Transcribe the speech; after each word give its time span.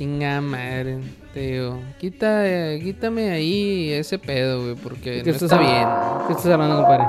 Chinga 0.00 0.40
madre, 0.40 0.98
tío. 1.34 1.78
Quita, 1.98 2.46
eh, 2.46 2.80
quítame 2.82 3.32
ahí 3.32 3.92
ese 3.92 4.18
pedo, 4.18 4.62
güey, 4.62 4.74
porque 4.74 5.22
¿Qué 5.22 5.30
no 5.30 5.32
estás 5.32 5.52
está 5.52 5.58
bien. 5.58 5.86
¿Qué 6.26 6.32
estás 6.32 6.46
hablando, 6.46 6.76
compadre? 6.76 7.04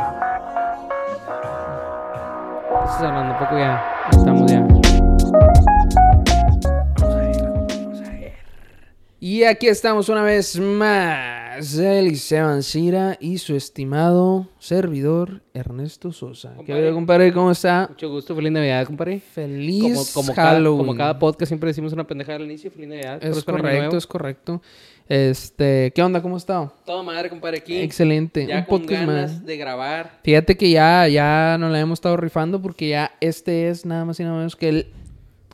¿Qué 2.68 2.84
estás 2.84 3.02
hablando? 3.04 3.40
Poco 3.40 3.58
ya. 3.58 3.82
Estamos 4.12 4.52
ya. 4.52 4.68
Y 9.22 9.46
aquí 9.46 9.70
estamos 9.70 10.10
una 10.10 10.24
vez 10.24 10.60
más, 10.60 11.31
Eliseo 11.58 12.48
Ancira 12.48 13.18
y 13.20 13.38
su 13.38 13.56
estimado 13.56 14.48
servidor 14.60 15.42
Ernesto 15.54 16.12
Sosa. 16.14 16.54
¿Qué 16.66 16.74
onda, 16.74 16.92
compadre? 16.94 17.34
¿Cómo 17.34 17.52
está? 17.52 17.88
Mucho 17.90 18.10
gusto, 18.10 18.36
feliz 18.36 18.52
Navidad, 18.52 18.86
compadre. 18.86 19.20
Feliz 19.20 20.12
Como, 20.14 20.28
como, 20.28 20.34
cada, 20.36 20.52
Halloween. 20.52 20.78
como 20.86 20.96
cada 20.98 21.20
podcast 21.20 21.50
siempre 21.50 21.68
decimos 21.68 21.92
una 21.94 22.08
pendejada 22.08 22.38
al 22.38 22.46
inicio, 22.46 22.72
feliz 22.72 22.88
Navidad. 22.90 23.24
Es 23.24 23.44
correcto, 23.44 23.98
es 23.98 24.08
correcto. 24.08 24.62
Este, 25.10 25.92
¿qué 25.94 26.02
onda? 26.02 26.22
¿Cómo 26.22 26.38
está? 26.38 26.72
Todo 26.86 27.04
madre, 27.04 27.30
compadre, 27.30 27.58
aquí. 27.58 27.78
Excelente. 27.80 28.48
Ya 28.48 28.60
Un 28.60 28.64
con 28.66 28.80
podcast 28.82 29.06
ganas 29.06 29.32
más. 29.34 29.46
de 29.46 29.58
grabar. 29.58 30.20
Fíjate 30.24 30.56
que 30.56 30.72
ya, 30.72 31.06
ya 31.10 31.58
nos 31.60 31.72
la 31.72 31.80
hemos 31.82 31.98
estado 31.98 32.16
rifando 32.16 32.62
porque 32.62 32.88
ya 32.88 33.12
este 33.20 33.68
es 33.68 33.86
nada 33.86 34.06
más 34.06 34.20
y 34.22 34.24
nada 34.24 34.38
menos 34.38 34.56
que 34.56 34.70
el 34.70 34.94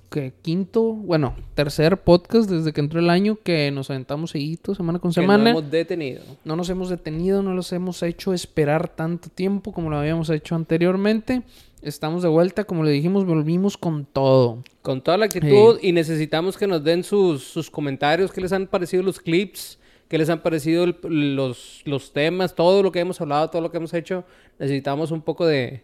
que 0.09 0.33
quinto, 0.41 0.81
bueno, 0.93 1.35
tercer 1.53 1.97
podcast 1.97 2.49
desde 2.49 2.71
que 2.73 2.79
entró 2.81 2.99
el 2.99 3.09
año 3.09 3.37
que 3.43 3.69
nos 3.71 3.89
aventamos 3.89 4.31
seguido, 4.31 4.73
semana 4.75 4.99
con 4.99 5.11
Que 5.11 5.15
semana. 5.21 5.43
no 5.43 5.49
hemos 5.59 5.71
detenido. 5.71 6.23
No 6.45 6.55
nos 6.55 6.69
hemos 6.69 6.89
detenido, 6.89 7.43
no 7.43 7.53
los 7.53 7.71
hemos 7.73 8.01
hecho 8.03 8.33
esperar 8.33 8.87
tanto 8.87 9.29
tiempo 9.29 9.71
como 9.73 9.89
lo 9.89 9.97
habíamos 9.97 10.29
hecho 10.29 10.55
anteriormente. 10.55 11.43
Estamos 11.81 12.23
de 12.23 12.29
vuelta, 12.29 12.63
como 12.63 12.83
le 12.83 12.91
dijimos, 12.91 13.25
volvimos 13.25 13.77
con 13.77 14.05
todo. 14.05 14.63
Con 14.81 15.01
toda 15.01 15.17
la 15.17 15.25
actitud 15.25 15.77
y 15.81 15.91
necesitamos 15.91 16.57
que 16.57 16.67
nos 16.67 16.83
den 16.83 17.03
sus, 17.03 17.43
sus 17.43 17.69
comentarios, 17.69 18.31
qué 18.31 18.41
les 18.41 18.51
han 18.53 18.67
parecido 18.67 19.03
los 19.03 19.19
clips, 19.19 19.77
qué 20.07 20.17
les 20.17 20.29
han 20.29 20.41
parecido 20.41 20.85
el- 20.85 21.35
los, 21.35 21.81
los 21.85 22.13
temas, 22.13 22.55
todo 22.55 22.81
lo 22.81 22.91
que 22.91 22.99
hemos 22.99 23.19
hablado, 23.21 23.49
todo 23.49 23.61
lo 23.61 23.71
que 23.71 23.77
hemos 23.77 23.93
hecho. 23.93 24.23
Necesitamos 24.57 25.11
un 25.11 25.21
poco 25.21 25.45
de, 25.45 25.83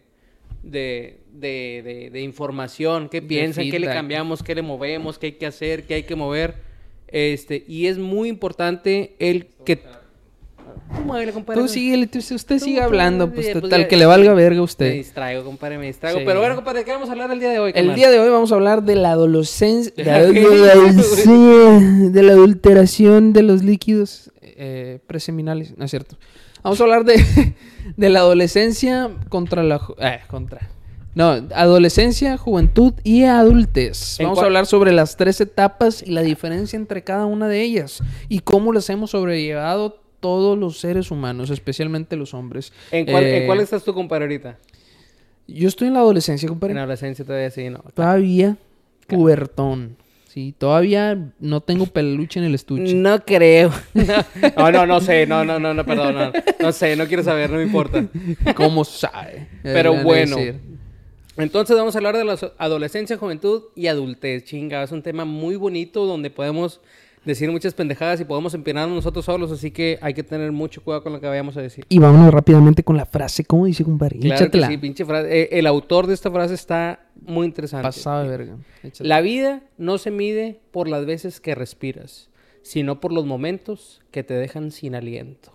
de, 0.64 1.20
de, 1.32 1.82
de- 1.84 2.10
de 2.10 2.20
información, 2.22 3.08
qué 3.08 3.20
piensan, 3.22 3.70
qué 3.70 3.78
le 3.78 3.86
cambiamos, 3.86 4.42
qué 4.42 4.54
le 4.54 4.62
movemos, 4.62 5.18
qué 5.18 5.26
hay 5.26 5.32
que 5.32 5.46
hacer, 5.46 5.84
qué 5.84 5.94
hay 5.94 6.02
que 6.04 6.14
mover. 6.16 6.54
Este, 7.08 7.64
y 7.68 7.86
es 7.86 7.98
muy 7.98 8.28
importante 8.28 9.14
el 9.18 9.46
que... 9.64 9.82
Compadre. 11.32 11.32
Tú 11.60 11.68
sigue, 11.68 12.06
tú- 12.06 12.18
usted 12.34 12.58
sigue 12.58 12.80
hablando, 12.80 13.24
eh, 13.24 13.30
pues 13.34 13.48
pues 13.50 13.60
total, 13.62 13.82
ya- 13.82 13.88
que 13.88 13.96
le 13.96 14.06
valga 14.06 14.32
verga 14.34 14.56
a 14.56 14.60
Me 14.60 14.64
usted. 14.64 14.92
distraigo, 14.92 15.44
compadre, 15.44 15.78
me 15.78 15.86
distraigo. 15.86 16.18
Sí. 16.20 16.24
Pero 16.26 16.40
bueno, 16.40 16.54
compadre, 16.56 16.80
¿de 16.80 16.84
qué 16.84 16.92
vamos 16.92 17.08
a 17.08 17.12
hablar 17.12 17.30
el 17.30 17.40
día 17.40 17.50
de 17.50 17.58
hoy? 17.58 17.72
El 17.74 17.94
día 17.94 18.10
de 18.10 18.18
hoy 18.20 18.28
vamos 18.30 18.52
a 18.52 18.54
hablar 18.54 18.82
de 18.82 18.94
la 18.96 19.12
adolescencia, 19.12 19.92
de 19.96 20.04
la, 20.04 20.32
¿Qué? 20.32 20.40
adolescencia- 20.44 22.10
de 22.10 22.22
la 22.22 22.32
adulteración 22.32 23.32
de 23.32 23.42
los 23.42 23.62
líquidos 23.62 24.30
eh, 24.42 24.98
preseminales, 25.06 25.76
no 25.76 25.84
es 25.84 25.90
cierto. 25.90 26.16
Vamos 26.64 26.80
a 26.80 26.84
hablar 26.84 27.04
de, 27.04 27.54
de 27.96 28.08
la 28.08 28.20
adolescencia 28.20 29.10
contra 29.28 29.62
la 29.62 29.80
eh, 29.98 30.20
contra 30.26 30.70
no, 31.14 31.46
adolescencia, 31.54 32.36
juventud 32.36 32.92
y 33.04 33.22
adultez. 33.22 34.18
¿En 34.18 34.26
Vamos 34.26 34.40
a 34.40 34.46
hablar 34.46 34.66
sobre 34.66 34.90
las 34.92 35.16
tres 35.16 35.40
etapas 35.40 36.02
y 36.02 36.10
la 36.10 36.22
diferencia 36.22 36.76
entre 36.76 37.04
cada 37.04 37.24
una 37.26 37.46
de 37.46 37.62
ellas 37.62 38.02
y 38.28 38.40
cómo 38.40 38.72
las 38.72 38.90
hemos 38.90 39.12
sobrellevado 39.12 40.00
todos 40.18 40.58
los 40.58 40.80
seres 40.80 41.10
humanos, 41.12 41.50
especialmente 41.50 42.16
los 42.16 42.34
hombres. 42.34 42.72
¿En 42.90 43.06
cuál, 43.06 43.24
Eh, 43.24 43.38
¿En 43.38 43.46
cuál 43.46 43.60
estás 43.60 43.84
tú, 43.84 43.94
compadre, 43.94 44.24
ahorita? 44.24 44.58
Yo 45.46 45.68
estoy 45.68 45.88
en 45.88 45.94
la 45.94 46.00
adolescencia, 46.00 46.48
compadre. 46.48 46.72
En 46.72 46.76
la 46.76 46.82
adolescencia 46.82 47.24
todavía 47.24 47.50
sí, 47.50 47.70
¿no? 47.70 47.84
Todavía 47.94 48.56
pubertón. 49.06 49.96
Sí, 50.34 50.52
todavía 50.58 51.30
no 51.38 51.60
tengo 51.60 51.86
peluche 51.86 52.40
en 52.40 52.46
el 52.46 52.56
estuche. 52.56 52.92
No 52.92 53.24
creo. 53.24 53.70
No, 54.56 54.72
no, 54.72 54.84
no 54.84 55.00
sé. 55.00 55.28
No, 55.28 55.44
no, 55.44 55.60
no, 55.60 55.72
no, 55.72 55.86
perdón. 55.86 56.12
No, 56.16 56.32
no 56.58 56.72
sé, 56.72 56.96
no 56.96 57.06
quiero 57.06 57.22
saber, 57.22 57.50
no 57.50 57.58
me 57.58 57.62
importa. 57.62 58.04
¿Cómo 58.56 58.84
sabe? 58.84 59.46
Pero 59.62 60.02
bueno. 60.02 60.34
decir. 60.34 60.60
Entonces 61.36 61.76
vamos 61.76 61.94
a 61.94 61.98
hablar 61.98 62.16
de 62.16 62.24
la 62.24 62.36
adolescencia, 62.58 63.16
juventud 63.16 63.62
y 63.76 63.86
adultez. 63.86 64.42
Chinga, 64.42 64.82
es 64.82 64.90
un 64.90 65.02
tema 65.02 65.24
muy 65.24 65.54
bonito 65.54 66.04
donde 66.04 66.30
podemos 66.30 66.80
decir 67.24 67.50
muchas 67.50 67.74
pendejadas 67.74 68.20
y 68.20 68.24
podemos 68.24 68.54
empinarnos 68.54 68.94
nosotros 68.94 69.24
solos, 69.24 69.50
así 69.50 69.70
que 69.70 69.98
hay 70.00 70.14
que 70.14 70.22
tener 70.22 70.52
mucho 70.52 70.82
cuidado 70.82 71.02
con 71.02 71.12
lo 71.12 71.20
que 71.20 71.26
vayamos 71.26 71.56
a 71.56 71.62
decir. 71.62 71.84
Y 71.88 71.98
vámonos 71.98 72.32
rápidamente 72.32 72.82
con 72.82 72.96
la 72.96 73.06
frase. 73.06 73.44
¿Cómo 73.44 73.66
dice, 73.66 73.84
compadre? 73.84 74.18
Claro 74.18 74.50
que 74.50 74.62
sí, 74.62 74.76
pinche 74.78 75.04
frase. 75.04 75.42
Eh, 75.42 75.48
el 75.52 75.66
autor 75.66 76.06
de 76.06 76.14
esta 76.14 76.30
frase 76.30 76.54
está 76.54 77.06
muy 77.20 77.46
interesante. 77.46 77.82
Pasado 77.82 78.24
de 78.24 78.28
verga. 78.28 78.56
Échatela. 78.82 79.16
La 79.16 79.20
vida 79.20 79.62
no 79.78 79.98
se 79.98 80.10
mide 80.10 80.60
por 80.70 80.88
las 80.88 81.06
veces 81.06 81.40
que 81.40 81.54
respiras, 81.54 82.30
sino 82.62 83.00
por 83.00 83.12
los 83.12 83.26
momentos 83.26 84.02
que 84.10 84.22
te 84.22 84.34
dejan 84.34 84.70
sin 84.70 84.94
aliento. 84.94 85.52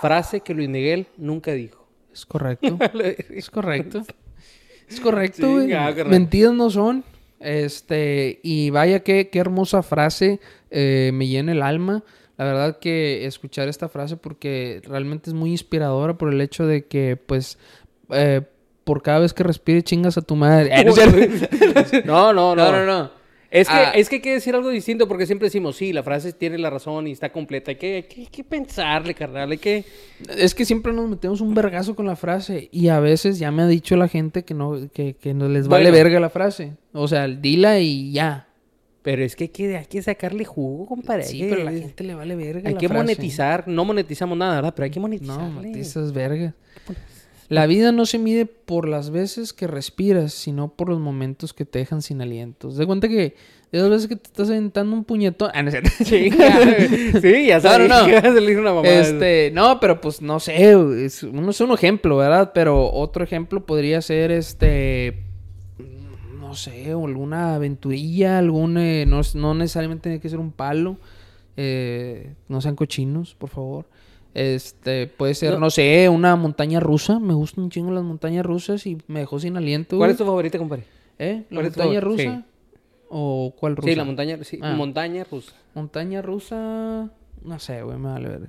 Frase 0.00 0.40
que 0.40 0.54
Luis 0.54 0.68
Miguel 0.68 1.06
nunca 1.16 1.52
dijo. 1.52 1.86
Es 2.12 2.26
correcto. 2.26 2.78
es 3.30 3.50
correcto. 3.50 4.02
Es 4.88 5.00
correcto, 5.00 5.50
güey. 5.50 5.66
Chinga, 5.66 5.94
carnal. 5.94 6.10
Mentiras 6.10 6.52
no 6.52 6.70
son. 6.70 7.04
Este, 7.40 8.40
y 8.42 8.70
vaya 8.70 9.00
qué, 9.00 9.28
qué 9.28 9.38
hermosa 9.38 9.82
frase 9.82 10.40
eh, 10.70 11.10
me 11.14 11.26
llena 11.26 11.52
el 11.52 11.62
alma. 11.62 12.02
La 12.36 12.44
verdad 12.44 12.78
que 12.78 13.26
escuchar 13.26 13.68
esta 13.68 13.88
frase 13.88 14.16
porque 14.16 14.82
realmente 14.84 15.30
es 15.30 15.34
muy 15.34 15.50
inspiradora 15.50 16.18
por 16.18 16.32
el 16.32 16.40
hecho 16.40 16.66
de 16.66 16.84
que, 16.86 17.16
pues, 17.16 17.58
eh, 18.10 18.42
por 18.84 19.02
cada 19.02 19.20
vez 19.20 19.32
que 19.32 19.42
respire 19.42 19.82
chingas 19.82 20.18
a 20.18 20.22
tu 20.22 20.36
madre. 20.36 20.70
No, 22.04 22.32
no. 22.32 22.54
No, 22.54 22.72
no, 22.72 22.86
no. 22.86 23.25
Es 23.50 23.68
que, 23.68 23.74
Ah. 23.74 23.92
es 23.94 24.08
que 24.08 24.16
hay 24.16 24.22
que 24.22 24.32
decir 24.32 24.54
algo 24.54 24.70
distinto 24.70 25.06
porque 25.06 25.24
siempre 25.26 25.46
decimos, 25.46 25.76
sí, 25.76 25.92
la 25.92 26.02
frase 26.02 26.32
tiene 26.32 26.58
la 26.58 26.68
razón 26.70 27.06
y 27.06 27.12
está 27.12 27.30
completa. 27.30 27.70
Hay 27.70 27.76
que, 27.76 27.94
hay 27.96 28.02
que, 28.02 28.20
hay 28.22 28.26
que 28.26 28.42
pensarle, 28.44 29.14
carnal. 29.14 29.50
Hay 29.52 29.58
que... 29.58 29.84
Es 30.36 30.54
que 30.54 30.64
siempre 30.64 30.92
nos 30.92 31.08
metemos 31.08 31.40
un 31.40 31.54
vergazo 31.54 31.94
con 31.94 32.06
la 32.06 32.16
frase 32.16 32.68
y 32.72 32.88
a 32.88 32.98
veces 33.00 33.38
ya 33.38 33.50
me 33.52 33.62
ha 33.62 33.66
dicho 33.66 33.96
la 33.96 34.08
gente 34.08 34.44
que 34.44 34.54
no, 34.54 34.90
que, 34.92 35.14
que 35.14 35.32
no 35.34 35.48
les 35.48 35.68
vale 35.68 35.90
Bueno. 35.90 35.96
verga 36.04 36.20
la 36.20 36.30
frase. 36.30 36.74
O 36.92 37.06
sea, 37.08 37.28
dila 37.28 37.78
y 37.78 38.12
ya. 38.12 38.48
Pero 39.02 39.22
es 39.22 39.36
que 39.36 39.44
hay 39.44 39.48
que, 39.50 39.76
hay 39.76 39.86
que 39.86 40.02
sacarle 40.02 40.44
jugo, 40.44 40.84
compadre. 40.86 41.22
Sí, 41.22 41.46
pero 41.48 41.60
a 41.62 41.64
la 41.64 41.70
gente 41.70 42.02
le 42.02 42.16
vale 42.16 42.34
verga 42.34 42.68
Hay 42.68 42.74
la 42.74 42.80
que 42.80 42.88
frase. 42.88 43.02
monetizar. 43.04 43.68
No 43.68 43.84
monetizamos 43.84 44.36
nada, 44.36 44.56
¿verdad? 44.56 44.72
Pero 44.74 44.84
hay 44.84 44.90
que 44.90 44.98
monetizar. 44.98 45.38
No, 45.38 45.48
monetizas 45.50 46.12
verga. 46.12 46.52
La 47.48 47.66
vida 47.66 47.92
no 47.92 48.06
se 48.06 48.18
mide 48.18 48.46
por 48.46 48.88
las 48.88 49.10
veces 49.10 49.52
que 49.52 49.66
respiras, 49.66 50.32
sino 50.32 50.68
por 50.68 50.88
los 50.88 50.98
momentos 50.98 51.52
que 51.52 51.64
te 51.64 51.78
dejan 51.78 52.02
sin 52.02 52.20
aliento. 52.20 52.70
De 52.70 52.86
cuenta 52.86 53.08
que 53.08 53.36
esas 53.72 53.90
veces 53.90 54.08
que 54.08 54.16
te 54.16 54.28
estás 54.28 54.48
aventando 54.48 54.96
un 54.96 55.04
puñetón. 55.04 55.50
Ah, 55.54 55.62
no 55.62 55.70
sí, 56.04 56.30
ya 57.46 57.60
sabes 57.60 57.88
no, 57.88 58.00
no. 58.00 58.06
que 58.06 58.12
va 58.12 58.18
a 58.18 58.34
salir 58.34 58.58
una 58.58 58.72
mamada. 58.72 58.94
Este, 58.94 59.50
no, 59.52 59.78
pero 59.80 60.00
pues 60.00 60.22
no 60.22 60.40
sé, 60.40 60.72
es, 61.04 61.22
uno 61.22 61.50
es 61.50 61.60
un 61.60 61.72
ejemplo, 61.72 62.16
¿verdad? 62.16 62.52
Pero 62.54 62.90
otro 62.92 63.22
ejemplo 63.22 63.64
podría 63.66 64.00
ser 64.02 64.30
este, 64.30 65.24
no 66.40 66.54
sé, 66.54 66.90
alguna 66.90 67.56
aventurilla, 67.56 68.38
algún, 68.38 68.78
eh, 68.78 69.04
no, 69.06 69.20
no 69.34 69.54
necesariamente 69.54 70.04
tiene 70.04 70.20
que 70.20 70.28
ser 70.28 70.38
un 70.38 70.52
palo, 70.52 70.98
eh, 71.56 72.34
no 72.48 72.60
sean 72.60 72.76
cochinos, 72.76 73.34
por 73.34 73.50
favor. 73.50 73.86
Este, 74.36 75.06
puede 75.06 75.34
ser, 75.34 75.54
No. 75.54 75.60
no. 75.60 75.70
sé, 75.70 76.08
una 76.10 76.36
montaña 76.36 76.78
rusa, 76.78 77.18
me 77.18 77.32
gustan 77.32 77.64
un 77.64 77.70
chingo 77.70 77.90
las 77.90 78.04
montañas 78.04 78.44
rusas 78.44 78.86
y 78.86 78.98
me 79.06 79.20
dejó 79.20 79.40
sin 79.40 79.56
aliento. 79.56 79.96
¿Cuál 79.96 80.08
güey. 80.08 80.10
es 80.12 80.18
tu 80.18 80.24
favorita, 80.26 80.58
compadre? 80.58 80.84
¿Eh? 81.18 81.44
¿La 81.48 81.62
montaña 81.62 82.00
rusa? 82.00 82.44
¿O 83.08 83.54
cuál 83.58 83.76
rusa? 83.76 83.88
Sí, 83.88 83.94
la 83.94 84.04
montaña, 84.04 84.38
sí, 84.42 84.58
Ah. 84.60 84.74
montaña 84.74 85.24
rusa. 85.24 85.54
Montaña 85.74 86.20
rusa, 86.20 87.08
no 87.44 87.58
sé, 87.58 87.82
güey, 87.82 87.96
me 87.96 88.08
vale 88.10 88.28
ver. 88.28 88.40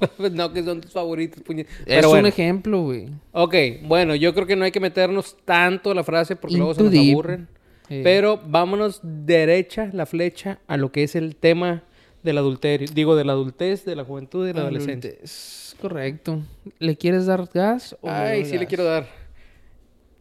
no, 0.32 0.52
que 0.52 0.64
son 0.64 0.80
tus 0.80 0.90
favoritos, 0.90 1.42
puñet. 1.44 1.68
Es 1.68 1.84
Pero 1.86 2.10
un 2.10 2.26
ejemplo, 2.26 2.82
güey. 2.82 3.08
Ok, 3.32 3.54
bueno, 3.84 4.14
yo 4.16 4.34
creo 4.34 4.46
que 4.48 4.56
no 4.56 4.64
hay 4.64 4.72
que 4.72 4.80
meternos 4.80 5.36
tanto 5.44 5.92
a 5.92 5.94
la 5.94 6.02
frase 6.02 6.34
porque 6.34 6.56
luego 6.56 6.74
se 6.74 6.82
nos 6.82 6.90
deep. 6.92 7.12
aburren. 7.12 7.48
Sí. 7.88 8.00
Pero 8.02 8.40
vámonos 8.48 9.00
derecha 9.04 9.90
la 9.92 10.06
flecha 10.06 10.58
a 10.66 10.76
lo 10.76 10.90
que 10.90 11.04
es 11.04 11.14
el 11.14 11.36
tema 11.36 11.84
del 12.26 12.36
adulterio. 12.38 12.86
Digo, 12.92 13.16
de 13.16 13.24
la 13.24 13.32
adultez, 13.32 13.84
de 13.86 13.96
la 13.96 14.04
juventud 14.04 14.44
y 14.44 14.48
de 14.48 14.54
la 14.54 14.60
adolescencia. 14.62 15.12
Es 15.22 15.74
correcto. 15.80 16.40
¿Le 16.78 16.96
quieres 16.96 17.24
dar 17.24 17.48
gas? 17.52 17.96
o 18.02 18.10
Ay, 18.10 18.42
no 18.42 18.48
sí 18.50 18.58
le 18.58 18.66
quiero 18.66 18.84
dar. 18.84 19.06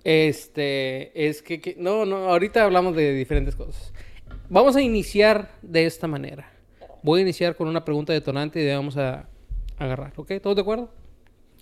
Este, 0.03 1.27
es 1.27 1.41
que, 1.41 1.59
que- 1.59 1.75
no, 1.77 2.05
no, 2.05 2.29
ahorita 2.29 2.63
hablamos 2.63 2.95
de 2.95 3.13
diferentes 3.13 3.55
cosas. 3.55 3.91
Vamos 4.49 4.75
a 4.75 4.81
iniciar 4.81 5.51
de 5.61 5.85
esta 5.85 6.07
manera. 6.07 6.51
Voy 7.01 7.19
a 7.19 7.23
iniciar 7.23 7.55
con 7.55 7.67
una 7.67 7.83
pregunta 7.83 8.13
detonante 8.13 8.63
y 8.63 8.67
vamos 8.73 8.97
a 8.97 9.27
agarrar, 9.77 10.13
¿ok? 10.15 10.33
¿Todos 10.41 10.55
de 10.55 10.61
acuerdo? 10.61 10.89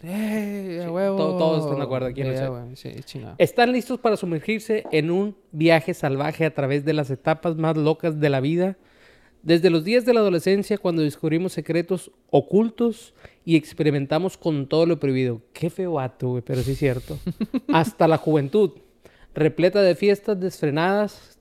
Eh, 0.03 0.83
a 0.85 0.91
huevo. 0.91 1.15
to- 1.15 1.37
todos 1.37 1.63
están 1.63 1.77
de 1.77 1.83
acuerdo 1.85 2.07
aquí 2.07 2.21
en 2.21 2.27
el 2.27 2.33
Eh, 2.35 3.01
sí. 3.05 3.21
¿Están 3.37 3.71
listos 3.71 3.99
para 3.99 4.17
sumergirse 4.17 4.83
en 4.91 5.09
un 5.11 5.37
viaje 5.53 5.93
salvaje 5.93 6.43
a 6.45 6.53
través 6.53 6.83
de 6.83 6.91
las 6.91 7.09
etapas 7.09 7.55
más 7.55 7.77
locas 7.77 8.19
de 8.19 8.29
la 8.29 8.41
vida? 8.41 8.75
Desde 9.43 9.69
los 9.69 9.83
días 9.83 10.05
de 10.05 10.13
la 10.13 10.21
adolescencia, 10.21 10.77
cuando 10.77 11.01
descubrimos 11.01 11.51
secretos 11.53 12.11
ocultos 12.29 13.13
y 13.43 13.57
experimentamos 13.57 14.37
con 14.37 14.67
todo 14.67 14.85
lo 14.85 14.99
prohibido. 14.99 15.41
Qué 15.51 15.69
feo 15.69 15.93
vato, 15.93 16.29
güey, 16.29 16.41
pero 16.41 16.61
sí 16.63 16.71
es 16.71 16.77
cierto. 16.79 17.19
Hasta 17.67 18.07
la 18.07 18.17
juventud, 18.17 18.71
repleta 19.35 19.81
de 19.81 19.95
fiestas 19.95 20.39
desfrenadas. 20.39 21.37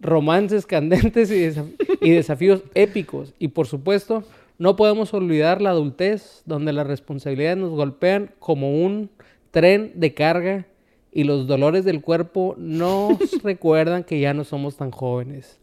romances 0.00 0.66
candentes 0.66 1.30
y, 1.30 1.34
desaf- 1.46 1.98
y 2.00 2.10
desafíos 2.10 2.62
épicos. 2.74 3.34
Y 3.38 3.48
por 3.48 3.66
supuesto, 3.66 4.24
no 4.58 4.76
podemos 4.76 5.12
olvidar 5.12 5.60
la 5.60 5.70
adultez, 5.70 6.42
donde 6.46 6.72
las 6.72 6.86
responsabilidades 6.86 7.58
nos 7.58 7.70
golpean 7.70 8.30
como 8.38 8.82
un 8.84 9.10
tren 9.50 9.92
de 9.96 10.14
carga 10.14 10.66
y 11.12 11.24
los 11.24 11.46
dolores 11.48 11.84
del 11.84 12.00
cuerpo 12.02 12.54
nos 12.56 13.18
recuerdan 13.42 14.04
que 14.04 14.20
ya 14.20 14.32
no 14.32 14.44
somos 14.44 14.76
tan 14.76 14.90
jóvenes 14.92 15.59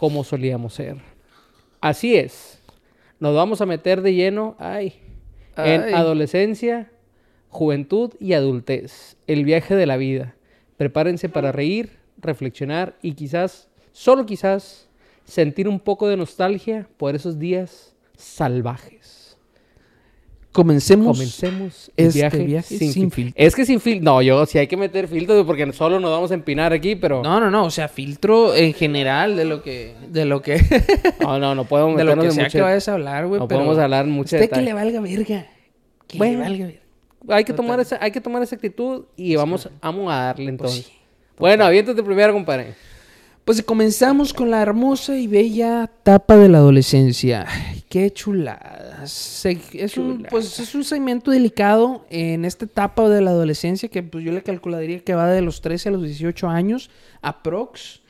como 0.00 0.24
solíamos 0.24 0.72
ser. 0.72 0.96
Así 1.82 2.16
es. 2.16 2.58
Nos 3.18 3.34
vamos 3.34 3.60
a 3.60 3.66
meter 3.66 4.00
de 4.00 4.14
lleno, 4.14 4.56
ay, 4.58 4.94
en 5.58 5.82
Ay. 5.82 5.92
adolescencia, 5.92 6.90
juventud 7.50 8.14
y 8.18 8.32
adultez. 8.32 9.18
El 9.26 9.44
viaje 9.44 9.76
de 9.76 9.84
la 9.84 9.98
vida. 9.98 10.36
Prepárense 10.78 11.28
para 11.28 11.52
reír, 11.52 11.98
reflexionar 12.16 12.96
y 13.02 13.12
quizás, 13.12 13.68
solo 13.92 14.24
quizás, 14.24 14.88
sentir 15.26 15.68
un 15.68 15.78
poco 15.78 16.08
de 16.08 16.16
nostalgia 16.16 16.88
por 16.96 17.14
esos 17.14 17.38
días 17.38 17.94
salvajes. 18.16 18.99
Comencemos. 20.52 21.16
Comencemos 21.16 21.92
el 21.96 22.06
este 22.08 22.18
viaje, 22.18 22.38
viaje 22.44 22.76
sin, 22.76 22.92
sin 22.92 23.10
fil- 23.10 23.14
filtro. 23.14 23.34
Es 23.44 23.54
que 23.54 23.64
sin 23.64 23.78
filtro. 23.80 24.04
No, 24.04 24.20
yo 24.22 24.44
sí 24.46 24.58
hay 24.58 24.66
que 24.66 24.76
meter 24.76 25.06
filtros 25.06 25.46
porque 25.46 25.72
solo 25.72 26.00
nos 26.00 26.10
vamos 26.10 26.32
a 26.32 26.34
empinar 26.34 26.72
aquí, 26.72 26.96
pero. 26.96 27.22
No, 27.22 27.38
No, 27.38 27.40
no, 27.46 27.50
no, 27.52 27.64
o 27.66 27.70
sea, 27.70 27.86
filtro 27.88 28.54
en 28.56 28.74
general 28.74 29.36
de 29.36 29.44
lo 29.44 29.62
que, 29.62 29.94
de 30.08 30.24
lo 30.24 30.42
que, 30.42 30.60
no, 31.20 31.54
no, 31.54 31.64
podemos 31.64 31.96
de 31.96 32.04
lo 32.04 32.16
que 32.16 32.26
en 32.26 32.32
sea 32.32 32.44
mucho- 32.44 32.58
que 32.58 32.62
vayas 32.62 32.88
a 32.88 32.94
hablar, 32.94 33.26
güey. 33.28 33.38
no 33.40 33.46
pero 33.46 33.60
podemos 33.60 33.78
hablar 33.80 34.06
mucho 34.06 34.34
Usted 34.36 34.50
que 34.50 34.60
le 34.60 34.72
valga 34.72 35.00
verga. 35.00 35.46
Que 36.08 36.18
Bueno. 36.18 36.38
le 36.40 36.44
valga 36.48 36.64
verga. 36.66 36.80
Hay 37.28 37.44
que, 37.44 37.52
tomar 37.52 37.78
esa, 37.78 37.98
hay 38.00 38.10
que 38.10 38.20
tomar 38.20 38.42
esa 38.42 38.56
actitud 38.56 39.04
y 39.14 39.36
vamos, 39.36 39.68
vamos 39.82 40.10
a 40.12 40.16
darle 40.24 40.48
entonces. 40.48 40.86
sí, 40.86 40.92
bueno, 41.38 41.64
aviéntate 41.64 42.02
primero, 42.02 42.32
compadre. 42.32 42.74
Pues 43.44 43.62
comenzamos 43.62 44.32
con 44.32 44.50
la 44.50 44.62
hermosa 44.62 45.16
y 45.16 45.26
bella 45.26 45.84
etapa 45.84 46.36
de 46.36 46.48
la 46.48 46.58
adolescencia. 46.58 47.46
Ay, 47.48 47.82
qué 47.88 48.12
chulada. 48.12 49.04
Se- 49.06 49.58
es, 49.72 49.96
un, 49.96 50.24
pues, 50.30 50.60
es 50.60 50.74
un 50.74 50.84
segmento 50.84 51.30
delicado 51.32 52.06
en 52.10 52.44
esta 52.44 52.66
etapa 52.66 53.08
de 53.08 53.20
la 53.22 53.30
adolescencia 53.30 53.88
que 53.88 54.02
pues, 54.04 54.24
yo 54.24 54.30
le 54.32 54.42
calcularía 54.42 55.00
que 55.00 55.14
va 55.14 55.28
de 55.28 55.40
los 55.40 55.62
13 55.62 55.88
a 55.88 55.92
los 55.92 56.02
18 56.04 56.48
años, 56.48 56.90
aprox, 57.22 58.00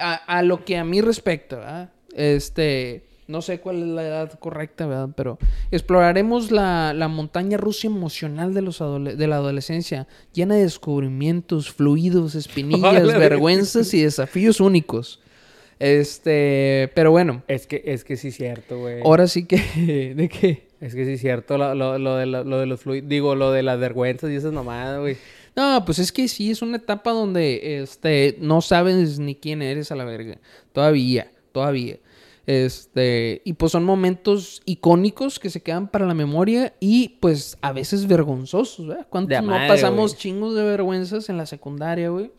a, 0.00 0.14
a 0.14 0.42
lo 0.42 0.64
que 0.64 0.78
a 0.78 0.84
mí 0.84 1.00
respecta, 1.02 1.56
¿verdad? 1.56 1.90
Este, 2.14 3.04
no 3.28 3.42
sé 3.42 3.60
cuál 3.60 3.82
es 3.82 3.88
la 3.88 4.02
edad 4.06 4.38
correcta, 4.38 4.86
¿verdad? 4.86 5.10
Pero 5.16 5.38
exploraremos 5.70 6.50
la, 6.50 6.92
la 6.94 7.08
montaña 7.08 7.56
rusa 7.58 7.86
emocional 7.88 8.54
de, 8.54 8.62
los 8.62 8.78
de 8.78 9.26
la 9.26 9.36
adolescencia, 9.36 10.06
llena 10.32 10.54
de 10.54 10.62
descubrimientos, 10.62 11.70
fluidos, 11.70 12.34
espinillas, 12.34 13.04
vergüenzas 13.18 13.92
y 13.94 14.02
desafíos 14.02 14.60
únicos. 14.60 15.20
Este, 15.78 16.90
pero 16.94 17.10
bueno, 17.10 17.42
Es 17.48 17.66
que, 17.66 17.82
es 17.84 18.02
que 18.04 18.16
sí 18.16 18.28
es 18.28 18.36
cierto, 18.36 18.78
güey. 18.78 19.02
ahora 19.02 19.26
sí 19.26 19.44
que, 19.44 20.14
¿de 20.16 20.28
qué? 20.28 20.66
Es 20.80 20.94
que 20.94 21.04
sí 21.04 21.12
es 21.12 21.20
cierto 21.20 21.58
lo, 21.58 21.74
lo, 21.74 21.98
lo 21.98 22.16
de, 22.16 22.26
lo, 22.26 22.44
lo 22.44 22.58
de 22.58 22.66
los 22.66 22.80
fluidos. 22.80 23.08
Digo, 23.08 23.34
lo 23.34 23.50
de 23.52 23.62
las 23.62 23.78
vergüenzas 23.78 24.30
y 24.30 24.36
esas 24.36 24.52
mamadas, 24.52 25.00
güey. 25.00 25.16
No, 25.54 25.82
pues 25.86 25.98
es 25.98 26.12
que 26.12 26.28
sí, 26.28 26.50
es 26.50 26.60
una 26.60 26.76
etapa 26.76 27.12
donde 27.12 27.80
este, 27.82 28.36
no 28.40 28.60
sabes 28.60 29.18
ni 29.18 29.34
quién 29.34 29.62
eres 29.62 29.90
a 29.90 29.96
la 29.96 30.04
verga. 30.04 30.38
Todavía, 30.72 31.30
todavía. 31.52 31.96
Este, 32.46 33.42
y 33.44 33.54
pues 33.54 33.72
son 33.72 33.84
momentos 33.84 34.62
icónicos 34.66 35.40
que 35.40 35.50
se 35.50 35.62
quedan 35.62 35.88
para 35.88 36.06
la 36.06 36.14
memoria 36.14 36.74
y 36.78 37.16
pues 37.20 37.58
a 37.60 37.72
veces 37.72 38.06
vergonzosos, 38.06 38.86
¿verdad? 38.86 39.06
¿Cuántos 39.10 39.42
no 39.42 39.50
madre, 39.50 39.66
pasamos 39.66 40.16
chingos 40.16 40.54
de 40.54 40.62
vergüenzas 40.62 41.28
en 41.28 41.38
la 41.38 41.46
secundaria, 41.46 42.08
güey? 42.08 42.30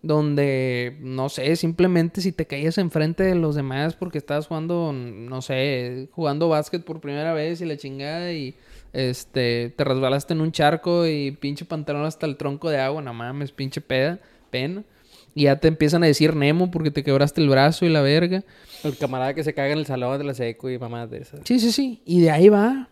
Donde, 0.00 0.96
no 1.00 1.28
sé, 1.28 1.56
simplemente 1.56 2.20
si 2.20 2.30
te 2.30 2.46
caías 2.46 2.78
enfrente 2.78 3.24
de 3.24 3.34
los 3.34 3.56
demás 3.56 3.96
porque 3.96 4.18
estabas 4.18 4.46
jugando, 4.46 4.92
no 4.92 5.42
sé, 5.42 6.08
jugando 6.12 6.48
básquet 6.48 6.84
por 6.84 7.00
primera 7.00 7.32
vez 7.32 7.60
y 7.60 7.64
la 7.64 7.76
chingada 7.76 8.32
y 8.32 8.54
este, 8.92 9.74
te 9.76 9.82
resbalaste 9.82 10.34
en 10.34 10.40
un 10.40 10.52
charco 10.52 11.04
y 11.04 11.32
pinche 11.32 11.64
pantalón 11.64 12.04
hasta 12.04 12.26
el 12.26 12.36
tronco 12.36 12.70
de 12.70 12.78
agua, 12.78 13.02
no 13.02 13.12
mames, 13.12 13.50
pinche 13.50 13.80
peda, 13.80 14.20
pena. 14.50 14.84
Y 15.38 15.44
ya 15.44 15.60
te 15.60 15.68
empiezan 15.68 16.02
a 16.02 16.06
decir 16.06 16.34
Nemo 16.34 16.72
porque 16.72 16.90
te 16.90 17.04
quebraste 17.04 17.40
el 17.40 17.48
brazo 17.48 17.86
y 17.86 17.90
la 17.90 18.02
verga. 18.02 18.42
El 18.82 18.96
camarada 18.96 19.34
que 19.34 19.44
se 19.44 19.54
caga 19.54 19.70
en 19.70 19.78
el 19.78 19.86
salón 19.86 20.18
de 20.18 20.24
la 20.24 20.34
seco 20.34 20.68
y 20.68 20.80
mamadas 20.80 21.12
de 21.12 21.18
esas. 21.18 21.40
Sí, 21.44 21.60
sí, 21.60 21.70
sí. 21.70 22.02
Y 22.04 22.22
de 22.22 22.32
ahí 22.32 22.48
va. 22.48 22.88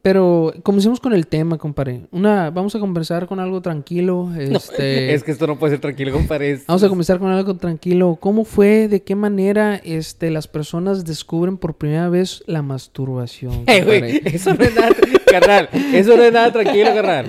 Pero 0.00 0.54
comencemos 0.62 0.98
con 0.98 1.12
el 1.12 1.26
tema, 1.26 1.58
compadre. 1.58 2.06
Una, 2.10 2.48
vamos 2.48 2.74
a 2.74 2.78
conversar 2.78 3.26
con 3.26 3.38
algo 3.38 3.60
tranquilo. 3.60 4.30
Este, 4.40 5.12
Es 5.14 5.22
que 5.22 5.32
esto 5.32 5.46
no 5.46 5.58
puede 5.58 5.72
ser 5.72 5.80
tranquilo, 5.80 6.12
compadre. 6.12 6.62
Vamos 6.66 6.82
a 6.82 6.88
comenzar 6.88 7.18
con 7.18 7.28
algo 7.30 7.56
tranquilo. 7.56 8.16
¿Cómo 8.18 8.46
fue, 8.46 8.88
de 8.88 9.02
qué 9.02 9.14
manera 9.14 9.76
este, 9.84 10.30
las 10.30 10.48
personas 10.48 11.04
descubren 11.04 11.58
por 11.58 11.74
primera 11.74 12.08
vez 12.08 12.42
la 12.46 12.62
masturbación? 12.62 13.64
Eh, 13.70 13.84
güey, 13.84 14.22
eso 14.24 14.54
no 14.54 14.64
es 14.64 14.74
nada, 14.74 14.90
carnal. 15.30 15.68
Eso 15.72 16.16
no 16.16 16.22
es 16.22 16.32
nada 16.32 16.52
tranquilo, 16.52 16.94
carnal. 16.94 17.26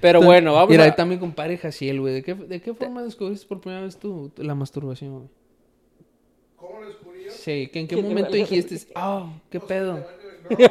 Pero 0.00 0.22
bueno, 0.22 0.54
vamos 0.54 0.70
Mira, 0.70 0.82
a... 0.82 0.84
ahí 0.84 0.90
está 0.90 1.04
mi 1.04 1.18
compadre 1.18 1.58
Jaciel, 1.58 2.00
güey. 2.00 2.14
¿De 2.14 2.22
qué, 2.22 2.34
¿De 2.34 2.60
qué 2.60 2.74
forma 2.74 3.02
descubriste 3.02 3.46
por 3.46 3.60
primera 3.60 3.82
vez 3.82 3.96
tú 3.96 4.30
la 4.36 4.54
masturbación, 4.54 5.12
güey? 5.12 5.28
¿Cómo 6.56 6.80
lo 6.80 6.88
descubrí 6.88 7.24
yo? 7.24 7.30
Sí, 7.30 7.68
que 7.72 7.80
en 7.80 7.88
qué 7.88 7.96
momento 7.96 8.32
dijiste, 8.32 8.78
oh, 8.94 9.32
qué 9.50 9.60
pedo? 9.60 9.94
No, 9.94 10.04
pues, 10.48 10.70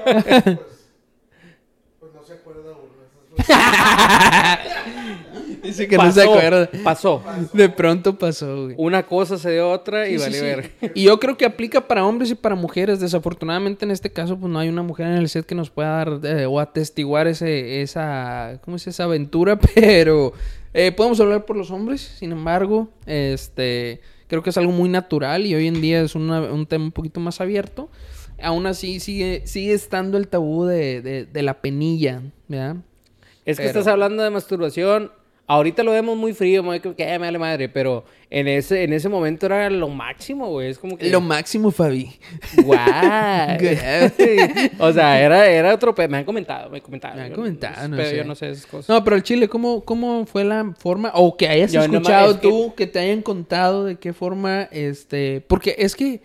pues 1.99 2.13
no 2.13 2.23
se 2.23 2.33
acuerda 2.33 2.71
uno. 2.71 2.98
Dice 5.63 5.87
que 5.87 5.97
no 5.97 6.11
se 6.11 6.21
Pasó, 6.21 6.31
acuerda. 6.33 6.69
Pasó. 6.83 7.23
De 7.53 7.69
pronto 7.69 8.17
pasó, 8.17 8.63
güey. 8.63 8.75
Una 8.77 9.05
cosa 9.05 9.37
se 9.37 9.51
dio 9.51 9.69
otra 9.69 10.07
y 10.07 10.17
Sí, 10.17 10.23
vale 10.23 10.39
sí. 10.39 10.45
ver. 10.45 10.71
Y 10.95 11.03
yo 11.03 11.19
creo 11.19 11.37
que 11.37 11.45
aplica 11.45 11.87
para 11.87 12.05
hombres 12.05 12.31
y 12.31 12.35
para 12.35 12.55
mujeres. 12.55 12.99
Desafortunadamente 12.99 13.85
en 13.85 13.91
este 13.91 14.11
caso 14.11 14.37
pues 14.37 14.51
no 14.51 14.59
hay 14.59 14.69
una 14.69 14.83
mujer 14.83 15.07
en 15.07 15.13
el 15.13 15.29
set 15.29 15.45
que 15.45 15.55
nos 15.55 15.69
pueda 15.69 15.89
dar 16.05 16.19
eh, 16.23 16.45
o 16.45 16.59
atestiguar 16.59 17.27
ese, 17.27 17.81
esa, 17.81 18.59
¿cómo 18.63 18.77
es 18.77 18.87
esa 18.87 19.03
aventura? 19.03 19.59
Pero 19.75 20.33
eh, 20.73 20.91
podemos 20.91 21.19
hablar 21.19 21.45
por 21.45 21.57
los 21.57 21.71
hombres. 21.71 22.01
Sin 22.17 22.31
embargo, 22.31 22.89
este, 23.05 24.01
creo 24.27 24.41
que 24.41 24.49
es 24.51 24.57
algo 24.57 24.71
muy 24.71 24.89
natural 24.89 25.45
y 25.45 25.55
hoy 25.55 25.67
en 25.67 25.81
día 25.81 26.01
es 26.01 26.15
una- 26.15 26.41
un 26.41 26.65
tema 26.67 26.85
un 26.85 26.91
poquito 26.91 27.19
más 27.19 27.41
abierto. 27.41 27.89
Aún 28.41 28.65
así 28.65 29.01
sigue, 29.01 29.43
sigue 29.45 29.73
estando 29.73 30.17
el 30.17 30.29
tabú 30.29 30.63
de, 30.65 31.01
de- 31.01 31.25
de 31.25 31.41
la 31.43 31.61
penilla, 31.61 32.21
¿verdad? 32.47 32.77
Es 33.49 33.57
que 33.57 33.63
Pero- 33.67 33.79
estás 33.79 33.87
hablando 33.87 34.23
de 34.23 34.29
masturbación. 34.29 35.11
Ahorita 35.51 35.81
lo 35.81 35.91
vemos 35.93 36.15
muy 36.15 36.33
frío, 36.33 36.61
muy 36.61 36.79
que 36.79 36.93
me 36.95 37.17
vale 37.17 37.39
madre, 37.39 37.69
pero 37.69 38.05
en 38.29 38.47
ese, 38.47 38.83
en 38.83 38.93
ese 38.93 39.09
momento 39.09 39.47
era 39.47 39.67
lo 39.71 39.89
máximo, 39.89 40.47
güey. 40.49 40.69
Es 40.69 40.77
como 40.77 40.95
que. 40.95 41.09
Lo 41.09 41.21
máximo, 41.21 41.71
Fabi. 41.71 42.19
¡Guau! 42.63 42.77
o 44.79 44.93
sea, 44.93 45.19
era, 45.19 45.49
era 45.49 45.73
otro. 45.73 45.95
Me 46.07 46.17
han 46.17 46.23
comentado, 46.23 46.69
me 46.69 46.77
han 46.77 46.83
comentado. 46.83 47.15
Me 47.15 47.21
han 47.23 47.29
Yo- 47.29 47.35
comentado, 47.35 47.87
no 47.87 47.97
Pero 47.97 48.09
sé. 48.09 48.17
yo 48.17 48.23
no 48.25 48.35
sé 48.35 48.49
esas 48.51 48.67
cosas. 48.67 48.89
No, 48.89 49.03
pero 49.03 49.15
el 49.15 49.23
chile, 49.23 49.47
¿cómo, 49.47 49.83
¿cómo 49.83 50.27
fue 50.27 50.43
la 50.43 50.73
forma? 50.77 51.11
O 51.15 51.35
que 51.35 51.47
hayas 51.47 51.71
Yo 51.71 51.81
nomás- 51.81 51.93
escuchado 51.95 52.31
es 52.33 52.37
que- 52.37 52.47
tú, 52.47 52.73
que... 52.75 52.85
te 52.85 52.99
hayan 52.99 53.23
contado 53.23 53.85
de 53.85 53.95
qué 53.95 54.13
forma, 54.13 54.63
este... 54.71 55.41
Porque 55.47 55.75
es 55.79 55.95
que 55.95 56.21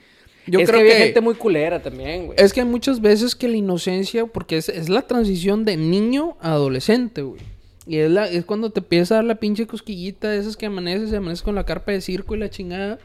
yo 0.47 0.61
es 0.61 0.69
creo 0.69 0.81
que 0.81 0.87
que... 0.87 0.93
había 0.95 1.05
gente 1.07 1.21
muy 1.21 1.35
culera 1.35 1.81
también, 1.83 2.27
güey. 2.27 2.39
Es 2.41 2.53
que 2.53 2.61
hay 2.61 2.67
muchas 2.67 3.01
veces 3.01 3.35
que 3.35 3.49
la 3.49 3.57
inocencia, 3.57 4.27
porque 4.27 4.57
es, 4.57 4.69
es 4.69 4.89
la 4.89 5.03
transición 5.03 5.65
de 5.65 5.77
niño 5.77 6.37
a 6.41 6.53
adolescente, 6.53 7.23
güey. 7.23 7.41
Y 7.87 7.99
es, 7.99 8.11
la, 8.11 8.29
es 8.29 8.45
cuando 8.45 8.71
te 8.71 8.81
empieza 8.81 9.15
a 9.15 9.17
dar 9.19 9.25
la 9.25 9.35
pinche 9.35 9.67
cosquillita 9.67 10.31
de 10.31 10.39
esas 10.39 10.57
que 10.57 10.67
amaneces, 10.67 11.13
y 11.13 11.17
amaneces 11.17 11.43
con 11.43 11.55
la 11.55 11.65
carpa 11.65 11.93
de 11.93 12.01
circo 12.01 12.35
y 12.35 12.39
la 12.39 12.49
chingada. 12.49 12.99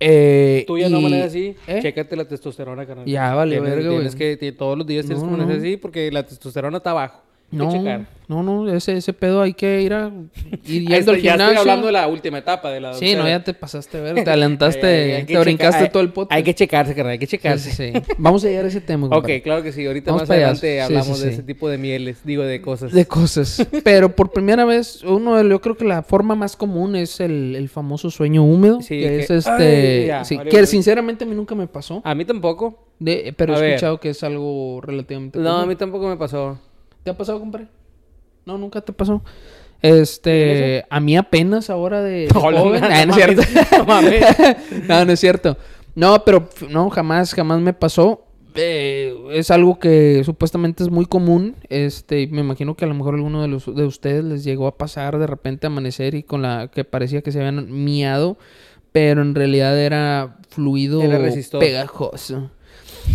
Eh, 0.00 0.64
Tú 0.66 0.78
ya 0.78 0.88
no 0.88 1.00
y- 1.00 1.02
manejas 1.02 1.28
así. 1.28 1.56
¿Eh? 1.66 1.80
Chécate 1.82 2.14
la 2.16 2.24
testosterona, 2.26 2.86
carnal. 2.86 3.04
Ya, 3.06 3.34
vale, 3.34 3.56
Tienes- 3.56 3.70
verga, 3.70 3.88
güey. 3.90 4.08
Tienes 4.08 4.14
que, 4.38 4.52
todos 4.52 4.78
los 4.78 4.86
días 4.86 5.04
tienes 5.06 5.22
No, 5.22 5.30
que 5.30 5.36
manejar 5.36 5.54
no. 5.56 5.60
así 5.60 5.76
porque 5.76 6.10
la 6.12 6.24
testosterona 6.24 6.76
está 6.78 6.90
abajo. 6.92 7.22
No, 7.50 7.72
checar. 7.72 8.06
no, 8.28 8.42
no, 8.42 8.70
ese, 8.70 8.94
ese 8.98 9.14
pedo 9.14 9.40
hay 9.40 9.54
que 9.54 9.80
ir 9.80 9.94
a... 9.94 10.08
Ir 10.66 10.82
yendo 10.86 10.94
al 10.94 10.98
estoy- 11.16 11.22
ya 11.22 11.32
estoy 11.32 11.46
gimnasio. 11.46 11.60
hablando 11.60 11.86
de 11.86 11.92
la 11.94 12.06
última 12.08 12.36
etapa 12.38 12.70
de 12.70 12.78
la 12.78 12.92
Sí, 12.92 13.14
no, 13.14 13.26
ya 13.26 13.42
te 13.42 13.54
pasaste 13.54 13.96
a 13.96 14.00
ver, 14.02 14.16
te 14.16 14.20
adelantaste, 14.30 14.86
Hay- 14.86 14.94
hay- 14.94 15.12
hay 15.12 15.24
que 15.24 15.32
te 15.32 15.40
brincaste 15.40 15.88
todo 15.88 16.02
el 16.02 16.10
podcast. 16.12 16.36
Hay 16.36 16.42
que 16.42 16.54
checarse, 16.54 16.94
carnal, 16.94 17.12
hay 17.12 17.18
que 17.18 17.26
checarse. 17.26 17.70
sí, 17.70 17.92
sí. 17.94 18.02
Vamos 18.18 18.44
a 18.44 18.48
llegar 18.48 18.66
a 18.66 18.68
ese 18.68 18.82
tema. 18.82 19.06
Ok, 19.06 19.12
compadre. 19.12 19.42
claro 19.42 19.62
que 19.62 19.72
sí. 19.72 19.86
Ahorita 19.86 20.10
Vamos 20.10 20.22
más 20.28 20.30
adelante 20.30 20.80
hablamos 20.82 21.20
de 21.22 21.30
ese 21.30 21.42
tipo 21.42 21.70
de 21.70 21.78
mieles, 21.78 22.18
digo, 22.22 22.42
de 22.42 22.60
cosas. 22.60 22.92
De 22.92 23.06
cosas. 23.06 23.66
Pero 23.82 24.14
por 24.14 24.30
primera 24.30 24.66
vez, 24.66 25.02
uno, 25.04 25.40
yo 25.42 25.60
creo 25.62 25.76
que 25.78 25.86
la 25.86 26.02
forma 26.02 26.34
más 26.34 26.54
común 26.54 26.96
es 26.96 27.20
el, 27.20 27.56
el 27.56 27.70
famoso 27.70 28.10
sueño 28.10 28.44
húmedo. 28.44 28.82
Sí, 28.82 29.00
que, 29.00 29.08
que- 29.08 29.18
es 29.20 29.30
este. 29.30 30.00
Ay, 30.02 30.06
ya, 30.06 30.24
sí, 30.26 30.36
vale, 30.36 30.50
que 30.50 30.56
vale. 30.58 30.66
sinceramente 30.66 31.24
a 31.24 31.26
mí 31.26 31.34
nunca 31.34 31.54
me 31.54 31.66
pasó. 31.66 32.02
A 32.04 32.14
mí 32.14 32.26
tampoco. 32.26 32.84
De, 32.98 33.32
pero 33.36 33.54
A 33.54 33.58
he 33.58 33.60
ver. 33.60 33.70
escuchado 33.74 34.00
que 34.00 34.10
es 34.10 34.22
algo 34.24 34.80
relativamente 34.82 35.38
No, 35.38 35.58
a 35.58 35.66
mí 35.66 35.76
tampoco 35.76 36.08
me 36.08 36.16
pasó. 36.16 36.58
¿Te 37.08 37.12
ha 37.12 37.16
pasado, 37.16 37.40
compadre? 37.40 37.68
No, 38.44 38.58
nunca 38.58 38.82
te 38.82 38.92
pasó. 38.92 39.22
Este, 39.80 40.84
a 40.90 41.00
mí 41.00 41.16
apenas 41.16 41.70
ahora 41.70 42.02
de, 42.02 42.28
joven. 42.34 42.82
no 42.82 43.06
no 43.06 43.16
es 43.16 43.86
mames, 43.86 44.26
cierto. 44.36 45.04
no 45.06 45.12
es 45.12 45.20
cierto. 45.20 45.56
No, 45.94 46.22
pero 46.22 46.50
no, 46.68 46.90
jamás, 46.90 47.32
jamás 47.32 47.62
me 47.62 47.72
pasó. 47.72 48.26
Eh, 48.56 49.16
es 49.30 49.50
algo 49.50 49.78
que 49.78 50.20
supuestamente 50.22 50.82
es 50.82 50.90
muy 50.90 51.06
común. 51.06 51.56
Este, 51.70 52.26
me 52.26 52.42
imagino 52.42 52.74
que 52.74 52.84
a 52.84 52.88
lo 52.88 52.94
mejor 52.94 53.14
alguno 53.14 53.40
de 53.40 53.48
los 53.48 53.74
de 53.74 53.86
ustedes 53.86 54.22
les 54.22 54.44
llegó 54.44 54.66
a 54.66 54.76
pasar 54.76 55.18
de 55.18 55.26
repente 55.26 55.66
amanecer 55.66 56.14
y 56.14 56.24
con 56.24 56.42
la 56.42 56.70
que 56.70 56.84
parecía 56.84 57.22
que 57.22 57.32
se 57.32 57.38
habían 57.38 57.72
miado. 57.84 58.36
pero 58.92 59.22
en 59.22 59.34
realidad 59.34 59.78
era 59.80 60.36
fluido 60.50 61.00
Era 61.00 61.18
pegajoso. 61.58 62.50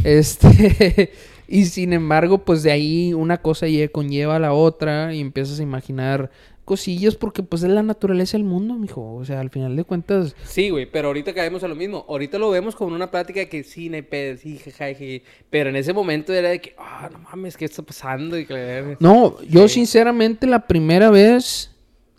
Este, 0.04 1.12
y 1.56 1.66
sin 1.66 1.94
embargo, 1.94 2.40
pues 2.40 2.64
de 2.64 2.72
ahí 2.72 3.14
una 3.14 3.42
cosa 3.42 3.68
lle- 3.68 3.92
conlleva 3.92 4.36
a 4.38 4.40
la 4.40 4.54
otra 4.54 5.14
y 5.14 5.20
empiezas 5.22 5.60
a 5.60 5.64
imaginar 5.64 6.32
cosillas 6.66 7.16
porque 7.16 7.44
pues 7.44 7.62
es 7.64 7.70
la 7.70 7.84
naturaleza 7.84 8.38
del 8.38 8.46
mundo, 8.46 8.76
mijo. 8.76 9.16
O 9.16 9.26
sea, 9.26 9.40
al 9.42 9.50
final 9.50 9.76
de 9.76 9.84
cuentas, 9.84 10.34
Sí, 10.46 10.70
güey, 10.70 10.86
pero 10.90 11.10
ahorita 11.10 11.34
caemos 11.34 11.62
a 11.64 11.68
lo 11.68 11.76
mismo. 11.76 12.06
Ahorita 12.08 12.40
lo 12.40 12.50
vemos 12.50 12.74
como 12.76 12.96
una 12.96 13.12
plática 13.12 13.42
de 13.42 13.50
que 13.50 13.64
sí, 13.64 13.90
pedo, 14.10 14.38
sí, 14.38 14.58
jaja, 14.64 14.86
jeje. 14.96 15.24
Pero 15.50 15.70
en 15.70 15.76
ese 15.76 15.92
momento 15.94 16.34
era 16.34 16.50
de 16.50 16.62
que, 16.62 16.74
ah, 16.78 17.10
no 17.12 17.20
mames, 17.20 17.58
¿qué 17.58 17.66
está 17.66 17.82
pasando? 17.84 18.40
Y 18.40 18.46
que... 18.46 18.96
no, 19.02 19.42
yo 19.44 19.68
Sí. 19.68 19.74
sinceramente 19.76 20.48
la 20.48 20.66
primera 20.68 21.10
vez 21.12 21.70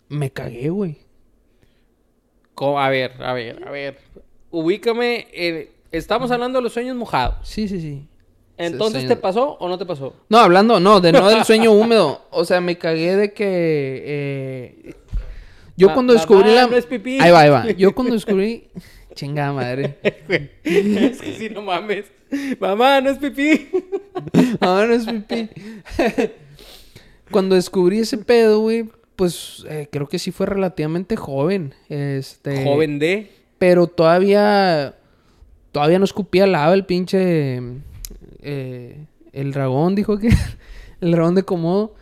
me 0.09 0.29
cagué, 0.29 0.69
güey. 0.69 0.97
A 2.57 2.89
ver, 2.89 3.11
a 3.21 3.33
ver, 3.33 3.67
a 3.67 3.71
ver. 3.71 3.97
Ubícame. 4.51 5.27
eh, 5.33 5.71
estamos 5.91 6.31
hablando 6.31 6.59
de 6.59 6.63
los 6.63 6.73
sueños 6.73 6.95
mojados. 6.95 7.37
Sí, 7.47 7.67
sí, 7.67 7.81
sí. 7.81 8.07
Entonces, 8.57 9.07
¿te 9.07 9.15
pasó 9.15 9.57
o 9.59 9.67
no 9.67 9.77
te 9.77 9.85
pasó? 9.85 10.15
No, 10.29 10.37
hablando, 10.37 10.79
no, 10.79 11.01
de 11.01 11.11
no 11.11 11.27
del 11.27 11.43
sueño 11.43 11.71
húmedo. 11.71 12.21
O 12.31 12.45
sea, 12.45 12.61
me 12.61 12.77
cagué 12.77 13.15
de 13.15 13.33
que. 13.33 14.03
eh, 14.05 14.95
yo 15.77 15.93
cuando 15.93 16.13
mamá, 16.13 16.21
descubrí 16.21 16.55
la. 16.55 16.67
no 16.67 16.75
es 16.75 16.85
pipí. 16.85 17.19
Ahí 17.19 17.31
va, 17.31 17.41
ahí 17.41 17.49
va. 17.49 17.71
Yo 17.77 17.93
cuando 17.93 18.13
descubrí. 18.13 18.69
Chingada 19.13 19.53
madre. 19.53 19.97
es 20.63 21.21
que 21.21 21.35
sí, 21.37 21.49
no 21.49 21.61
mames. 21.61 22.05
Mamá, 22.59 22.99
no 23.01 23.09
es 23.09 23.17
pipí. 23.17 23.69
Ahora 24.59 24.87
no 24.87 24.93
es 24.93 25.05
pipí. 25.05 25.49
cuando 27.31 27.55
descubrí 27.55 27.99
ese 27.99 28.17
pedo, 28.17 28.59
güey, 28.59 28.89
pues 29.15 29.65
eh, 29.69 29.87
creo 29.89 30.07
que 30.07 30.19
sí 30.19 30.31
fue 30.31 30.45
relativamente 30.45 31.15
joven. 31.15 31.73
Este. 31.89 32.63
Joven 32.63 32.99
de. 32.99 33.31
Pero 33.57 33.87
todavía. 33.87 34.95
Todavía 35.71 35.99
no 35.99 36.05
escupía 36.05 36.47
lava 36.47 36.73
el 36.73 36.85
pinche. 36.85 37.61
Eh, 38.45 39.07
el 39.33 39.51
dragón, 39.51 39.95
dijo 39.95 40.17
que. 40.17 40.29
el 41.01 41.11
dragón 41.11 41.35
de 41.35 41.43
Komodo. 41.43 41.95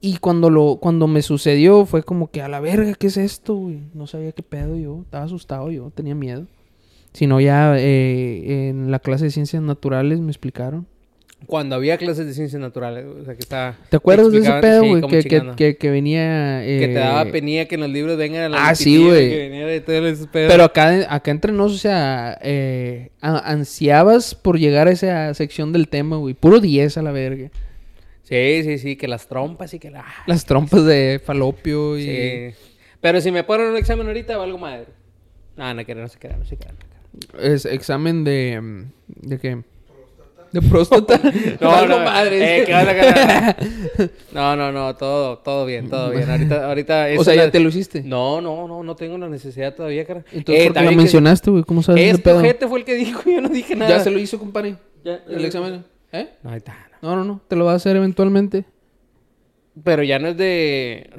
Y 0.00 0.18
cuando 0.18 0.48
lo, 0.48 0.76
cuando 0.80 1.08
me 1.08 1.22
sucedió, 1.22 1.84
fue 1.84 2.04
como 2.04 2.30
que 2.30 2.40
a 2.40 2.48
la 2.48 2.60
verga, 2.60 2.94
¿qué 2.94 3.08
es 3.08 3.16
esto? 3.16 3.68
No 3.94 4.06
sabía 4.06 4.30
qué 4.32 4.44
pedo 4.44 4.76
yo. 4.76 5.02
Estaba 5.02 5.24
asustado 5.24 5.70
yo, 5.72 5.90
tenía 5.90 6.14
miedo. 6.14 6.46
Si 7.12 7.26
no, 7.26 7.40
ya 7.40 7.76
eh, 7.78 8.68
en 8.68 8.92
la 8.92 9.00
clase 9.00 9.24
de 9.24 9.30
ciencias 9.30 9.62
naturales 9.62 10.20
me 10.20 10.30
explicaron. 10.30 10.86
Cuando 11.46 11.76
había 11.76 11.96
clases 11.96 12.26
de 12.26 12.34
ciencias 12.34 12.60
naturales. 12.60 13.06
O 13.06 13.24
sea, 13.24 13.34
que 13.34 13.40
está. 13.40 13.76
¿Te 13.88 13.96
acuerdas 13.96 14.30
de 14.32 14.38
ese 14.38 14.52
pedo, 14.54 14.82
sí, 14.82 14.88
güey? 14.88 15.00
cómo 15.00 15.12
que, 15.12 15.22
que, 15.22 15.52
que, 15.56 15.76
que 15.76 15.90
venía. 15.90 16.60
Que 16.62 16.88
te 16.88 16.94
daba 16.94 17.22
eh, 17.22 17.32
penía 17.32 17.68
que 17.68 17.76
en 17.76 17.82
los 17.82 17.90
libros 17.90 18.18
vengan 18.18 18.52
a 18.54 18.68
Ah, 18.68 18.74
sí, 18.74 19.02
güey. 19.02 19.30
Que. 19.30 19.82
Pero 20.32 20.64
acá, 20.64 21.06
acá 21.14 21.30
entre 21.30 21.52
nos, 21.52 21.72
o 21.72 21.78
sea, 21.78 22.38
eh, 22.42 23.10
ansiabas 23.20 24.34
por 24.34 24.58
llegar 24.58 24.88
a 24.88 24.90
esa 24.90 25.32
sección 25.34 25.72
del 25.72 25.88
tema, 25.88 26.16
güey. 26.16 26.34
Puro 26.34 26.60
10 26.60 26.98
a 26.98 27.02
la 27.02 27.12
verga. 27.12 27.50
Sí, 28.24 28.62
sí, 28.62 28.78
sí, 28.78 28.96
que 28.96 29.08
las 29.08 29.26
trompas 29.26 29.72
y 29.72 29.78
que 29.78 29.90
la. 29.90 30.04
Las 30.26 30.44
trompas 30.44 30.84
de 30.84 31.20
falopio 31.24 31.96
y... 31.98 32.02
Sí. 32.04 32.54
Pero 33.00 33.20
si 33.22 33.30
me 33.30 33.42
ponen 33.44 33.68
un 33.68 33.76
examen 33.78 34.06
ahorita, 34.06 34.36
valgo 34.36 34.58
madre. 34.58 34.86
No, 35.56 35.72
no 35.72 35.84
quiero, 35.84 36.02
no 36.02 36.08
se 36.08 36.18
queda, 36.18 36.36
no 36.36 36.44
se 36.44 36.56
queda. 36.56 36.74
Es 37.40 37.64
examen 37.64 38.24
de... 38.24 38.60
mm, 38.60 38.82
¿De 39.28 39.38
qué? 39.38 39.62
De 40.52 40.62
próstata. 40.62 41.20
No, 41.60 41.86
no, 41.86 41.98
madre. 42.00 42.62
eh, 42.62 42.74
onda. 42.74 43.56
No, 44.32 44.56
no, 44.56 44.72
no, 44.72 44.96
todo, 44.96 45.38
todo 45.38 45.66
bien, 45.66 45.88
todo 45.90 46.10
bien. 46.10 46.30
Ahorita, 46.30 46.66
ahorita. 46.68 47.06
o 47.18 47.24
sea, 47.24 47.34
ya 47.34 47.44
la- 47.46 47.50
te 47.50 47.60
lo 47.60 47.68
hiciste. 47.68 48.02
No, 48.02 48.40
no, 48.40 48.66
no, 48.68 48.82
no 48.82 48.96
tengo 48.96 49.18
la 49.18 49.28
necesidad 49.28 49.74
todavía, 49.74 50.04
cara. 50.04 50.24
Entonces, 50.32 50.64
Eh, 50.64 50.68
¿por 50.68 50.76
qué 50.78 50.84
lo 50.84 50.92
mencionaste, 50.92 51.50
güey? 51.50 51.64
¿Cómo 51.64 51.82
sabes 51.82 52.14
Este 52.16 52.32
ojete 52.32 52.66
fue 52.68 52.78
el 52.80 52.84
que 52.84 52.94
dijo, 52.94 53.22
yo 53.28 53.40
no 53.40 53.48
dije 53.48 53.74
nada. 53.76 53.90
Ya 53.98 54.00
se 54.00 54.10
lo 54.10 54.18
hizo, 54.18 54.38
compadre. 54.38 54.76
Ya, 55.04 55.20
El 55.28 55.44
examen. 55.44 55.84
¿Eh? 56.12 56.28
No, 56.42 56.50
ahí 56.50 56.58
está. 56.58 56.74
no. 57.02 57.10
No, 57.10 57.16
no, 57.16 57.24
no. 57.24 57.40
Te 57.48 57.54
lo 57.56 57.64
va 57.64 57.72
a 57.72 57.76
hacer 57.76 57.96
eventualmente. 57.96 58.64
Pero 59.84 60.02
ya 60.02 60.18
no 60.18 60.28
es 60.28 60.36
de. 60.36 61.10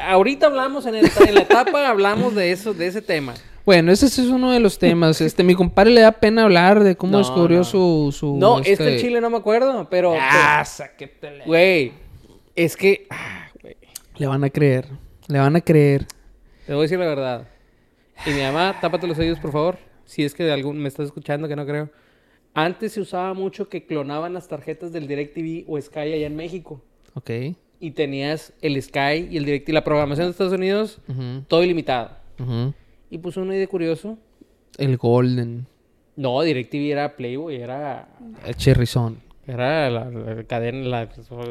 Ahorita 0.00 0.46
hablamos 0.46 0.86
en, 0.86 0.94
el- 0.96 1.10
en 1.26 1.34
la 1.34 1.40
etapa, 1.42 1.88
hablamos 1.88 2.34
de 2.34 2.52
eso, 2.52 2.74
de 2.74 2.86
ese 2.86 3.02
tema. 3.02 3.34
Bueno, 3.66 3.92
ese 3.92 4.06
es 4.06 4.18
uno 4.18 4.52
de 4.52 4.60
los 4.60 4.78
temas. 4.80 5.20
Este, 5.20 5.42
mi 5.44 5.54
compadre 5.54 5.90
le 5.90 6.00
da 6.00 6.12
pena 6.12 6.44
hablar 6.44 6.82
de 6.82 6.96
cómo 6.96 7.12
No, 7.12 7.18
descubrió 7.18 7.58
no. 7.58 7.64
su, 7.64 8.14
su... 8.16 8.36
No, 8.36 8.60
este 8.60 8.96
chile 8.98 9.20
no 9.20 9.28
me 9.28 9.36
acuerdo, 9.36 9.86
pero. 9.90 10.14
Ah, 10.18 10.64
sáquetele. 10.64 11.44
Güey, 11.44 11.92
es 12.54 12.76
que. 12.76 13.06
ah, 13.10 13.48
güey, 13.60 13.76
Le 14.16 14.26
van 14.26 14.44
a 14.44 14.50
creer. 14.50 14.86
Le 15.28 15.38
van 15.40 15.56
a 15.56 15.60
creer. 15.60 16.06
te 16.66 16.72
voy 16.72 16.80
a 16.80 16.82
decir 16.82 16.98
la 16.98 17.06
verdad. 17.06 17.48
Y 18.24 18.30
mi 18.30 18.40
mamá, 18.40 18.78
tápate 18.80 19.06
los 19.06 19.18
oídos, 19.18 19.38
por 19.40 19.52
favor. 19.52 19.78
Si 20.04 20.22
es 20.24 20.32
que 20.34 20.44
de 20.44 20.52
algún 20.52 20.78
me 20.78 20.88
estás 20.88 21.06
escuchando, 21.06 21.48
que 21.48 21.56
no 21.56 21.66
creo. 21.66 21.90
Antes 22.54 22.92
se 22.92 23.00
usaba 23.00 23.34
mucho 23.34 23.68
que 23.68 23.84
clonaban 23.84 24.32
las 24.32 24.48
tarjetas 24.48 24.92
del 24.92 25.06
DirecTV 25.08 25.64
o 25.68 25.78
Sky 25.78 25.98
allá 25.98 26.26
en 26.26 26.36
México. 26.36 26.80
Ok. 27.14 27.30
Y 27.80 27.90
tenías 27.90 28.54
el 28.62 28.80
Sky 28.80 29.28
y 29.30 29.36
el 29.36 29.44
DirecTV, 29.44 29.72
la 29.74 29.84
programación 29.84 30.28
de 30.28 30.30
Estados 30.30 30.54
Unidos, 30.54 30.98
todo 31.48 31.62
ilimitado. 31.64 32.12
ujú. 32.38 32.72
Y 33.10 33.18
puso 33.18 33.42
uno 33.42 33.52
ahí 33.52 33.58
de 33.58 33.68
curioso. 33.68 34.18
El 34.78 34.96
Golden. 34.96 35.66
No, 36.16 36.40
DirecTV 36.42 36.90
era 36.92 37.16
Playboy, 37.16 37.56
era. 37.56 38.08
El 38.46 38.56
Cherryzón. 38.56 39.20
Era 39.46 39.88
la, 39.90 40.10
la 40.10 40.44
cadena, 40.44 40.78
la, 40.88 41.08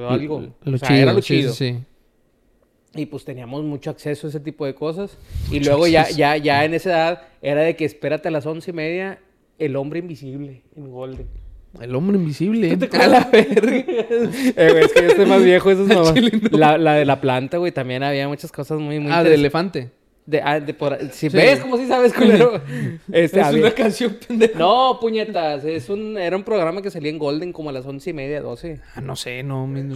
algo. 0.09 0.43
Lo 0.63 0.75
o 0.75 0.77
sea, 0.77 0.87
chido. 0.89 1.01
era 1.01 1.13
lo 1.13 1.21
sí, 1.21 1.37
chido. 1.37 1.53
Sí, 1.53 1.73
sí. 1.73 2.99
Y 3.01 3.05
pues 3.07 3.25
teníamos 3.25 3.63
mucho 3.63 3.89
acceso 3.89 4.27
a 4.27 4.29
ese 4.29 4.39
tipo 4.39 4.65
de 4.65 4.73
cosas. 4.73 5.17
Y 5.51 5.59
luego 5.59 5.87
ya, 5.87 6.09
ya, 6.09 6.37
ya 6.37 6.65
en 6.65 6.73
esa 6.73 6.89
edad 6.89 7.21
era 7.41 7.61
de 7.61 7.75
que 7.75 7.85
espérate 7.85 8.27
a 8.27 8.31
las 8.31 8.45
once 8.45 8.71
y 8.71 8.73
media 8.73 9.19
el 9.59 9.75
hombre 9.75 9.99
invisible 9.99 10.61
en 10.75 10.91
Golden. 10.91 11.27
El 11.81 11.93
hombre 11.93 12.17
invisible. 12.17 12.75
te 12.77 12.97
A 12.97 13.07
la 13.07 13.29
verga. 13.31 13.71
Eh, 14.57 14.69
güey, 14.71 14.83
es 14.85 14.93
que 14.93 15.01
yo 15.01 15.07
estoy 15.09 15.25
más 15.25 15.43
viejo, 15.43 15.71
eso 15.71 15.83
es 15.83 15.89
no. 15.89 16.57
La, 16.57 16.77
la 16.77 16.93
de 16.95 17.05
la 17.05 17.19
planta, 17.19 17.57
güey, 17.57 17.71
también 17.71 18.01
había 18.03 18.27
muchas 18.29 18.51
cosas 18.51 18.79
muy, 18.79 18.99
muy 18.99 19.11
Ah, 19.11 19.23
del 19.23 19.33
elefante. 19.33 19.91
De, 20.25 20.41
ah, 20.43 20.59
de 20.59 20.73
por- 20.73 20.97
si 21.11 21.29
Sí. 21.29 21.37
ves 21.37 21.59
como 21.59 21.77
si 21.77 21.87
sabes, 21.87 22.11
culero. 22.17 22.59
Este, 23.11 23.39
es 23.39 23.45
había- 23.45 23.61
una 23.61 23.71
canción 23.75 24.17
pendeja. 24.27 24.57
No, 24.57 24.97
puñetas, 24.99 25.63
es 25.65 25.87
un, 25.89 26.17
era 26.17 26.35
un 26.35 26.43
programa 26.43 26.81
que 26.81 26.89
salía 26.89 27.11
en 27.11 27.19
Golden 27.19 27.53
como 27.53 27.69
a 27.69 27.73
las 27.73 27.85
once 27.85 28.09
y 28.09 28.13
media, 28.13 28.41
doce. 28.41 28.79
Ah, 28.95 29.01
no 29.01 29.15
sé, 29.15 29.43
no. 29.43 29.67
mi- 29.67 29.83
no. 29.83 29.95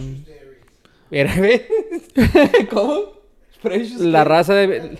Era, 1.10 1.34
¿ves? 1.34 1.62
¿Cómo? 2.70 3.12
Precious 3.62 4.00
La 4.00 4.22
raza 4.24 4.54
de... 4.54 4.98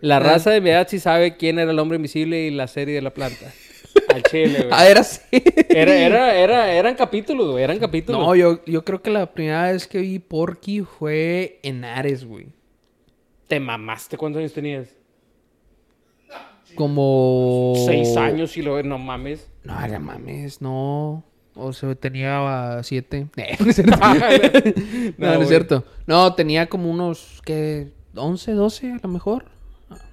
La 0.00 0.18
raza 0.20 0.50
de 0.50 0.60
mi 0.60 0.68
edad 0.70 0.86
sí 0.88 0.98
sabe 0.98 1.36
quién 1.36 1.58
era 1.58 1.70
el 1.70 1.78
hombre 1.78 1.96
invisible 1.96 2.42
y 2.46 2.50
la 2.50 2.66
serie 2.66 2.94
de 2.94 3.00
la 3.02 3.10
planta. 3.10 3.52
Al 4.12 4.22
chile, 4.24 4.56
güey. 4.58 4.68
Ah, 4.70 4.86
era 4.88 5.00
así. 5.00 5.20
Era, 5.68 5.94
era, 5.96 6.34
era, 6.36 6.72
eran 6.74 6.94
capítulos, 6.94 7.50
güey, 7.52 7.64
eran 7.64 7.78
capítulos. 7.78 8.20
No, 8.20 8.34
yo, 8.34 8.62
yo 8.66 8.84
creo 8.84 9.00
que 9.00 9.10
la 9.10 9.32
primera 9.32 9.70
vez 9.72 9.86
que 9.86 9.98
vi 9.98 10.18
Porky 10.18 10.80
fue 10.82 11.58
en 11.62 11.84
Ares, 11.84 12.24
güey. 12.26 12.46
Te 13.48 13.60
mamaste, 13.60 14.16
¿cuántos 14.16 14.40
años 14.40 14.52
tenías? 14.52 14.94
Como... 16.74 17.74
Seis 17.86 18.16
años 18.16 18.56
y 18.56 18.62
lo 18.62 18.82
no 18.82 18.98
mames. 18.98 19.50
No, 19.62 19.86
no 19.86 20.00
mames, 20.00 20.60
no. 20.60 21.24
O 21.54 21.72
sea, 21.72 21.94
tenía 21.94 22.80
siete. 22.82 23.28
No 23.60 23.70
es 23.70 23.76
cierto. 23.76 23.96
No, 25.18 25.26
no, 25.28 25.34
no 25.34 25.42
es 25.42 25.48
cierto. 25.48 25.84
No, 26.06 26.34
tenía 26.34 26.66
como 26.66 26.90
unos, 26.90 27.40
¿qué? 27.44 27.92
11, 28.16 28.52
12 28.52 28.92
a 28.92 28.98
lo 29.02 29.08
mejor. 29.08 29.44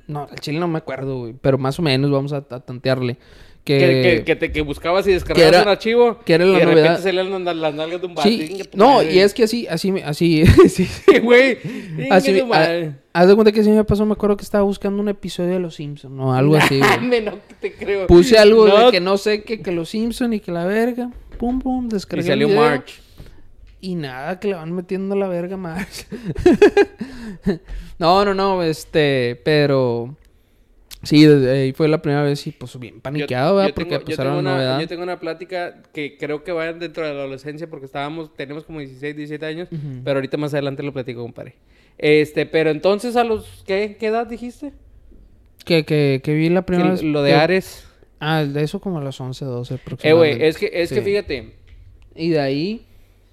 No, 0.07 0.27
el 0.29 0.39
chile 0.39 0.59
no 0.59 0.67
me 0.67 0.77
acuerdo, 0.77 1.19
güey. 1.19 1.33
Pero 1.33 1.57
más 1.57 1.79
o 1.79 1.81
menos 1.81 2.11
vamos 2.11 2.33
a, 2.33 2.37
a 2.37 2.59
tantearle. 2.59 3.17
Que, 3.63 3.77
Que, 3.77 4.01
que, 4.17 4.23
que, 4.25 4.35
te, 4.35 4.51
que 4.51 4.61
buscabas 4.61 5.05
y 5.07 5.11
descargabas 5.11 5.51
que 5.51 5.55
era- 5.55 5.61
un 5.63 5.69
archivo. 5.69 6.17
que 6.25 6.33
era 6.33 6.45
y 6.45 6.51
la 6.51 6.57
de 6.59 6.65
novedad. 6.65 6.83
repente 6.83 7.01
salían 7.03 7.45
las, 7.45 7.55
las 7.55 7.73
nalgas 7.75 8.01
de 8.01 8.07
un. 8.07 8.17
Sí, 8.17 8.63
tu 8.71 8.77
no, 8.77 9.03
y 9.03 9.19
es 9.19 9.35
que 9.35 9.43
así, 9.43 9.67
así, 9.67 9.93
así, 10.03 10.45
sí. 10.69 10.87
Güey, 11.21 11.59
Así, 12.09 12.39
tu 12.39 12.47
madre. 12.47 12.93
a- 13.13 13.19
haz 13.21 13.27
de 13.27 13.35
cuenta 13.35 13.51
que 13.51 13.63
sí 13.63 13.69
me 13.69 13.83
pasó, 13.83 14.03
me 14.07 14.13
acuerdo 14.13 14.35
que 14.35 14.43
estaba 14.43 14.63
buscando 14.63 14.99
un 15.01 15.09
episodio 15.09 15.51
de 15.51 15.59
Los 15.59 15.75
Simpsons, 15.75 16.19
o 16.19 16.33
algo 16.33 16.55
así, 16.55 16.79
güey. 17.07 17.21
No 17.21 17.33
te 17.59 17.73
creo. 17.73 18.07
Puse 18.07 18.37
algo 18.39 18.67
No, 18.67 18.85
de 18.87 18.91
que 18.91 18.99
no 18.99 19.17
sé 19.17 19.43
qué, 19.43 19.61
que 19.61 19.71
Los 19.71 19.89
Simpsons 19.89 20.33
y 20.33 20.39
que 20.39 20.51
la 20.51 20.65
verga. 20.65 21.11
Pum, 21.37 21.59
pum, 21.59 21.85
Y 21.85 21.93
descargué 21.93 22.25
salió 22.25 22.47
el 22.47 22.53
video. 22.53 22.67
March. 22.67 22.99
Y 23.79 23.93
nada, 23.95 24.39
que 24.39 24.47
le 24.47 24.53
van 24.55 24.71
metiendo 24.73 25.15
la 25.15 25.27
verga 25.27 25.57
más. 25.57 26.07
no, 27.99 28.25
no, 28.25 28.33
no, 28.33 28.63
este, 28.63 29.39
pero... 29.43 30.15
Sí, 31.03 31.25
desde 31.25 31.51
ahí 31.51 31.73
fue 31.73 31.87
la 31.87 32.01
primera 32.01 32.21
vez 32.23 32.45
y 32.45 32.51
pues 32.51 32.77
bien 32.79 33.01
paniqueado, 33.01 33.55
¿verdad? 33.55 33.73
Porque 33.73 33.89
tengo, 33.89 34.05
pues 34.05 34.15
yo 34.17 34.21
era 34.21 34.29
tengo 34.31 34.39
una 34.39 34.53
novedad. 34.53 34.79
yo 34.79 34.87
tengo 34.87 35.01
una 35.03 35.19
plática 35.19 35.81
que 35.93 36.15
creo 36.17 36.43
que 36.43 36.51
va 36.51 36.71
dentro 36.73 37.03
de 37.05 37.13
la 37.13 37.19
adolescencia 37.21 37.67
porque 37.69 37.87
estábamos, 37.87 38.33
tenemos 38.35 38.65
como 38.65 38.79
16, 38.79 39.15
17 39.15 39.45
años, 39.45 39.67
pero 40.03 40.17
ahorita 40.17 40.37
más 40.37 40.53
adelante 40.53 40.83
lo 40.83 40.93
platico, 40.93 41.21
compadre. 41.23 41.55
Este, 41.97 42.45
pero 42.45 42.69
entonces 42.69 43.15
a 43.15 43.23
los, 43.23 43.63
¿qué, 43.65 43.97
qué 43.99 44.07
edad 44.07 44.27
dijiste? 44.27 44.73
Que, 45.65 45.85
que, 45.85 46.21
que 46.23 46.33
vi 46.35 46.49
la 46.49 46.65
primera 46.65 46.89
Que 46.89 46.93
vez. 46.93 47.03
lo 47.03 47.23
de 47.23 47.33
Ares. 47.33 47.87
Ah, 48.19 48.43
de 48.43 48.61
eso 48.63 48.79
como 48.79 48.99
a 48.99 49.03
los 49.03 49.19
11, 49.19 49.45
12 49.45 49.79
Eh, 50.03 50.13
güey, 50.13 50.43
es 50.43 50.57
que, 50.57 50.69
es 50.71 50.91
que 50.91 51.01
fíjate, 51.01 51.55
Y 52.15 52.29
de 52.29 52.39
ahí... 52.39 52.85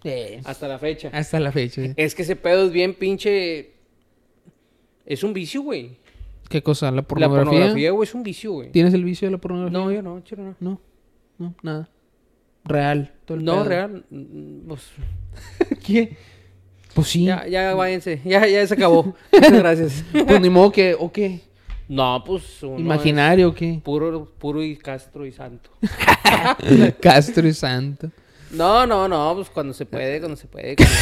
eh, 0.05 0.41
hasta 0.45 0.69
la 0.69 0.79
fecha. 0.79 1.11
hasta 1.13 1.39
la 1.39 1.53
fecha. 1.53 1.83
sí. 1.83 1.93
Es 1.97 2.15
que 2.15 2.23
ese 2.23 2.37
pedo 2.37 2.65
es 2.67 2.73
bien 2.73 2.95
pinche... 2.95 3.73
Es 5.05 5.23
un 5.23 5.33
vicio, 5.35 5.63
güey. 5.63 5.97
¿Qué 6.49 6.63
cosa? 6.63 6.87
¿La 6.91 6.97
La 6.97 7.03
pornografía? 7.03 7.45
pornografía, 7.45 7.91
güey, 7.91 8.09
es 8.09 8.15
un 8.15 8.23
vicio, 8.23 8.53
güey. 8.53 8.73
¿Tienes 8.73 8.95
el 8.95 9.05
vicio 9.05 9.29
de 9.29 9.33
la 9.33 9.39
pornografía? 9.39 9.79
No, 9.79 9.93
yo 9.93 10.03
no, 10.03 10.21
chero, 10.21 10.43
no. 10.45 10.55
No, 10.61 10.81
no, 11.39 11.55
nada. 11.63 11.89
Real. 12.65 13.13
todo 13.25 13.39
el 13.39 13.45
No, 13.45 13.53
pedo. 13.57 13.65
real. 13.65 14.05
mm, 14.11 14.69
Pues, 14.69 14.83
¿Qué? 15.87 16.17
Pues 16.95 17.09
sí. 17.09 17.25
ya, 17.25 17.47
ya 17.47 17.75
váyanse. 17.75 18.21
Ya, 18.25 18.47
ya 18.47 18.67
se 18.67 18.75
acabó. 18.75 19.15
Muchas 19.33 19.53
gracias. 19.53 20.05
Pues 20.27 20.41
ni 20.41 20.51
modo 20.51 20.73
que, 20.73 20.97
¿o 20.99 21.13
qué? 21.13 21.41
No, 21.89 22.23
pues. 22.27 22.63
uno 22.63 22.79
¿Imaginario 22.79 23.49
o 23.51 23.55
qué? 23.55 23.81
Puro, 23.85 24.27
puro 24.39 24.63
y 24.63 24.77
castro 24.77 25.25
y 25.27 25.33
santo. 25.33 25.71
Castro 27.01 27.47
y 27.47 27.53
Santo. 27.55 28.11
No, 28.51 28.87
no, 28.87 29.07
no, 29.09 29.35
pues 29.37 29.49
cuando 29.51 29.73
se 29.75 29.87
puede, 29.87 30.19
cuando 30.21 30.37
se 30.37 30.47
puede. 30.47 30.77
cuando- 30.77 30.95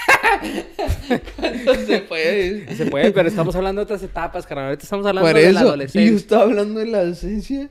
se 1.86 1.98
puede. 2.00 2.74
se 2.76 2.86
puede, 2.86 3.10
pero 3.12 3.28
estamos 3.28 3.54
hablando 3.56 3.80
de 3.80 3.84
otras 3.84 4.02
etapas, 4.02 4.46
carnal. 4.46 4.66
Ahorita 4.66 4.84
estamos 4.84 5.06
hablando 5.06 5.28
Por 5.28 5.36
de 5.36 5.42
la 5.44 5.50
eso. 5.50 5.58
Y 5.64 5.68
adolescencia. 5.68 6.16
estaba 6.16 6.42
hablando 6.42 6.80
de 6.80 6.86
la 6.86 6.98
adolescencia. 6.98 7.68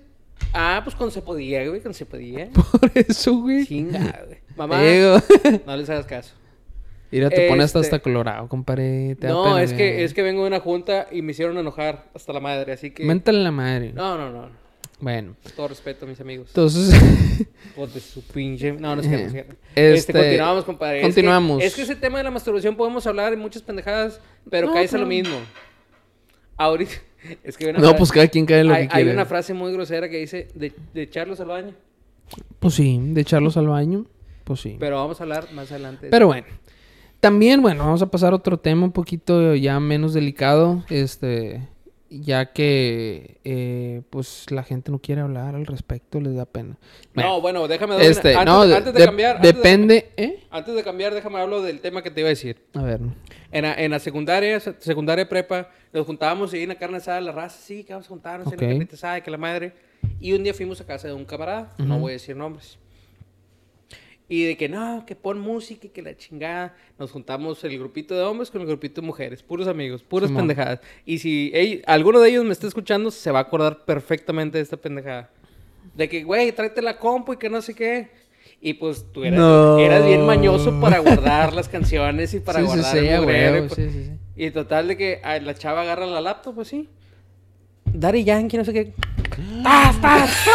Ah, 0.53 0.81
pues 0.83 0.95
cuando 0.95 1.11
se 1.11 1.21
podía, 1.21 1.67
güey, 1.67 1.81
cuando 1.81 1.97
se 1.97 2.05
podía. 2.05 2.49
Por 2.53 2.91
eso, 2.95 3.37
güey. 3.41 3.65
Chinga, 3.65 4.21
güey. 4.25 4.39
Mamá, 4.55 4.77
no 5.65 5.77
les 5.77 5.89
hagas 5.89 6.05
caso. 6.05 6.33
Mira, 7.11 7.29
te 7.29 7.47
pones 7.47 7.65
hasta, 7.65 7.79
Este- 7.79 7.95
hasta 7.95 8.03
colorado, 8.03 8.47
compadre. 8.47 9.15
Te 9.15 9.27
da 9.27 9.33
No, 9.33 9.43
pena, 9.45 9.63
es 9.63 9.73
que, 9.73 9.91
güey. 9.93 10.03
es 10.03 10.13
que 10.13 10.21
vengo 10.21 10.41
de 10.43 10.47
una 10.47 10.59
junta 10.59 11.07
y 11.11 11.21
me 11.23 11.31
hicieron 11.31 11.57
enojar 11.57 12.05
hasta 12.13 12.33
la 12.33 12.39
madre, 12.39 12.71
así 12.73 12.91
que... 12.91 13.03
Méntale 13.03 13.39
la 13.41 13.51
madre. 13.51 13.93
No, 13.93 14.15
no, 14.17 14.29
no. 14.29 14.49
Bueno. 15.01 15.35
Todo 15.55 15.69
respeto, 15.69 16.05
mis 16.05 16.19
amigos. 16.19 16.47
Entonces, 16.49 16.93
Pues 17.75 17.93
de 17.93 17.99
su 18.01 18.21
pinche... 18.21 18.73
No, 18.73 18.95
no 18.95 19.01
es 19.01 19.07
que 19.07 19.13
no 19.17 19.23
es 19.23 19.31
cierto. 19.31 19.55
Este, 19.75 19.93
Este, 19.93 20.13
continuamos, 20.13 20.63
compadre. 20.65 20.97
Es 20.97 21.01
que- 21.01 21.07
continuamos. 21.07 21.63
Es 21.63 21.75
que, 21.75 21.81
ese 21.83 21.95
tema 21.95 22.17
de 22.17 22.25
la 22.25 22.31
masturbación 22.31 22.75
podemos 22.75 23.07
hablar 23.07 23.31
en 23.33 23.39
muchas 23.39 23.61
pendejadas, 23.61 24.19
pero 24.49 24.67
No, 24.67 24.73
caes 24.73 24.93
a 24.93 24.97
lo 24.97 25.05
mismo. 25.05 25.35
Ahorita... 26.57 26.91
Es 27.43 27.57
que 27.57 27.65
hay 27.67 27.73
no, 27.73 27.79
frase- 27.79 27.97
pues 27.97 28.11
cada 28.13 28.27
quien 28.29 28.45
cae 28.45 28.61
en 28.61 28.67
lo 28.69 28.73
hay, 28.73 28.87
que 28.87 28.93
hay 28.95 29.03
quiere. 29.03 29.11
una 29.13 29.25
frase 29.25 29.53
muy 29.53 29.73
grosera 29.73 30.07
que 30.07 30.17
dice 30.17 30.47
de, 30.55 30.71
de 30.93 31.01
echarlos 31.01 31.39
al 31.41 31.47
baño. 31.47 31.73
Pues 32.59 32.75
sí, 32.75 32.97
de 33.01 33.19
echarlos 33.21 33.57
al 33.57 33.67
baño. 33.67 34.05
Pues 34.45 34.61
sí. 34.61 34.77
Pero 34.79 34.95
vamos 34.95 35.19
a 35.19 35.23
hablar 35.23 35.51
más 35.51 35.69
adelante. 35.71 36.07
Pero 36.09 36.27
bueno. 36.27 36.47
También, 37.19 37.61
bueno, 37.61 37.83
vamos 37.83 38.01
a 38.01 38.05
pasar 38.09 38.31
a 38.31 38.37
otro 38.37 38.57
tema 38.57 38.85
un 38.85 38.93
poquito 38.93 39.53
ya 39.55 39.77
menos 39.81 40.13
delicado. 40.13 40.85
Este. 40.89 41.67
Ya 42.11 42.53
que, 42.53 43.39
eh, 43.43 44.01
pues, 44.09 44.49
la 44.49 44.63
gente 44.63 44.91
no 44.91 44.97
quiere 44.99 45.21
hablar 45.21 45.53
al 45.55 45.67
respecto, 45.67 46.19
les 46.19 46.33
da 46.35 46.45
pena. 46.45 46.77
Bueno, 47.13 47.29
No, 47.29 47.41
bueno, 47.41 47.67
déjame 47.67 47.93
dar 47.95 48.03
este, 48.03 48.33
antes, 48.33 48.45
no, 48.45 48.65
de- 48.65 48.75
antes 48.75 48.93
de 48.93 48.99
de- 48.99 49.05
cambiar... 49.05 49.35
antes 49.35 49.51
de- 49.51 49.57
depende, 49.57 50.11
¿eh? 50.17 50.43
Antes 50.49 50.73
de 50.73 50.83
cambiar, 50.83 51.13
déjame 51.13 51.39
hablar 51.39 51.61
del 51.61 51.79
tema 51.81 52.01
que 52.01 52.09
te 52.09 52.21
iba 52.21 52.27
a 52.27 52.31
decir. 52.31 52.57
A 52.73 52.81
ver. 52.81 52.99
En 53.51 53.61
la, 53.61 53.75
en 53.75 53.91
la 53.91 53.99
secundaria, 53.99 54.59
se- 54.59 54.73
secundaria 54.79 55.29
prepa, 55.29 55.69
nos 55.93 56.05
juntábamos 56.07 56.51
y 56.55 56.63
en 56.63 56.69
la 56.69 56.75
carne 56.75 56.97
asada, 56.97 57.21
la 57.21 57.31
raza, 57.31 57.59
sí, 57.61 57.83
que 57.83 57.93
vamos 57.93 58.07
a 58.07 58.09
juntarnos 58.09 58.47
Ok. 58.47 58.53
en 58.53 58.59
la 58.59 58.67
carnita 58.73 58.95
asada, 58.95 59.21
que 59.21 59.29
la 59.29 59.37
madre. 59.37 59.73
Y 60.19 60.33
un 60.33 60.43
día 60.43 60.53
fuimos 60.55 60.81
a 60.81 60.85
casa 60.87 61.07
de 61.07 61.13
un 61.13 61.25
camarada, 61.25 61.75
no 61.77 61.99
voy 61.99 62.11
a 62.11 62.13
decir 62.13 62.35
nombres. 62.35 62.79
Y 64.31 64.43
de 64.45 64.57
que 64.57 64.69
no, 64.69 65.03
que 65.07 65.15
pon 65.15 65.39
música 65.39 65.87
y 65.87 65.89
que 65.89 66.03
la 66.03 66.15
chingada. 66.15 66.75
Nos 66.99 67.09
juntamos 67.11 67.63
el 67.63 67.77
grupito 67.79 68.13
de 68.15 68.21
hombres 68.21 68.51
con 68.51 68.61
el 68.61 68.67
grupito 68.67 69.01
de 69.01 69.07
mujeres, 69.07 69.41
puros 69.41 69.67
amigos, 69.67 70.03
puras 70.03 70.29
Simón. 70.29 70.43
pendejadas. 70.47 70.81
Y 71.03 71.17
si 71.17 71.51
ell- 71.53 71.81
alguno 71.87 72.19
de 72.19 72.29
ellos 72.29 72.45
me 72.45 72.51
está 72.53 72.67
escuchando, 72.67 73.09
se 73.09 73.31
va 73.31 73.39
a 73.39 73.41
acordar 73.41 73.85
perfectamente 73.85 74.59
de 74.59 74.61
esta 74.63 74.77
pendejada. 74.77 75.31
De 75.95 76.07
que, 76.07 76.23
güey, 76.23 76.51
tráete 76.51 76.81
la 76.83 76.99
compu 76.99 77.33
y 77.33 77.37
que 77.37 77.49
no 77.49 77.59
sé 77.63 77.73
qué. 77.73 78.07
Y 78.61 78.73
pues 78.73 79.05
tú 79.11 79.23
eras, 79.23 79.39
No. 79.39 79.79
eras 79.79 80.05
bien 80.05 80.23
mañoso 80.25 80.79
para 80.79 80.99
guardar 80.99 81.53
las 81.53 81.67
canciones 81.67 82.33
y 82.35 82.39
para 82.39 82.59
sí, 82.59 82.65
guardar 82.65 82.91
sí, 82.91 82.97
el 83.07 83.65
y 83.65 83.69
sí, 83.69 83.75
sí, 83.89 84.03
sí. 84.05 84.11
y 84.35 84.51
total 84.51 84.89
de 84.89 84.97
que 84.97 85.21
ah, 85.23 85.39
la 85.39 85.55
chava 85.55 85.81
agarra 85.81 86.05
la 86.05 86.21
laptop, 86.21 86.55
pues 86.55 86.67
sí. 86.67 86.87
Daddy 87.85 88.23
Yankee, 88.25 88.57
no 88.57 88.65
sé 88.65 88.73
qué. 88.73 88.93
¡Tas, 89.63 90.01
tas! 90.01 90.47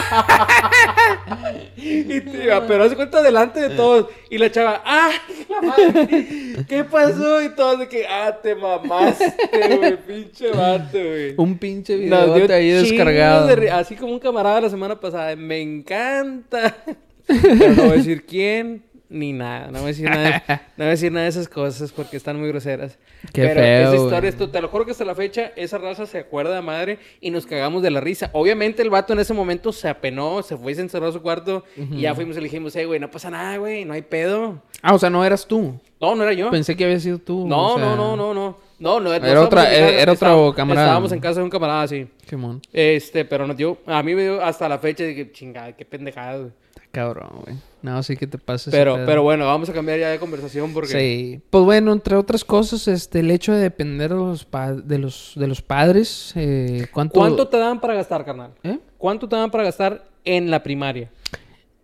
y 1.77 2.21
te- 2.21 2.61
pero 2.67 2.85
hace 2.85 2.97
cuenta 2.97 3.23
delante 3.23 3.61
de 3.61 3.71
todos. 3.71 4.09
Y 4.31 4.39
la 4.39 4.51
chava, 4.51 4.83
¡ah! 4.85 5.11
la 5.49 5.63
madre! 5.63 6.27
¿Qué 6.69 6.85
pasó? 6.85 7.43
Y 7.43 7.51
todos 7.51 7.81
de 7.81 7.89
que, 7.89 8.07
¡ah, 8.07 8.39
te 8.43 8.55
mamaste, 8.55 9.77
güey! 9.77 9.97
Pinche 9.97 10.51
vato, 10.51 10.99
güey. 10.99 11.35
Un 11.37 11.59
pinche 11.59 11.97
video 11.97 12.55
ahí 12.55 12.71
descargado. 12.71 13.47
de 13.49 13.71
así 13.71 13.97
como 13.97 14.13
un 14.13 14.19
camarada 14.19 14.63
la 14.63 14.71
semana 14.71 14.99
pasada. 14.99 15.35
Me 15.37 15.61
encanta. 15.61 16.77
Pero 17.27 17.73
no 17.75 17.83
voy 17.85 17.93
a 17.93 17.97
decir 17.97 18.25
quién 18.27 18.84
ni 19.11 19.33
nada. 19.33 19.67
No 19.67 19.79
voy 19.81 19.85
a 19.85 19.87
decir 19.89 20.09
nada, 20.11 20.43
de- 20.47 20.55
no 20.77 20.85
voy 20.85 20.87
a 20.87 20.91
decir 20.91 21.13
nada 21.13 21.25
de 21.25 21.31
esas 21.31 21.49
cosas 21.49 21.93
porque 21.93 22.17
están 22.17 22.39
muy 22.39 22.49
groseras. 22.49 22.99
Qué 23.33 23.43
Pero 23.43 23.61
feo, 23.61 23.93
esa 23.93 24.03
historia, 24.05 24.29
esto, 24.31 24.51
te 24.51 24.61
lo 24.61 24.69
juro 24.69 24.85
que 24.85 24.91
hasta 24.91 25.05
la 25.05 25.15
fecha 25.15 25.53
esa 25.57 25.79
raza 25.79 26.05
se 26.07 26.19
acuerda 26.19 26.55
de 26.55 26.61
madre 26.63 26.99
y 27.21 27.31
nos 27.31 27.47
cagamos 27.47 27.83
de 27.83 27.91
la 27.91 28.01
risa. 28.01 28.29
Obviamente 28.33 28.83
el 28.83 28.91
vato 28.91 29.13
en 29.13 29.19
ese 29.21 29.33
momento 29.35 29.73
se 29.73 29.89
apenó, 29.89 30.43
se 30.43 30.57
fue 30.57 30.73
y 30.73 30.75
se 30.75 30.83
encerró 30.83 31.07
a 31.09 31.13
su 31.13 31.23
cuarto 31.23 31.65
y 31.77 32.01
ya 32.03 32.15
fuimos 32.15 32.37
y 32.37 32.41
le 32.41 32.45
dijimos, 32.45 32.75
hey, 32.77 32.85
güey, 32.85 33.01
no 33.01 33.11
pasa 33.11 33.31
nada, 33.31 33.57
güey, 33.59 33.85
no 33.85 33.95
hay 33.95 34.03
pedo. 34.03 34.63
Ah, 34.83 34.95
o 34.95 34.99
sea, 34.99 35.09
no 35.11 35.25
eras 35.25 35.47
tú. 35.47 35.79
No, 36.01 36.15
no 36.15 36.23
era 36.23 36.33
yo. 36.35 36.51
Pensé 36.51 36.77
que 36.77 36.85
había 36.85 37.01
sido 37.01 37.19
tú. 37.19 37.47
no, 37.49 37.75
o 37.75 37.79
sea, 37.79 37.87
no, 37.87 37.97
no, 37.97 38.17
no, 38.17 38.35
no. 38.35 38.65
No, 38.79 39.01
no, 39.01 39.15
Era 39.15 39.41
otra- 39.41 39.63
casa, 39.65 39.75
era- 39.75 40.03
era 40.03 40.13
otro 40.13 40.53
camarada. 40.55 40.89
Estábamos 40.89 41.13
en 41.13 41.21
casa 41.21 41.39
de 41.41 41.45
un 41.45 41.51
camarada, 41.51 41.87
sí. 41.89 42.07
Simón. 42.29 42.61
Este, 42.73 43.25
pero 43.25 43.47
no, 43.47 43.55
yo, 43.57 43.79
a 43.87 44.03
mí 44.03 44.15
me 44.15 44.23
dio 44.25 44.43
hasta 44.45 44.69
la 44.69 44.79
fecha 44.79 45.05
de 45.05 45.15
que 45.15 45.33
chingada, 45.33 45.73
qué 45.73 45.85
pendejada, 45.87 46.39
güey. 46.39 46.51
Está 46.69 46.83
cabrón, 46.91 47.31
güey. 47.45 47.57
No, 47.85 48.03
sí 48.03 48.17
que 48.17 48.27
te 48.27 48.39
pases. 48.39 48.73
Pero, 48.73 48.97
pero 49.05 49.23
bueno, 49.23 49.45
vamos 49.45 49.69
a 49.69 49.73
cambiar 49.75 49.99
ya 49.99 50.09
de 50.09 50.19
conversación 50.19 50.73
porque. 50.73 50.89
Sí. 50.99 51.41
Pues 51.51 51.65
bueno, 51.65 51.93
entre 51.93 52.17
otras 52.17 52.43
cosas, 52.43 52.89
este, 52.89 53.21
el 53.21 53.31
hecho 53.31 53.53
de 53.53 53.61
depender 53.61 54.09
de 54.09 54.17
los, 54.17 54.47
pa- 54.47 54.73
de 54.73 54.99
los, 54.99 55.33
de 55.37 55.47
los 55.47 55.61
padres, 55.61 56.33
eh, 56.35 56.87
¿cuánto... 56.95 57.21
¿Cuánto 57.21 57.47
te 57.47 57.59
dan 57.59 57.81
para 57.83 57.93
gastar, 57.93 58.25
carnal? 58.25 58.53
¿Eh? 58.63 58.79
¿Cuánto 58.97 59.29
te 59.29 59.37
dan 59.37 59.51
para 59.51 59.65
gastar 59.65 60.03
en 60.25 60.51
la 60.51 60.63
primaria? 60.63 61.11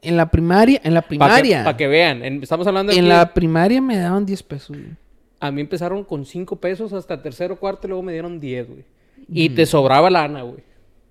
En 0.00 0.16
la 0.16 0.30
primaria, 0.30 0.80
en 0.82 0.94
la 0.94 1.02
Para 1.02 1.08
primaria. 1.08 1.58
que, 1.58 1.64
pa' 1.64 1.76
que 1.76 1.86
vean. 1.86 2.24
en- 2.24 2.42
estamos 2.42 2.66
hablando 2.66 2.92
de 2.92 2.98
En 2.98 3.04
aquí- 3.04 3.08
la 3.10 3.34
primaria 3.34 3.82
me 3.82 3.98
daban 3.98 4.24
10 4.24 4.42
pesos, 4.42 4.74
güey. 4.78 4.92
A 5.38 5.50
mí 5.50 5.60
empezaron 5.60 6.02
con 6.04 6.24
5 6.24 6.56
pesos 6.56 6.94
hasta 6.94 7.20
tercero, 7.20 7.56
cuarto, 7.56 7.86
y 7.86 7.88
luego 7.88 8.02
me 8.02 8.12
dieron 8.12 8.40
10, 8.40 8.68
güey. 8.68 8.84
Y 9.28 9.50
te 9.50 9.66
sobraba 9.66 10.08
lana, 10.08 10.40
güey. 10.44 10.62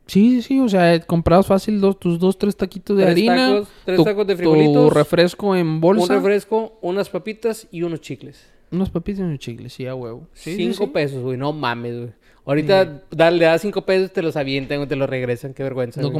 Sí, 0.10 0.36
sí, 0.36 0.42
sí, 0.42 0.60
o 0.60 0.68
sea, 0.68 1.00
comprabas 1.02 1.46
fácil 1.48 1.80
dos, 1.80 2.00
tus 2.00 2.18
dos, 2.20 2.38
tres 2.38 2.56
taquitos 2.56 2.98
de 2.98 3.04
Tres 3.04 3.12
harina, 3.14 3.36
tacos, 3.36 3.68
tres 3.86 3.98
tu, 3.98 4.04
tacos 4.04 4.28
de 4.28 4.34
tu 4.34 4.38
frijolitos, 4.38 4.94
refresco 4.94 5.56
en 5.56 5.80
bolsa, 5.80 6.04
Un 6.04 6.10
refresco, 6.10 6.78
unas 6.82 7.10
papitas 7.10 7.68
y 7.72 7.84
unos 7.84 8.02
chicles. 8.02 8.44
unos 8.72 8.90
papitas 8.90 9.20
y 9.20 9.24
unos 9.24 9.40
chicles, 9.40 9.72
sí, 9.74 9.86
a 9.86 9.94
huevo. 9.96 10.28
Sí, 10.34 10.56
sí, 10.56 10.74
5 10.74 10.84
sí. 10.86 10.90
pesos, 10.92 11.22
güey. 11.24 11.38
No 11.38 11.54
mames, 11.54 11.96
güey. 11.98 12.10
Ahorita 12.46 13.04
dale, 13.12 13.38
le 13.38 13.46
das 13.46 13.62
5 13.62 13.86
pesos, 13.86 14.12
te 14.12 14.24
los 14.24 14.36
avientan, 14.36 14.78
güey, 14.80 14.90
te 14.90 14.96
los 14.96 15.08
regresan. 15.08 15.54
Qué 15.54 15.62
vergüenza. 15.62 16.02
No 16.02 16.08
güey. 16.10 16.16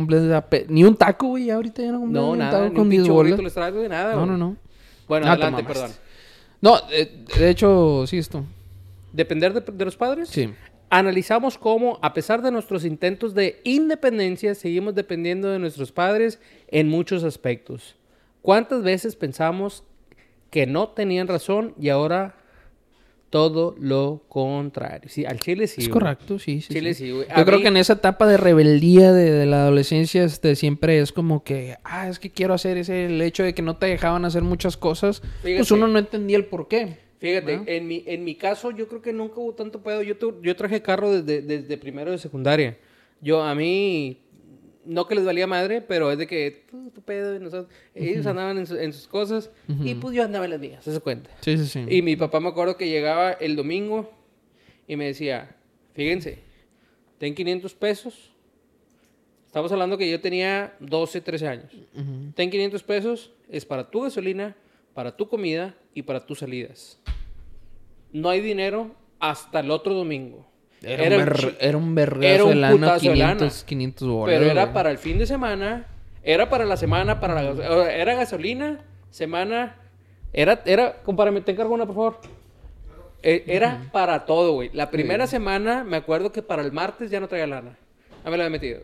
pe- 0.50 0.66
ni 0.70 0.84
un 0.84 0.96
taco, 0.96 1.28
güey, 1.30 1.46
ya 1.46 1.56
ahorita 1.56 1.82
ya 1.82 1.92
no 1.92 2.02
compras 2.02 2.22
No, 2.22 2.28
ni 2.28 2.32
un 2.34 2.38
nada, 2.40 2.52
taco 2.52 2.66
ni 2.70 2.76
con 2.76 2.82
un 2.84 2.90
10 2.90 3.02
pinche 3.02 3.12
bolas. 3.12 3.40
les 3.44 3.54
traigo, 3.54 3.78
güey, 3.78 3.90
nada, 3.90 4.12
No, 4.14 4.18
güey. 4.20 4.30
no, 4.32 4.38
no. 4.38 4.56
Bueno, 5.08 5.26
Ah, 5.28 5.36
te 5.36 5.44
adelante, 5.44 5.64
perdón. 5.64 5.92
No, 6.62 6.78
eh, 6.92 7.26
de 7.40 7.50
hecho, 7.50 8.06
sí, 8.06 8.20
esto. 8.20 8.44
¿Depender 9.12 9.54
de, 9.54 9.62
de 9.72 9.86
los 9.86 9.96
padres? 9.96 10.30
Sí. 10.30 10.50
Analizamos 10.92 11.58
cómo, 11.58 12.00
a 12.02 12.14
pesar 12.14 12.42
de 12.42 12.52
nuestros 12.52 12.84
intentos 12.84 13.36
de 13.36 13.60
independencia, 13.64 14.56
seguimos 14.56 14.96
dependiendo 14.96 15.50
de 15.50 15.60
nuestros 15.60 15.92
padres 15.92 16.40
en 16.68 16.88
muchos 16.90 17.24
aspectos. 17.24 17.96
¿Cuántas 18.42 18.82
veces 18.84 19.16
pensamos 19.16 19.84
que 20.50 20.66
no 20.66 20.90
tenían 20.90 21.28
razón 21.28 21.76
y 21.80 21.90
ahora 21.90 22.36
todo 23.30 23.76
lo 23.80 24.24
contrario? 24.30 25.10
Sí, 25.12 25.26
al 25.26 25.40
chile 25.40 25.68
sí. 25.68 25.82
Es 25.82 25.90
correcto, 25.90 26.40
sí, 26.40 26.62
sí. 26.62 26.74
Chile 26.74 26.96
sí. 26.96 27.10
Yo 27.10 27.22
A 27.30 27.46
creo 27.46 27.58
mí- 27.58 27.62
que 27.62 27.68
en 27.68 27.78
esa 27.78 27.94
etapa 27.94 28.26
de 28.26 28.38
rebeldía 28.38 29.14
de, 29.14 29.30
de 29.32 29.46
la 29.46 29.62
adolescencia, 29.62 30.24
este, 30.24 30.56
siempre 30.56 31.00
es 31.00 31.12
como 31.12 31.44
que, 31.44 31.76
ah, 31.84 32.08
es 32.10 32.18
que 32.18 32.32
quiero 32.32 32.56
hacer 32.56 32.78
ese, 32.78 33.06
el 33.06 33.22
hecho 33.22 33.44
de 33.44 33.54
que 33.54 33.62
no 33.62 33.78
te 33.78 33.86
dejaban 33.86 34.26
hacer 34.26 34.42
muchas 34.42 34.76
cosas, 34.78 35.22
pues 35.44 35.70
uno 35.70 35.88
no 35.88 36.00
entendía 36.00 36.38
el 36.38 36.46
por 36.46 36.68
qué. 36.68 36.98
Fíjate, 37.20 37.58
¿no? 37.58 37.64
en 37.68 37.88
mi, 37.88 38.04
en 38.08 38.24
mi 38.24 38.36
caso 38.36 38.72
yo 38.72 38.88
creo 38.88 39.02
que 39.02 39.12
nunca 39.14 39.36
hubo 39.40 39.54
tanto 39.54 39.82
pedo. 39.84 40.02
Yo, 40.02 40.18
tu- 40.18 40.42
yo 40.42 40.56
traje 40.56 40.82
carro 40.82 41.12
desde, 41.12 41.42
desde 41.42 41.78
primero 41.78 42.12
de 42.12 42.18
secundaria. 42.18 42.78
Yo, 43.22 43.44
a 43.44 43.54
mí, 43.54 44.22
no 44.86 45.06
que 45.06 45.16
les 45.16 45.26
valía 45.26 45.46
madre, 45.46 45.82
pero 45.82 46.12
es 46.12 46.18
de 46.18 46.26
que, 46.28 46.64
tú, 46.72 46.90
tu 46.92 47.02
pedo, 47.02 47.36
y 47.36 47.40
nosotros, 47.40 47.68
ellos 47.94 48.26
andaban 48.26 48.58
en, 48.58 48.66
su- 48.66 48.78
en 48.78 48.94
sus 48.94 49.08
cosas 49.08 49.52
y 49.84 49.96
pues 49.96 50.16
yo 50.16 50.24
andaba 50.24 50.46
en 50.46 50.52
las 50.52 50.60
mías, 50.62 50.84
se 50.84 50.98
cuenta. 51.02 51.30
Sí, 51.42 51.58
sí, 51.58 51.66
sí. 51.68 51.86
Y 51.90 52.02
mi 52.02 52.16
papá 52.16 52.40
me 52.40 52.48
acuerdo 52.48 52.78
que 52.78 52.88
llegaba 52.90 53.34
el 53.34 53.58
domingo 53.58 54.10
y 54.88 54.96
me 54.96 55.06
decía, 55.08 55.58
fíjense, 55.94 56.40
ten 57.18 57.36
500 57.36 57.76
pesos. 57.76 58.32
Estamos 59.46 59.72
hablando 59.72 59.98
que 59.98 60.10
yo 60.10 60.22
tenía 60.22 60.76
12, 60.80 61.20
13 61.22 61.48
años. 61.48 61.74
Ujú. 61.94 62.32
Ten 62.36 62.50
500 62.50 62.82
pesos, 62.84 63.32
es 63.50 63.66
para 63.66 63.90
tu 63.90 64.02
gasolina, 64.02 64.56
para 64.94 65.16
tu 65.18 65.28
comida 65.28 65.76
y 65.94 66.04
para 66.04 66.26
tus 66.26 66.40
salidas. 66.40 67.00
No 68.12 68.30
hay 68.30 68.42
dinero 68.42 68.92
hasta 69.20 69.60
el 69.60 69.72
otro 69.72 69.94
domingo. 69.94 70.48
Era, 70.82 71.04
Era 71.04 71.18
un, 71.18 71.26
ver- 71.26 71.58
era 71.60 71.78
un 71.78 71.96
vergazo 71.96 72.26
era 72.28 72.44
un 72.46 72.50
de 72.52 72.56
lana, 72.56 72.74
putazo 72.74 72.94
de 72.94 73.14
500, 73.14 73.42
lana. 73.42 73.66
500 73.66 74.08
bolas. 74.08 74.36
Pero 74.38 74.52
era 74.52 74.64
güey. 74.64 74.74
para 74.74 74.92
el 74.92 74.98
fin 74.98 75.18
de 75.18 75.26
semana, 75.26 75.88
era 76.24 76.50
para 76.50 76.66
la 76.66 76.78
semana, 76.78 77.20
para 77.20 77.42
la 77.44 77.92
era 77.94 78.16
gasolina, 78.16 78.80
semana, 79.10 79.76
era, 80.32 80.62
era, 80.66 81.02
compárame, 81.04 81.42
te 81.42 81.52
encargo 81.52 81.74
una, 81.74 81.86
por 81.86 81.96
favor. 81.96 82.20
Eh, 83.22 83.44
era 83.48 83.90
para 83.92 84.26
todo, 84.26 84.54
güey. 84.54 84.70
La 84.72 84.90
primera 84.90 85.28
semana, 85.28 85.84
me 85.84 85.98
acuerdo 85.98 86.32
que 86.32 86.42
para 86.42 86.62
el 86.62 86.72
martes 86.72 87.12
ya 87.12 87.20
no 87.20 87.28
traía 87.28 87.48
lana. 87.48 87.78
A 88.24 88.30
me 88.30 88.38
la 88.38 88.46
había 88.46 88.52
metido. 88.52 88.82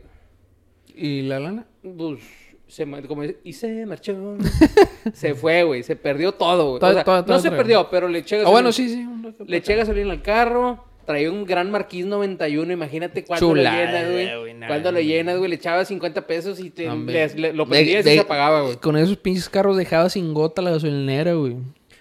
¿Y 0.94 1.22
la 1.22 1.40
lana? 1.40 1.66
Pues, 1.82 2.20
se, 2.68 2.86
como 3.08 3.24
y 3.44 3.54
se 3.54 3.86
marchó. 3.86 4.38
se 5.14 5.34
fue, 5.36 5.64
güey. 5.64 5.84
Se 5.84 5.96
perdió 5.96 6.32
todo, 6.34 6.70
güey. 6.70 6.80
Todo- 6.80 6.90
O 6.90 6.94
sea, 6.94 7.04
todo- 7.04 7.24
no 7.28 7.40
se 7.40 7.52
perdió, 7.52 7.90
pero 7.90 8.08
le 8.08 8.20
eché 8.20 8.36
Ah, 8.36 8.40
gasolina. 8.40 8.52
bueno, 8.52 8.72
sí, 8.72 8.90
sí. 8.90 9.06
Le 9.48 9.58
eché 9.58 9.76
gasolina 9.76 10.12
al 10.12 10.22
carro. 10.22 10.84
Traía 11.06 11.32
un 11.32 11.46
gran 11.46 11.70
Marquis 11.70 12.04
91. 12.08 12.74
Imagínate 12.74 13.24
cuánto 13.24 13.54
lo 13.54 13.62
llenas, 13.62 14.12
güey, 14.12 14.56
Cuando 14.68 14.92
lo 14.92 15.00
llenas, 15.00 15.38
güey. 15.38 15.50
Le 15.50 15.56
echabas 15.58 15.88
50 15.88 16.26
pesos 16.26 16.60
y 16.60 16.72
te, 16.72 16.86
le- 16.90 17.54
lo 17.54 17.66
De- 17.66 17.70
prendías 17.70 18.06
y 18.06 18.10
de- 18.10 18.16
se 18.16 18.20
apagaba, 18.22 18.62
güey. 18.62 18.78
Con 18.78 18.98
esos 18.98 19.16
pinches 19.18 19.48
carros 19.48 19.78
dejaba 19.78 20.10
sin 20.10 20.34
gota 20.34 20.64
la 20.64 20.72
gasolinera, 20.72 21.34
güey. 21.34 21.58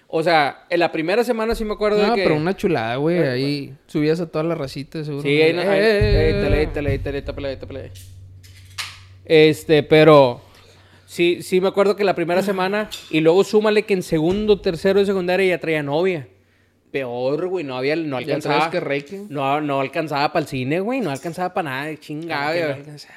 O 0.07 0.23
sea, 0.23 0.63
en 0.69 0.79
la 0.79 0.91
primera 0.91 1.23
semana 1.23 1.53
sí 1.55 1.65
me 1.65 1.73
acuerdo 1.73 2.01
No, 2.01 2.11
de 2.11 2.15
que... 2.15 2.23
pero 2.23 2.35
una 2.35 2.55
chulada, 2.55 2.95
güey. 2.95 3.17
Eh, 3.17 3.29
Ahí 3.29 3.73
subías 3.85 4.19
a 4.21 4.27
todas 4.31 4.47
las 4.47 4.57
racitas, 4.57 5.05
seguro. 5.05 5.21
Sí, 5.23 5.41
ahí 5.41 5.53
no, 5.53 5.61
Eh. 5.61 6.69
Este, 9.25 9.83
pero 9.83 10.41
sí, 11.05 11.41
sí 11.41 11.61
me 11.61 11.67
acuerdo 11.67 11.95
que 11.95 12.03
la 12.03 12.15
primera 12.15 12.41
semana 12.41 12.89
y 13.09 13.19
luego 13.21 13.43
súmale 13.43 13.83
que 13.83 13.93
en 13.93 14.03
segundo, 14.03 14.59
tercero 14.59 14.99
de 14.99 15.05
secundaria 15.05 15.47
ya 15.47 15.59
traía 15.59 15.83
novia. 15.83 16.27
Peor, 16.91 17.47
güey, 17.47 17.65
no 17.65 17.75
había, 17.77 17.95
no 17.97 18.15
alcanzaba. 18.17 18.69
que 18.71 18.79
reque. 18.79 19.23
No, 19.29 19.59
no 19.59 19.81
alcanzaba 19.81 20.31
para 20.31 20.43
el 20.43 20.47
cine, 20.47 20.79
güey, 20.79 21.01
no 21.01 21.09
alcanzaba 21.11 21.53
para 21.53 21.69
nada, 21.69 21.97
chingada. 21.99 22.53
No 22.55 22.61
güey. 22.67 22.71
alcanzaba. 22.79 23.13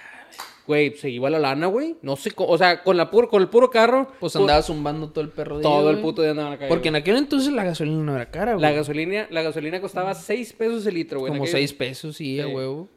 Güey, 0.66 0.96
se 0.96 1.08
iba 1.08 1.30
la 1.30 1.38
lana, 1.38 1.66
güey. 1.68 1.96
No 2.02 2.16
sé, 2.16 2.32
cómo- 2.32 2.50
o 2.50 2.58
sea, 2.58 2.82
con 2.82 2.96
la 2.98 3.08
puro, 3.10 3.28
con 3.28 3.40
el 3.40 3.48
puro 3.48 3.70
carro, 3.70 4.08
Pues 4.20 4.34
pu- 4.34 4.40
andaba 4.40 4.60
zumbando 4.62 5.08
todo 5.10 5.24
el 5.24 5.30
perro 5.30 5.56
día, 5.58 5.62
todo 5.62 5.88
el 5.90 5.98
puto 6.00 6.20
día 6.20 6.32
andaba 6.32 6.48
en 6.48 6.52
la 6.54 6.58
calle. 6.58 6.68
Porque 6.68 6.88
en 6.88 6.96
aquel 6.96 7.16
entonces 7.16 7.50
la 7.52 7.64
gasolina 7.64 8.02
no 8.02 8.14
era 8.14 8.26
cara, 8.30 8.52
güey. 8.52 8.62
la 8.62 8.72
gasolina, 8.72 9.26
la 9.30 9.42
gasolina 9.42 9.80
costaba 9.80 10.12
6 10.14 10.52
pesos 10.52 10.84
el 10.84 10.94
litro, 10.94 11.20
güey. 11.20 11.30
Como 11.32 11.44
aquel- 11.44 11.52
seis 11.52 11.72
pesos, 11.72 12.16
sí, 12.16 12.38
a 12.40 12.46
Sí. 12.46 12.52
huevo. 12.52 12.88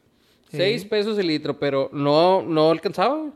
Sí. 0.50 0.56
6 0.58 0.84
pesos 0.84 1.16
el 1.18 1.28
litro, 1.28 1.58
pero 1.58 1.88
no, 1.94 2.42
no 2.42 2.70
alcanzaba. 2.72 3.16
güey. 3.16 3.32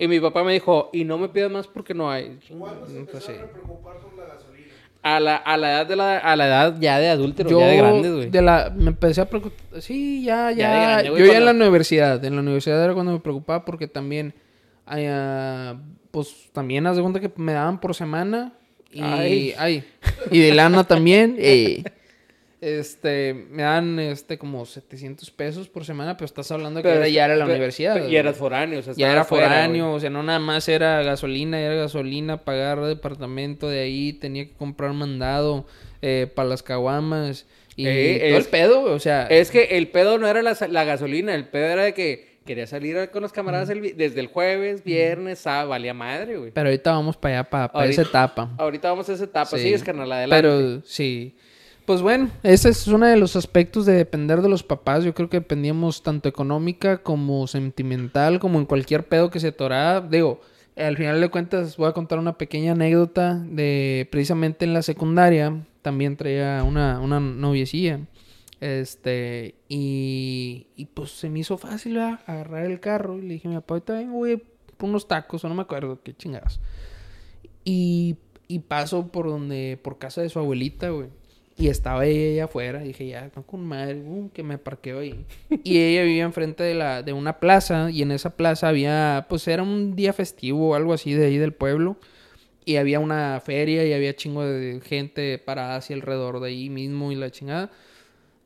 Y 0.00 0.08
mi 0.08 0.18
papá 0.18 0.42
me 0.42 0.52
dijo, 0.54 0.90
y 0.92 1.04
no 1.04 1.18
me 1.18 1.28
pidas 1.28 1.50
más 1.52 1.66
porque 1.68 1.94
no 1.94 2.10
hay. 2.10 2.38
¿Cuándo 2.58 2.86
se 2.86 2.98
Mm, 3.00 3.06
pues 3.06 3.22
sí. 3.24 3.32
a 3.32 3.46
preocupar 3.52 3.98
por 3.98 4.16
la 4.16 4.24
gasolina? 4.34 4.66
A 5.02 5.20
la, 5.20 5.36
a 5.36 5.56
la 5.56 5.70
edad 5.72 5.86
de 5.86 5.96
la, 5.96 6.18
a 6.18 6.36
la 6.36 6.46
edad 6.46 6.76
ya 6.80 6.98
de 6.98 7.08
adúltero, 7.10 7.50
Yo 7.50 7.60
ya 7.60 7.66
de 7.66 7.76
grandes, 7.76 8.12
güey. 8.12 8.30
de 8.30 8.42
la, 8.42 8.72
me 8.74 8.88
empecé 8.88 9.20
a 9.20 9.26
preocupar. 9.28 9.80
Sí, 9.82 10.24
ya, 10.24 10.50
ya. 10.50 10.56
Ya 10.56 10.70
de 10.72 10.80
grande, 10.86 11.10
güey, 11.10 11.22
yo 11.26 11.32
ya 11.32 11.38
en 11.38 11.44
la 11.44 11.50
universidad. 11.52 12.24
En 12.24 12.34
la 12.34 12.40
universidad 12.42 12.82
era 12.82 12.94
cuando 12.94 13.12
me 13.12 13.20
preocupaba 13.20 13.64
porque 13.64 13.86
también. 13.88 14.34
ah, 14.86 15.76
pues 16.10 16.48
también 16.52 16.86
haz 16.86 16.96
de 16.96 17.02
cuenta 17.02 17.20
que 17.20 17.30
me 17.36 17.52
daban 17.52 17.78
por 17.80 17.94
semana. 17.94 18.52
Y. 18.90 19.00
Ay. 19.02 19.54
Ay. 19.58 19.84
y 20.30 20.40
de 20.40 20.52
lana 20.54 20.82
también. 20.84 21.36
eh, 21.38 21.84
este. 22.60 23.34
Me 23.50 23.62
dan 23.62 23.98
este 23.98 24.38
como 24.38 24.64
700 24.66 25.30
pesos 25.30 25.68
por 25.68 25.84
semana. 25.84 26.16
Pero 26.16 26.26
estás 26.26 26.50
hablando 26.50 26.78
de 26.78 26.82
que 26.82 26.88
Pero- 26.88 27.00
era- 27.00 27.08
ya 27.08 27.24
era 27.26 27.36
la 27.36 27.44
pero- 27.44 27.54
universidad. 27.56 27.96
Y 27.96 28.00
güey. 28.00 28.16
eras 28.16 28.36
foráneo, 28.36 28.80
o 28.80 28.82
sea, 28.82 28.94
Ya 28.96 29.12
era 29.12 29.24
fuera, 29.24 29.46
foráneo, 29.48 29.84
güey. 29.86 29.96
o 29.96 30.00
sea, 30.00 30.10
no 30.10 30.22
nada 30.22 30.38
más 30.38 30.68
era 30.68 31.02
gasolina, 31.02 31.60
era 31.60 31.74
gasolina, 31.74 32.44
pagar 32.44 32.80
departamento 32.84 33.68
de 33.68 33.80
ahí, 33.80 34.12
tenía 34.12 34.44
que 34.46 34.52
comprar 34.52 34.92
mandado 34.92 35.66
eh, 36.02 36.26
para 36.34 36.48
las 36.48 36.62
caguamas 36.62 37.46
y 37.76 37.86
Eh, 37.86 38.16
todo 38.18 38.28
es- 38.38 38.44
el 38.46 38.50
pedo, 38.50 38.82
o 38.84 38.98
sea, 38.98 39.26
Es 39.26 39.50
que 39.50 39.76
el 39.76 39.88
pedo 39.88 40.16
no 40.18 40.26
era 40.26 40.40
la, 40.42 40.56
la 40.70 40.84
gasolina, 40.84 41.34
el 41.34 41.46
pedo 41.48 41.66
era 41.66 41.84
de 41.84 41.92
que 41.94 42.38
quería 42.46 42.66
salir 42.66 43.10
con 43.10 43.20
los 43.22 43.32
camaradas 43.32 43.68
el 43.68 43.94
desde 43.96 44.18
el 44.20 44.26
jueves, 44.28 44.82
viernes, 44.82 45.40
sábado, 45.40 45.68
valía 45.68 45.92
madre, 45.92 46.38
güey. 46.38 46.50
pero 46.52 46.68
ahorita 46.70 46.90
vamos 46.92 47.16
para 47.18 47.40
allá, 47.40 47.50
para, 47.50 47.64
Ahorita- 47.66 47.90
esa 47.90 48.02
etapa. 48.02 48.50
Ahorita 48.58 48.88
vamos 48.90 49.08
a 49.10 49.12
esa 49.12 49.24
etapa, 49.24 49.56
Sí. 49.58 49.62
sigues, 49.64 49.84
carnal, 49.84 50.10
adelante. 50.10 50.42
Pero 50.42 50.80
sí. 50.86 51.34
Pues 51.90 52.02
bueno, 52.02 52.30
ese 52.44 52.68
es 52.68 52.86
uno 52.86 53.04
de 53.04 53.16
los 53.16 53.34
aspectos 53.34 53.84
de 53.84 53.94
depender 53.94 54.42
de 54.42 54.48
los 54.48 54.62
papás. 54.62 55.02
Yo 55.02 55.12
creo 55.12 55.28
que 55.28 55.38
dependíamos 55.38 56.04
tanto 56.04 56.28
económica 56.28 57.02
como 57.02 57.48
sentimental, 57.48 58.38
como 58.38 58.60
en 58.60 58.66
cualquier 58.66 59.08
pedo 59.08 59.28
que 59.28 59.40
se 59.40 59.48
atorara. 59.48 60.00
Digo, 60.00 60.40
al 60.76 60.96
final 60.96 61.20
de 61.20 61.30
cuentas 61.30 61.76
voy 61.76 61.88
a 61.88 61.92
contar 61.92 62.20
una 62.20 62.38
pequeña 62.38 62.70
anécdota 62.74 63.34
de 63.34 64.06
precisamente 64.12 64.64
en 64.64 64.72
la 64.72 64.82
secundaria. 64.82 65.66
También 65.82 66.16
traía 66.16 66.62
una, 66.62 67.00
una 67.00 67.18
noviecilla. 67.18 67.98
Este, 68.60 69.56
y, 69.68 70.68
y 70.76 70.84
pues 70.84 71.10
se 71.10 71.28
me 71.28 71.40
hizo 71.40 71.58
fácil 71.58 71.98
agarrar 71.98 72.66
el 72.66 72.78
carro 72.78 73.18
y 73.18 73.22
le 73.22 73.34
dije 73.34 73.48
a 73.48 73.50
mi 73.50 73.56
papá, 73.56 73.74
ahorita 73.74 73.94
vengo, 73.94 74.18
güey, 74.18 74.40
unos 74.78 75.08
tacos, 75.08 75.44
o 75.44 75.48
no 75.48 75.56
me 75.56 75.62
acuerdo 75.62 76.00
qué 76.04 76.14
chingados. 76.14 76.60
Y, 77.64 78.14
y 78.46 78.60
paso 78.60 79.08
por 79.08 79.26
donde, 79.26 79.76
por 79.82 79.98
casa 79.98 80.22
de 80.22 80.28
su 80.28 80.38
abuelita, 80.38 80.90
güey. 80.90 81.08
Y 81.60 81.68
estaba 81.68 82.06
ella 82.06 82.44
afuera. 82.44 82.80
Dije, 82.80 83.06
ya, 83.06 83.28
con 83.28 83.66
madre, 83.66 84.02
uh, 84.02 84.30
que 84.32 84.42
me 84.42 84.56
parqueo 84.56 85.00
ahí. 85.00 85.26
y 85.62 85.78
ella 85.78 86.04
vivía 86.04 86.24
enfrente 86.24 86.62
de, 86.62 86.74
la, 86.74 87.02
de 87.02 87.12
una 87.12 87.38
plaza. 87.38 87.90
Y 87.90 88.00
en 88.00 88.12
esa 88.12 88.34
plaza 88.34 88.68
había, 88.68 89.26
pues 89.28 89.46
era 89.46 89.62
un 89.62 89.94
día 89.94 90.14
festivo 90.14 90.70
o 90.70 90.74
algo 90.74 90.94
así 90.94 91.12
de 91.12 91.26
ahí 91.26 91.36
del 91.36 91.52
pueblo. 91.52 91.98
Y 92.64 92.76
había 92.76 92.98
una 92.98 93.40
feria 93.44 93.84
y 93.84 93.92
había 93.92 94.16
chingo 94.16 94.42
de 94.42 94.80
gente 94.80 95.38
parada 95.38 95.76
hacia 95.76 95.96
alrededor 95.96 96.40
de 96.40 96.48
ahí 96.48 96.70
mismo 96.70 97.12
y 97.12 97.16
la 97.16 97.30
chingada. 97.30 97.70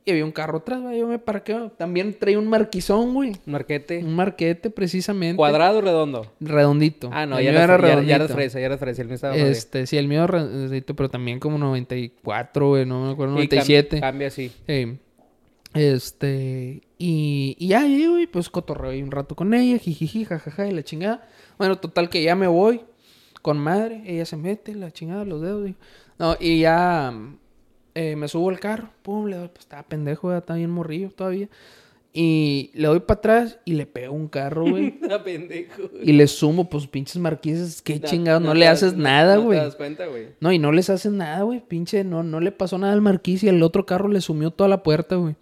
Y 0.07 0.11
había 0.11 0.23
un 0.23 0.31
carro 0.31 0.59
atrás, 0.59 0.81
güey. 0.81 0.99
Yo 0.99 1.07
me 1.07 1.17
parqueo. 1.17 1.71
También 1.71 2.13
traía 2.19 2.37
un 2.37 2.47
marquizón, 2.47 3.13
güey. 3.15 3.37
Marquete. 3.47 3.97
Un 4.03 4.15
marquete, 4.15 4.69
precisamente. 4.69 5.35
¿Cuadrado 5.35 5.79
o 5.79 5.81
redondo? 5.81 6.31
Redondito. 6.39 7.09
Ah, 7.11 7.25
no, 7.25 7.39
El 7.39 7.45
ya 7.45 7.51
mío 7.51 7.61
era, 7.61 7.75
ya, 7.75 7.81
ya 7.81 7.87
redondito. 7.87 8.15
eras 8.15 8.31
fresa, 8.31 8.59
ya 8.59 8.65
eras 8.67 8.79
fresa, 8.79 9.01
el 9.01 9.07
mío 9.07 9.15
estaba. 9.15 9.35
Este, 9.35 9.87
sí, 9.87 9.97
el 9.97 10.07
mío 10.07 10.27
redondito, 10.27 10.95
pero 10.95 11.09
también 11.09 11.39
como 11.39 11.57
94, 11.57 12.67
güey, 12.69 12.85
no 12.85 13.03
me 13.07 13.11
acuerdo, 13.13 13.33
Y 13.41 13.47
cam- 13.47 13.55
97. 13.55 13.99
Cambia 13.99 14.27
así. 14.27 14.51
Eh, 14.67 14.97
este, 15.73 16.81
y, 16.97 17.55
y 17.59 17.67
ya 17.69 17.81
llego 17.85 18.19
y 18.19 18.27
pues 18.27 18.49
cotorreo 18.49 18.91
ahí 18.91 19.01
un 19.03 19.11
rato 19.11 19.35
con 19.35 19.53
ella, 19.53 19.77
jijiji, 19.77 20.23
jajaja, 20.25 20.67
y 20.67 20.71
la 20.71 20.83
chingada. 20.83 21.27
Bueno, 21.57 21.77
total 21.77 22.09
que 22.09 22.23
ya 22.23 22.35
me 22.35 22.47
voy 22.47 22.81
con 23.41 23.57
madre, 23.57 24.01
ella 24.05 24.25
se 24.25 24.37
mete, 24.37 24.73
la 24.75 24.91
chingada, 24.91 25.25
los 25.25 25.41
dedos. 25.41 25.69
Y, 25.69 25.75
no, 26.17 26.37
y 26.39 26.59
ya 26.61 27.13
eh, 27.95 28.15
me 28.15 28.27
subo 28.27 28.49
al 28.49 28.59
carro, 28.59 28.89
pum, 29.01 29.25
le 29.27 29.37
doy, 29.37 29.47
pues 29.47 29.61
estaba 29.61 29.83
pendejo, 29.83 30.29
ya 30.31 30.37
está 30.39 30.53
bien 30.55 30.69
morrillo 30.69 31.09
todavía. 31.09 31.49
Y 32.17 32.71
le 32.75 32.87
doy 32.87 33.01
para 33.01 33.17
atrás 33.17 33.59
y 33.65 33.73
le 33.73 33.85
pego 33.85 34.13
un 34.15 34.29
carro, 34.29 34.63
güey. 34.69 34.87
Está 35.01 35.21
pendejo. 35.23 35.81
y 36.01 36.13
le 36.13 36.27
sumo, 36.27 36.69
pues 36.69 36.87
pinches 36.87 37.17
marquises, 37.17 37.81
qué 37.81 37.99
No- 37.99 38.07
chingados, 38.07 38.41
no, 38.41 38.49
no 38.49 38.53
le 38.53 38.67
haces 38.69 38.93
das- 38.93 39.01
nada, 39.01 39.35
no 39.35 39.43
güey. 39.43 39.59
te 39.59 39.65
das 39.65 39.75
cuenta, 39.75 40.05
güey. 40.05 40.27
No, 40.39 40.51
y 40.53 40.59
no 40.59 40.71
les 40.71 40.89
haces 40.89 41.11
nada, 41.11 41.41
güey. 41.43 41.59
Pinche, 41.59 42.05
no, 42.05 42.23
no 42.23 42.39
le 42.39 42.53
pasó 42.53 42.77
nada 42.77 42.93
al 42.93 43.01
marquís 43.01 43.43
y 43.43 43.49
el 43.49 43.61
otro 43.61 43.85
carro 43.85 44.07
le 44.07 44.21
sumió 44.21 44.51
toda 44.51 44.69
la 44.69 44.81
puerta, 44.81 45.15
güey. 45.17 45.35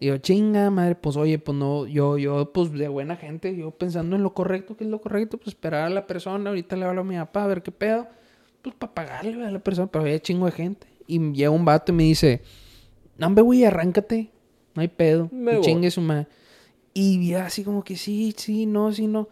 Y 0.00 0.06
yo, 0.08 0.18
chinga, 0.18 0.68
madre, 0.68 0.96
pues 0.96 1.16
oye, 1.16 1.38
pues 1.38 1.56
no, 1.56 1.86
yo, 1.86 2.18
yo, 2.18 2.52
pues 2.52 2.72
de 2.72 2.88
buena 2.88 3.16
gente, 3.16 3.56
yo 3.56 3.70
pensando 3.70 4.14
en 4.16 4.22
lo 4.22 4.34
correcto, 4.34 4.76
que 4.76 4.84
es 4.84 4.90
lo 4.90 5.00
correcto, 5.00 5.38
pues 5.38 5.48
esperar 5.48 5.84
a 5.86 5.90
la 5.90 6.06
persona, 6.06 6.50
ahorita 6.50 6.76
le 6.76 6.84
hablo 6.84 7.00
a 7.02 7.04
mi 7.04 7.16
papá 7.16 7.44
a 7.44 7.46
ver 7.46 7.62
qué 7.62 7.70
pedo, 7.72 8.06
pues 8.60 8.74
para 8.74 8.92
pagarle 8.92 9.46
a 9.46 9.50
la 9.50 9.60
persona, 9.60 9.86
pero 9.90 10.02
había 10.04 10.18
chingo 10.20 10.44
de 10.46 10.52
gente. 10.52 10.86
Y 11.12 11.32
llega 11.32 11.50
un 11.50 11.66
vato 11.66 11.92
y 11.92 11.94
me 11.94 12.04
dice, 12.04 12.40
no, 13.18 13.26
hombre, 13.26 13.42
güey, 13.42 13.64
arráncate, 13.64 14.30
no 14.74 14.80
hay 14.80 14.88
pedo, 14.88 15.28
Me 15.30 15.60
chingue 15.60 15.90
su 15.90 16.00
madre. 16.00 16.26
Y 16.94 17.28
ya 17.28 17.44
así 17.44 17.64
como 17.64 17.84
que 17.84 17.96
sí, 17.96 18.34
sí, 18.34 18.64
no, 18.64 18.92
sí, 18.92 19.06
no. 19.06 19.28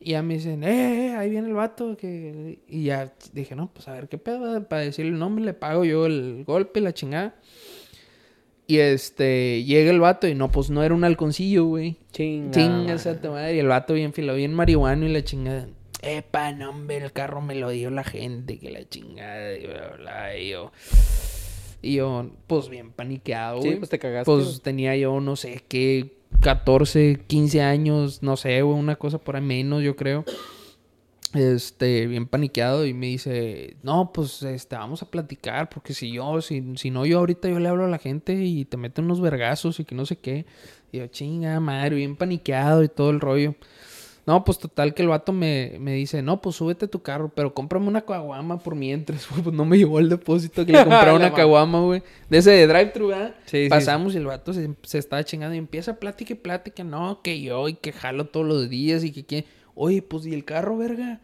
Y 0.00 0.10
ya 0.10 0.22
me 0.24 0.34
dicen, 0.34 0.64
eh, 0.64 1.06
eh, 1.06 1.14
ahí 1.14 1.30
viene 1.30 1.46
el 1.46 1.54
vato. 1.54 1.96
Que... 1.96 2.58
Y 2.66 2.84
ya 2.84 3.12
dije, 3.32 3.54
no, 3.54 3.70
pues 3.72 3.86
a 3.86 3.92
ver 3.92 4.08
qué 4.08 4.18
pedo. 4.18 4.66
Para 4.66 4.82
decirle 4.82 5.12
el 5.12 5.20
nombre, 5.20 5.44
le 5.44 5.54
pago 5.54 5.84
yo 5.84 6.06
el 6.06 6.42
golpe, 6.44 6.80
la 6.80 6.92
chingada. 6.92 7.36
Y 8.66 8.78
este, 8.78 9.62
llega 9.62 9.92
el 9.92 10.00
vato 10.00 10.26
y 10.26 10.34
no, 10.34 10.50
pues 10.50 10.68
no 10.70 10.82
era 10.82 10.94
un 10.94 11.04
halconcillo, 11.04 11.66
güey. 11.66 11.96
Chinga. 12.10 12.50
Chinga 12.50 12.94
esa 12.94 13.16
madre. 13.22 13.54
Y 13.54 13.60
el 13.60 13.68
vato 13.68 13.94
bien 13.94 14.12
filo, 14.12 14.34
bien 14.34 14.52
marihuano 14.52 15.06
y 15.06 15.12
la 15.12 15.22
chingada. 15.22 15.68
Epa, 16.02 16.52
no, 16.52 16.70
hombre, 16.70 16.98
el 16.98 17.12
carro 17.12 17.40
me 17.40 17.54
lo 17.54 17.70
dio 17.70 17.90
la 17.90 18.04
gente, 18.04 18.58
que 18.58 18.70
la 18.70 18.88
chingada. 18.88 19.56
Y, 19.56 19.66
bla, 19.66 19.96
bla, 19.98 20.36
y 20.36 20.50
yo, 20.50 20.72
y 21.82 21.94
yo, 21.94 22.30
pues 22.46 22.68
bien 22.68 22.92
paniqueado, 22.92 23.62
Sí, 23.62 23.76
pues 23.76 23.88
te 23.88 23.98
cagaste. 23.98 24.30
Pues 24.30 24.60
tenía 24.62 24.96
yo, 24.96 25.20
no 25.20 25.36
sé 25.36 25.64
qué, 25.66 26.12
14, 26.40 27.20
15 27.26 27.62
años, 27.62 28.22
no 28.22 28.36
sé, 28.36 28.62
güey, 28.62 28.78
una 28.78 28.96
cosa 28.96 29.18
por 29.18 29.36
ahí 29.36 29.42
menos, 29.42 29.82
yo 29.82 29.96
creo. 29.96 30.24
Este, 31.32 32.08
bien 32.08 32.26
paniqueado 32.26 32.86
y 32.86 32.92
me 32.92 33.06
dice, 33.06 33.76
no, 33.82 34.12
pues, 34.12 34.42
este, 34.42 34.76
vamos 34.76 35.02
a 35.02 35.10
platicar, 35.10 35.68
porque 35.68 35.94
si 35.94 36.12
yo, 36.12 36.40
si, 36.42 36.76
si 36.76 36.90
no, 36.90 37.06
yo 37.06 37.18
ahorita 37.18 37.48
yo 37.48 37.60
le 37.60 37.68
hablo 37.68 37.84
a 37.84 37.88
la 37.88 37.98
gente 37.98 38.34
y 38.34 38.64
te 38.64 38.76
meten 38.76 39.04
unos 39.06 39.20
vergazos 39.20 39.80
y 39.80 39.84
que 39.84 39.94
no 39.94 40.04
sé 40.06 40.16
qué. 40.16 40.44
Y 40.92 40.98
yo, 40.98 41.06
chinga 41.06 41.60
madre, 41.60 41.96
bien 41.96 42.16
paniqueado 42.16 42.82
y 42.82 42.88
todo 42.88 43.10
el 43.10 43.20
rollo. 43.20 43.54
No, 44.26 44.44
pues 44.44 44.58
total 44.58 44.94
que 44.94 45.02
el 45.02 45.08
vato 45.08 45.32
me, 45.32 45.76
me 45.80 45.94
dice, 45.94 46.22
no, 46.22 46.40
pues 46.40 46.56
súbete 46.56 46.84
a 46.84 46.88
tu 46.88 47.02
carro, 47.02 47.30
pero 47.34 47.54
cómprame 47.54 47.88
una 47.88 48.02
caguama 48.02 48.58
por 48.58 48.74
mientras, 48.74 49.26
güey. 49.30 49.42
Pues 49.42 49.54
no 49.54 49.64
me 49.64 49.78
llevó 49.78 49.98
el 49.98 50.08
depósito 50.08 50.64
que 50.64 50.72
le 50.72 50.78
compraba 50.84 51.06
La 51.06 51.14
una 51.14 51.32
caguama, 51.32 51.80
güey. 51.80 52.02
De 52.28 52.38
ese 52.38 52.50
de 52.50 52.66
drive-thru, 52.66 53.08
¿verdad? 53.08 53.34
Sí, 53.46 53.64
sí, 53.64 53.68
Pasamos 53.68 54.14
y 54.14 54.18
el 54.18 54.26
vato 54.26 54.52
se, 54.52 54.70
se 54.82 54.98
estaba 54.98 55.24
chingando 55.24 55.54
y 55.54 55.58
empieza 55.58 55.98
plática 55.98 56.34
y 56.34 56.36
plática. 56.36 56.84
No, 56.84 57.20
que 57.22 57.40
yo 57.40 57.68
y 57.68 57.74
que 57.74 57.92
jalo 57.92 58.26
todos 58.26 58.46
los 58.46 58.68
días 58.68 59.04
y 59.04 59.12
que 59.12 59.24
quién. 59.24 59.44
Oye, 59.74 60.02
pues 60.02 60.26
y 60.26 60.34
el 60.34 60.44
carro, 60.44 60.76
verga. 60.76 61.20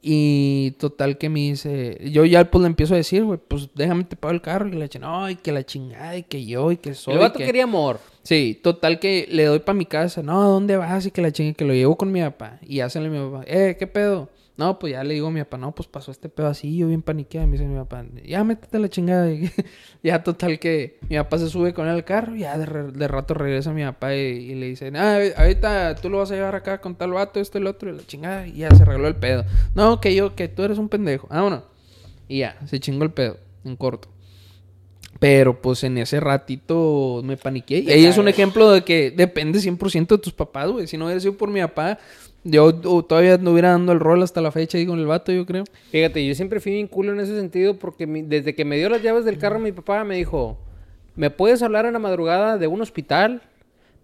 Y 0.00 0.72
total 0.78 1.18
que 1.18 1.28
me 1.28 1.40
dice, 1.40 1.98
yo 2.10 2.24
ya 2.24 2.48
pues 2.50 2.62
le 2.62 2.68
empiezo 2.68 2.94
a 2.94 2.98
decir, 2.98 3.24
güey, 3.24 3.38
pues 3.48 3.68
déjame 3.74 4.04
te 4.04 4.16
pago 4.16 4.32
el 4.32 4.40
carro. 4.40 4.68
Y 4.68 4.72
le 4.72 4.84
eché, 4.84 4.98
no, 4.98 5.28
y 5.28 5.36
que 5.36 5.52
la 5.52 5.64
chingada, 5.64 6.16
y 6.16 6.22
que 6.22 6.44
yo, 6.44 6.70
y 6.70 6.76
que 6.76 6.94
soy. 6.94 7.14
El 7.14 7.20
vato 7.20 7.38
que... 7.38 7.46
quería 7.46 7.64
amor. 7.64 8.00
Sí, 8.22 8.58
total 8.62 9.00
que 9.00 9.26
le 9.30 9.44
doy 9.44 9.58
para 9.58 9.76
mi 9.76 9.86
casa. 9.86 10.22
No, 10.22 10.42
¿a 10.42 10.46
dónde 10.46 10.76
vas? 10.76 11.06
Y 11.06 11.10
que 11.10 11.22
la 11.22 11.32
chingue, 11.32 11.54
que 11.54 11.64
lo 11.64 11.74
llevo 11.74 11.96
con 11.96 12.12
mi 12.12 12.20
papá. 12.20 12.58
Y 12.62 12.80
hacen 12.80 13.10
mi 13.10 13.18
papá, 13.18 13.44
eh, 13.46 13.76
¿qué 13.78 13.86
pedo? 13.86 14.28
No, 14.58 14.78
pues 14.80 14.92
ya 14.92 15.04
le 15.04 15.14
digo 15.14 15.28
a 15.28 15.30
mi 15.30 15.38
papá, 15.40 15.56
no, 15.56 15.72
pues 15.72 15.88
pasó 15.88 16.10
este 16.10 16.28
pedo 16.28 16.48
así, 16.48 16.76
yo 16.76 16.88
bien 16.88 17.00
paniqueado. 17.00 17.46
Me 17.46 17.52
dice 17.52 17.64
mi 17.64 17.76
papá, 17.78 18.04
ya 18.26 18.42
métete 18.42 18.78
la 18.80 18.88
chingada. 18.88 19.30
Y 20.02 20.08
ya 20.08 20.22
total 20.24 20.58
que 20.58 20.98
mi 21.08 21.16
papá 21.16 21.38
se 21.38 21.48
sube 21.48 21.72
con 21.72 21.86
él 21.86 21.92
al 21.94 22.04
carro, 22.04 22.34
ya 22.34 22.58
de, 22.58 22.66
re- 22.66 22.90
de 22.92 23.08
rato 23.08 23.34
regresa 23.34 23.72
mi 23.72 23.84
papá 23.84 24.14
y, 24.16 24.18
y 24.18 24.54
le 24.56 24.66
dice, 24.66 24.90
ah, 24.96 25.18
ahorita 25.36 25.94
tú 25.96 26.10
lo 26.10 26.18
vas 26.18 26.32
a 26.32 26.34
llevar 26.34 26.56
acá 26.56 26.80
con 26.80 26.96
tal 26.96 27.12
vato, 27.12 27.38
esto 27.38 27.58
y 27.58 27.60
el 27.60 27.66
otro, 27.68 27.88
y 27.88 27.96
la 27.96 28.04
chingada. 28.04 28.46
Y 28.48 28.58
ya 28.58 28.70
se 28.74 28.82
arregló 28.82 29.06
el 29.06 29.14
pedo. 29.16 29.44
No, 29.76 30.00
que 30.00 30.12
yo, 30.14 30.34
que 30.34 30.48
tú 30.48 30.64
eres 30.64 30.78
un 30.78 30.88
pendejo. 30.88 31.28
Ah, 31.30 31.42
bueno. 31.42 31.62
Y 32.26 32.40
ya, 32.40 32.58
se 32.66 32.80
chingó 32.80 33.04
el 33.04 33.12
pedo, 33.12 33.38
en 33.64 33.76
corto. 33.76 34.08
Pero 35.20 35.60
pues 35.60 35.82
en 35.82 35.98
ese 35.98 36.20
ratito 36.20 37.22
me 37.24 37.36
paniqué. 37.36 37.78
Y 37.78 37.90
ahí 37.90 38.04
es 38.04 38.18
un 38.18 38.28
ejemplo 38.28 38.70
de 38.70 38.82
que 38.84 39.10
depende 39.10 39.58
100% 39.58 40.06
de 40.16 40.18
tus 40.18 40.32
papás, 40.32 40.68
güey. 40.70 40.86
Si 40.86 40.96
no 40.96 41.06
hubiera 41.06 41.20
sido 41.20 41.36
por 41.36 41.48
mi 41.50 41.60
papá, 41.60 41.98
yo 42.44 42.66
uh, 42.66 43.02
todavía 43.02 43.36
no 43.38 43.52
hubiera 43.52 43.70
dando 43.70 43.92
el 43.92 44.00
rol 44.00 44.22
hasta 44.22 44.40
la 44.40 44.50
fecha 44.52 44.78
ahí 44.78 44.86
con 44.86 44.98
el 44.98 45.06
vato, 45.06 45.32
yo 45.32 45.44
creo. 45.44 45.64
Fíjate, 45.90 46.26
yo 46.26 46.34
siempre 46.34 46.60
fui 46.60 46.72
bien 46.72 46.86
culo 46.86 47.12
en 47.12 47.20
ese 47.20 47.36
sentido 47.36 47.78
porque 47.78 48.06
mi- 48.06 48.22
desde 48.22 48.54
que 48.54 48.64
me 48.64 48.76
dio 48.76 48.88
las 48.88 49.02
llaves 49.02 49.24
del 49.24 49.38
carro 49.38 49.58
mi 49.58 49.72
papá 49.72 50.04
me 50.04 50.16
dijo, 50.16 50.58
¿me 51.16 51.30
puedes 51.30 51.62
hablar 51.62 51.84
en 51.86 51.92
la 51.94 51.98
madrugada 51.98 52.56
de 52.58 52.66
un 52.66 52.80
hospital? 52.80 53.42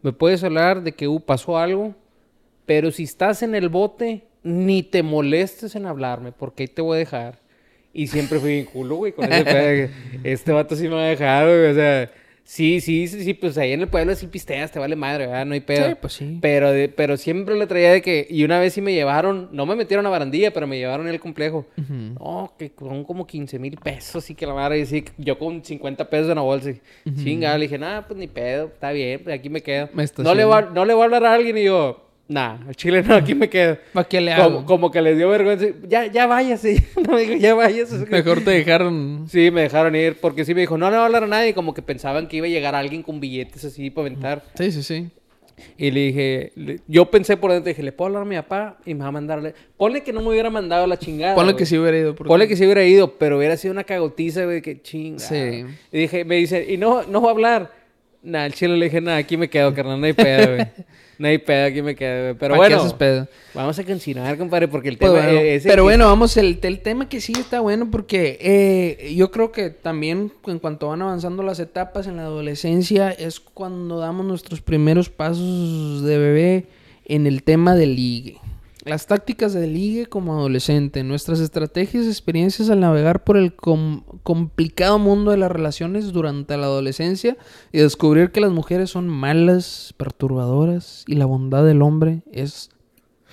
¿Me 0.02 0.12
puedes 0.12 0.42
hablar 0.44 0.82
de 0.82 0.92
que 0.92 1.08
uh, 1.08 1.20
pasó 1.20 1.56
algo? 1.58 1.94
Pero 2.66 2.90
si 2.90 3.04
estás 3.04 3.42
en 3.42 3.54
el 3.54 3.68
bote, 3.68 4.24
ni 4.42 4.82
te 4.82 5.02
molestes 5.02 5.74
en 5.76 5.86
hablarme 5.86 6.32
porque 6.32 6.64
ahí 6.64 6.68
te 6.68 6.82
voy 6.82 6.96
a 6.96 6.98
dejar. 6.98 7.38
Y 7.92 8.08
siempre 8.08 8.40
fui 8.40 8.50
bien 8.54 8.64
culo, 8.66 8.96
güey, 8.96 9.12
con 9.12 9.32
ese 9.32 9.90
Este 10.24 10.50
vato 10.52 10.74
sí 10.74 10.84
me 10.88 10.94
va 10.96 11.02
a 11.04 11.08
dejar, 11.08 11.46
güey, 11.46 11.66
o 11.70 11.74
sea... 11.74 12.10
Sí, 12.46 12.82
sí, 12.82 13.08
sí, 13.08 13.24
sí, 13.24 13.32
pues 13.32 13.56
ahí 13.56 13.72
en 13.72 13.80
el 13.80 13.88
pueblo 13.88 14.14
sí 14.14 14.26
pisteas, 14.26 14.70
te 14.70 14.78
vale 14.78 14.96
madre, 14.96 15.26
¿verdad? 15.26 15.46
No 15.46 15.54
hay 15.54 15.60
pedo. 15.60 15.88
Sí, 15.88 15.94
pues 15.98 16.12
sí. 16.12 16.38
Pero, 16.42 16.70
de- 16.72 16.90
pero 16.90 17.16
siempre 17.16 17.56
le 17.56 17.66
traía 17.66 17.90
de 17.90 18.02
que... 18.02 18.26
Y 18.28 18.44
una 18.44 18.60
vez 18.60 18.74
sí 18.74 18.82
me 18.82 18.92
llevaron... 18.92 19.48
No 19.52 19.64
me 19.64 19.74
metieron 19.74 20.04
a 20.04 20.10
barandilla, 20.10 20.52
pero 20.52 20.66
me 20.66 20.76
llevaron 20.76 21.08
al 21.08 21.18
complejo. 21.20 21.66
No, 22.20 22.52
que 22.58 22.70
son 22.78 23.02
como 23.04 23.26
15 23.26 23.58
mil 23.58 23.76
pesos 23.78 24.28
y 24.28 24.34
que 24.34 24.46
la 24.46 24.52
madre... 24.52 24.78
Y 24.80 24.84
sí, 24.86 25.04
yo 25.16 25.38
con 25.38 25.64
50 25.64 26.10
pesos 26.10 26.28
en 26.28 26.36
la 26.36 26.42
bolsa. 26.42 26.70
Chinga, 27.16 27.56
le 27.56 27.64
dije, 27.64 27.78
nada, 27.78 28.06
pues 28.06 28.18
ni 28.18 28.26
pedo. 28.28 28.66
Está 28.66 28.92
bien, 28.92 29.22
pues 29.24 29.34
aquí 29.38 29.48
me 29.48 29.62
quedo. 29.62 29.88
Me 29.94 30.04
no, 30.18 30.34
le 30.34 30.44
voy 30.44 30.58
a, 30.58 30.60
no 30.66 30.84
le 30.84 30.92
voy 30.92 31.00
a 31.00 31.04
hablar 31.06 31.24
a 31.24 31.32
alguien 31.34 31.56
y 31.56 31.64
yo... 31.64 32.03
Nah, 32.26 32.56
al 32.66 32.74
chile 32.74 33.02
no, 33.02 33.14
aquí 33.14 33.34
me 33.34 33.50
quedo. 33.50 33.76
¿Para 33.92 34.08
qué 34.08 34.20
le 34.20 34.34
Como, 34.34 34.42
hago? 34.44 34.64
como 34.64 34.90
que 34.90 35.02
les 35.02 35.16
dio 35.18 35.28
vergüenza. 35.28 35.66
Ya, 35.86 36.06
ya 36.06 36.26
váyase. 36.26 36.82
No, 37.06 37.16
digo, 37.18 37.34
ya 37.34 37.54
váyase. 37.54 38.06
Mejor 38.06 38.42
te 38.42 38.50
dejaron... 38.52 39.26
Sí, 39.28 39.50
me 39.50 39.62
dejaron 39.62 39.94
ir 39.94 40.16
porque 40.20 40.44
sí 40.46 40.54
me 40.54 40.62
dijo, 40.62 40.78
no 40.78 40.90
le 40.90 40.96
a 40.96 41.04
hablar 41.04 41.24
a 41.24 41.26
nadie. 41.26 41.52
Como 41.52 41.74
que 41.74 41.82
pensaban 41.82 42.26
que 42.26 42.38
iba 42.38 42.46
a 42.46 42.50
llegar 42.50 42.74
alguien 42.74 43.02
con 43.02 43.20
billetes 43.20 43.64
así 43.64 43.90
para 43.90 44.06
aventar. 44.06 44.42
Sí, 44.54 44.72
sí, 44.72 44.82
sí. 44.82 45.08
Y 45.76 45.90
le 45.90 46.00
dije, 46.00 46.52
le- 46.56 46.80
yo 46.88 47.04
pensé 47.10 47.36
por 47.36 47.52
dentro, 47.52 47.68
dije, 47.68 47.82
¿le 47.82 47.92
puedo 47.92 48.06
hablar 48.08 48.22
a 48.22 48.24
mi 48.24 48.36
papá? 48.36 48.78
Y 48.86 48.94
me 48.94 49.00
va 49.02 49.08
a 49.08 49.12
mandarle. 49.12 49.54
Ponle 49.76 50.02
que 50.02 50.12
no 50.12 50.20
me 50.22 50.28
hubiera 50.30 50.48
mandado 50.50 50.86
la 50.86 50.98
chingada. 50.98 51.34
Ponle 51.34 51.52
güey. 51.52 51.58
que 51.60 51.66
sí 51.66 51.76
hubiera 51.78 51.96
ido. 51.98 52.14
Ponle 52.14 52.48
que 52.48 52.56
sí 52.56 52.64
hubiera 52.64 52.84
ido, 52.84 53.18
pero 53.18 53.36
hubiera 53.38 53.56
sido 53.58 53.72
una 53.72 53.84
cagotiza, 53.84 54.44
güey, 54.46 54.62
que 54.62 54.80
chinga. 54.82 55.18
Sí. 55.20 55.64
Y 55.92 55.98
dije, 55.98 56.24
me 56.24 56.36
dice, 56.36 56.64
y 56.72 56.76
no, 56.78 57.02
no 57.04 57.20
va 57.20 57.28
a 57.28 57.32
hablar. 57.32 57.70
Nah, 58.22 58.46
el 58.46 58.54
chile 58.54 58.76
le 58.78 58.86
dije, 58.86 59.00
nada, 59.02 59.18
aquí 59.18 59.36
me 59.36 59.48
quedo, 59.50 59.74
carnal, 59.74 60.00
no 60.00 60.06
hay 60.06 60.14
pedo, 60.14 60.54
güey. 60.56 60.66
No 61.18 61.28
hay 61.28 61.38
pedo, 61.38 61.66
aquí 61.66 61.82
me 61.82 61.94
quedo. 61.94 62.36
Pero 62.36 62.54
¿Pa' 62.54 62.66
qué 62.66 62.74
bueno, 62.74 62.76
haces 62.82 62.92
pedo? 62.94 63.28
vamos 63.54 63.78
a 63.78 63.84
continuar, 63.84 64.36
compadre, 64.36 64.68
porque 64.68 64.88
el 64.88 64.98
Pues 64.98 65.12
tema 65.12 65.24
bueno, 65.24 65.40
es... 65.40 65.62
pero 65.62 65.82
bueno, 65.84 66.06
vamos, 66.06 66.36
el, 66.36 66.58
el 66.62 66.80
tema 66.80 67.08
que 67.08 67.20
sí 67.20 67.32
está 67.38 67.60
bueno 67.60 67.88
porque 67.90 68.38
eh, 68.40 69.14
yo 69.14 69.30
creo 69.30 69.52
que 69.52 69.70
también 69.70 70.32
en 70.46 70.58
cuanto 70.58 70.88
van 70.88 71.02
avanzando 71.02 71.42
las 71.42 71.60
etapas 71.60 72.06
en 72.06 72.16
la 72.16 72.22
adolescencia 72.24 73.10
es 73.10 73.40
cuando 73.40 73.98
damos 73.98 74.26
nuestros 74.26 74.60
primeros 74.60 75.08
pasos 75.08 76.02
de 76.02 76.18
bebé 76.18 76.66
en 77.04 77.26
el 77.26 77.42
tema 77.42 77.74
del 77.74 77.94
ligue. 77.96 78.38
Las 78.84 79.06
tácticas 79.06 79.54
de 79.54 79.66
ligue 79.66 80.06
como 80.06 80.34
adolescente, 80.34 81.02
nuestras 81.04 81.40
estrategias 81.40 82.04
y 82.04 82.08
experiencias 82.08 82.68
al 82.68 82.80
navegar 82.80 83.24
por 83.24 83.36
el 83.38 83.54
com- 83.54 84.02
complicado 84.22 84.98
mundo 84.98 85.30
de 85.30 85.38
las 85.38 85.50
relaciones 85.50 86.12
durante 86.12 86.56
la 86.58 86.64
adolescencia 86.66 87.36
y 87.72 87.78
descubrir 87.78 88.30
que 88.30 88.40
las 88.42 88.52
mujeres 88.52 88.90
son 88.90 89.08
malas, 89.08 89.94
perturbadoras 89.96 91.04
y 91.06 91.14
la 91.14 91.24
bondad 91.24 91.64
del 91.64 91.80
hombre 91.80 92.22
es 92.30 92.70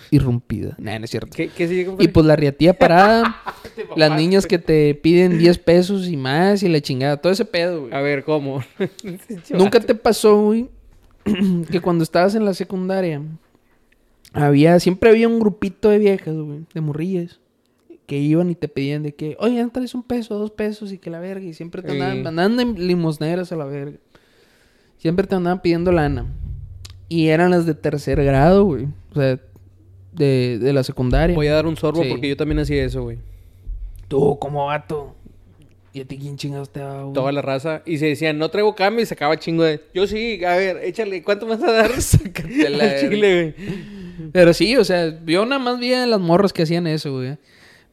irrumpida. 0.09 0.75
Nah, 0.79 0.97
no 0.99 1.05
es 1.05 1.11
cierto. 1.11 1.31
¿Qué, 1.35 1.49
qué 1.49 1.67
sigue, 1.67 1.95
Y 1.99 2.07
pues 2.07 2.25
la 2.25 2.35
riatía 2.35 2.73
parada, 2.77 3.35
Te 3.75 3.85
las 3.95 4.15
niñas 4.17 4.47
que 4.47 4.57
te 4.57 4.95
piden 4.95 5.37
10 5.37 5.57
pesos 5.59 6.07
y 6.07 6.17
más 6.17 6.63
y 6.63 6.69
la 6.69 6.81
chingada, 6.81 7.17
todo 7.17 7.31
ese 7.33 7.45
pedo, 7.45 7.81
güey. 7.81 7.93
A 7.93 8.01
ver, 8.01 8.23
¿cómo? 8.23 8.63
¿Nunca 9.51 9.79
te 9.79 9.95
pasó, 9.95 10.41
güey, 10.41 10.69
que 11.71 11.79
cuando 11.81 12.03
estabas 12.03 12.35
en 12.35 12.45
la 12.45 12.53
secundaria, 12.53 13.21
había, 14.33 14.79
siempre 14.79 15.09
había 15.09 15.27
un 15.27 15.39
grupito 15.39 15.89
de 15.89 15.99
viejas, 15.99 16.35
güey, 16.35 16.61
de 16.73 16.81
morrillas, 16.81 17.39
que 18.05 18.17
iban 18.17 18.49
y 18.49 18.55
te 18.55 18.67
pedían 18.67 19.03
de 19.03 19.13
que, 19.13 19.35
oye, 19.39 19.65
traes 19.71 19.93
un 19.95 20.03
peso, 20.03 20.37
dos 20.37 20.51
pesos 20.51 20.91
y 20.91 20.97
que 20.97 21.09
la 21.09 21.19
verga, 21.19 21.45
y 21.45 21.53
siempre 21.53 21.81
te 21.81 21.89
Sí. 21.91 21.99
andaban, 21.99 22.27
andaban 22.39 22.57
de 22.75 22.81
limosneras 22.83 23.51
a 23.51 23.55
la 23.55 23.65
verga. 23.65 23.97
Siempre 24.97 25.25
te 25.27 25.35
andaban 25.35 25.61
pidiendo 25.61 25.91
lana. 25.91 26.25
Y 27.09 27.27
eran 27.27 27.51
las 27.51 27.65
de 27.65 27.73
tercer 27.73 28.23
grado, 28.23 28.63
güey. 28.65 28.85
O 29.11 29.15
sea, 29.15 29.39
de, 30.13 30.59
de 30.59 30.73
la 30.73 30.83
secundaria. 30.83 31.35
Voy 31.35 31.47
a 31.47 31.53
dar 31.53 31.65
un 31.65 31.75
sorbo 31.75 32.03
Sí. 32.03 32.09
porque 32.09 32.29
yo 32.29 32.37
también 32.37 32.59
hacía 32.59 32.83
eso, 32.85 33.01
güey. 33.03 33.17
Tú, 34.07 34.37
como 34.39 34.65
vato. 34.67 35.15
¿Y 35.93 36.01
a 36.01 36.05
ti 36.05 36.17
quién 36.17 36.37
chingados 36.37 36.69
te 36.69 36.81
va, 36.81 37.01
güey? 37.01 37.13
Toda 37.13 37.31
la 37.33 37.41
raza. 37.41 37.81
Y 37.85 37.97
se 37.97 38.05
decían, 38.05 38.37
no 38.37 38.49
traigo 38.49 38.75
cambio 38.75 39.03
y 39.03 39.05
se 39.05 39.13
acaba 39.13 39.37
chingo 39.37 39.63
de... 39.63 39.81
Yo 39.93 40.07
sí, 40.07 40.43
a 40.45 40.55
ver, 40.55 40.77
échale, 40.83 41.21
¿cuánto 41.23 41.47
vas 41.47 41.61
a 41.63 41.71
dar? 41.71 41.91
Sácate 42.01 42.69
la 42.69 42.99
chile, 42.99 43.53
güey. 43.57 43.81
Pero 44.31 44.53
sí, 44.53 44.77
o 44.77 44.83
sea, 44.83 45.19
yo 45.25 45.45
nada 45.45 45.59
más 45.59 45.79
vi 45.79 45.93
a 45.93 46.05
las 46.05 46.19
morras 46.19 46.53
que 46.53 46.63
hacían 46.63 46.87
eso, 46.87 47.13
güey. 47.13 47.37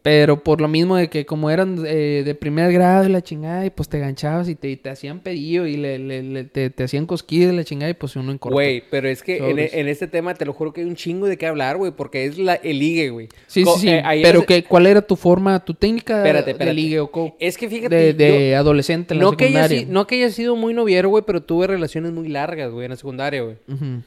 Pero 0.08 0.42
por 0.42 0.60
lo 0.60 0.68
mismo 0.68 0.96
de 0.96 1.08
que 1.10 1.26
como 1.26 1.50
eran 1.50 1.84
eh, 1.86 2.22
de 2.24 2.34
primer 2.34 2.72
grado 2.72 3.06
y 3.06 3.12
la 3.12 3.20
chingada, 3.22 3.66
y 3.66 3.70
pues 3.70 3.88
te 3.88 3.98
ganchabas 3.98 4.48
y 4.48 4.54
te, 4.54 4.70
y 4.70 4.76
te 4.76 4.88
hacían 4.90 5.20
pedido 5.20 5.66
y 5.66 5.76
le, 5.76 5.98
le- 5.98 6.22
le- 6.22 6.44
te, 6.44 6.70
te 6.70 6.84
hacían 6.84 7.04
cosquillas 7.04 7.52
y 7.52 7.56
la 7.56 7.64
chingada 7.64 7.90
y 7.90 7.94
pues 7.94 8.16
uno 8.16 8.32
en 8.32 8.38
corto. 8.38 8.54
Güey, 8.54 8.82
pero 8.90 9.08
es 9.08 9.22
que 9.22 9.36
en, 9.36 9.50
Sobres. 9.50 9.74
en 9.74 9.88
este 9.88 10.06
tema 10.08 10.32
te 10.34 10.44
lo 10.46 10.52
juro 10.54 10.72
que 10.72 10.80
hay 10.80 10.86
un 10.86 10.96
chingo 10.96 11.26
de 11.26 11.36
qué 11.36 11.46
hablar, 11.46 11.76
güey, 11.76 11.92
porque 11.92 12.24
es 12.24 12.38
la, 12.38 12.54
el 12.54 12.78
ligue, 12.78 13.10
güey. 13.10 13.28
Sí, 13.46 13.64
Co- 13.64 13.74
sí, 13.74 13.80
sí. 13.82 13.88
eh, 13.90 14.02
pero 14.22 14.38
hace- 14.38 14.46
que, 14.46 14.64
¿cuál 14.64 14.86
era 14.86 15.02
tu 15.02 15.14
forma, 15.16 15.62
tu 15.64 15.74
técnica 15.74 16.16
Espérate, 16.18 16.52
espérate. 16.52 16.64
de 16.70 16.74
ligue 16.74 17.00
o 17.00 17.10
co- 17.10 17.36
Es 17.38 17.58
que 17.58 17.68
fíjate, 17.68 17.94
de, 17.94 18.12
de 18.14 18.50
yo- 18.52 18.56
adolescente 18.58 19.12
en 19.14 19.18
la 19.20 19.24
no, 19.26 19.36
que 19.36 19.44
haya, 19.44 19.64
secundaria? 19.68 19.92
no 19.92 20.06
que 20.06 20.14
haya 20.16 20.30
sido 20.30 20.56
muy 20.56 20.72
noviero, 20.72 21.10
güey, 21.10 21.24
pero 21.26 21.42
tuve 21.42 21.66
relaciones 21.66 22.12
muy 22.12 22.28
largas, 22.28 22.70
güey, 22.72 22.86
en 22.86 22.90
la 22.92 22.96
secundaria, 22.96 23.42
güey. 23.42 23.56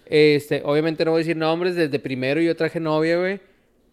Este, 0.07 0.61
obviamente 0.65 1.05
no 1.05 1.11
voy 1.11 1.19
a 1.19 1.23
decir 1.23 1.37
nombres, 1.37 1.75
desde 1.75 1.99
primero 1.99 2.41
yo 2.41 2.55
traje 2.55 2.79
novia, 2.79 3.17
güey. 3.17 3.39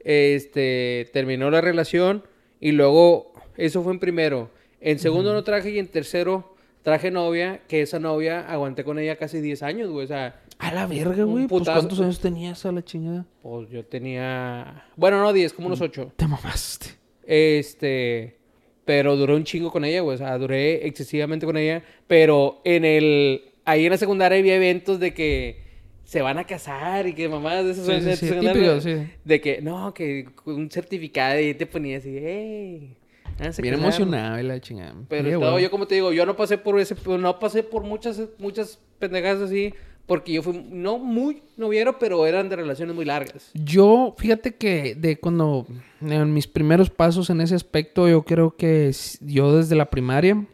Este, 0.08 1.10
terminó 1.12 1.50
la 1.50 1.60
relación 1.60 2.24
y 2.60 2.72
luego, 2.72 3.34
eso 3.58 3.82
fue 3.82 3.92
en 3.92 3.98
primero. 3.98 4.50
En 4.80 4.98
segundo 4.98 5.34
no 5.34 5.44
traje 5.44 5.70
y 5.70 5.78
en 5.78 5.86
tercero 5.86 6.54
traje 6.80 7.10
novia, 7.10 7.60
que 7.68 7.82
esa 7.82 7.98
novia 7.98 8.40
aguanté 8.50 8.84
con 8.84 8.98
ella 8.98 9.16
casi 9.16 9.42
10 9.42 9.62
años, 9.62 9.90
güey. 9.90 10.04
O 10.04 10.08
sea, 10.08 10.40
A 10.58 10.72
la 10.72 10.86
verga, 10.86 11.24
güey. 11.24 11.46
Pues. 11.46 11.64
¿Cuántos 11.64 12.00
años 12.00 12.20
tenías 12.20 12.64
a 12.64 12.72
la 12.72 12.82
chingada? 12.82 13.26
pues 13.42 13.68
yo 13.68 13.84
tenía, 13.84 14.86
bueno, 14.96 15.20
no 15.20 15.30
10, 15.30 15.52
como 15.52 15.66
unos 15.66 15.82
8. 15.82 16.12
Te 16.16 16.26
mamaste. 16.26 16.86
Este, 17.26 18.38
pero 18.86 19.14
duré 19.14 19.34
un 19.34 19.44
chingo 19.44 19.70
con 19.70 19.84
ella, 19.84 20.00
güey. 20.00 20.14
O 20.14 20.18
sea, 20.18 20.38
duré 20.38 20.86
excesivamente 20.86 21.44
con 21.44 21.58
ella. 21.58 21.82
Pero 22.06 22.62
en 22.64 22.86
el, 22.86 23.42
ahí 23.66 23.84
en 23.84 23.90
la 23.90 23.98
secundaria 23.98 24.38
había 24.38 24.54
eventos 24.54 25.00
de 25.00 25.12
que 25.12 25.67
se 26.08 26.22
van 26.22 26.38
a 26.38 26.44
casar 26.44 27.06
y 27.06 27.12
que 27.12 27.28
mamás 27.28 27.66
de 27.66 27.72
esas 27.72 27.84
Sí, 27.84 28.00
sí, 28.00 28.28
sí, 28.28 28.40
típico, 28.40 28.80
sí. 28.80 28.96
De 29.26 29.42
que, 29.42 29.60
no, 29.60 29.92
que 29.92 30.26
un 30.46 30.70
certificado 30.70 31.38
y 31.38 31.52
te 31.52 31.66
ponía 31.66 31.98
así, 31.98 32.16
¡ey! 32.16 32.96
háganse 33.38 33.60
Bien 33.60 33.74
casar". 33.74 33.88
emocionado 33.88 34.40
y 34.40 34.42
la 34.42 34.58
chingada. 34.58 34.94
Pero 35.06 35.38
güey. 35.38 35.62
yo, 35.62 35.70
como 35.70 35.86
te 35.86 35.96
digo, 35.96 36.10
yo 36.14 36.24
no 36.24 36.34
pasé 36.34 36.56
por 36.56 36.80
ese, 36.80 36.96
no 37.18 37.38
pasé 37.38 37.62
por 37.62 37.82
muchas, 37.82 38.22
muchas 38.38 38.78
pendejadas 38.98 39.42
así. 39.42 39.74
Porque 40.06 40.32
yo 40.32 40.42
fui, 40.42 40.64
no 40.70 40.96
muy 40.96 41.42
noviero, 41.58 41.98
pero 41.98 42.26
eran 42.26 42.48
de 42.48 42.56
relaciones 42.56 42.96
muy 42.96 43.04
largas. 43.04 43.50
Yo, 43.52 44.14
fíjate 44.16 44.54
que 44.54 44.94
de 44.94 45.18
cuando 45.18 45.66
en 46.00 46.32
mis 46.32 46.46
primeros 46.46 46.88
pasos 46.88 47.28
en 47.28 47.42
ese 47.42 47.54
aspecto, 47.54 48.08
yo 48.08 48.22
creo 48.22 48.56
que 48.56 48.90
yo 49.20 49.54
desde 49.58 49.76
la 49.76 49.90
primaria, 49.90 50.46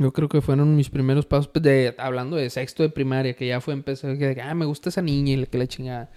yo 0.00 0.12
creo 0.12 0.28
que 0.28 0.40
fueron 0.40 0.74
mis 0.74 0.90
primeros 0.90 1.26
pasos, 1.26 1.46
pues, 1.46 1.62
de, 1.62 1.94
hablando 1.98 2.36
de 2.36 2.50
sexto 2.50 2.82
de 2.82 2.88
primaria, 2.88 3.34
que 3.34 3.46
ya 3.46 3.60
fue 3.60 3.74
empezar, 3.74 4.18
que 4.18 4.40
ah, 4.42 4.54
me 4.54 4.64
gusta 4.64 4.88
esa 4.88 5.02
niña 5.02 5.32
y 5.34 5.36
la 5.36 5.46
que 5.46 5.58
la 5.58 5.66
chingada. 5.68 6.10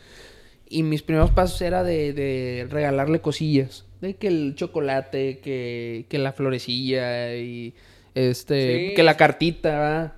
Y 0.68 0.82
mis 0.82 1.04
primeros 1.04 1.30
pasos 1.32 1.62
era 1.62 1.84
de, 1.84 2.14
de 2.14 2.66
regalarle 2.70 3.20
cosillas, 3.22 3.86
de 4.02 4.16
que 4.16 4.28
el 4.28 4.56
chocolate, 4.56 5.38
que, 5.40 6.06
que 6.10 6.18
la 6.18 6.32
florecilla 6.32 7.36
y 7.36 7.76
este, 8.16 8.90
Sí. 8.90 8.96
que 8.96 9.04
la 9.04 9.16
cartita, 9.18 9.78
¿va? 9.80 10.16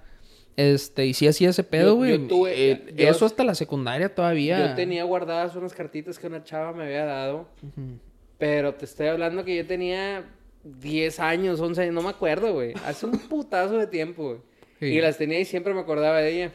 Este, 0.58 1.06
y 1.06 1.14
sí 1.14 1.28
hacía 1.28 1.50
ese 1.50 1.64
pedo, 1.66 1.96
güey. 1.96 2.14
Eh, 2.48 2.94
yo- 2.96 3.10
eso 3.10 3.26
hasta 3.26 3.44
la 3.44 3.56
secundaria 3.56 4.14
todavía. 4.16 4.70
Yo 4.70 4.76
tenía 4.76 5.04
guardadas 5.04 5.56
unas 5.58 5.74
cartitas 5.74 6.18
que 6.18 6.28
una 6.28 6.44
chava 6.46 6.72
me 6.72 6.86
había 6.86 7.04
dado. 7.04 7.50
Pero 8.38 8.74
te 8.76 8.86
estoy 8.86 9.08
hablando 9.08 9.44
que 9.44 9.56
yo 9.58 9.66
tenía 9.66 10.24
10 10.66 11.20
años, 11.20 11.60
11 11.62 11.82
años, 11.84 11.94
no 11.94 12.02
me 12.02 12.10
acuerdo, 12.10 12.54
güey. 12.54 12.74
Hace 12.86 13.06
un 13.06 13.14
putazo 13.18 13.78
de 13.78 13.88
tiempo, 13.88 14.24
güey. 14.24 14.38
Sí. 14.80 14.86
Y 14.88 15.00
las 15.02 15.18
tenía 15.18 15.40
y 15.40 15.46
siempre 15.46 15.74
me 15.74 15.80
acordaba 15.80 16.20
de 16.20 16.32
ella. 16.34 16.52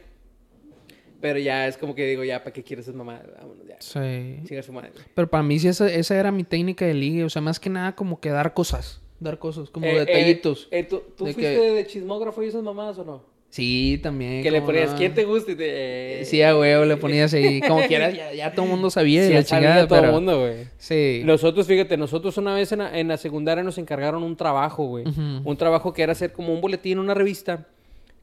Pero 1.19 1.39
ya 1.39 1.67
es 1.67 1.77
como 1.77 1.93
que 1.95 2.05
digo, 2.07 2.23
ya, 2.23 2.39
¿para 2.43 2.51
qué 2.51 2.63
quieres 2.63 2.85
ser 2.85 2.95
mamá? 2.95 3.21
Vámonos, 3.39 3.65
ya. 3.67 3.77
Sí. 3.79 4.39
Siga 4.47 4.63
su 4.63 4.73
madre. 4.73 4.91
Pero 5.13 5.29
para 5.29 5.43
mí 5.43 5.59
sí 5.59 5.67
esa, 5.67 5.91
esa 5.91 6.19
era 6.19 6.31
mi 6.31 6.43
técnica 6.43 6.85
de 6.85 6.93
ligue. 6.95 7.23
O 7.23 7.29
sea, 7.29 7.41
más 7.41 7.59
que 7.59 7.69
nada 7.69 7.95
como 7.95 8.19
que 8.19 8.29
dar 8.29 8.53
cosas. 8.53 9.01
Dar 9.19 9.37
cosas, 9.37 9.69
como 9.69 9.85
Eh, 9.85 9.99
detallitos. 9.99 10.67
eh, 10.71 10.79
eh, 10.79 10.83
¿Tú, 10.83 11.03
tú 11.15 11.25
De 11.25 11.33
fuiste 11.33 11.53
que- 11.55 11.71
de 11.73 11.85
chismógrafo 11.85 12.41
y 12.41 12.47
esas 12.47 12.63
mamadas 12.63 12.97
o 12.97 13.05
no? 13.05 13.23
Sí, 13.51 13.99
también. 14.01 14.41
Que 14.43 14.49
le 14.49 14.61
ponías, 14.61 14.91
no. 14.93 14.97
¿quién 14.97 15.13
te 15.13 15.25
gusta? 15.25 15.51
Y 15.51 15.55
te... 15.55 16.21
eh, 16.21 16.25
Sí, 16.25 16.41
a 16.41 16.57
huevo, 16.57 16.85
le 16.85 16.95
ponías 16.97 17.33
ahí. 17.33 17.59
Como 17.61 17.81
quieras, 17.87 18.15
ya, 18.15 18.33
ya 18.33 18.53
todo 18.53 18.65
el 18.65 18.71
mundo 18.71 18.89
sabía 18.89 19.23
Sí, 19.27 19.33
la 19.33 19.41
ya 19.41 19.45
sabía 19.45 19.67
chingada. 19.69 19.87
todo 19.89 19.99
el 19.99 20.05
pero- 20.05 20.13
mundo, 20.13 20.39
güey. 20.39 20.53
Sí. 20.77 21.21
Nosotros, 21.25 21.67
fíjate, 21.67 21.97
nosotros 21.97 22.37
una 22.37 22.55
vez 22.55 22.71
en 22.71 22.79
la, 22.79 22.97
en 22.97 23.09
la 23.09 23.17
secundaria 23.17 23.61
nos 23.63 23.77
encargaron 23.77 24.23
un 24.23 24.37
trabajo, 24.37 24.85
güey. 24.85 25.05
Ujú. 25.07 25.41
Un 25.43 25.57
trabajo 25.57 25.93
que 25.93 26.01
era 26.01 26.13
hacer 26.13 26.31
como 26.31 26.53
un 26.53 26.61
boletín, 26.61 26.97
una 26.97 27.13
revista, 27.13 27.67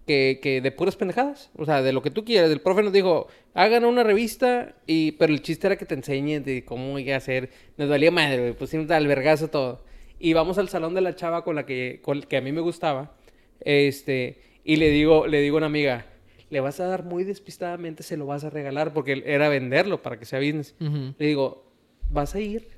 que, 0.07 0.41
que 0.43 0.63
de 0.63 0.73
puras 0.73 0.97
pendejadas. 0.97 1.51
O 1.59 1.67
sea, 1.67 1.83
de 1.83 1.93
lo 1.93 2.01
que 2.01 2.11
tú 2.11 2.25
quieras. 2.25 2.51
El 2.51 2.63
profe 2.63 2.83
nos 2.83 2.95
dijo, 2.95 3.27
hagan 3.53 3.85
una 3.85 4.03
revista, 4.05 4.77
y 4.87 5.13
pero 5.13 5.35
el 5.35 5.43
chiste 5.43 5.67
era 5.67 5.77
que 5.77 5.85
te 5.85 5.95
enseñen 5.95 6.43
de 6.43 6.65
cómo 6.65 6.97
hay 6.97 7.05
que 7.05 7.13
hacer. 7.15 7.51
Nos 7.77 7.91
valía 7.91 8.11
madre, 8.11 8.39
güey. 8.39 8.53
Pusimos 8.55 8.91
al 8.91 9.07
vergazo 9.07 9.49
todo. 9.49 9.85
Y 10.19 10.33
vamos 10.33 10.57
al 10.57 10.71
salón 10.71 10.95
de 10.95 11.03
la 11.03 11.15
chava 11.15 11.45
con 11.45 11.55
la 11.55 11.67
que, 11.67 12.01
con, 12.03 12.23
que 12.23 12.39
a 12.39 12.41
mí 12.41 12.51
me 12.51 12.63
gustaba. 12.63 13.13
Este, 13.61 14.39
y 14.69 14.77
le 14.77 14.91
digo, 14.91 15.27
le 15.27 15.41
digo 15.41 15.57
a 15.57 15.61
una 15.61 15.67
amiga, 15.67 16.05
le 16.51 16.61
vas 16.61 16.79
a 16.79 16.85
dar 16.85 17.03
muy 17.03 17.25
despistadamente, 17.25 18.03
se 18.03 18.19
lo 18.19 18.27
vas 18.27 18.45
a 18.45 18.51
regalar, 18.51 18.93
porque 18.93 19.23
era 19.25 19.49
venderlo 19.49 20.03
para 20.03 20.19
que 20.19 20.27
sea 20.27 20.41
business. 20.41 20.75
Le 20.79 21.27
digo, 21.27 21.65
¿vas 22.11 22.35
a 22.35 22.41
ir? 22.41 22.69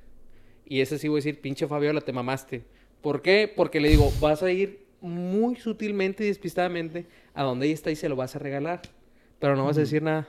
Y 0.64 0.82
ese 0.82 1.00
sí 1.00 1.08
voy 1.08 1.16
a 1.16 1.18
decir, 1.18 1.40
pinche 1.40 1.66
Fabiola, 1.66 2.00
te 2.00 2.12
mamaste. 2.12 2.62
¿Por 3.00 3.22
qué? 3.22 3.52
Porque 3.52 3.80
le 3.80 3.88
digo, 3.88 4.12
vas 4.20 4.44
a 4.44 4.52
ir 4.52 4.86
muy 5.00 5.56
sutilmente 5.56 6.22
y 6.22 6.28
despistadamente 6.28 7.06
a 7.34 7.42
donde 7.42 7.66
ella 7.66 7.74
está 7.74 7.90
y 7.90 7.96
se 7.96 8.08
lo 8.08 8.14
vas 8.14 8.36
a 8.36 8.38
regalar. 8.38 8.82
Pero 9.40 9.56
no 9.56 9.64
vas 9.64 9.76
a 9.76 9.80
decir 9.80 10.00
nada. 10.00 10.28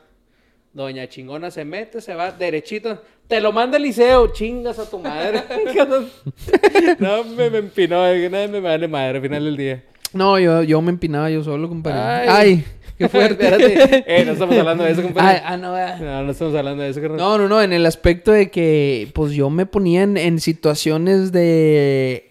Doña 0.74 1.08
chingona 1.10 1.52
se 1.52 1.63
mete, 1.63 2.02
se 2.02 2.15
va 2.15 2.32
derechito. 2.32 3.04
Te 3.28 3.39
lo 3.39 3.52
manda 3.52 3.78
el 3.78 3.84
liceo, 3.84 4.34
chingas 4.34 4.80
a 4.80 4.89
tu 4.89 4.97
madre. 4.97 5.43
no, 6.97 7.24
me, 7.24 7.52
me 7.52 7.60
empinó, 7.60 8.04
que 8.13 8.32
nadie 8.32 8.47
me 8.47 8.62
vale 8.62 8.88
madre 8.88 9.17
al 9.17 9.21
final 9.21 9.45
del 9.45 9.58
día. 9.58 9.84
No, 10.13 10.39
yo, 10.39 10.63
yo 10.63 10.82
me 10.82 10.91
empinaba 10.91 11.30
yo 11.30 11.43
solo, 11.43 11.69
compadre. 11.69 12.00
Ay. 12.00 12.28
Ay, 12.30 12.65
qué 12.97 13.10
fuerte. 13.10 13.43
Espérate. 13.43 14.04
Eh, 14.08 14.26
no 14.26 14.34
estamos 14.34 14.56
hablando 14.58 14.84
de 14.84 14.91
eso, 14.91 15.02
compadre. 15.02 15.38
Ay, 15.38 15.41
ah, 15.45 15.58
no, 15.58 15.76
ah. 15.76 15.95
No, 16.00 16.24
no 16.24 16.32
estamos 16.32 16.56
hablando 16.56 16.84
de 16.84 16.89
eso, 16.89 17.02
carnal. 17.02 17.19
No, 17.19 17.38
no, 17.38 17.47
no, 17.47 17.62
en 17.62 17.74
el 17.74 17.86
aspecto 17.86 18.32
de 18.32 18.50
que, 18.50 19.10
pues 19.13 19.34
yo 19.34 19.50
me 19.50 19.65
ponía 19.65 20.04
en, 20.04 20.17
en 20.17 20.39
situaciones 20.39 21.32
de, 21.32 22.31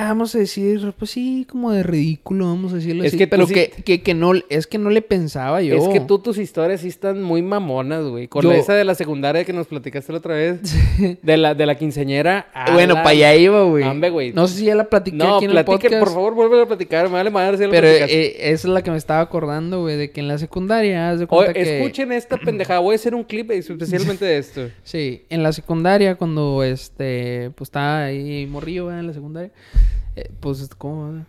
vamos 0.00 0.34
a 0.34 0.38
decir, 0.38 0.92
pues 0.98 1.10
sí, 1.10 1.46
como 1.50 1.70
de 1.72 1.82
ridículo, 1.82 2.46
vamos 2.46 2.72
a 2.72 2.76
decirlo 2.76 3.02
Es 3.04 3.08
así. 3.08 3.18
que 3.18 3.26
pero 3.26 3.46
sí- 3.46 3.54
que, 3.54 3.70
que, 3.84 4.02
que 4.02 4.14
no, 4.14 4.32
es 4.48 4.66
que 4.66 4.78
no 4.78 4.90
le 4.90 5.02
pensaba 5.02 5.62
yo. 5.62 5.74
Es 5.76 5.88
que 5.88 6.00
tú 6.00 6.18
tus 6.18 6.38
historias 6.38 6.80
sí 6.82 6.88
están 6.88 7.22
muy 7.22 7.42
mamonas, 7.42 8.04
güey. 8.04 8.28
Con 8.28 8.42
Yo- 8.42 8.52
esa 8.52 8.74
de 8.74 8.84
la 8.84 8.94
secundaria 8.94 9.44
que 9.44 9.52
nos 9.52 9.66
platicaste 9.66 10.12
la 10.12 10.18
otra 10.18 10.34
vez. 10.34 10.60
De 11.22 11.36
la, 11.36 11.54
de 11.54 11.66
la 11.66 11.76
quinceañera. 11.76 12.46
a 12.54 12.72
Bueno, 12.72 12.94
la- 12.94 13.02
para 13.02 13.10
allá 13.10 13.34
iba, 13.34 13.62
güey. 13.64 13.82
Güey. 14.10 14.32
No 14.32 14.46
sé 14.48 14.58
si 14.58 14.64
ya 14.66 14.74
la 14.74 14.84
platiqué 14.84 15.16
No, 15.16 15.36
aquí 15.36 15.44
en 15.44 15.50
el 15.52 15.64
platique, 15.64 15.88
podcast. 15.88 16.04
por 16.04 16.12
favor, 16.14 16.34
vuelve 16.34 16.62
a 16.62 16.66
platicar. 16.66 17.06
Me 17.06 17.14
vale 17.14 17.30
madre 17.30 17.56
si 17.56 17.64
ya 17.64 17.70
Pero 17.70 17.86
eh, 17.86 18.50
esa 18.52 18.68
es 18.68 18.72
la 18.72 18.82
que 18.82 18.90
me 18.90 18.96
estaba 18.96 19.20
acordando, 19.20 19.80
güey, 19.82 19.96
de 19.96 20.10
que 20.10 20.20
en 20.20 20.28
la 20.28 20.38
secundaria, 20.38 21.10
haz 21.10 21.20
de 21.20 21.26
que... 21.26 21.78
escuchen 21.78 22.12
esta 22.12 22.36
pendejada. 22.36 22.80
Voy 22.80 22.92
a 22.94 22.96
hacer 22.96 23.14
un 23.14 23.24
clip 23.24 23.50
especialmente 23.50 24.24
de 24.24 24.38
esto. 24.38 24.68
Sí, 24.82 25.22
en 25.30 25.42
la 25.42 25.52
secundaria, 25.52 26.16
cuando 26.16 26.62
este, 26.62 27.50
pues 27.56 27.68
estaba 27.68 28.04
ahí 28.04 28.46
morrillo, 28.46 28.86
¿verdad? 28.86 29.00
En 29.00 29.06
la 29.06 29.12
secundaria, 29.14 29.31
eh, 29.40 30.30
pues, 30.40 30.68
¿cómo? 30.76 31.24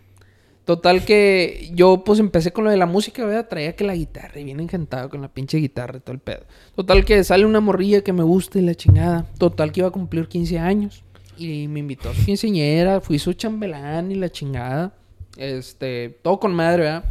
Total 0.64 1.04
que 1.04 1.70
yo, 1.74 2.04
pues, 2.04 2.18
empecé 2.18 2.52
con 2.52 2.64
lo 2.64 2.70
de 2.70 2.76
la 2.76 2.86
música, 2.86 3.24
¿verdad? 3.24 3.48
Traía 3.48 3.76
que 3.76 3.84
la 3.84 3.94
guitarra 3.94 4.40
y 4.40 4.44
bien 4.44 4.60
encantado 4.60 5.10
con 5.10 5.20
la 5.20 5.28
pinche 5.28 5.58
guitarra 5.58 5.98
y 5.98 6.00
todo 6.00 6.12
el 6.12 6.20
pedo. 6.20 6.44
Total 6.74 7.04
que 7.04 7.22
sale 7.22 7.44
una 7.44 7.60
morrilla 7.60 8.02
que 8.02 8.12
me 8.12 8.22
gusta 8.22 8.58
y 8.58 8.62
la 8.62 8.74
chingada. 8.74 9.26
Total 9.38 9.72
que 9.72 9.80
iba 9.80 9.88
a 9.88 9.92
cumplir 9.92 10.26
15 10.26 10.58
años 10.58 11.04
y 11.36 11.68
me 11.68 11.80
invitó 11.80 12.10
a 12.10 12.14
su 12.14 12.24
quinceañera, 12.24 13.00
fui 13.00 13.18
su 13.18 13.32
chambelán 13.32 14.10
y 14.10 14.14
la 14.14 14.30
chingada. 14.30 14.94
Este, 15.36 16.18
todo 16.22 16.38
con 16.38 16.54
madre, 16.54 16.84
¿verdad? 16.84 17.04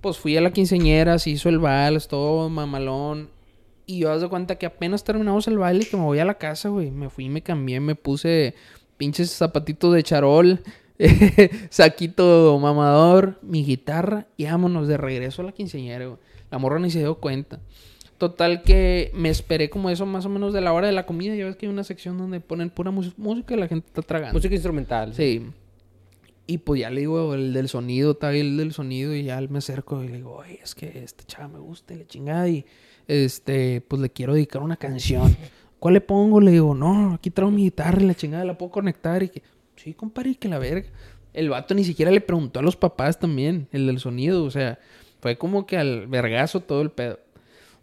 Pues 0.00 0.18
fui 0.18 0.36
a 0.36 0.40
la 0.40 0.52
quinceañera, 0.52 1.18
se 1.18 1.30
hizo 1.30 1.48
el 1.48 1.58
vals, 1.58 2.08
todo 2.08 2.48
mamalón. 2.48 3.30
Y 3.86 4.00
yo 4.00 4.12
haz 4.12 4.20
de 4.20 4.28
cuenta 4.28 4.56
que 4.56 4.66
apenas 4.66 5.02
terminamos 5.02 5.48
el 5.48 5.58
baile 5.58 5.86
que 5.86 5.96
me 5.96 6.04
voy 6.04 6.18
a 6.18 6.24
la 6.24 6.34
casa, 6.34 6.68
güey. 6.68 6.90
Me 6.90 7.08
fui, 7.08 7.30
me 7.30 7.42
cambié, 7.42 7.80
me 7.80 7.94
puse 7.94 8.54
pinches 8.98 9.30
zapatitos 9.30 9.94
de 9.94 10.02
charol, 10.02 10.60
saquito 11.70 12.58
mamador, 12.60 13.38
mi 13.42 13.64
guitarra 13.64 14.26
y 14.36 14.44
vámonos 14.44 14.86
de 14.88 14.98
regreso 14.98 15.40
a 15.42 15.46
la 15.46 15.52
quinceañera, 15.52 16.06
güey. 16.06 16.18
La 16.50 16.58
morra 16.58 16.78
ni 16.78 16.90
se 16.90 16.98
dio 16.98 17.14
cuenta. 17.14 17.60
Total 18.18 18.62
que 18.62 19.12
me 19.14 19.28
esperé 19.28 19.70
como 19.70 19.90
eso 19.90 20.04
más 20.04 20.26
o 20.26 20.28
menos 20.28 20.52
de 20.52 20.60
la 20.60 20.72
hora 20.72 20.88
de 20.88 20.92
la 20.92 21.06
comida. 21.06 21.36
Ya 21.36 21.44
ves 21.44 21.56
que 21.56 21.66
hay 21.66 21.72
una 21.72 21.84
sección 21.84 22.18
donde 22.18 22.40
ponen 22.40 22.70
pura 22.70 22.90
música 22.90 23.54
y 23.54 23.56
la 23.56 23.68
gente 23.68 23.86
está 23.86 24.02
tragando. 24.02 24.34
Música 24.34 24.54
instrumental. 24.54 25.14
Sí. 25.14 25.46
Y 26.46 26.58
pues 26.58 26.80
ya 26.80 26.90
le 26.90 27.00
digo 27.00 27.34
el 27.34 27.52
del 27.52 27.68
sonido, 27.68 28.12
está 28.12 28.32
el 28.32 28.56
del 28.56 28.72
sonido 28.72 29.14
y 29.14 29.24
ya 29.24 29.40
me 29.42 29.58
acerco 29.58 30.02
y 30.02 30.08
le 30.08 30.16
digo, 30.16 30.34
oye, 30.34 30.58
es 30.64 30.74
que 30.74 31.04
esta 31.04 31.22
chava 31.24 31.48
me 31.48 31.58
gusta 31.58 31.94
y 31.94 31.98
la 31.98 32.06
chingada 32.06 32.48
y 32.48 32.64
este, 33.06 33.82
pues 33.82 34.00
le 34.02 34.10
quiero 34.10 34.34
dedicar 34.34 34.62
una 34.62 34.76
canción. 34.76 35.36
¿Cuál 35.78 35.94
le 35.94 36.00
pongo? 36.00 36.40
Le 36.40 36.50
digo, 36.50 36.74
no, 36.74 37.14
aquí 37.14 37.30
traigo 37.30 37.50
mi 37.50 37.64
guitarra 37.64 38.02
y 38.02 38.06
la 38.06 38.14
chingada 38.14 38.44
la 38.44 38.58
puedo 38.58 38.72
conectar 38.72 39.22
y 39.22 39.28
que, 39.28 39.42
sí, 39.76 39.94
compadre, 39.94 40.34
que 40.34 40.48
la 40.48 40.58
verga. 40.58 40.88
El 41.32 41.50
vato 41.50 41.74
ni 41.74 41.84
siquiera 41.84 42.10
le 42.10 42.20
preguntó 42.20 42.60
a 42.60 42.62
los 42.62 42.76
papás 42.76 43.18
también, 43.18 43.68
el 43.72 43.86
del 43.86 44.00
sonido, 44.00 44.44
o 44.44 44.50
sea, 44.50 44.78
fue 45.20 45.36
como 45.36 45.66
que 45.66 45.76
al 45.76 46.06
vergazo 46.06 46.60
todo 46.60 46.82
el 46.82 46.90
pedo. 46.90 47.20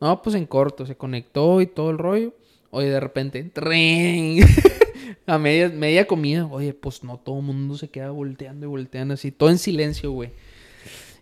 No, 0.02 0.22
pues 0.22 0.36
en 0.36 0.46
corto, 0.46 0.86
se 0.86 0.96
conectó 0.96 1.62
y 1.62 1.68
todo 1.68 1.90
el 1.90 1.98
rollo. 1.98 2.34
Oye, 2.70 2.90
de 2.90 3.00
repente, 3.00 3.44
¡tring! 3.44 4.46
a 5.26 5.38
media, 5.38 5.70
media 5.70 6.06
comida. 6.06 6.46
Oye, 6.46 6.74
pues 6.74 7.04
no, 7.04 7.18
todo 7.18 7.38
el 7.40 7.46
mundo 7.46 7.78
se 7.78 7.90
queda 7.90 8.12
volteando 8.12 8.66
y 8.66 8.70
volteando 8.70 9.14
así, 9.14 9.32
todo 9.32 9.50
en 9.50 9.58
silencio, 9.58 10.12
güey. 10.12 10.32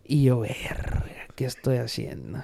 Y 0.05 0.23
yo, 0.23 0.39
verga, 0.39 1.05
¿qué 1.35 1.45
estoy 1.45 1.77
haciendo? 1.77 2.39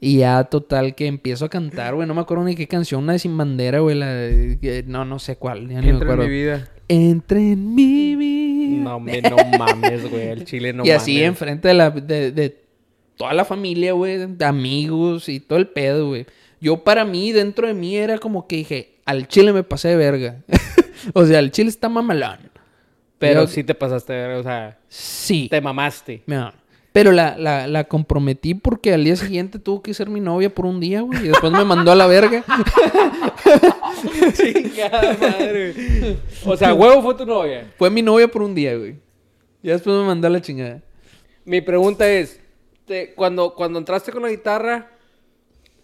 Y 0.00 0.18
ya, 0.18 0.44
total, 0.44 0.94
que 0.94 1.06
empiezo 1.06 1.44
a 1.44 1.48
cantar, 1.48 1.94
güey. 1.94 2.06
No 2.06 2.14
me 2.14 2.20
acuerdo 2.20 2.44
ni 2.44 2.54
qué 2.54 2.68
canción, 2.68 3.02
una 3.02 3.14
de 3.14 3.18
Sin 3.18 3.36
Bandera, 3.36 3.80
güey. 3.80 3.96
La 3.96 4.06
de- 4.12 4.84
no, 4.86 5.04
no 5.04 5.18
sé 5.18 5.36
cuál, 5.36 5.68
ya 5.68 5.80
ni 5.80 5.86
me 5.86 5.90
Entra 5.92 6.06
en 6.06 6.12
acuerdo. 6.12 6.22
mi 6.24 6.30
vida. 6.30 6.68
Entre 6.88 7.52
en 7.52 7.74
mi 7.74 8.16
vida. 8.16 8.82
No, 8.84 9.00
me, 9.00 9.20
no 9.22 9.36
mames, 9.58 10.08
güey. 10.10 10.28
El 10.28 10.44
chile 10.44 10.72
no 10.72 10.84
y 10.86 10.90
así 10.90 11.14
mames. 11.14 11.28
enfrente 11.28 11.68
de, 11.68 11.74
la, 11.74 11.90
de, 11.90 12.30
de 12.32 12.62
toda 13.16 13.32
la 13.34 13.44
familia, 13.44 13.92
güey, 13.92 14.24
de 14.26 14.44
amigos 14.44 15.28
y 15.28 15.40
todo 15.40 15.58
el 15.58 15.66
pedo, 15.68 16.08
güey. 16.08 16.26
Yo 16.60 16.84
para 16.84 17.04
mí, 17.04 17.32
dentro 17.32 17.66
de 17.66 17.74
mí, 17.74 17.96
era 17.96 18.18
como 18.18 18.46
que 18.46 18.56
dije, 18.56 18.94
al 19.04 19.26
chile 19.28 19.52
me 19.52 19.64
pasé 19.64 19.88
de 19.88 19.96
verga. 19.96 20.36
o 21.12 21.24
sea, 21.26 21.40
el 21.40 21.50
chile 21.50 21.70
está 21.70 21.88
mamalón. 21.88 22.38
Pero 23.18 23.40
Pero- 23.40 23.46
sí 23.48 23.64
te 23.64 23.74
pasaste, 23.74 24.26
o 24.34 24.42
sea, 24.44 24.78
Sí. 24.88 25.48
te 25.50 25.60
mamaste. 25.60 26.22
Mira, 26.26 26.54
Pero 26.98 27.12
la, 27.12 27.38
la, 27.38 27.68
la 27.68 27.84
comprometí 27.84 28.54
porque 28.54 28.92
al 28.92 29.04
día 29.04 29.14
siguiente 29.14 29.60
tuvo 29.60 29.82
que 29.82 29.94
ser 29.94 30.08
mi 30.10 30.18
novia 30.18 30.52
por 30.52 30.66
un 30.66 30.80
día, 30.80 31.02
güey. 31.02 31.26
Y 31.26 31.28
después 31.28 31.52
me 31.52 31.64
mandó 31.64 31.92
a 31.92 31.94
la 31.94 32.08
verga. 32.08 32.44
Chingada 34.34 35.16
madre. 35.20 36.16
O 36.44 36.56
sea, 36.56 36.74
huevo 36.74 37.00
fue 37.02 37.14
tu 37.14 37.24
novia. 37.26 37.72
Fue 37.76 37.88
mi 37.90 38.02
novia 38.02 38.28
por 38.28 38.42
un 38.42 38.54
día, 38.54 38.76
güey. 38.76 38.96
Y 39.62 39.68
después 39.68 39.94
me 39.96 40.04
mandó 40.04 40.26
a 40.26 40.30
la 40.30 40.40
chingada. 40.40 40.82
Mi 41.44 41.60
pregunta 41.60 42.08
es, 42.10 42.40
te- 42.84 43.14
cuando, 43.14 43.54
cuando 43.54 43.78
entraste 43.78 44.12
con 44.12 44.22
la 44.22 44.30
guitarra, 44.30 44.90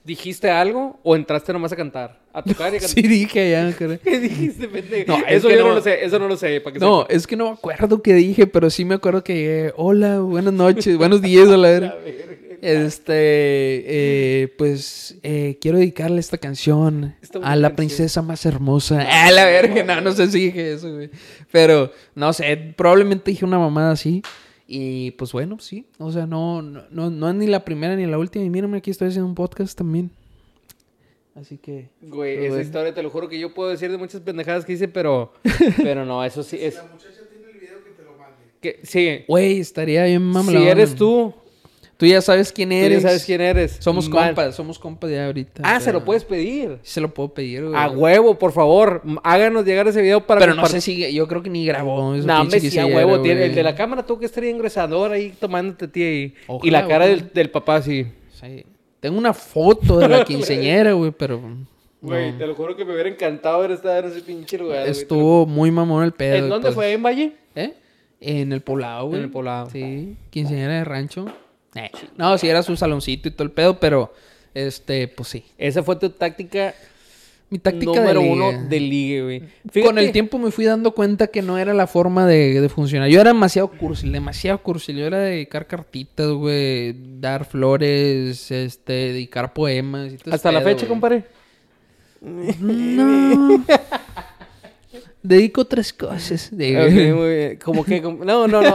¿dijiste 0.04 0.50
algo 0.50 0.98
o 1.02 1.16
entraste 1.16 1.52
nomás 1.52 1.72
a 1.72 1.76
cantar? 1.76 2.20
A 2.32 2.42
tocar 2.42 2.72
y 2.72 2.76
a 2.76 2.80
cantar. 2.80 2.88
Sí, 2.90 3.02
dije 3.02 3.50
ya. 3.50 3.72
¿Qué 4.04 4.20
dijiste, 4.20 4.68
pendejo? 4.68 5.12
No, 5.18 5.24
es 5.26 5.36
eso 5.38 5.50
yo 5.50 5.56
no. 5.60 5.68
no. 5.68 5.74
lo 5.76 5.80
sé, 5.82 6.04
eso 6.04 6.18
no 6.18 6.28
lo 6.28 6.36
sé, 6.36 6.60
para 6.60 6.74
que 6.74 6.78
No, 6.80 7.02
sepa. 7.02 7.14
es 7.14 7.26
que 7.26 7.36
no 7.36 7.46
me 7.46 7.50
acuerdo 7.52 8.02
qué 8.02 8.14
dije, 8.14 8.46
pero 8.46 8.70
sí 8.70 8.84
me 8.84 8.94
acuerdo 8.96 9.24
que 9.24 9.34
llegué, 9.34 9.72
hola, 9.76 10.20
buenas 10.20 10.52
noches, 10.52 10.96
buenos 10.96 11.22
días, 11.22 11.48
a 11.48 11.56
la 11.56 11.68
verga. 11.68 11.94
Este, 12.64 13.12
eh, 13.14 14.48
pues, 14.56 15.16
eh, 15.22 15.58
quiero 15.60 15.76
dedicarle 15.76 16.18
esta 16.18 16.38
canción 16.38 17.14
Esta 17.20 17.38
a 17.40 17.56
la 17.56 17.68
canción. 17.68 17.76
princesa 17.76 18.22
más 18.22 18.46
hermosa. 18.46 19.00
A 19.26 19.30
la 19.32 19.44
verga, 19.44 19.82
no, 19.84 20.00
no 20.00 20.12
sé 20.12 20.30
si 20.30 20.46
dije 20.46 20.72
eso, 20.72 20.90
güey. 20.94 21.10
Pero, 21.52 21.92
no 22.14 22.32
sé, 22.32 22.56
probablemente 22.74 23.30
dije 23.32 23.44
una 23.44 23.58
mamada 23.58 23.90
así. 23.92 24.22
Y, 24.66 25.10
pues, 25.12 25.32
bueno, 25.32 25.58
sí. 25.60 25.86
O 25.98 26.10
sea, 26.10 26.26
no, 26.26 26.62
no, 26.62 26.84
no, 26.90 27.10
no 27.10 27.28
es 27.28 27.34
ni 27.34 27.46
la 27.46 27.64
primera 27.64 27.96
ni 27.96 28.06
la 28.06 28.18
última. 28.18 28.44
Y 28.44 28.50
mírame, 28.50 28.78
aquí 28.78 28.90
estoy 28.90 29.08
haciendo 29.08 29.28
un 29.28 29.34
podcast 29.34 29.76
también. 29.76 30.10
Así 31.34 31.58
que... 31.58 31.88
Güey, 32.00 32.34
Pero 32.36 32.42
esa 32.44 32.48
bueno. 32.54 32.62
historia 32.64 32.94
te 32.94 33.02
lo 33.02 33.10
juro 33.10 33.28
que 33.28 33.38
yo 33.38 33.52
puedo 33.52 33.68
decir 33.70 33.90
de 33.90 33.98
muchas 33.98 34.20
pendejadas 34.20 34.64
que 34.64 34.72
hice, 34.74 34.86
pero, 34.88 35.32
pero 35.82 36.04
no, 36.04 36.24
eso 36.24 36.42
sí 36.44 36.56
es 36.60 36.76
La 36.76 36.84
muchacha 36.84 37.20
tiene 37.28 37.50
el 37.52 37.58
video 37.58 37.82
que 37.84 37.90
te 37.90 38.04
lo 38.04 38.12
mande. 38.12 38.36
que 38.60 38.80
sí. 38.84 39.24
Güey, 39.26 39.58
estaría 39.58 40.04
bien 40.04 40.22
mamalón. 40.22 40.62
Si 40.62 40.68
eres 40.68 40.94
tú, 40.94 41.34
Tú 41.96 42.06
ya 42.06 42.20
sabes 42.20 42.50
quién 42.52 42.70
Tú 42.70 42.74
eres. 42.74 43.02
ya 43.02 43.08
sabes 43.08 43.24
quién 43.24 43.40
eres. 43.40 43.76
Somos 43.78 44.08
Man. 44.08 44.26
compas, 44.28 44.54
somos 44.56 44.78
compas 44.78 45.10
ya 45.10 45.26
ahorita. 45.26 45.62
Ah, 45.64 45.78
se 45.80 45.92
lo 45.92 46.04
puedes 46.04 46.24
pedir. 46.24 46.78
Se 46.82 47.00
lo 47.00 47.14
puedo 47.14 47.32
pedir, 47.32 47.64
güey. 47.64 47.74
A 47.76 47.88
huevo, 47.88 48.36
por 48.38 48.50
favor. 48.52 49.00
Háganos 49.22 49.64
llegar 49.64 49.86
ese 49.86 50.02
video 50.02 50.26
para 50.26 50.40
Pero 50.40 50.54
no 50.54 50.66
sé 50.66 50.80
si, 50.80 51.12
yo 51.12 51.28
creo 51.28 51.42
que 51.42 51.50
ni 51.50 51.64
grabó. 51.64 52.14
No, 52.16 52.40
hombre, 52.40 52.60
sí, 52.60 52.78
a 52.78 52.86
huevo. 52.86 53.20
Tiene, 53.20 53.44
el 53.46 53.54
de 53.54 53.62
la 53.62 53.74
cámara 53.74 54.04
tuvo 54.04 54.18
que 54.18 54.26
estar 54.26 54.42
ingresador 54.44 55.12
ahí 55.12 55.32
tomándote 55.38 55.84
a 55.84 55.88
ti 55.88 56.02
ahí. 56.02 56.34
y 56.62 56.70
la 56.70 56.86
cara 56.88 57.06
del, 57.06 57.30
del 57.32 57.50
papá 57.50 57.76
así. 57.76 58.06
Sí. 58.40 58.64
Tengo 59.00 59.16
una 59.18 59.32
foto 59.34 59.98
de 59.98 60.08
la 60.08 60.24
quinceañera, 60.26 60.92
güey, 60.94 61.10
pero... 61.12 61.40
Güey, 62.00 62.32
no. 62.32 62.38
te 62.38 62.46
lo 62.46 62.54
juro 62.54 62.76
que 62.76 62.84
me 62.84 62.92
hubiera 62.92 63.08
encantado 63.08 63.56
haber 63.56 63.70
estado 63.70 63.98
en 64.00 64.04
ese 64.12 64.20
pinche 64.20 64.58
lugar. 64.58 64.80
güey. 64.80 64.90
Estuvo 64.90 65.46
muy 65.46 65.70
mamón 65.70 66.04
el 66.04 66.12
pedo. 66.12 66.36
¿En 66.36 66.48
dónde 66.48 66.66
pues- 66.66 66.74
fue? 66.74 66.92
¿En 66.92 67.02
Valle? 67.02 67.32
¿Eh? 67.54 67.72
En 68.20 68.52
el 68.52 68.60
poblado, 68.62 69.06
güey. 69.06 69.18
En 69.18 69.24
el 69.26 69.30
poblado. 69.30 69.70
Sí, 69.70 70.16
quinceañera 70.30 70.74
de 70.74 70.84
rancho. 70.84 71.26
Eh, 71.74 71.90
No, 72.16 72.36
sí 72.38 72.48
era 72.48 72.62
su 72.62 72.76
saloncito 72.76 73.28
y 73.28 73.32
todo 73.32 73.44
el 73.44 73.50
pedo, 73.50 73.78
pero... 73.78 74.12
Este, 74.54 75.08
pues 75.08 75.28
sí. 75.30 75.44
Esa 75.58 75.82
fue 75.82 75.96
tu 75.96 76.10
táctica 76.10 76.74
Mi 77.50 77.58
táctica 77.58 77.86
número 77.86 78.20
de 78.20 78.28
uno 78.28 78.52
de 78.68 78.78
ligue, 78.78 79.22
güey. 79.22 79.84
Con 79.84 79.98
el 79.98 80.12
tiempo 80.12 80.38
me 80.38 80.52
fui 80.52 80.64
dando 80.64 80.92
cuenta 80.92 81.26
que 81.26 81.42
no 81.42 81.58
era 81.58 81.74
la 81.74 81.88
forma 81.88 82.24
de, 82.28 82.60
de 82.60 82.68
funcionar. 82.68 83.08
Yo 83.08 83.20
era 83.20 83.30
demasiado 83.32 83.66
cursil, 83.68 84.12
demasiado 84.12 84.58
cursil. 84.62 84.96
Yo 84.96 85.06
era 85.06 85.18
dedicar 85.18 85.66
cartitas, 85.66 86.28
güey, 86.30 86.94
dar 87.20 87.44
flores, 87.46 88.48
este, 88.52 88.92
dedicar 88.92 89.52
poemas. 89.52 90.12
Y 90.12 90.18
todo 90.18 90.34
Hasta 90.36 90.52
la 90.52 90.60
fecha, 90.60 90.86
güey. 90.86 90.88
compadre. 90.88 91.24
No. 92.20 93.64
Dedico 95.26 95.62
otras 95.62 95.90
cosas. 95.90 96.50
muy 96.52 97.34
bien. 97.34 97.58
Como 97.64 97.82
que... 97.82 98.02
como- 98.02 98.24
No, 98.26 98.46
no, 98.46 98.60
no. 98.60 98.74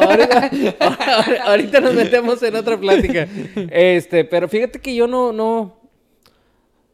Ahorita, 1.45 1.79
nos 1.79 1.93
metemos 1.93 2.41
en 2.41 2.55
otra 2.55 2.75
plática. 2.77 3.27
Este, 3.69 4.25
pero 4.25 4.49
fíjate 4.49 4.79
que 4.79 4.95
yo 4.95 5.05
no... 5.07 5.31
no 5.31 5.77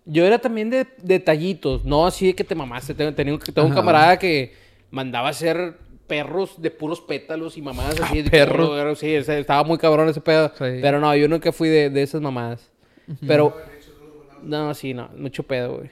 yo 0.05 0.25
era 0.25 0.37
también 0.39 0.69
de 0.69 0.85
detallitos. 1.01 1.85
No 1.85 2.05
así 2.05 2.27
de 2.27 2.35
que 2.35 2.43
te 2.43 2.53
mamaste. 2.53 2.93
Tengo, 2.93 3.13
tengo 3.13 3.37
un 3.37 3.73
camarada 3.73 4.19
que 4.19 4.53
mandaba 4.91 5.29
hacer 5.29 5.77
perros 6.05 6.61
de 6.61 6.69
puros 6.69 6.99
pétalos 7.01 7.57
y 7.57 7.61
mamadas 7.61 7.99
así. 8.01 8.21
de 8.23 8.29
perros. 8.29 8.67
puro- 8.69 8.95
Sí, 8.95 9.13
estaba 9.15 9.63
muy 9.63 9.77
cabrón 9.77 10.09
ese 10.09 10.19
pedo. 10.21 10.49
Sí. 10.49 10.65
Pero 10.81 10.99
no, 10.99 11.15
yo 11.15 11.27
nunca 11.29 11.51
fui 11.53 11.69
de, 11.69 11.89
de 11.89 12.03
esas 12.03 12.19
mamadas. 12.21 12.69
Pero... 13.25 13.55
No, 14.43 14.73
sí, 14.75 14.93
no. 14.93 15.09
Mucho 15.17 15.43
pedo, 15.43 15.77
güey. 15.77 15.89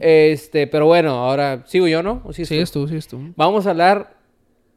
Este, 0.00 0.66
pero 0.66 0.86
bueno, 0.86 1.10
ahora... 1.10 1.64
¿Sigo 1.66 1.86
yo, 1.88 2.02
no? 2.02 2.22
¿O 2.24 2.32
sigues 2.32 2.70
tú? 2.70 2.86
Sigues 2.88 3.08
tú. 3.08 3.32
Vamos 3.36 3.66
a 3.66 3.70
hablar 3.70 4.16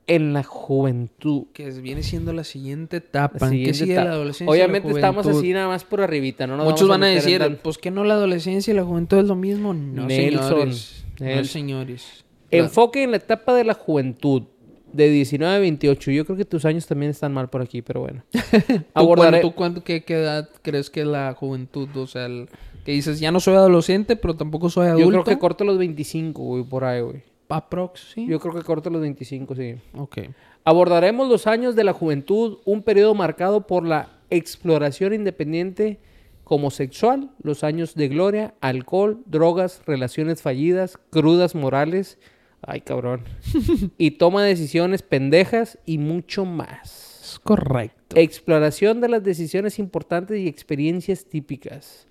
en 0.07 0.33
la 0.33 0.43
juventud. 0.43 1.43
Que 1.53 1.69
viene 1.69 2.01
siendo 2.03 2.33
la 2.33 2.43
siguiente 2.43 2.97
etapa. 2.97 3.37
La 3.41 3.45
¿En 3.47 3.51
qué 3.51 3.55
siguiente 3.57 3.79
sigue 3.79 3.93
etapa. 3.93 4.07
la 4.09 4.15
adolescencia? 4.15 4.51
Obviamente 4.51 4.87
la 4.89 4.95
estamos 4.95 5.27
así 5.27 5.53
nada 5.53 5.67
más 5.67 5.83
por 5.83 6.01
arribita, 6.01 6.47
¿no? 6.47 6.57
nos 6.57 6.65
Muchos 6.65 6.87
van 6.87 7.03
a 7.03 7.07
decir, 7.07 7.59
pues 7.61 7.77
que 7.77 7.91
no 7.91 8.03
la 8.03 8.15
adolescencia 8.15 8.71
y 8.71 8.75
la 8.75 8.83
juventud 8.83 9.17
es 9.19 9.25
lo 9.25 9.35
mismo. 9.35 9.73
No, 9.73 10.05
Nelson, 10.07 10.73
señores. 10.73 11.05
No, 11.19 11.43
señores. 11.43 12.25
Enfoque 12.51 13.03
en 13.03 13.11
la 13.11 13.17
etapa 13.17 13.53
de 13.53 13.63
la 13.63 13.73
juventud. 13.75 14.43
De 14.91 15.07
19 15.07 15.55
a 15.55 15.59
28. 15.59 16.09
Yo 16.09 16.25
creo 16.25 16.35
que 16.35 16.45
tus 16.45 16.65
años 16.65 16.87
también 16.87 17.11
están 17.11 17.31
mal 17.31 17.47
por 17.47 17.61
aquí, 17.61 17.83
pero 17.83 17.99
bueno. 18.01 18.23
¿Tú, 18.31 18.83
Abordaré... 18.95 19.29
cuándo- 19.41 19.49
tú 19.49 19.55
cuándo- 19.55 19.83
qué, 19.83 20.01
qué 20.03 20.15
edad 20.15 20.49
crees 20.63 20.89
que 20.89 21.01
es 21.01 21.05
la 21.05 21.31
juventud? 21.35 21.87
O 21.95 22.07
sea, 22.07 22.25
el- 22.25 22.49
que 22.89 22.95
dices, 22.95 23.19
ya 23.19 23.31
no 23.31 23.39
soy 23.39 23.53
adolescente, 23.53 24.15
pero 24.15 24.35
tampoco 24.35 24.67
soy 24.67 24.87
adulto. 24.87 25.03
Yo 25.03 25.09
creo 25.09 25.23
que 25.23 25.37
corto 25.37 25.63
los 25.63 25.77
25, 25.77 26.41
güey, 26.41 26.63
por 26.63 26.83
ahí, 26.83 27.01
güey. 27.01 27.21
Aprox, 27.47 28.13
sí. 28.15 28.25
Yo 28.27 28.39
creo 28.39 28.55
que 28.55 28.63
corto 28.63 28.89
los 28.89 28.99
25, 29.01 29.53
sí. 29.53 29.75
Ok. 29.93 30.17
Abordaremos 30.63 31.29
los 31.29 31.45
años 31.45 31.75
de 31.75 31.83
la 31.83 31.93
juventud, 31.93 32.57
un 32.65 32.81
periodo 32.81 33.13
marcado 33.13 33.67
por 33.67 33.85
la 33.85 34.09
exploración 34.31 35.13
independiente 35.13 35.99
como 36.43 36.71
sexual, 36.71 37.29
los 37.43 37.63
años 37.63 37.93
de 37.93 38.07
gloria, 38.07 38.55
alcohol, 38.59 39.21
drogas, 39.27 39.83
relaciones 39.85 40.41
fallidas, 40.41 40.97
crudas 41.11 41.53
morales, 41.53 42.17
ay 42.63 42.81
cabrón, 42.81 43.23
y 43.99 44.11
toma 44.11 44.41
de 44.41 44.49
decisiones 44.49 45.03
pendejas 45.03 45.77
y 45.85 45.99
mucho 45.99 46.43
más. 46.43 47.19
Es 47.21 47.37
correcto. 47.37 48.15
Exploración 48.15 48.99
de 48.99 49.09
las 49.09 49.23
decisiones 49.23 49.77
importantes 49.77 50.39
y 50.39 50.47
experiencias 50.47 51.25
típicas. 51.25 52.07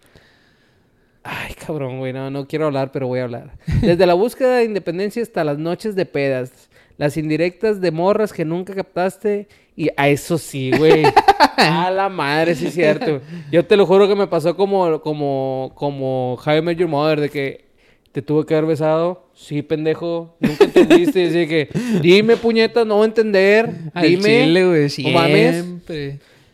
Ay, 1.31 1.53
cabrón, 1.55 1.99
güey, 1.99 2.14
no, 2.14 2.31
no 2.31 2.47
quiero 2.47 2.64
hablar, 2.66 2.91
pero 2.91 3.07
voy 3.07 3.20
a 3.20 3.24
hablar. 3.24 3.51
Desde 3.83 4.07
la 4.07 4.14
búsqueda 4.14 4.57
de 4.57 4.64
independencia 4.64 5.22
hasta 5.22 5.45
las 5.45 5.59
noches 5.59 5.95
de 5.95 6.07
pedas. 6.07 6.70
Las 6.97 7.18
indirectas 7.18 7.83
de 7.83 7.91
morras 7.91 8.33
que 8.33 8.47
nunca 8.47 8.74
captaste. 8.74 9.47
Y 9.76 9.91
a 9.97 10.09
eso 10.09 10.39
sí, 10.39 10.70
güey. 10.76 11.05
a 11.59 11.91
la 11.91 12.09
madre, 12.09 12.55
sí 12.55 12.68
es 12.68 12.74
cierto. 12.74 13.20
Yo 13.53 13.66
te 13.66 13.76
lo 13.76 13.85
juro 13.85 14.09
que 14.09 14.14
me 14.14 14.26
pasó 14.26 14.57
como, 14.57 15.03
como, 15.03 15.72
como 15.74 16.39
Met 16.62 16.79
Your 16.79 16.89
Mother, 16.89 17.20
de 17.20 17.29
que 17.29 17.66
te 18.11 18.22
tuve 18.22 18.47
que 18.47 18.55
haber 18.55 18.66
besado. 18.66 19.29
Sí, 19.35 19.61
pendejo. 19.61 20.35
Nunca 20.41 20.64
entendiste. 20.64 21.26
Así 21.26 21.47
que, 21.47 21.68
dime, 22.01 22.39
puñeta, 22.39 22.87
no 22.87 22.95
voy 22.97 23.05
a 23.05 23.07
entender. 23.09 23.70
Al 23.95 24.09
Dime. 24.09 24.22
chile, 24.22 24.64
güey, 24.64 24.89
No 25.05 25.11
mames. 25.11 25.64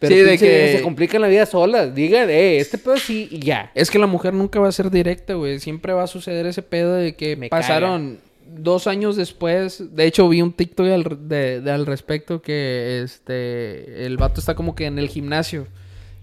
Pero 0.08 0.14
sí, 0.24 0.30
de 0.30 0.38
que... 0.38 0.76
se 0.78 0.82
complican 0.82 1.20
la 1.22 1.28
vida 1.28 1.46
solas. 1.46 1.94
Digan, 1.94 2.30
eh, 2.30 2.58
este 2.58 2.78
pedo 2.78 2.96
sí 2.96 3.28
y 3.30 3.38
ya. 3.40 3.70
Es 3.74 3.90
que 3.90 3.98
la 3.98 4.06
mujer 4.06 4.34
nunca 4.34 4.60
va 4.60 4.68
a 4.68 4.72
ser 4.72 4.90
directa, 4.90 5.34
güey. 5.34 5.58
Siempre 5.60 5.92
va 5.92 6.04
a 6.04 6.06
suceder 6.06 6.46
ese 6.46 6.62
pedo 6.62 6.94
de 6.94 7.14
que 7.14 7.36
Me 7.36 7.48
pasaron 7.48 8.18
dos 8.46 8.86
años 8.86 9.16
después. 9.16 9.94
De 9.96 10.04
hecho, 10.06 10.28
vi 10.28 10.42
un 10.42 10.52
TikTok 10.52 10.86
al, 10.88 11.28
de- 11.28 11.60
de- 11.60 11.70
al 11.70 11.86
respecto 11.86 12.40
que 12.42 13.00
este 13.02 14.06
el 14.06 14.16
vato 14.16 14.40
está 14.40 14.54
como 14.54 14.74
que 14.74 14.86
en 14.86 14.98
el 14.98 15.08
gimnasio. 15.08 15.66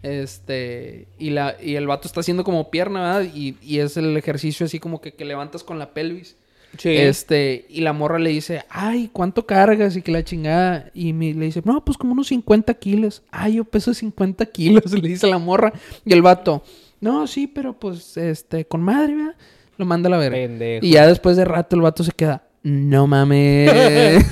Este, 0.04 1.06
y 1.20 1.30
la, 1.30 1.56
y 1.62 1.76
el 1.76 1.88
vato 1.88 2.08
está 2.08 2.22
haciendo 2.22 2.44
como 2.44 2.72
pierna, 2.72 3.02
¿verdad? 3.20 3.32
Y, 3.36 3.56
y 3.62 3.80
es 3.80 3.98
el 3.98 4.18
ejercicio 4.18 4.66
así 4.66 4.80
como 4.80 5.00
que, 5.00 5.14
que 5.14 5.26
levantas 5.26 5.64
con 5.64 5.78
la 5.80 5.94
pelvis. 5.94 6.36
Sí. 6.78 6.89
Este, 6.89 7.65
y 7.69 7.82
la 7.82 7.93
morra 7.93 8.17
le 8.17 8.30
dice, 8.30 8.63
ay, 8.69 9.09
¿cuánto 9.11 9.45
cargas? 9.45 9.95
Y 9.95 10.01
que 10.01 10.11
la 10.11 10.24
chingada. 10.24 10.89
Y 10.93 11.13
me, 11.13 11.34
le 11.34 11.45
dice, 11.45 11.61
no, 11.65 11.84
pues 11.84 11.97
como 11.97 12.13
unos 12.13 12.28
50 12.28 12.74
kilos. 12.76 13.24
Ay, 13.32 13.55
yo 13.55 13.65
peso 13.65 13.93
50 13.93 14.45
kilos, 14.47 14.91
le 14.91 15.07
dice 15.07 15.28
la 15.28 15.38
morra. 15.38 15.74
Y 16.05 16.13
el 16.13 16.22
vato, 16.22 16.63
no, 16.99 17.28
sí, 17.28 17.47
pero 17.47 17.74
pues, 17.74 18.15
este, 18.17 18.65
con 18.65 18.82
madre, 18.82 19.15
¿verdad? 19.15 19.36
Lo 19.78 19.86
manda 19.86 20.07
a 20.07 20.11
la 20.11 20.17
verga. 20.17 20.38
Pendejo. 20.38 20.86
Y 20.86 20.91
ya 20.91 21.07
después 21.07 21.38
de 21.38 21.45
rato 21.45 21.76
el 21.76 21.82
vato 21.82 22.03
se 22.03 22.11
queda, 22.11 22.43
no 22.63 23.07
mames. 23.07 24.24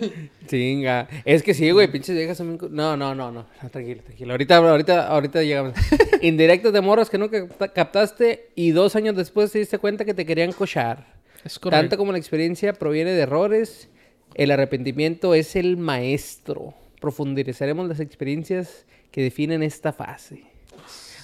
Chinga. 0.46 1.06
Es 1.24 1.42
que 1.42 1.54
sí, 1.54 1.70
güey, 1.70 1.90
pinches 1.92 2.16
viejas 2.16 2.36
son 2.36 2.58
No, 2.70 2.96
no, 2.96 3.14
no, 3.14 3.30
no. 3.30 3.46
Tranquilo, 3.70 4.02
tranquilo. 4.02 4.32
Ahorita, 4.32 4.56
ahorita, 4.56 5.06
ahorita 5.06 5.42
llegamos. 5.42 5.74
Indirectas 6.22 6.72
de 6.72 6.80
morras 6.80 7.08
que 7.08 7.18
nunca 7.18 7.46
capta- 7.46 7.72
captaste 7.72 8.50
y 8.56 8.72
dos 8.72 8.96
años 8.96 9.14
después 9.14 9.52
te 9.52 9.60
diste 9.60 9.78
cuenta 9.78 10.04
que 10.04 10.14
te 10.14 10.26
querían 10.26 10.52
cochar. 10.52 11.19
Es 11.44 11.58
correcto. 11.58 11.80
Tanto 11.82 11.96
como 11.96 12.12
la 12.12 12.18
experiencia 12.18 12.72
proviene 12.72 13.12
de 13.12 13.22
errores, 13.22 13.88
el 14.34 14.50
arrepentimiento 14.50 15.34
es 15.34 15.56
el 15.56 15.76
maestro. 15.76 16.74
Profundizaremos 17.00 17.88
las 17.88 18.00
experiencias 18.00 18.84
que 19.10 19.22
definen 19.22 19.62
esta 19.62 19.92
fase. 19.92 20.44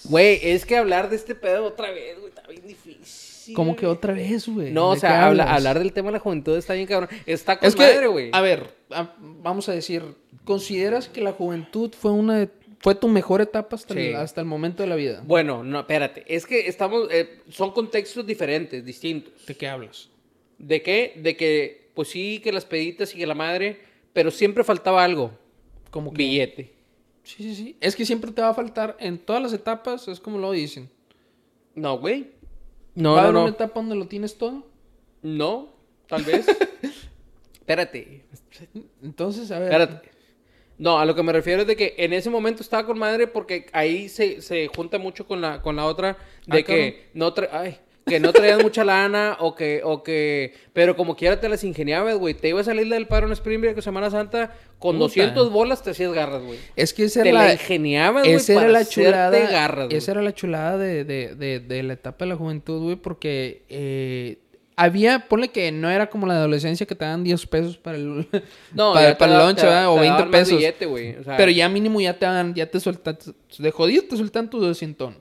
Güey, 0.04 0.38
es 0.42 0.64
que 0.64 0.76
hablar 0.76 1.10
de 1.10 1.16
este 1.16 1.34
pedo 1.34 1.64
otra 1.64 1.90
vez, 1.90 2.18
güey, 2.18 2.28
está 2.28 2.46
bien 2.48 2.66
difícil. 2.66 3.54
Como 3.54 3.76
que 3.76 3.86
otra 3.86 4.12
vez, 4.12 4.48
güey. 4.48 4.72
No, 4.72 4.88
o 4.88 4.90
¿De 4.90 4.96
qué 4.96 5.00
sea, 5.02 5.26
habla- 5.26 5.52
hablar 5.54 5.78
del 5.78 5.92
tema 5.92 6.08
de 6.08 6.14
la 6.14 6.18
juventud 6.18 6.56
está 6.56 6.74
bien 6.74 6.86
cabrón. 6.86 7.08
Está 7.26 7.58
con 7.58 7.68
Es 7.68 7.76
madre, 7.76 8.06
güey. 8.08 8.30
a 8.32 8.40
ver, 8.40 8.74
a- 8.90 9.14
vamos 9.18 9.68
a 9.68 9.72
decir, 9.72 10.02
¿consideras 10.44 11.08
que 11.08 11.20
la 11.20 11.32
juventud 11.32 11.92
fue 11.96 12.10
una 12.12 12.38
de- 12.38 12.48
fue 12.80 12.94
tu 12.94 13.08
mejor 13.08 13.40
etapa 13.40 13.76
hasta, 13.76 13.94
Sí. 13.94 14.00
el, 14.00 14.16
hasta 14.16 14.40
el 14.40 14.46
momento 14.46 14.82
de 14.82 14.88
la 14.88 14.96
vida? 14.96 15.22
Bueno, 15.26 15.62
no, 15.64 15.80
espérate. 15.80 16.24
Es 16.28 16.46
que 16.46 16.68
estamos. 16.68 17.08
eh, 17.10 17.40
son 17.48 17.72
contextos 17.72 18.26
diferentes, 18.26 18.84
distintos. 18.84 19.46
¿De 19.46 19.54
qué 19.54 19.68
hablas? 19.68 20.08
¿De 20.58 20.82
qué? 20.82 21.14
De 21.16 21.36
que, 21.36 21.90
pues 21.94 22.08
sí, 22.08 22.40
que 22.42 22.52
las 22.52 22.64
peditas 22.64 23.14
y 23.14 23.18
que 23.18 23.26
la 23.26 23.34
madre. 23.34 23.80
Pero 24.12 24.30
siempre 24.30 24.64
faltaba 24.64 25.04
algo. 25.04 25.30
Como 25.90 26.10
que 26.12 26.18
Billete. 26.18 26.72
Sí, 27.22 27.42
sí, 27.42 27.54
sí. 27.54 27.76
Es 27.80 27.96
que 27.96 28.06
siempre 28.06 28.30
te 28.30 28.40
va 28.40 28.50
a 28.50 28.54
faltar 28.54 28.96
en 29.00 29.18
todas 29.18 29.42
las 29.42 29.52
etapas, 29.52 30.06
es 30.08 30.20
como 30.20 30.38
lo 30.38 30.52
dicen. 30.52 30.88
No, 31.74 31.98
güey. 31.98 32.22
¿Va 32.22 32.28
No, 32.94 33.12
a 33.12 33.16
no, 33.16 33.20
haber 33.20 33.34
no. 33.34 33.40
una 33.42 33.50
etapa 33.50 33.80
donde 33.80 33.96
lo 33.96 34.06
tienes 34.06 34.38
todo? 34.38 34.66
No, 35.22 35.68
tal 36.08 36.22
vez. 36.24 36.46
espérate. 37.54 38.24
Entonces, 39.02 39.50
a 39.50 39.58
ver. 39.58 39.72
Espérate. 39.72 40.10
No, 40.78 40.98
a 40.98 41.04
lo 41.06 41.14
que 41.14 41.22
me 41.22 41.32
refiero 41.32 41.62
es 41.62 41.66
de 41.66 41.76
que 41.76 41.94
en 41.98 42.12
ese 42.12 42.28
momento 42.30 42.62
estaba 42.62 42.84
con 42.86 42.98
madre 42.98 43.26
porque 43.26 43.66
ahí 43.72 44.08
se, 44.08 44.42
se 44.42 44.68
junta 44.68 44.98
mucho 44.98 45.26
con 45.26 45.40
la, 45.40 45.62
con 45.62 45.76
la 45.76 45.86
otra 45.86 46.18
de 46.46 46.58
Ah, 46.58 46.62
que 46.62 47.06
no 47.14 47.34
tra- 47.34 47.48
ay, 47.50 47.78
que 48.06 48.20
no 48.20 48.32
traías 48.32 48.62
mucha 48.62 48.84
lana 48.84 49.36
o 49.40 49.54
que, 49.56 49.80
o 49.82 50.02
que, 50.04 50.54
pero 50.72 50.94
como 50.94 51.16
quiera 51.16 51.40
te 51.40 51.48
las 51.48 51.64
ingeniabas, 51.64 52.16
güey. 52.18 52.34
Te 52.34 52.48
iba 52.50 52.60
a 52.60 52.64
salir 52.64 52.88
del 52.88 53.06
paro 53.08 53.26
en 53.26 53.32
Spring 53.32 53.60
Break 53.60 53.78
o 53.78 53.82
Semana 53.82 54.10
Santa 54.10 54.54
con 54.78 54.92
Puta. 54.96 55.04
200 55.06 55.50
bolas 55.50 55.82
te 55.82 55.90
hacías 55.90 56.12
garras, 56.12 56.42
güey. 56.42 56.58
Es 56.76 56.92
que 56.94 57.04
esa 57.04 57.22
Te 57.24 57.30
era 57.30 57.38
la 57.40 57.46
la, 57.46 57.52
ingeniabas, 57.54 58.22
güey, 58.22 58.34
esa 58.36 58.52
era 58.52 58.68
la 58.68 58.84
chulada. 58.84 59.50
garras, 59.50 59.88
esa 59.90 60.12
era 60.12 60.22
la 60.22 60.32
chulada 60.34 60.78
de, 60.78 61.04
de, 61.04 61.34
de, 61.34 61.58
de 61.58 61.82
la 61.82 61.94
etapa 61.94 62.24
de 62.26 62.28
la 62.28 62.36
juventud, 62.36 62.80
güey, 62.82 62.96
porque 62.96 63.62
eh, 63.68 64.38
había, 64.76 65.26
ponle 65.28 65.48
que 65.48 65.72
no 65.72 65.90
era 65.90 66.08
como 66.10 66.26
la 66.26 66.34
adolescencia 66.34 66.86
que 66.86 66.94
te 66.94 67.04
dan 67.04 67.24
10 67.24 67.46
pesos 67.46 67.78
para 67.78 67.96
el, 67.96 68.28
No, 68.74 68.92
para, 68.94 69.08
el 69.10 69.38
lunch, 69.46 69.56
te 69.56 69.66
da- 69.66 69.72
¿verdad? 69.72 69.88
O 69.90 69.94
te 69.94 70.00
20 70.00 70.12
daban 70.18 70.30
más 70.30 70.40
pesos. 70.40 70.56
billete, 70.58 70.86
güey, 70.86 71.16
o 71.16 71.24
sea- 71.24 71.36
Pero 71.36 71.50
ya 71.50 71.68
mínimo 71.68 72.00
ya 72.00 72.18
te 72.18 72.26
dan, 72.26 72.54
ya 72.54 72.66
te 72.70 72.78
sueltan, 72.78 73.18
de 73.58 73.70
jodido 73.70 74.04
te 74.08 74.16
sueltan 74.16 74.48
tu 74.50 74.60
200. 74.60 75.14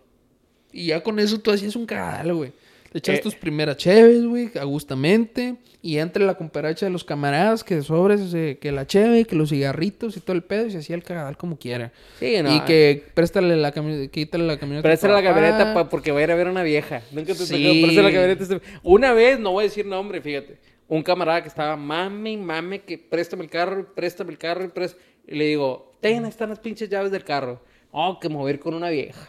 Y 0.74 0.88
ya 0.88 1.02
con 1.02 1.18
eso 1.20 1.40
tú 1.40 1.52
hacías 1.52 1.76
un 1.78 1.86
cagadal, 1.86 2.34
güey. 2.34 2.52
Te 2.96 3.00
echas 3.00 3.18
Eh. 3.20 3.22
tus 3.24 3.36
primeras 3.36 3.76
cheves, 3.76 4.24
güey, 4.26 4.50
agustamente. 4.58 5.58
Y 5.82 5.98
entre 5.98 6.26
la 6.26 6.36
comparacha 6.36 6.86
de 6.86 6.94
los 6.94 7.04
camaradas, 7.04 7.62
que 7.66 7.82
sobres, 7.82 8.34
eh, 8.34 8.58
que 8.62 8.72
la 8.72 8.88
cheve, 8.88 9.26
que 9.26 9.36
los 9.36 9.50
cigarritos 9.50 10.16
y 10.16 10.22
todo 10.22 10.34
el 10.34 10.44
pedo, 10.44 10.68
y 10.68 10.72
se 10.72 10.78
hacía 10.78 10.96
el 10.96 11.04
cagadal 11.04 11.36
como 11.36 11.58
quiera. 11.60 11.92
Sí, 12.20 12.36
no. 12.42 12.56
y 12.56 12.62
que 12.62 13.04
préstale 13.14 13.58
la 13.58 13.74
camioneta, 13.74 14.10
quítale 14.10 14.46
la 14.48 14.58
camioneta. 14.58 14.88
Préstale 14.88 15.12
la 15.14 15.20
a 15.20 15.24
camioneta 15.24 15.74
pa- 15.74 15.90
porque 15.90 16.14
va 16.14 16.20
a 16.20 16.24
ir 16.24 16.32
a 16.32 16.36
ver 16.36 16.48
a 16.48 16.52
una 16.52 16.64
vieja. 16.64 17.02
Nunca 17.12 17.34
te 17.34 17.46
Sí. 17.46 17.82
préstale 17.84 18.02
la 18.04 18.12
camioneta. 18.14 18.44
a 18.44 18.56
este- 18.56 18.62
Una 18.82 19.12
vez, 19.12 19.40
no 19.42 19.52
voy 19.52 19.64
a 19.64 19.68
decir 19.68 19.86
nombre, 19.86 20.22
fíjate. 20.22 20.58
Un 20.88 21.04
camarada 21.04 21.42
que 21.42 21.50
estaba 21.50 21.76
mame 21.76 22.38
mame 22.38 22.80
que 22.84 22.98
préstame 22.98 23.44
el 23.44 23.50
carro, 23.50 23.94
préstame 23.94 24.32
el 24.32 24.38
carro 24.38 24.64
y 24.64 24.68
prés- 24.70 24.96
Y 25.28 25.36
le 25.36 25.48
digo, 25.48 25.92
ten, 26.00 26.24
ahí 26.24 26.30
están 26.30 26.48
las 26.50 26.60
pinches 26.60 26.88
llaves 26.88 27.12
del 27.12 27.26
carro. 27.26 27.62
Oh, 27.92 28.20
que 28.22 28.30
mover 28.30 28.58
con 28.60 28.74
una 28.74 28.90
vieja. 28.90 29.28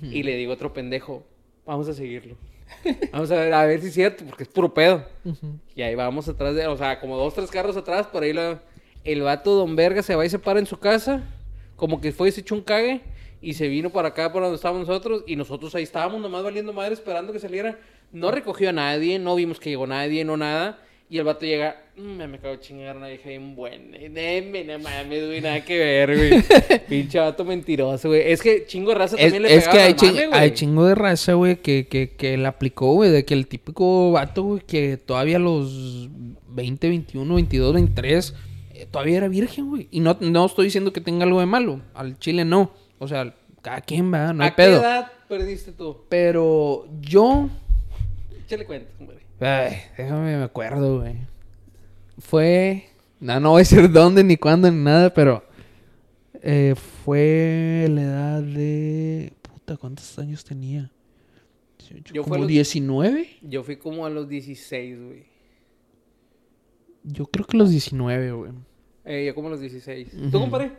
Y 0.00 0.22
le 0.22 0.34
digo 0.36 0.52
a 0.52 0.54
otro 0.54 0.72
pendejo, 0.72 1.26
vamos 1.66 1.88
a 1.88 1.92
seguirlo. 1.92 2.36
Vamos 3.12 3.30
a 3.30 3.34
ver, 3.36 3.52
a 3.54 3.64
ver 3.66 3.80
si 3.80 3.88
es 3.88 3.94
cierto, 3.94 4.24
porque 4.24 4.42
es 4.44 4.48
puro 4.48 4.72
pedo. 4.74 5.04
Y 5.74 5.82
ahí 5.82 5.94
vamos 5.94 6.28
atrás 6.28 6.54
de, 6.54 6.66
o 6.66 6.76
sea, 6.76 7.00
como 7.00 7.16
dos, 7.16 7.34
tres 7.34 7.50
carros 7.50 7.76
atrás, 7.76 8.06
por 8.06 8.22
ahí 8.22 8.32
la- 8.32 8.60
el 9.04 9.22
vato 9.22 9.54
Don 9.54 9.76
Verga 9.76 10.02
se 10.02 10.14
va 10.16 10.24
y 10.26 10.30
se 10.30 10.38
para 10.38 10.58
en 10.58 10.66
su 10.66 10.78
casa, 10.78 11.22
como 11.76 12.00
que 12.00 12.12
fue 12.12 12.28
y 12.28 12.32
se 12.32 12.40
echó 12.40 12.54
un 12.54 12.62
cague, 12.62 13.02
y 13.40 13.54
se 13.54 13.68
vino 13.68 13.90
para 13.90 14.08
acá, 14.08 14.32
para 14.32 14.46
donde 14.46 14.56
estábamos 14.56 14.86
nosotros, 14.88 15.22
y 15.26 15.36
nosotros 15.36 15.74
ahí 15.74 15.82
estábamos 15.84 16.20
nomás 16.20 16.42
valiendo 16.42 16.72
madre 16.72 16.94
esperando 16.94 17.32
que 17.32 17.38
saliera. 17.38 17.78
No 18.12 18.30
recogió 18.30 18.70
a 18.70 18.72
nadie, 18.72 19.18
no 19.18 19.34
vimos 19.34 19.60
que 19.60 19.70
llegó 19.70 19.86
nadie, 19.86 20.24
no 20.24 20.36
nada. 20.36 20.78
Y 21.08 21.18
el 21.18 21.24
vato 21.24 21.46
llega, 21.46 21.76
"Mm, 21.96 22.16
me, 22.16 22.24
acabo 22.36 22.54
de 22.54 22.60
chingar 22.60 22.96
una 22.96 23.06
vieja 23.06 23.28
bien 23.28 23.54
buena. 23.54 23.96
Deme, 23.96 24.64
no 24.64 24.78
mames, 24.80 25.26
güey, 25.26 25.40
nada 25.40 25.64
que 25.64 25.78
ver, 25.78 26.16
güey. 26.16 26.42
Pinche 26.88 27.20
vato 27.20 27.44
mentiroso, 27.44 28.08
güey. 28.08 28.22
Es 28.32 28.42
que 28.42 28.66
chingo 28.66 28.90
de 28.90 28.96
raza 28.96 29.14
Es, 29.16 29.22
también 29.32 29.42
le 29.44 29.54
es 29.54 29.68
que 29.68 29.78
hay, 29.78 29.92
al 29.92 29.96
ching- 29.96 30.06
mame, 30.14 30.26
güey. 30.26 30.40
hay 30.40 30.50
chingo 30.50 30.84
de 30.84 30.94
raza, 30.96 31.34
güey, 31.34 31.56
que, 31.62 31.86
que, 31.86 32.10
que 32.16 32.36
la 32.36 32.48
aplicó, 32.48 32.92
güey, 32.94 33.10
de 33.10 33.24
que 33.24 33.34
el 33.34 33.46
típico 33.46 34.10
vato, 34.10 34.42
güey, 34.42 34.62
que 34.66 34.96
todavía 34.96 35.36
a 35.36 35.40
los 35.40 36.08
20, 36.48 36.88
21, 36.88 37.34
22, 37.36 37.72
23, 37.74 38.34
eh, 38.74 38.86
todavía 38.90 39.18
era 39.18 39.28
virgen, 39.28 39.68
güey. 39.68 39.86
Y 39.92 40.00
no, 40.00 40.16
no 40.20 40.44
estoy 40.46 40.64
diciendo 40.64 40.92
que 40.92 41.00
tenga 41.00 41.24
algo 41.24 41.38
de 41.38 41.46
malo, 41.46 41.82
al 41.94 42.18
chile 42.18 42.44
no. 42.44 42.72
O 42.98 43.06
sea, 43.06 43.32
cada 43.62 43.80
quien 43.80 44.12
va, 44.12 44.32
no 44.32 44.42
hay 44.42 44.48
¿A 44.48 44.50
qué 44.56 44.56
pedo. 44.56 44.80
edad 44.80 45.12
perdiste 45.28 45.70
tú? 45.70 45.98
Pero 46.08 46.88
yo, 47.00 47.48
Échale 48.44 48.64
cuenta, 48.64 48.90
hombre. 48.98 49.18
Ay, 49.40 49.76
déjame 49.96 50.36
me 50.36 50.42
acuerdo, 50.44 51.00
güey. 51.00 51.16
Fue, 52.18 52.86
no, 53.20 53.38
no 53.40 53.50
voy 53.50 53.58
a 53.58 53.62
decir 53.62 53.90
dónde, 53.90 54.24
ni 54.24 54.36
cuándo, 54.36 54.70
ni 54.70 54.82
nada, 54.82 55.12
pero 55.12 55.44
eh, 56.42 56.74
fue 57.04 57.86
la 57.90 58.02
edad 58.02 58.42
de, 58.42 59.32
puta, 59.42 59.76
¿cuántos 59.76 60.18
años 60.18 60.44
tenía? 60.44 60.90
Yo 62.12 62.22
como 62.24 62.38
los- 62.38 62.48
19. 62.48 63.28
Yo 63.42 63.62
fui 63.62 63.76
como 63.76 64.06
a 64.06 64.10
los 64.10 64.28
16, 64.28 64.98
güey. 65.00 65.24
Yo 67.04 67.26
creo 67.26 67.46
que 67.46 67.56
los 67.56 67.70
19, 67.70 68.32
güey. 68.32 68.52
Eh, 69.04 69.24
yo 69.26 69.34
como 69.34 69.48
a 69.48 69.50
los 69.52 69.60
16. 69.60 70.08
Ujú. 70.14 70.30
¿Tú, 70.30 70.40
compadre? 70.40 70.72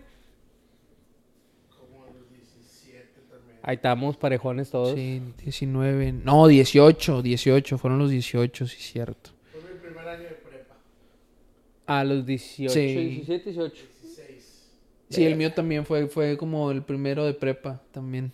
Ahí 3.68 3.76
estamos, 3.76 4.16
parejones 4.16 4.70
todos. 4.72 4.96
Sí, 4.96 5.22
19. 5.44 6.14
No, 6.24 6.48
18, 6.48 7.22
18. 7.22 7.78
Fueron 7.78 8.00
los 8.00 8.10
18, 8.10 8.66
sí, 8.66 8.78
cierto. 8.80 9.32
Fue 9.52 9.60
mi 9.74 9.80
primer 9.80 10.08
año 10.08 10.24
de 10.24 10.30
prepa. 10.36 10.76
A 11.86 12.04
los 12.06 12.26
18, 12.26 12.74
Sí. 12.74 12.80
17, 12.96 13.44
18. 13.52 13.76
16. 14.04 14.70
Sí, 15.10 15.26
el 15.26 15.36
mío 15.36 15.52
también 15.52 15.86
fue, 15.86 16.08
fue 16.08 16.38
como 16.38 16.72
el 16.72 16.82
primero 16.82 17.26
de 17.26 17.34
prepa 17.34 17.82
también. 17.92 18.32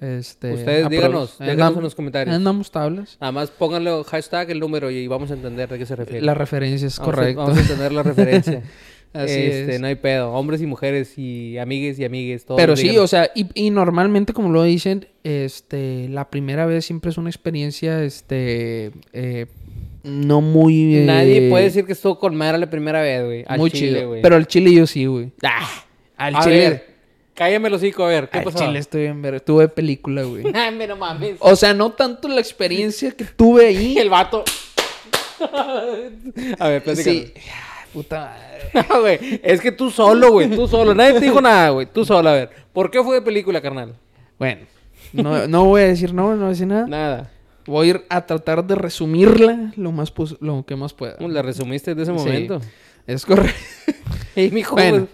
Este, 0.00 0.54
Ustedes 0.54 0.88
díganos, 0.88 1.40
andam- 1.40 1.50
díganos 1.50 1.76
en 1.76 1.82
los 1.82 1.94
comentarios. 1.96 2.34
Andamos 2.36 2.70
tablas. 2.70 3.18
Nada 3.20 3.32
más 3.32 3.50
pónganle 3.50 4.04
hashtag 4.04 4.50
el 4.52 4.60
número 4.60 4.88
y 4.90 5.06
vamos 5.08 5.30
a 5.32 5.34
entender 5.34 5.68
de 5.68 5.78
qué 5.78 5.84
se 5.84 5.96
refiere. 5.96 6.24
La 6.24 6.34
referencia 6.34 6.86
es 6.86 6.96
Vamos 6.98 7.12
a- 7.12 7.16
correcto. 7.16 7.40
vamos 7.42 7.58
a 7.58 7.60
entender 7.60 7.92
la 7.92 8.02
referencia. 8.04 8.62
Así 9.12 9.32
este, 9.32 9.74
es. 9.74 9.80
No 9.80 9.88
hay 9.88 9.96
pedo. 9.96 10.32
Hombres 10.32 10.60
y 10.62 10.66
mujeres 10.66 11.18
y 11.18 11.58
amigues 11.58 11.98
y 11.98 12.04
amigues. 12.04 12.44
Todos 12.44 12.60
Pero 12.60 12.76
sí, 12.76 12.96
o 12.96 13.06
sea, 13.08 13.30
y, 13.34 13.46
y 13.54 13.70
normalmente 13.70 14.32
como 14.32 14.50
lo 14.50 14.62
dicen, 14.62 15.08
este, 15.24 16.08
la 16.08 16.30
primera 16.30 16.64
vez 16.66 16.84
siempre 16.84 17.10
es 17.10 17.18
una 17.18 17.28
experiencia, 17.28 18.04
este, 18.04 18.92
eh, 19.12 19.46
no 20.04 20.40
muy... 20.40 20.96
eh, 20.98 21.04
Nadie 21.04 21.50
puede 21.50 21.64
decir 21.64 21.84
que 21.86 21.92
estuvo 21.92 22.18
con 22.18 22.36
madre 22.36 22.58
la 22.58 22.70
primera 22.70 23.02
vez, 23.02 23.24
güey. 23.24 23.44
Muy 23.58 23.70
chile, 23.70 23.98
chido. 23.98 24.08
güey. 24.08 24.22
Pero 24.22 24.36
al 24.36 24.46
chile 24.46 24.72
yo 24.72 24.86
sí, 24.86 25.06
güey. 25.06 25.32
al 26.16 26.36
a 26.36 26.42
chile... 26.44 26.56
ver, 26.56 26.86
cállame 27.34 27.66
el 27.68 27.74
hocico, 27.74 28.04
a 28.04 28.08
ver. 28.08 28.28
¿Qué 28.28 28.38
al 28.38 28.44
pasó? 28.44 28.58
chile 28.58 28.78
estoy 28.78 29.06
en 29.06 29.22
ver... 29.22 29.40
Tuve 29.40 29.66
película, 29.68 30.22
güey. 30.22 30.44
Ay, 30.54 30.78
no 30.86 30.96
mames. 30.96 31.34
o 31.40 31.56
sea, 31.56 31.74
no 31.74 31.90
tanto 31.90 32.28
la 32.28 32.40
experiencia 32.40 33.10
que 33.10 33.24
tuve 33.24 33.66
ahí. 33.66 33.96
El 33.98 34.08
vato. 34.08 34.44
a 36.58 36.68
ver, 36.68 36.82
platícanos. 36.84 37.22
Sí. 37.24 37.32
Puta 37.92 38.20
madre. 38.74 38.86
No, 38.88 39.00
güey. 39.00 39.40
Es 39.42 39.60
que 39.60 39.72
tú 39.72 39.90
solo, 39.90 40.30
güey. 40.32 40.50
Tú 40.54 40.66
solo. 40.68 40.94
Nadie 40.94 41.14
te 41.14 41.20
dijo 41.26 41.40
nada, 41.40 41.70
güey. 41.70 41.86
Tú 41.86 42.04
solo. 42.04 42.28
A 42.30 42.34
ver. 42.34 42.50
¿Por 42.72 42.90
qué 42.90 43.02
fue 43.02 43.16
de 43.16 43.22
película, 43.22 43.60
carnal? 43.60 43.94
Bueno, 44.38 44.62
no, 45.12 45.46
no 45.48 45.64
voy 45.64 45.82
a 45.82 45.86
decir 45.86 46.14
no, 46.14 46.30
no 46.30 46.36
voy 46.36 46.46
a 46.46 46.48
decir 46.50 46.66
nada. 46.66 46.86
Nada. 46.86 47.30
Voy 47.66 47.86
a 47.86 47.90
ir 47.90 48.06
a 48.08 48.24
tratar 48.26 48.64
de 48.64 48.74
resumirla 48.74 49.72
lo 49.76 49.92
más 49.92 50.12
lo 50.40 50.64
que 50.64 50.76
más 50.76 50.94
pueda. 50.94 51.16
¿Cómo 51.16 51.28
la 51.28 51.42
resumiste 51.42 51.94
de 51.94 52.02
ese 52.04 52.12
Sí. 52.12 52.18
momento? 52.18 52.60
Es 53.06 53.26
correcto. 53.26 53.58
Mijo. 54.52 54.74
Bueno, 54.76 55.08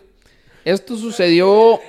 esto 0.64 0.96
sucedió 0.96 1.80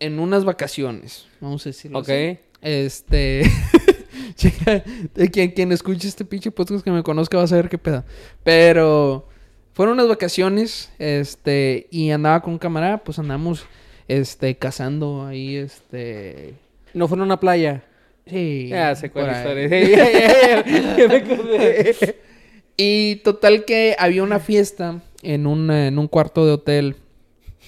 en 0.00 0.18
unas 0.18 0.44
vacaciones, 0.44 1.26
vamos 1.40 1.64
a 1.66 1.70
decirlo 1.70 1.98
Ok. 2.00 2.08
así. 2.08 2.38
Este... 2.60 3.42
Chica, 4.36 4.82
quien, 5.32 5.50
quien 5.52 5.72
escuche 5.72 6.08
este 6.08 6.24
pinche 6.24 6.50
podcast 6.50 6.82
que 6.84 6.90
me 6.90 7.02
conozca 7.02 7.36
va 7.38 7.44
a 7.44 7.46
saber 7.48 7.68
qué 7.68 7.78
pedo. 7.78 8.04
Pero 8.42 9.28
fueron 9.74 9.94
unas 9.94 10.08
vacaciones, 10.08 10.90
este, 10.98 11.86
y 11.90 12.10
andaba 12.10 12.40
con 12.40 12.54
un 12.54 12.58
camarada, 12.58 12.98
pues 12.98 13.18
andamos, 13.18 13.66
este, 14.08 14.56
cazando 14.56 15.26
ahí, 15.26 15.56
este... 15.56 16.54
No 16.94 17.08
fue 17.08 17.16
en 17.18 17.22
una 17.22 17.40
playa. 17.40 17.82
Sí. 18.26 18.68
Ya 18.70 18.94
sé 18.94 19.10
cuál 19.10 19.30
historia. 19.32 19.68
Y 22.76 23.16
total 23.16 23.64
que 23.64 23.94
había 23.98 24.22
una 24.24 24.40
fiesta 24.40 25.00
en 25.22 25.46
un, 25.46 25.70
en 25.70 25.98
un 25.98 26.08
cuarto 26.08 26.44
de 26.44 26.52
hotel 26.52 26.96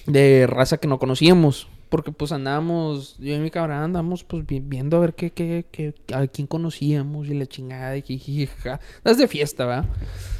de 0.05 0.45
raza 0.47 0.77
que 0.77 0.87
no 0.87 0.99
conocíamos. 0.99 1.67
Porque 1.89 2.11
pues 2.11 2.33
andábamos, 2.33 3.15
yo 3.17 3.33
y 3.33 3.39
mi 3.39 3.49
camarada 3.49 3.85
andábamos 3.85 4.25
pues 4.25 4.45
vi- 4.45 4.59
viendo 4.59 4.97
a 4.97 4.99
ver 4.99 5.13
qué, 5.13 5.31
qué, 5.31 5.65
qué, 5.71 5.93
a 6.13 6.27
quién 6.27 6.45
conocíamos 6.45 7.29
y 7.29 7.33
la 7.33 7.45
chingada 7.45 7.95
y 7.95 8.01
jiji, 8.01 8.47
jaja. 8.47 8.81
Es 9.05 9.17
de 9.17 9.29
fiesta, 9.29 9.65
¿verdad? 9.65 9.85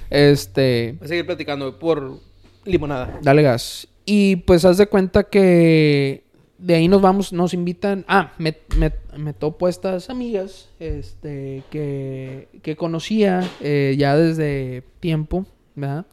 Este, 0.10 0.96
Voy 1.00 1.06
a 1.06 1.08
seguir 1.10 1.26
platicando 1.26 1.78
por 1.80 2.20
limonada. 2.66 3.20
dale 3.22 3.42
gas. 3.42 3.88
Y 4.06 4.38
pues 4.38 4.64
haz 4.66 4.78
de 4.78 4.88
cuenta 4.88 5.24
que 5.26 6.24
de 6.58 6.76
ahí 6.76 6.88
nos 6.88 7.02
vamos, 7.02 7.34
nos 7.34 7.54
invitan. 7.54 8.06
Ah, 8.08 8.34
me, 8.38 8.56
me, 8.78 8.92
me 9.18 9.34
topo 9.34 9.68
a 9.68 9.70
estas 9.70 10.10
amigas 10.10 10.70
este, 10.80 11.64
que, 11.70 12.48
que 12.64 12.76
conocía 12.76 13.44
eh, 13.62 13.96
ya 13.98 14.16
desde 14.16 14.84
tiempo, 15.00 15.46
¿verdad? 15.76 16.06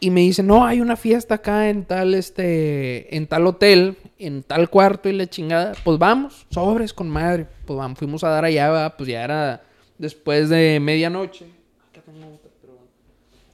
Y 0.00 0.10
me 0.10 0.20
dicen, 0.20 0.46
no, 0.46 0.64
hay 0.64 0.80
una 0.80 0.96
fiesta 0.96 1.36
acá 1.36 1.68
en 1.70 1.84
tal, 1.84 2.14
este, 2.14 3.14
en 3.16 3.26
tal 3.26 3.46
hotel, 3.46 3.96
en 4.18 4.42
tal 4.42 4.70
cuarto 4.70 5.08
y 5.08 5.12
la 5.12 5.26
chingada. 5.26 5.72
Pues 5.84 5.98
vamos, 5.98 6.46
sobres 6.50 6.92
con 6.92 7.08
madre. 7.10 7.46
Pues 7.66 7.76
vamos, 7.76 7.98
fuimos 7.98 8.22
a 8.24 8.28
dar 8.28 8.44
allá, 8.44 8.70
¿verdad? 8.70 8.94
pues 8.96 9.08
ya 9.08 9.24
era 9.24 9.62
después 9.98 10.48
de 10.48 10.78
medianoche. 10.80 11.46
Acá 11.90 12.00
tengo 12.06 12.26
otra, 12.28 12.50
pero 12.60 12.74
bueno. 12.74 12.88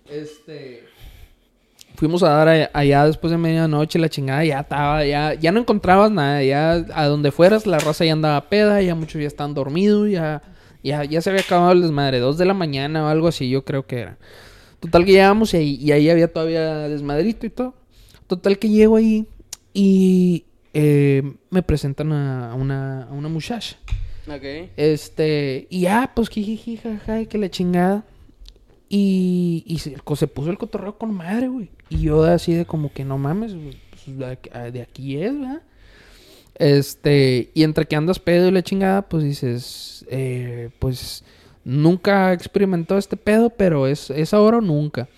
Este... 0.09 0.85
Fuimos 1.97 2.25
a 2.25 2.31
dar 2.31 2.49
a- 2.49 2.71
allá 2.73 3.07
después 3.07 3.31
de 3.31 3.39
medianoche, 3.39 3.99
la 4.01 4.09
chingada 4.09 4.45
ya 4.45 4.61
estaba, 4.61 5.05
ya, 5.07 5.35
ya 5.35 5.53
no 5.53 5.61
encontrabas 5.61 6.11
nada, 6.11 6.43
ya 6.43 6.73
a 6.73 7.07
donde 7.07 7.31
fueras 7.31 7.67
la 7.69 7.79
raza 7.79 8.05
ya 8.05 8.13
andaba 8.15 8.49
peda, 8.49 8.83
ya 8.83 8.97
muchos 8.97 9.21
ya 9.21 9.29
estaban 9.29 9.55
dormidos, 9.55 10.11
ya, 10.11 10.43
ya, 10.83 11.05
ya 11.05 11.23
se 11.23 11.31
había 11.31 11.43
acabado 11.43 11.71
el 11.71 11.83
desmadre, 11.83 12.19
dos 12.19 12.37
de 12.37 12.47
la 12.47 12.55
mañana 12.55 13.05
o 13.05 13.07
algo 13.09 13.29
así, 13.29 13.49
yo 13.49 13.65
creo 13.65 13.87
que 13.87 14.01
era. 14.01 14.19
Total 14.81 15.05
que 15.05 15.13
llegamos 15.13 15.55
y 15.55 15.57
ahí, 15.57 15.75
y 15.81 15.93
ahí 15.93 16.11
había 16.11 16.33
todavía 16.33 16.89
desmadrito 16.89 17.47
y 17.47 17.51
todo. 17.51 17.75
Total 18.27 18.59
que 18.59 18.69
llego 18.71 18.97
ahí 18.97 19.27
y 19.73 20.45
eh, 20.75 21.23
me 21.51 21.63
presentan 21.63 22.11
a, 22.13 22.51
a 22.51 22.55
una, 22.57 23.05
a 23.05 23.13
una 23.13 23.29
muchacha. 23.29 23.77
Ok. 24.27 24.71
Este, 24.77 25.69
y 25.71 25.83
ya, 25.83 26.11
pues 26.15 26.29
jiji, 26.29 26.77
jaja, 26.77 27.25
que 27.27 27.39
la 27.39 27.49
chingada. 27.51 28.05
Y, 28.89 29.65
y 29.67 29.79
se, 29.79 29.99
puso 30.29 30.51
el 30.51 30.59
cotorreo 30.59 30.99
con 30.99 31.15
madre, 31.15 31.49
güey. 31.49 31.71
Y 31.89 32.03
yo 32.03 32.23
así 32.25 32.53
de 32.53 32.67
como 32.67 32.93
que 32.93 33.05
no 33.05 33.19
mames, 33.19 33.55
pues, 33.55 34.19
de, 34.73 34.83
aquí, 34.83 35.17
es, 35.17 35.39
¿verdad? 35.39 35.63
Este, 36.57 37.51
y 37.55 37.65
entre 37.65 37.87
que 37.87 37.97
andas 37.97 38.21
pedo 38.21 38.49
y 38.49 38.53
la 38.53 38.63
chingada, 38.63 39.03
pues 39.03 39.25
dices, 39.25 40.07
eh, 40.09 40.71
pues 40.79 41.25
nunca 41.65 42.33
experimentó 42.33 42.97
este 42.97 43.17
pedo, 43.17 43.51
pero 43.51 43.87
es, 43.87 44.11
es 44.11 44.33
ahora 44.35 44.59
o 44.59 44.61
nunca. 44.61 45.09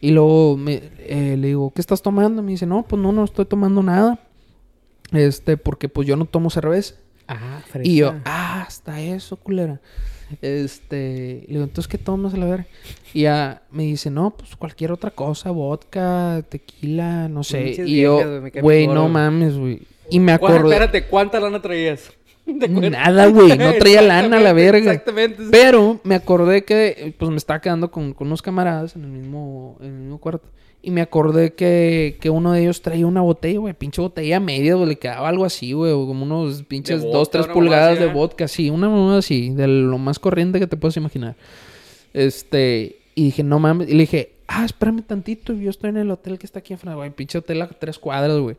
Y 0.00 0.12
luego 0.12 0.56
me, 0.56 0.82
eh, 0.98 1.36
le 1.36 1.48
digo, 1.48 1.72
¿qué 1.74 1.80
estás 1.80 2.02
tomando? 2.02 2.42
Me 2.42 2.52
dice, 2.52 2.66
no, 2.66 2.84
pues 2.86 3.00
no, 3.00 3.12
no 3.12 3.24
estoy 3.24 3.44
tomando 3.44 3.82
nada. 3.82 4.20
Este, 5.12 5.56
porque 5.56 5.88
pues 5.88 6.06
yo 6.06 6.16
no 6.16 6.24
tomo 6.24 6.50
cerveza. 6.50 6.94
Ah, 7.28 7.62
Y 7.82 7.96
yo, 7.96 8.14
ah, 8.24 8.62
hasta 8.62 9.00
eso, 9.00 9.36
culera. 9.36 9.80
Este, 10.42 11.44
le 11.46 11.52
digo, 11.54 11.62
entonces, 11.64 11.88
¿qué 11.88 11.98
tomas 11.98 12.34
a 12.34 12.36
la 12.36 12.46
verga? 12.46 12.66
Y 13.14 13.22
ya 13.22 13.62
me 13.70 13.84
dice, 13.84 14.10
no, 14.10 14.30
pues 14.36 14.56
cualquier 14.56 14.92
otra 14.92 15.10
cosa, 15.10 15.50
vodka, 15.50 16.42
tequila, 16.48 17.28
no 17.28 17.44
sé. 17.44 17.62
Pinches 17.62 17.88
y 17.88 18.00
yo, 18.02 18.20
güey, 18.60 18.86
no 18.86 19.08
mames, 19.08 19.56
güey. 19.56 19.80
Y 20.10 20.20
me 20.20 20.38
¿Cuánta- 20.38 20.58
acordé. 20.58 20.74
Espérate, 20.74 21.04
¿cuánta 21.06 21.40
lana 21.40 21.60
traías? 21.62 22.10
Nada, 22.46 23.26
güey, 23.26 23.58
no 23.58 23.72
traía 23.74 24.02
lana 24.02 24.36
a 24.36 24.40
la 24.40 24.52
verga. 24.52 24.92
Exactamente. 24.92 25.42
Pero 25.50 26.00
me 26.04 26.14
acordé 26.14 26.64
que, 26.64 27.14
pues 27.18 27.30
me 27.30 27.36
estaba 27.36 27.60
quedando 27.60 27.90
con, 27.90 28.12
con 28.12 28.28
unos 28.28 28.40
camaradas 28.42 28.94
en 28.94 29.02
el 29.04 29.10
mismo, 29.10 29.76
en 29.80 29.86
el 29.86 29.92
mismo 30.00 30.18
cuarto. 30.18 30.48
Y 30.86 30.92
me 30.92 31.00
acordé 31.00 31.52
que, 31.52 32.16
que 32.20 32.30
uno 32.30 32.52
de 32.52 32.62
ellos 32.62 32.80
traía 32.80 33.08
una 33.08 33.20
botella, 33.20 33.58
güey, 33.58 33.74
pinche 33.74 34.00
botella 34.00 34.38
media, 34.38 34.76
güey, 34.76 34.90
le 34.90 34.96
quedaba 34.96 35.28
algo 35.28 35.44
así, 35.44 35.72
güey, 35.72 35.90
o 35.90 36.06
como 36.06 36.22
unos 36.22 36.62
pinches 36.62 37.02
vodka, 37.02 37.18
dos, 37.18 37.30
tres 37.32 37.46
pulgadas 37.48 37.98
de 37.98 38.04
¿eh? 38.04 38.12
vodka, 38.12 38.46
sí, 38.46 38.70
una 38.70 38.88
mamada 38.88 39.18
así, 39.18 39.50
de 39.50 39.66
lo 39.66 39.98
más 39.98 40.20
corriente 40.20 40.60
que 40.60 40.68
te 40.68 40.76
puedes 40.76 40.96
imaginar. 40.96 41.34
Este, 42.14 43.00
y 43.16 43.24
dije, 43.24 43.42
no 43.42 43.58
mames, 43.58 43.88
y 43.88 43.94
le 43.94 44.02
dije, 44.04 44.34
ah, 44.46 44.64
espérame 44.64 45.02
tantito, 45.02 45.54
yo 45.54 45.70
estoy 45.70 45.90
en 45.90 45.96
el 45.96 46.08
hotel 46.08 46.38
que 46.38 46.46
está 46.46 46.60
aquí 46.60 46.72
enfrente, 46.72 46.94
güey, 46.94 47.10
pinche 47.10 47.38
hotel 47.38 47.62
a 47.62 47.66
tres 47.66 47.98
cuadras, 47.98 48.38
güey. 48.38 48.56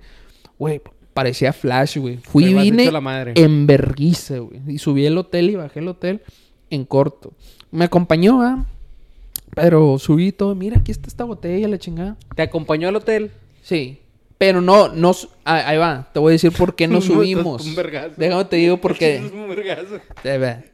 Güey, 0.59 0.81
parecía 1.13 1.53
flash, 1.53 1.97
güey. 1.97 2.17
Fui 2.17 2.43
y 2.43 2.53
vine 2.53 2.91
la 2.91 2.99
madre. 2.99 3.35
en 3.37 3.65
vergüenza, 3.67 4.39
güey. 4.39 4.59
Y 4.67 4.79
subí 4.79 5.05
el 5.05 5.17
hotel 5.17 5.51
y 5.51 5.55
bajé 5.55 5.79
el 5.79 5.87
hotel 5.87 6.19
en 6.71 6.83
corto. 6.83 7.31
Me 7.71 7.85
acompañó, 7.85 8.41
¿ah? 8.41 8.65
Pero 9.61 9.97
subí 9.99 10.31
todo. 10.31 10.55
Mira, 10.55 10.77
aquí 10.79 10.91
está 10.91 11.07
esta 11.07 11.23
botella, 11.23 11.67
la 11.67 11.77
chingada. 11.77 12.15
¿Te 12.35 12.41
acompañó 12.43 12.87
al 12.87 12.95
hotel? 12.95 13.31
Sí. 13.61 13.99
Pero 14.37 14.61
no, 14.61 14.89
no... 14.89 15.13
ah, 15.45 15.63
ahí 15.67 15.77
va. 15.77 16.09
Te 16.13 16.19
voy 16.19 16.31
a 16.31 16.33
decir 16.33 16.51
por 16.51 16.75
qué 16.75 16.87
no 16.87 17.01
subimos. 17.01 17.65
un 17.65 17.73
vergazo. 17.75 18.11
Déjame 18.17 18.45
te 18.45 18.55
digo 18.57 18.77
por 18.79 18.91
Es 18.91 18.97
qué. 18.99 19.31
un 19.33 19.49
vergazo. 19.49 19.99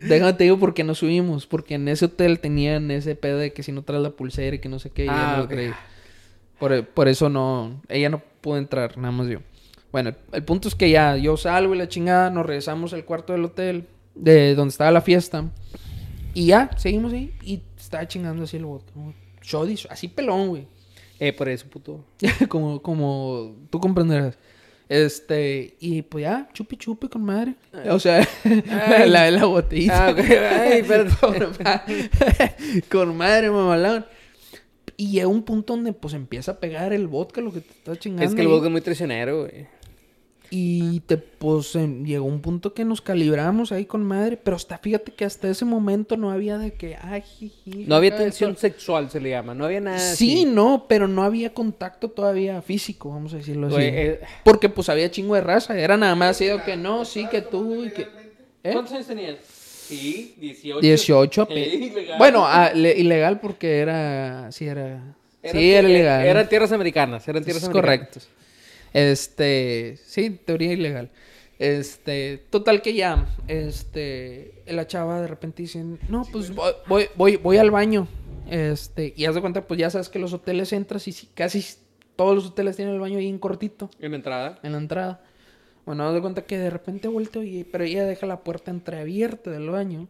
Déjame 0.02 0.34
te 0.34 0.44
digo 0.44 0.60
por 0.60 0.74
qué 0.74 0.84
no 0.84 0.96
subimos. 0.96 1.48
Porque 1.48 1.76
en 1.76 1.88
ese 1.88 2.06
hotel 2.06 2.40
tenían 2.40 2.92
ese 2.92 3.16
pedo 3.16 3.38
de 3.38 3.54
que 3.54 3.64
si 3.64 3.72
no 3.72 3.82
traes 3.84 4.04
la 4.04 4.10
pulsera 4.10 4.56
y 4.56 4.60
que 4.60 4.68
no 4.70 4.80
sé 4.80 4.90
qué. 4.90 5.06
y 5.06 5.10
Ah, 5.10 5.32
no 5.32 5.38
lo 5.38 5.44
ok. 5.46 5.50
traía. 5.52 5.80
Por, 6.60 6.86
por 6.88 7.08
eso 7.08 7.30
no... 7.30 7.82
Ella 7.90 8.10
no 8.10 8.22
pudo 8.42 8.58
entrar, 8.58 8.98
nada 8.98 9.12
más 9.12 9.28
yo. 9.28 9.40
Bueno, 9.94 10.10
el, 10.10 10.16
el 10.34 10.44
punto 10.44 10.68
es 10.68 10.76
que 10.76 10.90
ya 10.90 11.16
yo 11.18 11.38
salgo 11.38 11.74
y 11.74 11.78
la 11.78 11.88
chingada, 11.88 12.30
nos 12.32 12.46
regresamos 12.46 12.94
al 12.94 13.06
cuarto 13.06 13.32
del 13.34 13.46
hotel, 13.46 13.86
de 14.16 14.56
donde 14.56 14.72
estaba 14.72 14.92
la 14.92 15.02
fiesta. 15.02 15.46
Y 16.34 16.48
ya, 16.48 16.72
seguimos 16.78 17.14
ahí. 17.14 17.32
Y 17.44 17.62
estaba 17.94 18.08
chingando 18.08 18.44
así 18.44 18.58
el 18.58 18.66
vodka. 18.66 18.92
Shoddy, 19.42 19.76
así 19.90 20.08
pelón, 20.08 20.50
güey. 20.50 20.68
Eh, 21.20 21.32
por 21.32 21.48
eso, 21.48 21.68
puto. 21.70 22.04
como, 22.50 22.82
como 22.82 23.56
tú 23.70 23.80
comprenderás. 23.80 24.38
Este, 24.90 25.76
y 25.80 26.02
pues 26.02 26.24
ya, 26.24 26.50
chupi 26.54 26.76
chupi 26.76 27.08
con 27.08 27.24
madre. 27.24 27.56
O 27.90 28.00
sea, 28.00 28.28
Ay. 28.44 29.10
la, 29.10 29.30
la 29.32 29.46
botellita. 29.46 30.08
Ah, 30.08 30.12
ok. 30.12 30.20
Ay, 30.20 30.84
perdón. 30.88 31.16
con, 31.20 31.64
ma- 31.64 31.84
con 32.90 33.18
madre, 33.18 33.50
mamalón. 33.52 34.06
Y 34.98 35.12
llega 35.12 35.28
un 35.28 35.44
punto 35.44 35.74
donde 35.74 35.94
pues 35.94 36.14
empieza 36.14 36.54
a 36.54 36.60
pegar 36.60 36.94
el 36.94 37.08
vodka, 37.08 37.42
lo 37.42 37.52
que 37.54 37.62
te 37.62 37.72
está 37.72 37.96
chingando. 37.96 38.26
Es 38.26 38.36
que 38.36 38.42
el 38.42 38.48
vodka 38.48 38.68
es 38.68 38.72
muy 38.72 38.82
traicionero, 38.82 39.42
güey. 39.42 39.68
Y 40.56 41.00
te, 41.08 41.18
pues, 41.18 41.76
em, 41.76 42.06
llegó 42.06 42.26
un 42.26 42.40
punto 42.40 42.76
que 42.76 42.86
nos 42.86 43.02
calibramos 43.02 43.72
ahí 43.72 43.86
con 43.86 44.04
madre. 44.04 44.38
Pero 44.38 44.56
hasta, 44.56 44.78
fíjate 44.78 45.12
que 45.12 45.26
hasta 45.26 45.50
ese 45.50 45.66
momento 45.66 46.16
no 46.16 46.30
había 46.30 46.60
de 46.60 46.74
que, 46.74 46.96
ay, 47.02 47.22
jiji, 47.24 47.86
No 47.88 47.96
había 47.96 48.16
tensión 48.16 48.56
sexual, 48.56 49.10
se 49.10 49.20
le 49.20 49.32
llama. 49.32 49.56
No 49.56 49.66
había 49.66 49.82
nada 49.82 49.98
Sí, 49.98 50.42
así. 50.42 50.46
no, 50.46 50.86
pero 50.88 51.08
no 51.08 51.24
había 51.24 51.56
contacto 51.56 52.08
todavía 52.10 52.62
físico, 52.62 53.10
vamos 53.10 53.34
a 53.34 53.38
decirlo 53.38 53.66
así. 53.66 53.78
Eh, 53.80 54.20
Porque 54.44 54.70
pues 54.70 54.90
había 54.90 55.10
chingo 55.10 55.34
de 55.34 55.42
raza. 55.42 55.76
Era 55.76 55.98
nada 55.98 56.14
más 56.14 56.30
así 56.32 56.46
de 56.46 56.62
que 56.62 56.78
no, 56.78 57.04
sí, 57.04 57.26
que 57.32 57.42
tú 57.42 57.86
y 57.86 57.90
que... 57.90 58.04
¿Eh? 58.64 58.74
¿Cuántos 58.74 58.94
años 58.94 59.08
tenías? 59.08 59.38
Sí, 59.44 60.36
18. 60.40 60.80
18 60.82 61.48
ape- 61.48 61.56
Eh, 61.56 61.76
ilegal. 61.92 62.18
Bueno, 62.20 62.46
ah, 62.46 62.72
le- 62.76 62.96
ilegal 62.96 63.40
porque 63.40 63.80
era... 63.80 64.52
Sí, 64.52 64.68
era... 64.68 65.02
Era 65.42 65.52
sí, 65.60 65.72
era 65.74 65.90
ilegal. 65.90 66.26
Eran 66.28 66.48
tierras 66.48 66.72
americanas. 66.72 67.28
Eran 67.28 67.44
tierras 67.44 67.64
Es 67.64 67.70
americanas. 67.70 68.08
correcto. 68.12 68.20
Este, 68.94 69.98
sí, 70.06 70.30
teoría 70.30 70.74
ilegal. 70.74 71.12
Este, 71.60 72.44
total 72.50 72.82
que 72.82 72.94
ya, 72.94 73.28
este, 73.48 74.64
la 74.68 74.88
chava 74.88 75.22
de 75.22 75.28
repente 75.28 75.64
dice, 75.64 75.84
no, 76.10 76.24
pues 76.32 76.54
voy, 76.54 76.74
voy, 76.88 77.08
voy, 77.16 77.36
voy 77.38 77.58
al 77.58 77.72
baño. 77.72 78.08
Este, 78.50 79.14
y 79.16 79.26
haz 79.26 79.36
de 79.36 79.42
cuenta, 79.42 79.66
pues 79.66 79.80
ya 79.80 79.90
sabes 79.90 80.10
que 80.10 80.20
los 80.20 80.34
hoteles 80.34 80.74
entras 80.74 81.08
y 81.08 81.14
casi 81.34 81.64
todos 82.16 82.36
los 82.36 82.48
hoteles 82.48 82.76
tienen 82.76 82.94
el 82.94 83.00
baño 83.00 83.18
ahí 83.18 83.28
en 83.28 83.40
cortito, 83.40 83.90
En 84.00 84.12
la 84.12 84.18
entrada. 84.18 84.60
en 84.64 84.74
la 84.74 84.78
entrada. 84.78 85.24
Bueno, 85.86 86.08
haz 86.08 86.14
de 86.14 86.22
cuenta 86.22 86.44
que 86.44 86.58
de 86.58 86.70
repente 86.70 87.08
vuelto 87.08 87.44
y, 87.44 87.64
pero 87.64 87.84
ella 87.84 88.06
deja 88.06 88.26
la 88.26 88.44
puerta 88.44 88.72
entreabierta 88.72 89.52
del 89.52 89.70
baño. 89.70 90.08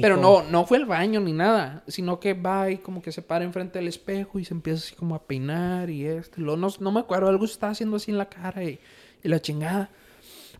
Pero 0.00 0.16
no, 0.16 0.42
no 0.42 0.66
fue 0.66 0.76
al 0.76 0.84
baño 0.84 1.20
ni 1.20 1.32
nada, 1.32 1.82
sino 1.88 2.20
que 2.20 2.34
va 2.34 2.70
y 2.70 2.78
como 2.78 3.00
que 3.00 3.12
se 3.12 3.22
para 3.22 3.44
enfrente 3.44 3.78
del 3.78 3.88
espejo 3.88 4.38
y 4.38 4.44
se 4.44 4.52
empieza 4.52 4.84
así 4.84 4.94
como 4.94 5.14
a 5.14 5.22
peinar 5.22 5.88
y 5.88 6.06
esto. 6.06 6.40
y 6.40 6.44
luego 6.44 6.58
no, 6.58 6.68
no 6.80 6.92
me 6.92 7.00
acuerdo, 7.00 7.28
algo 7.28 7.46
se 7.46 7.54
estaba 7.54 7.72
haciendo 7.72 7.96
así 7.96 8.10
en 8.10 8.18
la 8.18 8.28
cara 8.28 8.62
y, 8.62 8.78
y 9.22 9.28
la 9.28 9.40
chingada. 9.40 9.90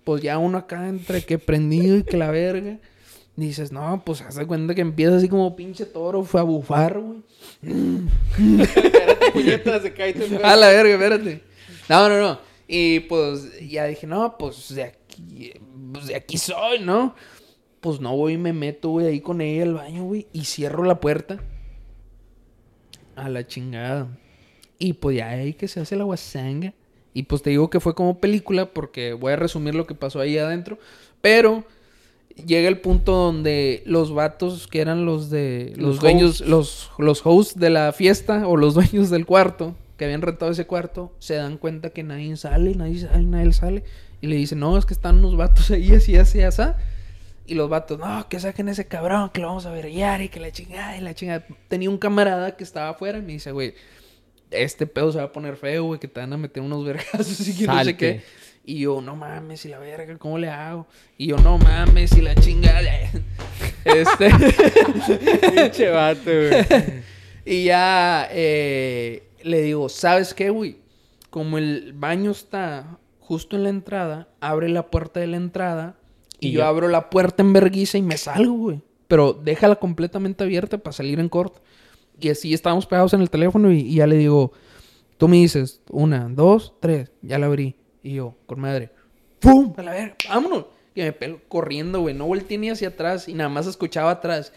Pues 0.05 0.23
ya 0.23 0.39
uno 0.39 0.57
acá 0.57 0.89
entre 0.89 1.23
que 1.23 1.39
prendido 1.39 1.99
y 1.99 2.05
que 2.05 2.17
la 2.17 2.31
verga. 2.31 2.79
Dices, 3.37 3.73
no, 3.73 4.03
pues 4.05 4.23
haz 4.23 4.35
de 4.35 4.47
cuenta 4.47 4.75
que 4.75 4.81
empieza 4.81 5.17
así 5.17 5.29
como 5.29 5.55
pinche 5.55 5.87
toro, 5.87 6.25
fue 6.25 6.41
a 6.41 6.45
bufar, 6.45 6.99
güey. 6.99 7.21
Puñetas, 9.33 9.83
se 9.83 9.93
cae 9.93 10.15
A 10.43 10.57
la 10.57 10.69
verga, 10.69 10.95
espérate. 10.95 11.43
No, 11.89 12.09
no, 12.09 12.19
no. 12.19 12.39
Y 12.67 13.01
pues 13.01 13.59
ya 13.69 13.85
dije, 13.87 14.07
no, 14.07 14.37
pues 14.39 14.75
de 14.75 14.85
aquí, 14.85 15.53
pues 15.93 16.07
de 16.07 16.17
aquí 16.17 16.39
soy, 16.39 16.81
¿no? 16.81 17.15
Pues 17.81 18.01
no, 18.01 18.15
güey, 18.15 18.37
me 18.37 18.53
meto, 18.53 18.91
güey, 18.91 19.07
ahí 19.07 19.21
con 19.21 19.41
ella 19.41 19.63
al 19.63 19.75
baño, 19.75 20.05
güey, 20.05 20.27
y 20.33 20.45
cierro 20.45 20.85
la 20.85 21.01
puerta. 21.01 21.41
A 23.17 23.29
la 23.29 23.47
chingada. 23.47 24.09
Y 24.79 24.95
pues 24.95 25.17
ya 25.17 25.31
ahí 25.31 25.55
que 25.55 25.69
se 25.69 25.81
hace 25.81 25.97
la 25.97 26.05
guasanga. 26.05 26.75
Y 27.13 27.25
pues 27.25 27.43
te 27.43 27.51
digo 27.51 27.71
que 27.71 27.81
fue 27.81 27.95
como 27.95 28.19
película 28.19 28.73
porque 28.73 29.15
voy 29.15 29.33
a 29.33 29.37
resumir 29.37 29.75
lo 29.75 29.87
que 29.87 29.95
pasó 29.95 30.21
ahí 30.21 30.39
adentro. 30.39 30.79
Pero 31.21 31.65
llega 32.47 32.69
el 32.69 32.81
punto 32.81 33.13
donde 33.13 33.83
los 33.85 34.15
vatos 34.15 34.67
que 34.69 34.81
eran 34.81 35.05
los 35.05 35.29
de 35.29 35.73
los, 35.77 35.87
Los 35.87 36.01
dueños, 36.01 36.41
hosts. 36.41 36.49
los, 36.49 36.91
los 36.99 37.27
hosts 37.27 37.59
de 37.59 37.71
la 37.71 37.93
fiesta 37.93 38.47
o 38.47 38.57
los 38.57 38.75
dueños 38.75 39.11
del 39.11 39.27
cuarto 39.27 39.75
que 40.01 40.07
habían 40.07 40.23
rentado 40.23 40.51
ese 40.51 40.67
cuarto, 40.67 41.13
se 41.19 41.35
dan 41.35 41.59
cuenta 41.59 41.91
que 41.91 42.03
nadie 42.03 42.35
sale, 42.39 42.75
nadie 42.75 43.01
sale, 43.01 43.23
nadie 43.23 43.53
sale. 43.53 43.85
Y 44.23 44.29
le 44.29 44.37
dicen, 44.37 44.59
no, 44.59 44.79
es 44.79 44.87
que 44.87 44.95
están 44.95 45.19
unos 45.19 45.37
vatos 45.37 45.71
ahí 45.71 45.93
así, 45.93 46.17
así, 46.17 46.41
así. 46.41 46.63
Y 47.51 47.55
los 47.57 47.69
vatos, 47.69 47.99
no, 47.99 48.29
que 48.29 48.39
saquen 48.39 48.69
ese 48.69 48.87
cabrón, 48.87 49.31
que 49.31 49.41
lo 49.41 49.49
vamos 49.49 49.67
a 49.67 49.73
verguiar 49.73 50.23
y 50.23 50.29
que 50.29 50.39
la 50.39 50.53
chingada 50.53 50.97
y 50.97 51.01
la 51.01 51.15
chingada. 51.15 51.45
Tenía 51.67 51.91
un 51.91 51.99
camarada 51.99 52.57
que 52.57 52.63
estaba 52.63 52.91
afuera 52.91 53.19
y 53.19 53.23
me 53.23 53.33
dice, 53.33 53.51
güey, 53.51 53.75
este 54.53 54.87
pedo 54.87 55.11
se 55.11 55.19
va 55.19 55.25
a 55.25 55.33
poner 55.33 55.57
feo, 55.57 55.83
güey, 55.83 55.99
que 55.99 56.07
te 56.07 56.21
van 56.21 56.33
a 56.33 56.37
meter 56.37 56.63
unos 56.63 56.85
vergazos 56.87 57.49
y 57.49 57.59
que 57.59 57.67
no 57.67 57.83
sé 57.83 57.97
qué. 57.97 58.23
Y 58.65 58.79
yo, 58.79 59.01
no 59.01 59.17
mames, 59.17 59.65
y 59.65 59.69
la 59.69 59.81
verga, 59.81 60.17
¿cómo 60.17 60.39
le 60.39 60.49
hago? 60.49 60.87
Y 61.19 61.27
yo, 61.27 61.39
no 61.39 61.59
mames, 61.59 62.17
y 62.17 62.21
la 62.21 62.37
chingada. 62.37 62.89
este. 63.85 64.31
Pinche 65.53 65.91
vato, 65.91 66.31
güey. 66.31 67.03
y 67.45 67.65
ya 67.65 68.29
eh, 68.31 69.25
le 69.43 69.63
digo, 69.63 69.89
¿sabes 69.89 70.35
qué, 70.35 70.51
güey? 70.51 70.77
Como 71.31 71.59
el 71.59 71.95
baño 71.95 72.31
está 72.31 73.01
justo 73.19 73.57
en 73.57 73.65
la 73.65 73.71
entrada, 73.71 74.29
abre 74.39 74.69
la 74.69 74.89
puerta 74.89 75.19
de 75.19 75.27
la 75.27 75.37
entrada 75.37 76.00
y, 76.41 76.49
Y 76.49 76.53
yo 76.53 76.61
ya. 76.61 76.69
abro 76.69 76.89
la 76.89 77.11
puerta 77.11 77.43
en 77.43 77.53
verguiza 77.53 77.99
y 77.99 78.03
me 78.03 78.17
salgo, 78.17 78.55
güey. 78.55 78.81
Pero 79.09 79.33
déjala 79.33 79.77
completamente 79.77 80.45
abierta 80.45 80.79
para 80.79 80.93
salir 80.93 81.21
en 81.21 81.29
corto. 81.29 81.61
Y 82.21 82.29
así 82.29 82.53
estábamos 82.55 82.87
pegados 82.87 83.13
en 83.15 83.21
el 83.23 83.31
teléfono 83.31 83.73
y, 83.73 83.81
y 83.81 83.95
ya 83.97 84.07
le 84.07 84.17
digo, 84.17 84.53
tú 85.17 85.27
me 85.29 85.37
dices, 85.39 85.81
una, 85.91 86.29
dos, 86.29 86.75
tres, 86.81 87.11
ya 87.23 87.39
la 87.39 87.47
abrí. 87.47 87.75
Y 88.03 88.15
yo, 88.15 88.35
con 88.47 88.61
madre, 88.61 88.91
¡pum! 89.41 89.73
A 89.77 89.83
la 89.83 89.93
verga, 89.93 90.17
vámonos. 90.29 90.67
Y 90.95 91.03
me 91.03 91.13
pelo 91.13 91.41
corriendo, 91.49 92.01
güey. 92.01 92.15
No 92.15 92.27
volteé 92.27 92.59
ni 92.59 92.69
hacia 92.71 92.89
atrás 92.89 93.29
y 93.29 93.35
nada 93.35 93.49
más 93.49 93.67
escuchaba 93.67 94.11
atrás. 94.11 94.53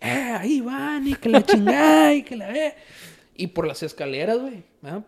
¡Eh, 0.00 0.08
ahí 0.38 0.60
van! 0.60 1.06
Y 1.08 1.14
que 1.14 1.28
la 1.28 1.44
chingada 1.44 2.14
y 2.14 2.22
que 2.22 2.36
la 2.36 2.48
ve. 2.48 2.74
Y 3.34 3.48
por 3.48 3.66
las 3.66 3.82
escaleras, 3.82 4.38
güey. 4.38 4.62
Ah, 4.82 5.00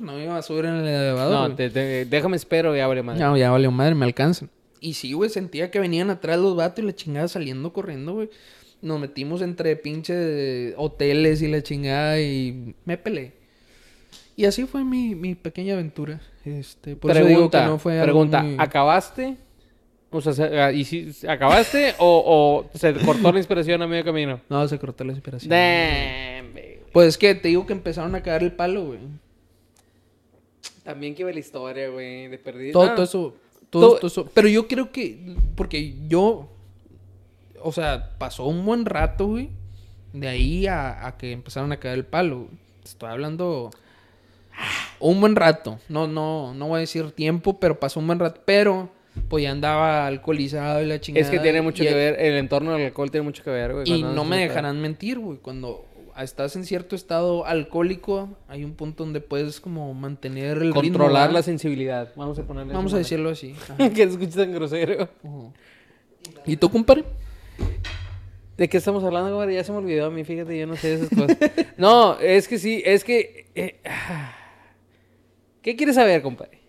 no 0.00 0.12
me 0.12 0.24
iba 0.24 0.36
a 0.38 0.42
subir 0.42 0.64
en 0.66 0.74
el 0.74 0.86
elevador. 0.86 1.50
No, 1.50 1.56
te- 1.56 1.70
te- 1.70 2.04
déjame 2.04 2.36
espero 2.36 2.76
y 2.76 2.80
abre 2.80 3.02
madre. 3.02 3.20
No, 3.20 3.36
ya 3.36 3.50
valió 3.50 3.70
madre, 3.70 3.94
me 3.94 4.04
alcanzan. 4.06 4.50
Y 4.80 4.94
sí, 4.94 5.12
güey, 5.12 5.30
sentía 5.30 5.70
que 5.70 5.80
venían 5.80 6.10
atrás 6.10 6.38
los 6.38 6.54
vatos 6.56 6.82
y 6.82 6.86
la 6.86 6.94
chingada 6.94 7.28
saliendo 7.28 7.72
corriendo, 7.72 8.14
güey. 8.14 8.30
Nos 8.82 9.00
metimos 9.00 9.40
entre 9.42 9.74
pinche 9.76 10.74
hoteles 10.76 11.40
y 11.42 11.48
la 11.48 11.62
chingada 11.62 12.20
y 12.20 12.74
me 12.84 12.98
peleé. 12.98 13.32
Y 14.36 14.44
así 14.44 14.64
fue 14.66 14.84
mi, 14.84 15.14
mi 15.14 15.34
pequeña 15.34 15.72
aventura. 15.74 16.20
Este, 16.44 16.94
por 16.94 17.10
eso 17.10 17.20
digo 17.20 17.28
que 17.28 17.34
pregunta, 17.50 17.66
no 17.66 17.78
fue 17.78 17.94
algo 17.94 18.04
pregunta, 18.04 18.42
muy- 18.42 18.56
¿acabaste 18.58 19.36
O 20.10 20.20
sea, 20.20 20.32
se- 20.34 20.60
ah, 20.60 20.70
¿y 20.72 20.84
si 20.84 21.10
acabaste 21.26 21.94
o, 21.98 22.66
o 22.72 22.78
se 22.78 22.92
cortó 22.94 23.32
la 23.32 23.38
inspiración 23.38 23.80
a 23.82 23.86
medio 23.86 24.04
camino? 24.04 24.40
No, 24.48 24.68
se 24.68 24.78
cortó 24.78 25.04
la 25.04 25.12
inspiración. 25.12 25.50
Damn, 25.50 26.54
baby. 26.54 26.78
Pues 26.92 27.08
es 27.08 27.18
que 27.18 27.34
te 27.34 27.48
digo 27.48 27.66
que 27.66 27.72
empezaron 27.72 28.14
a 28.14 28.22
cagar 28.22 28.42
el 28.42 28.52
palo, 28.52 28.84
güey. 28.84 28.98
También 30.84 31.14
que 31.14 31.22
iba 31.22 31.32
la 31.32 31.38
historia, 31.40 31.88
güey, 31.88 32.28
de 32.28 32.38
perdido. 32.38 32.72
Todo, 32.74 32.84
Ah, 32.90 32.94
todo 32.94 33.04
eso. 33.04 33.34
Todo, 33.70 33.82
Todo- 33.88 33.96
todo 33.98 34.06
eso. 34.06 34.28
Pero 34.34 34.48
yo 34.48 34.66
creo 34.68 34.92
que. 34.92 35.36
Porque 35.54 35.94
yo. 36.08 36.48
O 37.62 37.72
sea, 37.72 38.10
pasó 38.18 38.44
un 38.46 38.64
buen 38.64 38.84
rato, 38.84 39.26
güey. 39.26 39.50
De 40.12 40.28
ahí 40.28 40.66
a, 40.66 41.06
a 41.06 41.16
que 41.16 41.32
empezaron 41.32 41.72
a 41.72 41.78
caer 41.78 41.94
el 41.94 42.04
palo. 42.06 42.36
güey. 42.44 42.50
Estoy 42.84 43.10
hablando. 43.10 43.70
Un 45.00 45.20
buen 45.20 45.36
rato. 45.36 45.78
No, 45.88 46.06
no, 46.06 46.54
no 46.54 46.68
voy 46.68 46.76
a 46.78 46.80
decir 46.80 47.10
tiempo, 47.12 47.58
pero 47.60 47.78
pasó 47.78 48.00
un 48.00 48.06
buen 48.06 48.18
rato. 48.18 48.40
Pero, 48.46 48.88
pues 49.28 49.42
ya 49.44 49.50
andaba 49.50 50.06
alcoholizado 50.06 50.80
y 50.82 50.86
la 50.86 51.00
chingada. 51.00 51.24
Es 51.24 51.30
que 51.30 51.38
tiene 51.40 51.60
mucho 51.60 51.82
que 51.84 51.92
ver, 51.92 52.18
el 52.20 52.34
entorno 52.36 52.72
del 52.72 52.86
alcohol 52.86 53.10
tiene 53.10 53.24
mucho 53.24 53.42
que 53.44 53.50
ver, 53.50 53.74
güey. 53.74 53.90
Y 53.90 54.02
no 54.02 54.24
me 54.24 54.38
dejarán 54.38 54.80
mentir, 54.80 55.18
güey. 55.18 55.38
Cuando 55.38 55.84
estás 56.24 56.56
en 56.56 56.64
cierto 56.64 56.96
estado 56.96 57.46
alcohólico, 57.46 58.36
hay 58.48 58.64
un 58.64 58.74
punto 58.74 59.04
donde 59.04 59.20
puedes 59.20 59.60
como 59.60 59.92
mantener 59.94 60.58
el 60.58 60.72
ritmo, 60.72 60.80
Controlar 60.80 61.32
la 61.32 61.42
sensibilidad. 61.42 62.12
Vamos 62.16 62.38
a 62.38 62.44
ponerle. 62.44 62.72
Vamos 62.72 62.94
a 62.94 62.98
decirlo 62.98 63.30
así. 63.30 63.54
Que 63.76 63.94
se 63.94 64.02
escuche 64.04 64.36
tan 64.36 64.52
grosero. 64.52 65.08
¿Y 66.44 66.56
tú, 66.56 66.70
compadre? 66.70 67.04
¿De 68.56 68.68
qué 68.68 68.78
estamos 68.78 69.04
hablando, 69.04 69.34
güey? 69.36 69.54
Ya 69.54 69.64
se 69.64 69.72
me 69.72 69.78
olvidó 69.78 70.06
a 70.06 70.10
mí, 70.10 70.24
fíjate, 70.24 70.58
yo 70.58 70.66
no 70.66 70.76
sé 70.76 70.94
esas 70.94 71.10
cosas. 71.10 71.36
no, 71.76 72.18
es 72.20 72.48
que 72.48 72.58
sí, 72.58 72.82
es 72.84 73.04
que... 73.04 73.46
eh. 73.54 73.80
¿Qué 75.62 75.76
quieres 75.76 75.96
saber, 75.96 76.22
compadre? 76.22 76.60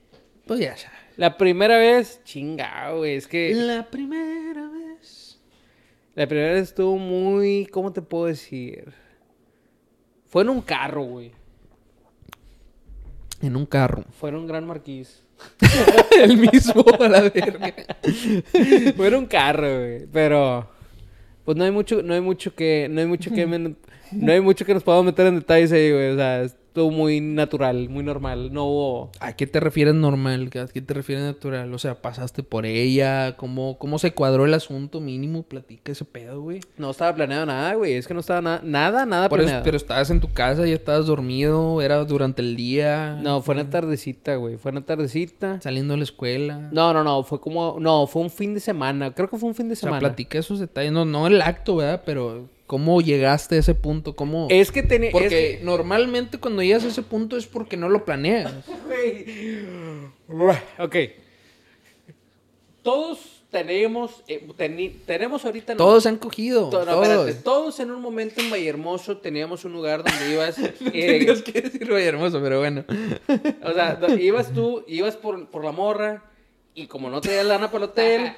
Pues 0.46 0.60
ya 0.60 0.76
sabes. 0.76 0.98
La 1.18 1.38
primera 1.38 1.78
vez, 1.78 2.22
chingado, 2.24 2.98
güey, 2.98 3.16
es 3.16 3.28
que... 3.28 3.54
La 3.54 3.90
primera 3.90 4.68
vez. 4.70 5.40
La 6.16 6.28
primera 6.28 6.54
vez 6.54 6.64
estuvo 6.64 6.98
muy... 6.98 7.68
¿Cómo 7.68 7.94
te 7.94 8.02
puedo 8.02 8.26
decir? 8.26 8.94
Fue 10.28 10.44
en 10.44 10.50
un 10.50 10.62
carro, 10.62 11.04
güey. 11.04 11.32
En 13.42 13.56
un 13.56 13.66
carro. 13.66 14.04
Fue 14.20 14.30
en 14.30 14.36
un 14.36 14.48
gran 14.48 14.66
marquís. 14.66 15.24
el 16.22 16.38
mismo, 16.38 16.84
a 17.00 17.08
la 17.08 17.22
verga. 17.22 17.74
Fue 18.96 19.08
en 19.08 19.16
un 19.16 19.26
carro, 19.26 19.80
güey. 19.80 20.06
Pero... 20.12 20.70
Pues 21.46 21.56
no 21.56 21.64
hay 21.64 21.72
mucho, 21.72 22.02
no 22.02 22.14
hay 22.14 22.22
mucho 22.22 22.54
que... 22.54 22.88
No 22.90 23.00
hay 23.00 23.08
mucho 23.08 23.32
que... 23.32 23.46
no 23.46 24.32
hay 24.32 24.42
mucho 24.42 24.66
que 24.66 24.74
nos 24.74 24.84
podamos 24.84 25.06
meter 25.06 25.28
en 25.28 25.36
detalles 25.36 25.72
ahí, 25.72 25.92
güey. 25.92 26.10
O 26.10 26.16
sea, 26.16 26.48
muy 26.86 27.20
natural, 27.22 27.90
muy 27.90 28.04
normal. 28.04 28.54
No 28.54 28.66
hubo... 28.66 29.12
¿A 29.20 29.34
qué 29.34 29.48
te 29.48 29.60
refieres 29.60 29.94
normal? 29.96 30.50
¿A 30.62 30.68
qué 30.68 30.82
te 30.82 30.94
refieres 30.94 31.24
natural? 31.24 31.74
O 31.74 31.78
sea, 31.80 32.02
¿pasaste 32.02 32.44
por 32.44 32.66
ella? 32.66 33.36
¿Cómo, 33.38 33.78
cómo 33.78 34.00
se 34.00 34.14
cuadró 34.14 34.46
el 34.46 34.54
asunto 34.54 35.00
mínimo? 35.02 35.44
Platica 35.44 35.92
ese 35.92 36.06
pedo, 36.06 36.42
güey. 36.42 36.60
No 36.78 36.92
estaba 36.92 37.14
planeado 37.16 37.46
nada, 37.46 37.74
güey. 37.76 37.94
Es 37.94 38.08
que 38.08 38.14
no 38.14 38.20
estaba 38.20 38.42
nada, 38.42 38.62
nada, 38.64 39.06
nada 39.06 39.30
Por 39.30 39.40
eso- 39.40 39.46
planeado. 39.48 39.64
pero 39.66 39.78
estabas 39.78 40.10
en 40.10 40.20
tu 40.20 40.32
casa, 40.32 40.66
ya 40.66 40.74
estabas 40.76 41.06
dormido, 41.06 41.82
era 41.82 42.04
durante 42.06 42.42
el 42.42 42.56
día. 42.56 43.20
No, 43.22 43.42
fue 43.42 43.56
una 43.56 43.70
tardecita, 43.70 44.36
güey. 44.36 44.58
Fue 44.58 44.72
una 44.72 44.82
tardecita. 44.86 45.60
Saliendo 45.62 45.94
de 45.94 45.98
la 45.98 46.04
escuela. 46.04 46.70
No, 46.72 46.94
no, 46.94 47.04
no. 47.04 47.24
Fue 47.24 47.42
como... 47.42 47.78
No, 47.80 48.08
fue 48.08 48.22
un 48.22 48.30
fin 48.30 48.54
de 48.54 48.60
semana. 48.60 49.14
Creo 49.14 49.30
que 49.30 49.38
fue 49.38 49.50
un 49.50 49.56
fin 49.56 49.68
de 49.68 49.74
o 49.74 49.76
sea, 49.76 49.88
semana. 49.88 50.00
platica 50.00 50.38
esos 50.40 50.60
detalles. 50.60 50.92
No, 50.92 51.06
no 51.06 51.28
el 51.28 51.42
acto, 51.42 51.78
¿verdad? 51.78 52.02
Pero 52.06 52.48
¿cómo 52.68 53.02
llegaste 53.02 53.56
a 53.56 53.60
ese 53.60 53.74
punto? 53.74 54.16
¿Cómo...? 54.16 54.48
Es 54.52 54.72
que 54.72 54.84
tenía... 54.84 55.12
Porque 55.12 55.26
es 55.54 55.58
que- 55.60 55.66
normalmente 55.66 56.38
cuando 56.38 56.62
llegas 56.62 56.84
a 56.84 56.90
ese 56.90 57.02
punto 57.02 57.38
es 57.38 57.48
porque 57.48 57.78
no 57.78 57.90
lo 57.90 58.06
planeas. 58.06 58.54
Ok. 60.80 60.96
Todos 62.84 63.20
tenemos... 63.50 64.24
eh, 64.28 64.46
tenemos 65.06 65.46
ahorita... 65.46 65.74
no, 65.74 65.78
Todos 65.78 66.04
se 66.04 66.10
han 66.10 66.18
cogido. 66.18 66.70
to- 66.70 66.86
no, 66.86 66.92
todos. 66.92 67.08
espérate, 67.08 67.34
todos 67.44 67.80
en 67.80 67.92
un 67.92 68.02
momento 68.02 68.42
en 68.42 68.50
Vallehermoso 68.50 69.18
teníamos 69.18 69.66
un 69.66 69.74
lugar 69.74 70.04
donde 70.04 70.32
ibas... 70.34 70.58
eh, 70.60 70.74
Tenías 70.82 71.42
que 71.42 71.62
decir 71.62 71.92
Valle 71.92 72.06
hermoso, 72.06 72.42
pero 72.42 72.60
bueno. 72.60 72.84
o 73.64 73.74
sea, 73.74 74.00
ibas 74.20 74.54
tú, 74.54 74.84
ibas 74.88 75.16
por, 75.16 75.48
por 75.50 75.64
la 75.66 75.72
morra 75.72 76.24
y 76.76 76.88
como 76.88 77.10
no 77.10 77.22
traías 77.22 77.46
lana 77.46 77.72
para 77.72 77.86
el 77.86 77.90
hotel, 77.92 78.32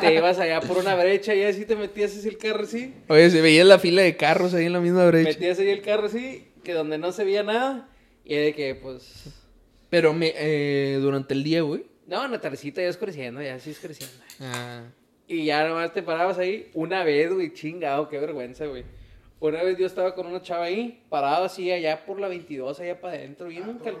te 0.00 0.14
ibas 0.14 0.38
allá 0.38 0.60
por 0.60 0.78
una 0.78 0.94
brecha 0.94 1.34
y 1.34 1.42
así 1.42 1.64
te 1.64 1.74
metías 1.76 2.16
así 2.16 2.28
el 2.28 2.38
carro 2.38 2.64
así. 2.64 2.94
Oye, 3.08 3.30
se 3.30 3.40
veía 3.40 3.64
la 3.64 3.78
fila 3.78 4.02
de 4.02 4.16
carros 4.16 4.54
ahí 4.54 4.66
en 4.66 4.72
la 4.74 4.80
misma 4.80 5.06
brecha. 5.06 5.30
Metías 5.30 5.58
ahí 5.58 5.68
el 5.70 5.80
carro 5.82 6.06
así, 6.06 6.48
que 6.62 6.72
donde 6.74 6.98
no 6.98 7.12
se 7.12 7.24
veía 7.24 7.42
nada. 7.42 7.88
Y 8.24 8.34
de 8.36 8.54
que, 8.54 8.74
pues... 8.74 9.24
Pero 9.88 10.12
me, 10.12 10.32
eh, 10.36 10.98
durante 11.00 11.34
el 11.34 11.42
día, 11.42 11.62
güey. 11.62 11.84
No, 12.06 12.24
en 12.24 12.30
la 12.32 12.40
tardecita 12.40 12.82
ya 12.82 12.88
oscureciendo, 12.90 13.42
ya 13.42 13.54
así 13.54 13.70
oscureciendo. 13.70 14.14
Ah. 14.40 14.82
Y 15.26 15.44
ya 15.44 15.66
nomás 15.66 15.92
te 15.92 16.02
parabas 16.02 16.38
ahí 16.38 16.70
una 16.74 17.02
vez, 17.04 17.32
güey, 17.32 17.52
chingado, 17.52 18.08
qué 18.08 18.18
vergüenza, 18.18 18.66
güey. 18.66 18.84
Una 19.40 19.62
vez 19.62 19.78
yo 19.78 19.86
estaba 19.86 20.14
con 20.14 20.26
una 20.26 20.42
chava 20.42 20.64
ahí, 20.64 21.02
parado 21.08 21.44
así 21.44 21.70
allá 21.72 22.04
por 22.04 22.20
la 22.20 22.28
22, 22.28 22.78
allá 22.80 23.00
para 23.00 23.14
adentro, 23.14 23.48
bien 23.48 23.78
cal- 23.82 23.96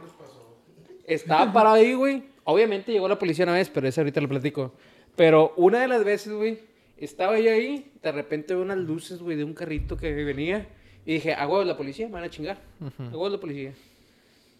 Estaba 1.06 1.52
parado 1.52 1.76
ahí, 1.76 1.94
güey. 1.94 2.22
Obviamente 2.44 2.92
llegó 2.92 3.08
la 3.08 3.18
policía 3.18 3.44
una 3.44 3.54
vez, 3.54 3.70
pero 3.70 3.88
eso 3.88 4.00
ahorita 4.00 4.20
lo 4.20 4.28
platico. 4.28 4.74
Pero 5.16 5.52
una 5.56 5.80
de 5.80 5.88
las 5.88 6.04
veces, 6.04 6.32
güey, 6.32 6.58
estaba 6.96 7.38
yo 7.38 7.50
ahí, 7.50 7.90
de 8.02 8.12
repente 8.12 8.54
veo 8.54 8.62
unas 8.62 8.78
luces, 8.78 9.20
güey, 9.20 9.36
de 9.36 9.44
un 9.44 9.54
carrito 9.54 9.96
que 9.96 10.12
venía. 10.12 10.66
Y 11.06 11.14
dije, 11.14 11.34
ah, 11.34 11.46
güey, 11.46 11.66
la 11.66 11.76
policía, 11.76 12.06
me 12.06 12.14
van 12.14 12.24
a 12.24 12.30
chingar. 12.30 12.58
Ah, 12.80 13.10
güey, 13.12 13.32
la 13.32 13.40
policía. 13.40 13.72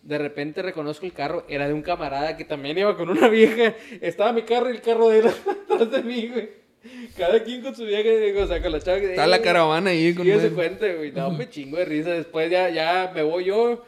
De 0.03 0.17
repente 0.17 0.63
reconozco 0.63 1.05
el 1.05 1.13
carro, 1.13 1.45
era 1.49 1.69
de 1.69 1.75
un 1.75 1.83
camarada 1.83 2.37
que 2.37 2.45
también 2.45 2.79
iba 2.79 2.97
con 2.97 3.11
una 3.11 3.29
vieja. 3.29 3.75
Estaba 4.01 4.33
mi 4.33 4.43
carro 4.43 4.71
y 4.71 4.73
el 4.73 4.81
carro 4.81 5.09
de 5.09 5.19
él 5.19 5.27
atrás 5.71 5.91
de 5.91 6.03
mí, 6.03 6.29
güey. 6.29 6.61
Cada 7.17 7.45
quien 7.45 7.61
con 7.61 7.75
su 7.75 7.85
vieja, 7.85 8.09
digo, 8.09 8.43
o 8.43 8.47
sea, 8.47 8.63
con 8.63 8.73
la 8.73 8.81
chava 8.81 9.01
que... 9.01 9.11
Está 9.11 9.27
la 9.27 9.43
caravana 9.43 9.91
ahí 9.91 10.15
con... 10.15 10.25
Sí, 10.25 10.33
se 10.41 10.51
cuenta, 10.51 10.91
güey. 10.95 11.13
No, 11.13 11.31
me 11.31 11.49
chingo 11.51 11.77
de 11.77 11.85
risa. 11.85 12.11
Después 12.11 12.51
ya, 12.51 12.71
ya 12.71 13.13
me 13.15 13.23
voy 13.23 13.45
yo 13.45 13.85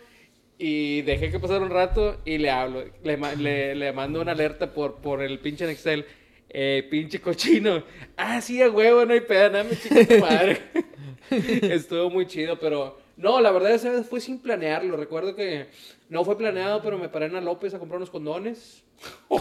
y 0.58 1.00
dejé 1.02 1.30
que 1.30 1.40
pasara 1.40 1.64
un 1.64 1.70
rato 1.70 2.20
y 2.26 2.36
le 2.36 2.50
hablo. 2.50 2.84
Le, 3.02 3.18
le, 3.38 3.74
le 3.74 3.92
mando 3.92 4.20
una 4.20 4.32
alerta 4.32 4.74
por, 4.74 4.96
por 4.96 5.22
el 5.22 5.38
pinche 5.38 5.66
Nextel. 5.66 6.04
Eh, 6.54 6.86
pinche 6.90 7.20
cochino. 7.20 7.82
Ah, 8.16 8.40
sí, 8.40 8.60
a 8.62 8.70
huevo, 8.70 9.04
no 9.06 9.12
hay 9.14 9.20
pedo, 9.22 9.50
nada, 9.50 9.64
me 9.64 9.76
chingo 9.76 10.04
tu 10.06 10.18
madre. 10.18 10.60
Estuvo 11.30 12.10
muy 12.10 12.26
chido, 12.26 12.58
pero... 12.58 13.00
No, 13.16 13.40
la 13.40 13.50
verdad 13.52 13.72
esa 13.72 13.90
vez 13.90 14.06
fue 14.06 14.20
sin 14.20 14.38
planearlo. 14.40 14.96
Recuerdo 14.96 15.34
que 15.36 15.66
no 16.08 16.24
fue 16.24 16.36
planeado, 16.36 16.82
pero 16.82 16.98
me 16.98 17.08
paré 17.08 17.26
en 17.26 17.34
la 17.34 17.40
López 17.40 17.72
a 17.74 17.78
comprar 17.78 17.98
unos 17.98 18.10
condones. 18.10 18.82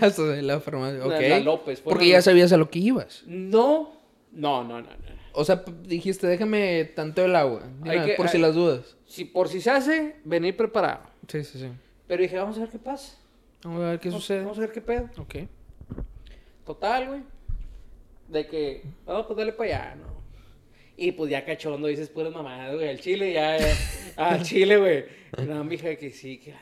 Hasta 0.00 0.22
de 0.24 0.42
la 0.42 0.60
farmacia. 0.60 0.98
La- 1.00 1.06
Ok. 1.06 1.20
la 1.20 1.40
López, 1.40 1.80
Porque 1.80 2.04
la 2.06 2.10
ya 2.12 2.22
sabías 2.22 2.52
a 2.52 2.56
lo 2.56 2.70
que 2.70 2.78
ibas. 2.78 3.22
No, 3.26 3.92
no, 4.32 4.62
no, 4.64 4.80
no. 4.80 4.88
no. 4.88 5.14
O 5.32 5.44
sea, 5.44 5.64
dijiste, 5.82 6.26
déjame 6.26 6.84
tanto 6.94 7.24
el 7.24 7.34
agua. 7.34 7.62
que- 7.82 8.14
por 8.16 8.28
si 8.28 8.38
las 8.38 8.54
dudas. 8.54 8.96
Si, 9.06 9.24
por 9.24 9.48
si 9.48 9.60
se 9.60 9.70
hace, 9.70 10.16
venir 10.24 10.56
preparado. 10.56 11.00
Sí, 11.28 11.42
sí, 11.44 11.58
sí. 11.58 11.68
Pero 12.06 12.22
dije, 12.22 12.36
vamos 12.38 12.56
a 12.58 12.60
ver 12.60 12.68
qué 12.68 12.78
pasa. 12.78 13.16
Vamos 13.64 13.82
a 13.82 13.90
ver 13.90 14.00
qué 14.00 14.10
Vamos- 14.10 14.22
sucede. 14.22 14.40
Vamos 14.40 14.58
a 14.58 14.60
ver 14.60 14.72
qué 14.72 14.80
pedo. 14.80 15.08
Ok. 15.18 15.34
Total, 16.64 17.08
güey. 17.08 17.20
De 18.28 18.46
que, 18.46 18.82
vamos, 19.04 19.26
pues 19.26 19.36
dale 19.36 19.52
para 19.52 19.70
allá, 19.70 19.94
¿no? 19.96 20.14
Y 20.96 21.12
pues 21.12 21.30
ya 21.30 21.44
cachondo 21.44 21.88
dices 21.88 22.08
puras 22.08 22.32
mamadas, 22.32 22.74
güey. 22.74 22.88
Al 22.88 23.00
chile 23.00 23.32
ya, 23.32 23.58
ya. 23.58 23.74
Al 24.16 24.42
chile, 24.42 24.76
güey. 24.76 25.04
No, 25.46 25.64
mija, 25.64 25.94
que 25.96 26.10
sí, 26.10 26.38
que. 26.38 26.54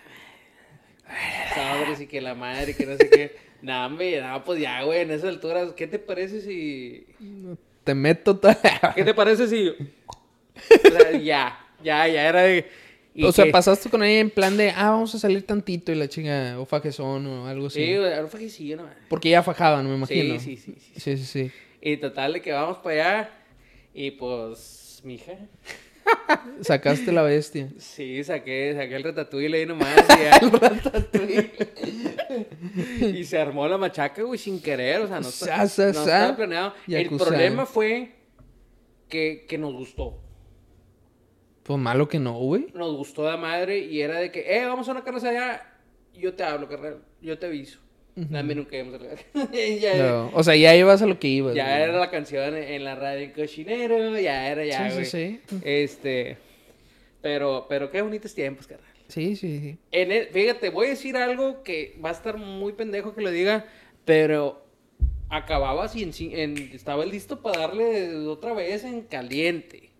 Sabres 1.54 2.00
y 2.00 2.06
que 2.06 2.20
la 2.20 2.34
madre, 2.34 2.74
que 2.74 2.86
no 2.86 2.96
sé 2.96 3.10
qué. 3.10 3.36
No, 3.60 3.86
hombre, 3.86 4.20
no, 4.20 4.42
pues 4.42 4.60
ya, 4.60 4.82
güey, 4.82 5.02
en 5.02 5.10
esas 5.10 5.28
alturas, 5.28 5.72
¿qué 5.74 5.86
te 5.86 5.98
parece 5.98 6.40
si. 6.40 7.06
Te 7.84 7.94
meto 7.94 8.36
tal. 8.38 8.58
¿Qué 8.94 9.04
te 9.04 9.14
parece 9.14 9.48
si. 9.48 9.72
Ya, 11.22 11.58
ya, 11.82 12.06
ya 12.08 12.28
era 12.28 12.42
de. 12.42 12.66
Y 13.14 13.24
O 13.24 13.32
sea, 13.32 13.44
pasaste 13.52 13.90
con 13.90 14.02
ella 14.02 14.20
en 14.20 14.30
plan 14.30 14.56
de, 14.56 14.70
ah, 14.70 14.90
vamos 14.90 15.14
a 15.14 15.18
salir 15.18 15.44
tantito 15.46 15.92
y 15.92 15.96
la 15.96 16.08
chinga, 16.08 16.58
o 16.58 16.64
fajezón 16.66 17.26
o 17.26 17.46
algo 17.46 17.66
así. 17.66 17.84
Sí, 17.84 17.96
güey, 17.96 18.12
ahora 18.14 18.26
fue 18.28 18.40
que 18.40 18.48
sí, 18.48 18.74
no 18.74 18.88
Porque 19.08 19.28
ya 19.30 19.42
fajaban, 19.42 19.86
me 19.88 19.94
imagino. 19.94 20.38
Sí, 20.40 20.56
sí, 20.56 20.58
sí, 20.74 20.74
sí. 20.80 20.92
Sí, 21.00 21.16
sí, 21.18 21.24
sí. 21.24 21.50
Y 21.80 21.96
total 21.98 22.32
de 22.34 22.42
que 22.42 22.52
vamos 22.52 22.78
para 22.78 22.94
allá. 23.18 23.30
Y 23.92 24.12
pues, 24.12 25.00
mija. 25.04 25.32
Sacaste 26.62 27.12
la 27.12 27.22
bestia. 27.22 27.68
Sí, 27.78 28.24
saqué, 28.24 28.72
saqué 28.74 28.96
el 28.96 29.04
ratatouille 29.04 29.56
ahí 29.58 29.66
nomás. 29.66 29.94
Y, 30.08 30.22
ya- 33.00 33.06
y 33.18 33.24
se 33.24 33.38
armó 33.38 33.66
la 33.68 33.78
machaca, 33.78 34.22
güey, 34.22 34.38
sin 34.38 34.60
querer. 34.60 35.00
O 35.02 35.08
sea, 35.08 35.20
no, 35.20 35.28
está- 35.28 35.66
Sa, 35.66 35.68
sa, 35.68 35.86
no 35.88 35.94
sa. 35.94 36.00
estaba 36.00 36.36
planeado. 36.36 36.74
El 36.88 37.04
Yakuza. 37.04 37.24
problema 37.26 37.66
fue 37.66 38.12
que, 39.08 39.46
que 39.48 39.58
nos 39.58 39.72
gustó. 39.74 40.21
Pues 41.62 41.78
malo 41.78 42.08
que 42.08 42.18
no, 42.18 42.32
güey. 42.38 42.66
Nos 42.74 42.96
gustó 42.96 43.30
de 43.30 43.36
madre 43.36 43.78
y 43.78 44.00
era 44.00 44.18
de 44.18 44.30
que, 44.32 44.40
eh, 44.56 44.64
vamos 44.66 44.88
a 44.88 44.92
una 44.92 45.04
carne 45.04 45.28
allá. 45.28 45.62
Yo 46.14 46.34
te 46.34 46.42
hablo, 46.44 46.68
carnal. 46.68 46.98
Yo 47.20 47.38
te 47.38 47.46
aviso. 47.46 47.78
A 48.34 48.42
mí 48.42 48.54
nunca 48.54 48.76
íbamos 48.76 49.00
a 49.00 49.04
la- 49.04 49.50
ya, 49.80 49.96
No, 49.96 50.30
O 50.34 50.42
sea, 50.42 50.54
ya 50.54 50.74
ibas 50.76 51.00
a 51.00 51.06
lo 51.06 51.18
que 51.18 51.28
ibas. 51.28 51.54
ya 51.54 51.64
güey. 51.70 51.82
era 51.84 51.98
la 51.98 52.10
canción 52.10 52.54
en, 52.56 52.84
la 52.84 52.94
radio 52.94 53.24
en 53.24 53.32
cochinero. 53.32 54.18
Ya 54.18 54.48
era, 54.50 54.64
ya, 54.66 54.88
Sí, 54.90 54.94
güey. 54.94 55.04
sí, 55.06 55.40
sí. 55.48 55.56
Este. 55.64 56.36
Pero, 57.22 57.66
pero 57.68 57.90
qué 57.90 58.02
bonitos 58.02 58.34
tiempos, 58.34 58.66
carnal. 58.66 58.90
Sí, 59.08 59.36
sí, 59.36 59.60
sí. 59.60 59.78
En 59.92 60.10
el- 60.12 60.26
fíjate, 60.26 60.68
voy 60.70 60.88
a 60.88 60.90
decir 60.90 61.16
algo 61.16 61.62
que 61.62 61.96
va 62.04 62.08
a 62.10 62.12
estar 62.12 62.36
muy 62.36 62.72
pendejo 62.72 63.14
que 63.14 63.22
lo 63.22 63.30
diga, 63.30 63.64
Pero 64.04 64.62
acababas 65.30 65.94
y 65.96 66.02
en, 66.02 66.12
en- 66.38 66.70
estaba 66.74 67.06
listo 67.06 67.40
para 67.40 67.60
darle 67.60 68.14
otra 68.26 68.52
vez 68.52 68.84
en 68.84 69.02
caliente. 69.02 69.90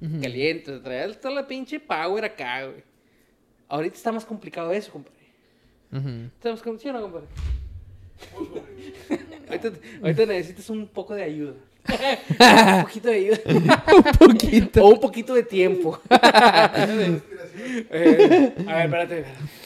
Caliente. 0.00 0.78
Traía 0.80 1.12
toda 1.20 1.34
la 1.34 1.46
pinche 1.46 1.80
power 1.80 2.24
acá, 2.24 2.66
güey. 2.66 2.82
Ahorita 3.68 3.96
está 3.96 4.12
más 4.12 4.24
complicado 4.24 4.72
eso, 4.72 4.92
compadre. 4.92 5.16
Estamos 6.34 6.62
con... 6.62 6.78
¿Sí 6.78 6.88
o 6.88 6.92
no, 6.92 7.00
compadre? 7.02 7.26
ahorita, 9.48 9.72
ahorita 10.02 10.26
necesitas 10.26 10.70
un 10.70 10.86
poco 10.86 11.14
de 11.14 11.22
ayuda. 11.22 11.54
un 12.76 12.82
poquito 12.82 13.08
de 13.08 13.14
ayuda. 13.16 13.38
Un 13.96 14.18
poquito. 14.18 14.84
o 14.84 14.88
un 14.90 15.00
poquito 15.00 15.34
de 15.34 15.42
tiempo. 15.42 16.00
Eh, 17.90 18.52
a 18.68 18.74
ver, 18.76 18.84
espérate. 18.84 19.18
espérate. 19.20 19.65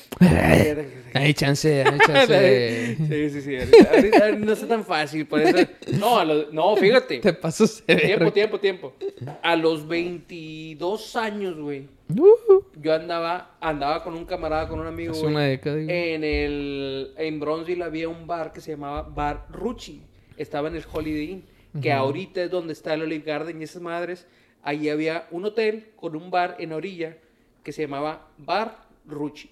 Hay 1.14 1.34
chance, 1.34 1.82
hay 1.84 1.98
chance. 2.06 2.96
Sí, 2.96 3.30
sí, 3.30 3.40
sí. 3.42 3.56
Ahorita, 3.56 3.90
ahorita 3.94 4.32
no 4.32 4.52
está 4.52 4.68
tan 4.68 4.84
fácil. 4.84 5.26
Por 5.26 5.40
eso... 5.40 5.56
No, 5.98 6.18
a 6.18 6.24
los- 6.24 6.52
no, 6.52 6.76
fíjate. 6.76 7.18
Te 7.20 7.32
paso 7.32 7.64
Tiempo, 7.86 8.32
tiempo, 8.32 8.60
tiempo. 8.60 8.94
A 9.42 9.56
los 9.56 9.86
22 9.88 11.16
años, 11.16 11.58
güey. 11.58 11.88
Uh, 12.10 12.62
Yo 12.80 12.92
andaba, 12.94 13.56
andaba 13.60 14.02
con 14.02 14.14
un 14.14 14.24
camarada, 14.24 14.68
con 14.68 14.80
un 14.80 14.86
amigo, 14.86 15.12
hace 15.12 15.22
güey. 15.22 15.34
una 15.34 15.44
década. 15.44 15.76
En 15.80 16.24
el 16.24 17.12
en 17.16 17.40
Bronzeville 17.40 17.82
había 17.84 18.08
un 18.08 18.26
bar 18.26 18.52
que 18.52 18.60
se 18.60 18.72
llamaba 18.72 19.02
Bar 19.02 19.46
Rucci. 19.50 20.02
Estaba 20.36 20.68
en 20.68 20.76
el 20.76 20.84
Holiday 20.90 21.30
Inn, 21.30 21.44
que 21.80 21.92
ahorita 21.92 22.42
es 22.42 22.50
donde 22.50 22.72
está 22.72 22.94
el 22.94 23.02
Olive 23.02 23.24
Garden 23.24 23.60
y 23.60 23.64
esas 23.64 23.80
madres. 23.82 24.26
Ahí 24.62 24.88
había 24.88 25.26
un 25.30 25.44
hotel 25.44 25.86
con 25.96 26.16
un 26.16 26.30
bar 26.30 26.56
en 26.58 26.72
orilla 26.72 27.16
que 27.62 27.72
se 27.72 27.82
llamaba 27.82 28.26
Bar 28.38 28.86
Rucci. 29.06 29.50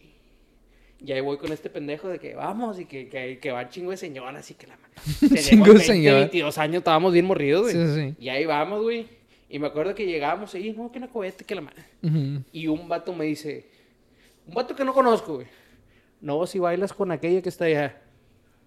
Y 1.01 1.13
ahí 1.13 1.21
voy 1.21 1.37
con 1.39 1.53
este 1.53 1.71
pendejo 1.71 2.09
de 2.09 2.19
que 2.19 2.35
vamos 2.35 2.81
y 2.81 2.85
que, 2.85 3.09
que, 3.09 3.39
que 3.39 3.51
va 3.53 3.69
chingo 3.69 3.93
de 3.93 3.97
señoras 3.97 4.51
y 4.51 4.55
que 4.55 4.67
la 4.67 4.77
Tenemos 5.21 5.45
Chingo 5.49 5.65
de 5.67 5.73
20, 5.75 5.87
señoras. 5.87 6.21
22 6.23 6.59
años, 6.59 6.79
estábamos 6.79 7.13
bien 7.13 7.25
morridos, 7.25 7.63
güey. 7.63 7.75
Sí, 7.75 7.95
sí. 7.95 8.15
Y 8.19 8.29
ahí 8.29 8.45
vamos, 8.47 8.83
güey. 8.83 9.07
Y 9.49 9.59
me 9.59 9.69
acuerdo 9.69 9.95
que 9.95 10.07
llegamos 10.07 10.55
y 10.55 10.73
no, 10.73 10.91
que 10.91 10.99
una 10.99 11.09
cobete, 11.09 11.45
que 11.45 11.55
la 11.55 11.61
madre. 11.61 11.85
Ujú. 12.03 12.43
Y 12.53 12.67
un 12.67 12.89
vato 12.89 13.15
me 13.15 13.25
dice, 13.25 13.67
un 14.47 14.55
vato 14.55 14.75
que 14.75 14.85
no 14.85 14.93
conozco, 14.93 15.37
güey. 15.37 15.47
No, 16.21 16.45
si 16.47 16.59
bailas 16.59 16.93
con 16.93 17.13
aquella 17.13 17.41
que 17.41 17.49
está 17.49 17.67
allá. 17.67 17.97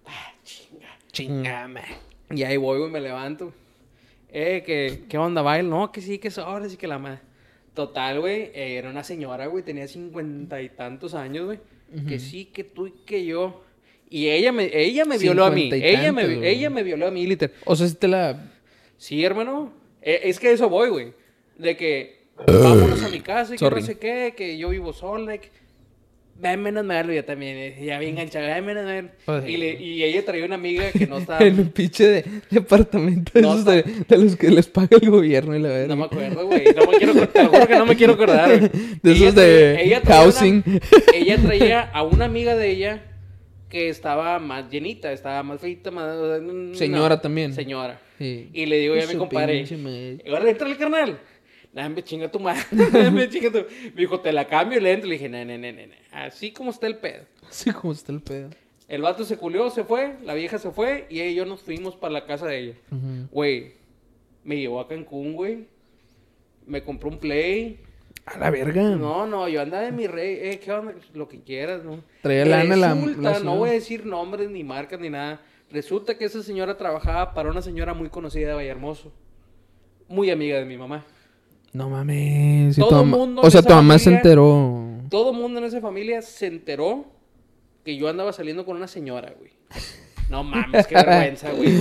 Ah, 0.06 0.32
chinga. 0.42 0.88
Chingame. 1.12 1.82
Y 2.30 2.42
ahí 2.44 2.56
voy, 2.56 2.78
güey, 2.78 2.90
me 2.90 3.00
levanto. 3.00 3.52
Eh, 4.30 4.62
que, 4.64 5.04
¿qué 5.08 5.18
onda, 5.18 5.42
baila? 5.42 5.68
No, 5.68 5.92
que 5.92 6.00
sí, 6.00 6.18
que 6.18 6.30
sobra, 6.30 6.66
sí 6.68 6.78
que 6.78 6.86
la 6.86 6.98
madre. 6.98 7.20
Total, 7.74 8.20
güey, 8.20 8.50
eh, 8.54 8.76
era 8.78 8.88
una 8.88 9.04
señora, 9.04 9.46
güey, 9.46 9.62
tenía 9.62 9.86
cincuenta 9.86 10.62
y 10.62 10.70
tantos 10.70 11.14
años, 11.14 11.44
güey. 11.44 11.58
Que 12.08 12.18
sí, 12.18 12.46
que 12.46 12.64
tú 12.64 12.86
y 12.86 12.92
que 13.04 13.24
yo. 13.24 13.62
Y 14.08 14.28
ella 14.28 14.52
me, 14.52 14.70
ella 14.72 15.04
me 15.04 15.16
violó 15.18 15.44
a 15.44 15.50
mí. 15.50 15.68
Ella 15.84 16.12
me, 16.12 16.22
ella 16.50 16.70
me 16.70 16.82
violó 16.82 17.06
a 17.06 17.10
mí, 17.10 17.26
literal. 17.26 17.54
O 17.64 17.76
sea, 17.76 17.86
si 17.88 17.94
te 17.94 18.08
la. 18.08 18.50
Sí, 18.98 19.24
hermano. 19.24 19.72
Eh, 20.02 20.20
es 20.24 20.38
que 20.40 20.52
eso 20.52 20.68
voy, 20.68 20.88
güey. 20.90 21.12
De 21.58 21.76
que 21.76 22.22
vámonos 22.46 23.02
a 23.02 23.08
mi 23.08 23.20
casa 23.20 23.54
y 23.54 23.58
que 23.58 23.64
no 23.64 23.86
sé 23.86 23.98
qué, 23.98 24.34
que 24.36 24.58
yo 24.58 24.70
vivo 24.70 24.92
sola. 24.92 25.34
y 25.34 25.38
que- 25.38 25.50
Ven, 26.42 26.60
menos 26.60 26.84
malo, 26.84 27.12
yo 27.12 27.24
también. 27.24 27.56
eh, 27.56 27.76
Ya 27.84 27.98
bien 28.00 28.12
enganchado. 28.12 28.46
Ven, 28.48 28.64
menos 28.66 28.84
malo. 28.84 29.08
Pues, 29.24 29.48
Y, 29.48 29.56
le- 29.56 29.80
y 29.80 30.02
ella 30.02 30.24
traía 30.24 30.44
una 30.44 30.56
amiga 30.56 30.90
que 30.90 31.06
no 31.06 31.18
estaba. 31.18 31.38
En 31.46 31.60
un 31.60 31.68
pinche 31.70 32.04
de, 32.08 32.24
departamento 32.50 33.30
de 33.34 33.42
No, 33.42 33.52
esos 33.52 33.64
de, 33.64 33.82
de 34.08 34.18
los 34.18 34.34
que 34.36 34.50
les 34.50 34.66
paga 34.66 34.96
el 35.00 35.08
gobierno 35.08 35.54
y 35.56 35.60
la 35.60 35.68
verdad. 35.68 35.86
No 35.88 35.96
me 35.96 36.04
acuerdo, 36.06 36.46
güey. 36.46 36.64
No 36.74 36.90
me 36.90 36.98
quiero, 36.98 37.28
te 37.28 37.42
lo 37.44 37.48
juro 37.50 37.66
que 37.68 37.76
no 37.76 37.86
me 37.86 37.96
quiero 37.96 38.12
acordar. 38.14 38.70
De 39.02 39.12
Ella 39.12 39.22
esos 39.28 39.34
de 39.36 39.82
ella 39.84 40.02
housing. 40.04 40.62
una- 40.66 40.80
ella 41.14 41.38
traía 41.38 41.80
a 41.82 42.02
una 42.02 42.24
amiga 42.24 42.56
de 42.56 42.70
ella 42.70 43.02
que 43.68 43.88
estaba 43.88 44.38
más 44.40 44.68
llenita, 44.68 45.12
estaba 45.12 45.42
más 45.44 45.60
feita, 45.60 45.90
más. 45.92 46.12
no, 46.42 46.74
Señora 46.74 47.20
también. 47.20 47.54
Señora. 47.54 48.00
Sí. 48.18 48.50
Y 48.52 48.66
le 48.66 48.78
digo 48.78 48.94
ya 48.96 49.04
a 49.04 49.06
mi 49.06 49.14
compadre. 49.14 49.64
Ahora 50.28 50.50
entra 50.50 50.68
el 50.68 50.76
carnal. 50.76 51.18
Nah, 51.72 51.88
me 51.88 52.02
chinga 52.04 52.30
tu 52.30 52.38
madre. 52.38 52.62
me 53.10 53.28
chinga 53.28 53.50
tu. 53.50 53.58
Me 53.94 54.00
dijo, 54.02 54.20
te 54.20 54.32
la 54.32 54.46
cambio 54.46 54.78
y 54.78 54.82
le 54.82 54.92
entro. 54.92 55.08
Le 55.08 55.14
dije, 55.14 55.28
no, 55.28 55.44
no, 55.44 55.56
no. 55.58 55.94
Así 56.10 56.52
como 56.52 56.70
está 56.70 56.86
el 56.86 56.96
pedo. 56.98 57.24
Así 57.48 57.70
como 57.72 57.92
está 57.92 58.12
el 58.12 58.20
pedo. 58.20 58.50
El 58.88 59.00
vato 59.00 59.24
se 59.24 59.38
culió, 59.38 59.70
se 59.70 59.84
fue. 59.84 60.16
La 60.22 60.34
vieja 60.34 60.58
se 60.58 60.70
fue. 60.70 61.06
Y 61.08 61.20
ella 61.20 61.30
y 61.30 61.34
yo 61.34 61.46
nos 61.46 61.62
fuimos 61.62 61.96
para 61.96 62.12
la 62.12 62.26
casa 62.26 62.46
de 62.46 62.58
ella. 62.58 62.74
Güey, 63.30 63.72
me 64.44 64.56
llevó 64.58 64.80
a 64.80 64.88
Cancún, 64.88 65.32
güey. 65.32 65.66
Me 66.66 66.82
compró 66.82 67.08
un 67.08 67.18
play. 67.18 67.80
A 68.26 68.38
la 68.38 68.50
verga. 68.50 68.82
No, 68.82 69.26
no, 69.26 69.48
yo 69.48 69.62
andaba 69.62 69.82
de 69.84 69.92
mi 69.92 70.06
rey. 70.06 70.38
Eh, 70.42 70.60
¿qué 70.62 70.70
onda? 70.72 70.94
Lo 71.14 71.26
que 71.26 71.40
quieras, 71.40 71.82
¿no? 71.82 72.04
Traía 72.20 72.44
lana 72.44 72.76
la- 72.76 72.94
Resulta, 72.94 73.30
la 73.32 73.38
no 73.40 73.56
voy 73.56 73.70
a 73.70 73.72
decir 73.72 74.04
nombres, 74.06 74.50
ni 74.50 74.62
marcas, 74.62 75.00
ni 75.00 75.08
nada. 75.10 75.40
Resulta 75.70 76.16
que 76.18 76.26
esa 76.26 76.42
señora 76.42 76.76
trabajaba 76.76 77.32
para 77.32 77.50
una 77.50 77.62
señora 77.62 77.94
muy 77.94 78.10
conocida 78.10 78.48
de 78.48 78.54
Vallehermoso. 78.54 79.10
Muy 80.06 80.30
amiga 80.30 80.58
de 80.58 80.66
mi 80.66 80.76
mamá. 80.76 81.04
No 81.72 81.88
mames. 81.88 82.76
Todo 82.76 83.04
mamá- 83.04 83.16
mundo 83.16 83.42
o 83.42 83.50
sea, 83.50 83.62
tu 83.62 83.72
mamá 83.72 83.98
se 83.98 84.10
enteró. 84.14 84.78
Todo 85.08 85.32
el 85.32 85.38
mundo 85.38 85.58
en 85.58 85.64
esa 85.66 85.80
familia 85.80 86.20
se 86.22 86.46
enteró 86.46 87.06
que 87.84 87.96
yo 87.96 88.08
andaba 88.08 88.32
saliendo 88.32 88.64
con 88.64 88.76
una 88.76 88.88
señora, 88.88 89.32
güey. 89.38 89.52
No 90.28 90.44
mames, 90.44 90.86
qué 90.86 90.94
vergüenza, 90.94 91.50
güey. 91.52 91.72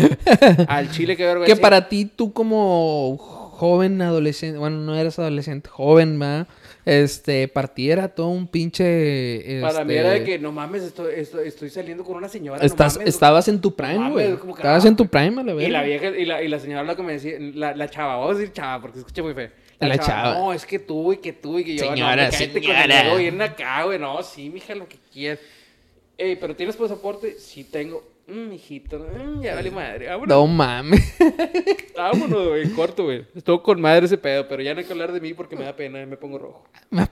Al 0.68 0.92
chile, 0.92 1.16
qué 1.16 1.26
vergüenza. 1.26 1.54
Que 1.56 1.62
para 1.62 1.88
ti, 1.90 2.06
tú 2.06 2.34
como 2.34 3.18
joven 3.18 4.02
adolescente, 4.02 4.58
bueno, 4.58 4.78
no 4.78 4.96
eres 4.96 5.20
adolescente, 5.20 5.70
joven, 5.70 6.20
¿va? 6.22 6.48
Este, 6.84 7.48
para 7.48 7.68
ti 7.68 7.92
era 7.92 8.08
todo 8.08 8.30
un 8.30 8.48
pinche. 8.48 9.60
Para 9.62 9.84
mí 9.86 9.94
este, 9.94 10.00
era 10.00 10.10
de 10.12 10.24
que, 10.24 10.40
no 10.40 10.52
mames, 10.52 10.82
estoy, 10.84 11.14
estoy, 11.16 11.48
estoy 11.48 11.70
saliendo 11.70 12.04
con 12.04 12.16
una 12.18 12.28
señora. 12.28 12.58
no 12.60 12.66
Estás, 12.66 12.96
mames, 12.98 13.14
estabas 13.14 13.48
en 13.48 13.62
tu 13.62 13.76
prime, 13.76 14.10
güey. 14.10 14.34
Estabas 14.56 14.86
en 14.86 14.96
tu 14.96 15.06
prime, 15.08 15.42
a 15.42 15.44
la 15.44 15.54
verga. 15.54 15.68
Y 15.68 15.72
la 15.72 15.84
vieja, 15.84 16.08
y 16.08 16.26
la, 16.26 16.42
y 16.42 16.48
la 16.48 16.60
señora 16.60 16.84
lo 16.84 16.96
que 16.96 17.04
me 17.04 17.14
decía, 17.14 17.34
la, 17.40 17.76
la 17.76 17.90
chava, 17.90 18.16
vamos 18.16 18.36
a 18.36 18.40
decir 18.40 18.54
chava, 18.54 18.82
porque 18.82 18.96
se 18.96 19.00
escucha 19.02 19.22
muy 19.22 19.34
feo. 19.36 19.50
La 19.88 19.98
chava. 19.98 20.34
No, 20.36 20.54
es 20.54 20.66
que 20.66 20.80
tú 20.80 21.14
y 21.14 21.18
que 21.18 21.34
tú 21.34 21.60
y 21.60 21.64
que 21.64 21.76
yo. 21.76 21.86
Señora, 21.86 22.26
no, 22.26 22.32
cállate 22.32 22.62
con 22.62 22.72
el 22.76 22.92
señora. 22.92 23.46
acá, 23.46 23.84
güey. 23.84 24.00
No, 24.00 24.22
sí, 24.24 24.50
mija, 24.50 24.76
lo 24.76 24.88
que 24.88 24.98
quieras. 25.14 25.40
Ey, 26.18 26.36
pero 26.36 26.56
¿tienes 26.56 26.76
pasaporte? 26.76 27.38
Sí, 27.40 27.64
tengo. 27.64 28.10
Mm, 28.28 28.50
mijito, 28.50 29.00
mm, 29.00 29.42
ya 29.42 29.56
vale 29.56 29.72
madre. 29.72 30.08
Vámonos, 30.08 30.28
No 30.38 30.48
mames. 30.48 31.02
vámonos, 31.98 32.48
güey, 32.50 32.70
corto, 32.70 33.04
güey. 33.06 33.26
Estuvo 33.36 33.62
con 33.62 33.82
madre 33.82 34.06
ese 34.06 34.18
pedo, 34.18 34.48
pero 34.48 34.62
ya 34.62 34.74
no 34.74 34.80
hay 34.80 34.86
que 34.86 34.94
hablar 34.94 35.12
de 35.12 35.20
mí 35.20 35.34
porque 35.34 35.56
me 35.56 35.66
da 35.66 35.76
pena, 35.76 36.06
me 36.06 36.16
pongo 36.18 36.38
rojo. 36.38 36.64
Me 36.92 37.08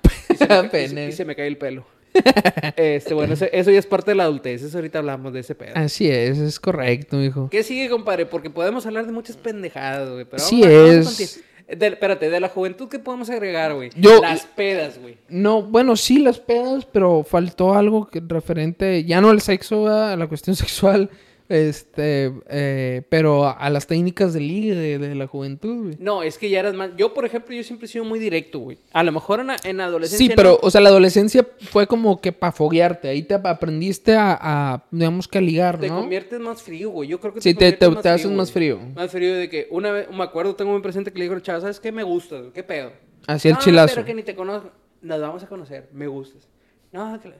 da 0.47 0.69
pena. 0.69 1.05
y 1.05 1.11
se 1.11 1.25
me 1.25 1.35
cae 1.35 1.47
el 1.47 1.57
pelo. 1.57 1.85
este, 2.75 3.13
bueno, 3.13 3.33
eso 3.33 3.71
ya 3.71 3.79
es 3.79 3.85
parte 3.85 4.11
de 4.11 4.15
la 4.15 4.23
adultez. 4.23 4.61
Eso 4.63 4.77
ahorita 4.77 4.99
hablamos 4.99 5.33
de 5.33 5.41
ese 5.41 5.55
pedo. 5.55 5.71
Así 5.75 6.09
es, 6.09 6.37
es 6.37 6.59
correcto, 6.59 7.21
hijo. 7.21 7.49
¿Qué 7.49 7.63
sigue, 7.63 7.89
compadre? 7.89 8.25
Porque 8.25 8.49
podemos 8.49 8.85
hablar 8.85 9.05
de 9.05 9.11
muchas 9.11 9.37
pendejadas, 9.37 10.09
güey. 10.09 10.25
Pero 10.25 10.41
Sí 10.41 10.61
vamos 10.61 10.75
vamos 10.77 11.19
es. 11.19 11.37
conti- 11.37 11.45
de- 11.77 11.87
espérate, 11.87 12.29
de 12.29 12.39
la 12.39 12.49
juventud, 12.49 12.87
¿qué 12.89 12.99
podemos 12.99 13.29
agregar, 13.29 13.73
güey? 13.73 13.89
Yo- 13.95 14.21
Las 14.21 14.45
pedas, 14.45 14.99
güey. 14.99 15.17
No, 15.29 15.61
bueno, 15.61 15.95
sí 15.95 16.19
las 16.19 16.39
pedas, 16.39 16.85
pero 16.91 17.23
faltó 17.23 17.73
algo 17.75 18.07
que 18.07 18.21
referente, 18.25 19.03
ya 19.03 19.21
no 19.21 19.29
al 19.29 19.41
sexo, 19.41 19.83
¿verdad? 19.83 20.13
a 20.13 20.17
la 20.17 20.27
cuestión 20.27 20.55
sexual, 20.55 21.09
este, 21.49 22.31
eh, 22.47 23.01
pero 23.09 23.45
a, 23.45 23.51
a 23.51 23.69
las 23.69 23.87
técnicas 23.87 24.33
de 24.33 24.39
ligue 24.39 24.75
de, 24.75 24.97
de 24.99 25.15
la 25.15 25.27
juventud, 25.27 25.83
güey. 25.83 25.97
No, 25.99 26.23
es 26.23 26.37
que 26.37 26.49
ya 26.49 26.59
eras 26.59 26.75
más. 26.75 26.91
Yo, 26.95 27.13
por 27.13 27.25
ejemplo, 27.25 27.55
yo 27.55 27.63
siempre 27.63 27.85
he 27.87 27.89
sido 27.89 28.05
muy 28.05 28.19
directo, 28.19 28.59
güey. 28.59 28.77
A 28.93 29.03
lo 29.03 29.11
mejor 29.11 29.39
en, 29.41 29.49
en 29.63 29.81
adolescencia. 29.81 30.27
Sí, 30.27 30.33
pero, 30.35 30.51
no. 30.51 30.57
o 30.61 30.69
sea, 30.71 30.79
la 30.81 30.89
adolescencia 30.89 31.45
fue 31.71 31.87
como 31.87 32.21
que 32.21 32.31
para 32.31 32.51
foguearte, 32.51 33.09
ahí 33.09 33.23
te 33.23 33.33
aprendiste 33.33 34.15
a, 34.15 34.37
a, 34.39 34.85
digamos 34.91 35.27
que 35.27 35.39
a 35.39 35.41
ligar, 35.41 35.79
Te 35.79 35.89
¿no? 35.89 35.99
conviertes 35.99 36.39
más 36.39 36.61
frío, 36.61 36.91
güey. 36.91 37.09
Yo 37.09 37.19
creo 37.19 37.33
que 37.33 37.41
Sí, 37.41 37.53
te- 37.53 37.71
te- 37.73 37.89
te 37.95 38.09
haces 38.09 38.27
más 38.31 38.53
güey. 38.53 38.69
frío. 38.69 38.79
Más 38.95 39.11
frío 39.11 39.35
de 39.35 39.49
que 39.49 39.67
una 39.71 39.91
vez, 39.91 40.07
me 40.11 40.23
acuerdo, 40.23 40.55
tengo 40.55 40.71
muy 40.71 40.81
presente 40.81 41.11
que 41.11 41.19
le 41.19 41.25
digo 41.25 41.35
al 41.35 41.41
chavo, 41.41 41.61
¿sabes 41.61 41.79
qué? 41.79 41.91
Me 41.91 42.03
gustas, 42.03 42.41
güey. 42.41 42.53
¿Qué 42.53 42.63
pedo? 42.63 42.91
Así 43.27 43.47
el 43.49 43.55
"No, 43.55 43.59
chilazo. 43.59 43.95
pero 43.95 44.05
que 44.05 44.13
ni 44.13 44.23
te 44.23 44.35
conozco. 44.35 44.71
Nos 45.01 45.19
vamos 45.21 45.43
a 45.43 45.47
conocer. 45.47 45.89
Me 45.93 46.07
gustas. 46.07 46.47
No, 46.91 47.19
que 47.21 47.29
la- 47.29 47.35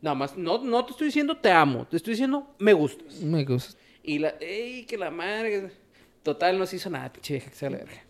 Nada 0.00 0.14
más, 0.14 0.36
no, 0.36 0.58
no 0.58 0.84
te 0.84 0.92
estoy 0.92 1.06
diciendo 1.06 1.36
te 1.36 1.50
amo. 1.50 1.86
Te 1.86 1.96
estoy 1.96 2.12
diciendo 2.12 2.54
me 2.58 2.72
gustas. 2.72 3.20
Me 3.20 3.44
gusta. 3.44 3.78
Y 4.02 4.18
la, 4.18 4.34
ey, 4.40 4.84
que 4.84 4.96
la 4.96 5.10
madre. 5.10 5.70
Total, 6.22 6.58
no 6.58 6.66
se 6.66 6.76
hizo 6.76 6.90
nada, 6.90 7.12
pinche 7.12 7.34
vieja 7.34 7.50
que 7.50 7.56
se 7.56 7.70
la 7.70 7.78
verga. 7.78 8.04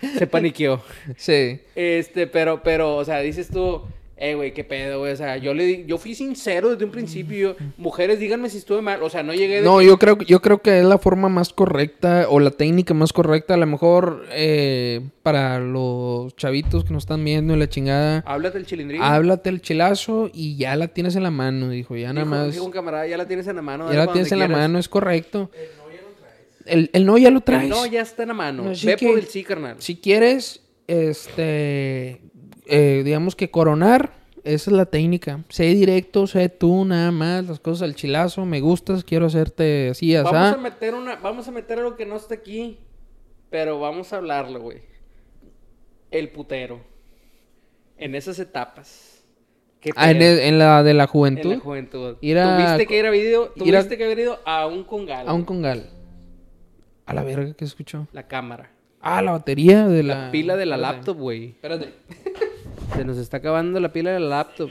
Se 0.18 0.26
paniqueó. 0.26 0.82
Sí. 1.16 1.60
Este, 1.74 2.26
pero, 2.26 2.62
pero, 2.62 2.96
o 2.96 3.04
sea, 3.04 3.20
dices 3.20 3.48
tú, 3.48 3.82
eh, 4.22 4.34
güey, 4.34 4.52
qué 4.52 4.64
pedo, 4.64 4.98
güey. 5.00 5.12
O 5.12 5.16
sea, 5.16 5.38
yo 5.38 5.54
le 5.54 5.64
di- 5.64 5.84
yo 5.86 5.96
fui 5.96 6.14
sincero 6.14 6.68
desde 6.70 6.84
un 6.84 6.90
principio. 6.90 7.56
Mujeres, 7.78 8.20
díganme 8.20 8.50
si 8.50 8.58
estuve 8.58 8.82
mal. 8.82 9.02
O 9.02 9.08
sea, 9.10 9.22
no 9.22 9.32
llegué 9.32 9.56
de. 9.56 9.62
No, 9.62 9.80
yo 9.80 9.98
creo, 9.98 10.18
que- 10.18 10.26
yo 10.26 10.42
creo 10.42 10.60
que 10.60 10.78
es 10.78 10.84
la 10.84 10.98
forma 10.98 11.28
más 11.30 11.52
correcta 11.54 12.26
o 12.28 12.38
la 12.38 12.50
técnica 12.50 12.92
más 12.92 13.12
correcta, 13.14 13.54
a 13.54 13.56
lo 13.56 13.66
mejor 13.66 14.26
eh, 14.30 15.00
para 15.22 15.58
los 15.58 16.36
chavitos 16.36 16.84
que 16.84 16.92
nos 16.92 17.04
están 17.04 17.24
viendo 17.24 17.54
y 17.56 17.58
la 17.58 17.68
chingada. 17.68 18.22
Háblate 18.26 18.58
el 18.58 18.66
chilindrín. 18.66 19.00
Háblate 19.02 19.48
el 19.48 19.62
chilazo 19.62 20.30
y 20.34 20.56
ya 20.56 20.76
la 20.76 20.88
tienes 20.88 21.16
en 21.16 21.22
la 21.22 21.30
mano, 21.30 21.70
dijo. 21.70 21.96
Ya 21.96 22.12
nada 22.12 22.26
Dijo- 22.26 22.36
más. 22.36 22.52
dijo 22.52 22.64
un 22.66 22.72
camarada, 22.72 23.06
ya 23.06 23.16
la 23.16 23.26
tienes 23.26 23.46
en 23.46 23.56
la 23.56 23.62
mano. 23.62 23.90
Ya 23.90 23.98
la 23.98 24.12
tienes 24.12 24.30
en 24.32 24.38
la 24.38 24.48
mano, 24.48 24.78
es 24.78 24.88
correcto. 24.88 25.50
El, 26.66 26.90
el 26.92 27.06
no 27.06 27.16
ya 27.18 27.30
lo 27.30 27.40
traes. 27.40 27.68
No, 27.68 27.86
ya 27.86 28.02
está 28.02 28.22
en 28.24 28.28
la 28.28 28.34
mano. 28.34 28.68
Así 28.70 28.86
Ve 28.86 28.96
que- 28.96 29.08
por 29.08 29.18
el 29.18 29.24
sí, 29.26 29.42
carnal. 29.42 29.76
Si 29.78 29.96
quieres, 29.96 30.60
este, 30.86 32.20
eh, 32.70 33.02
digamos 33.04 33.36
que 33.36 33.50
coronar 33.50 34.12
Esa 34.42 34.70
es 34.70 34.76
la 34.76 34.86
técnica. 34.86 35.44
Sé 35.50 35.64
directo, 35.64 36.26
sé 36.26 36.48
tú, 36.48 36.84
nada 36.86 37.10
más. 37.10 37.46
Las 37.46 37.60
cosas 37.60 37.82
al 37.82 37.94
chilazo. 37.94 38.46
Me 38.46 38.60
gustas, 38.60 39.04
quiero 39.04 39.26
hacerte 39.26 39.90
así, 39.90 40.16
así. 40.16 40.32
Vamos 40.32 40.54
a 40.58 40.60
meter 40.62 40.94
una, 40.94 41.16
vamos 41.16 41.46
a 41.46 41.50
meter 41.50 41.78
algo 41.78 41.94
que 41.96 42.06
no 42.06 42.16
está 42.16 42.34
aquí, 42.36 42.78
pero 43.50 43.78
vamos 43.80 44.12
a 44.12 44.16
hablarlo, 44.16 44.60
güey. 44.60 44.78
El 46.10 46.30
putero. 46.30 46.80
En 47.98 48.14
esas 48.14 48.38
etapas. 48.38 49.22
¿Qué 49.78 49.90
Ah, 49.94 50.10
en, 50.10 50.22
el- 50.22 50.38
en 50.40 50.58
la 50.58 50.82
de 50.82 50.94
la 50.94 51.02
En 51.04 51.08
juventud. 51.08 51.52
la 51.54 51.60
juventud. 51.60 52.16
Ir 52.22 52.38
a- 52.38 52.56
Tuviste 52.56 52.86
que 52.86 52.98
ir 52.98 53.06
a 53.06 53.10
video, 53.10 53.52
ir 53.56 53.76
a- 53.76 53.80
tuviste 53.80 53.98
que 53.98 54.04
haber 54.04 54.18
ido 54.20 54.38
a 54.46 54.66
un 54.66 54.84
congal. 54.84 55.28
A 55.28 55.34
un 55.34 55.44
congal. 55.44 55.90
A 57.06 57.12
la 57.12 57.22
verga, 57.24 57.52
¿qué 57.54 57.64
escuchó? 57.66 58.06
La 58.12 58.26
cámara. 58.26 58.70
Ah, 59.02 59.20
la 59.20 59.32
batería 59.32 59.86
de 59.86 60.02
La, 60.02 60.26
la... 60.26 60.30
pila 60.30 60.56
de 60.56 60.64
la 60.66 60.76
laptop, 60.78 61.18
güey. 61.18 61.48
Espérate. 61.50 61.92
Se 62.94 63.04
nos 63.04 63.18
está 63.18 63.38
acabando 63.38 63.78
la 63.80 63.92
pila 63.92 64.10
de 64.10 64.20
la 64.20 64.28
laptop. 64.28 64.70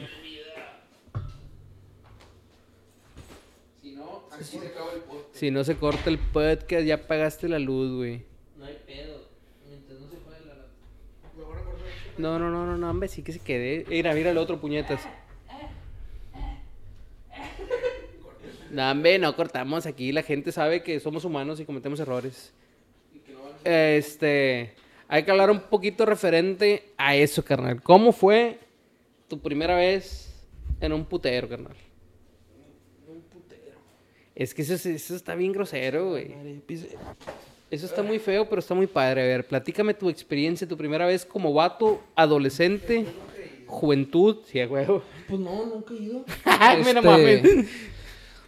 Si 3.82 3.92
no, 3.94 4.24
aquí 4.32 4.44
se 4.44 4.68
acaba 4.68 4.94
el 4.94 5.02
podcast. 5.02 5.36
Si 5.36 5.52
no 5.52 5.64
se 5.64 5.76
corta 5.76 6.10
el 6.10 6.20
podcast, 6.20 6.86
ya 6.86 7.08
pagaste 7.08 7.48
la 7.48 7.60
luz, 7.60 7.96
güey. 7.96 8.24
No 8.58 8.66
hay 8.66 8.78
pedo. 8.86 9.22
Mientras 9.68 10.00
no 10.00 10.10
se 10.10 10.18
puede 10.18 10.46
la 10.46 10.56
No, 12.18 12.40
no, 12.40 12.50
no, 12.50 12.66
no, 12.66 12.78
no, 12.78 12.90
hombre, 12.90 13.08
sí 13.08 13.24
que 13.24 13.32
se 13.32 13.40
quede. 13.40 13.86
Mira, 13.90 14.14
mira 14.14 14.32
el 14.32 14.38
otro 14.38 14.60
puñetas. 14.60 15.02
No, 18.72 18.92
hombre, 18.92 19.18
no 19.18 19.36
cortamos 19.36 19.86
aquí. 19.86 20.12
La 20.12 20.24
gente 20.24 20.52
sabe 20.52 20.84
que 20.84 21.00
somos 21.00 21.26
humanos 21.26 21.60
y 21.60 21.66
cometemos 21.66 22.00
errores. 22.00 22.54
Este. 23.64 24.76
Hay 25.10 25.24
que 25.24 25.32
hablar 25.32 25.50
un 25.52 25.60
poquito 25.62 26.06
referente 26.06 26.94
a 26.96 27.16
eso, 27.16 27.44
carnal. 27.44 27.82
¿Cómo 27.82 28.12
fue 28.14 28.60
tu 29.28 29.40
primera 29.40 29.76
vez 29.76 30.32
en 30.80 30.94
un 30.94 31.04
putero, 31.04 31.50
carnal? 31.50 31.76
Es 34.36 34.54
que 34.54 34.62
eso, 34.62 34.76
es- 34.76 34.86
eso 34.86 35.16
está 35.16 35.36
bien 35.36 35.52
grosero, 35.52 36.12
güey. 36.12 36.34
Eso 37.70 37.86
está 37.86 38.02
muy 38.02 38.20
feo, 38.20 38.48
pero 38.48 38.60
está 38.60 38.74
muy 38.74 38.88
padre. 38.88 39.22
A 39.22 39.26
ver, 39.26 39.48
platícame 39.48 39.94
tu 39.94 40.10
experiencia, 40.10 40.68
tu 40.68 40.78
primera 40.78 41.06
vez 41.06 41.26
como 41.26 41.54
vato, 41.54 42.02
adolescente, 42.16 43.06
juventud. 43.68 44.38
Sí. 44.46 44.60
Pues 45.28 45.40
no, 45.42 45.66
nunca 45.66 45.94
he 45.94 45.98
ido. 45.98 46.24
Mira, 46.46 46.80
Este, 46.80 47.02
mames. 47.02 47.42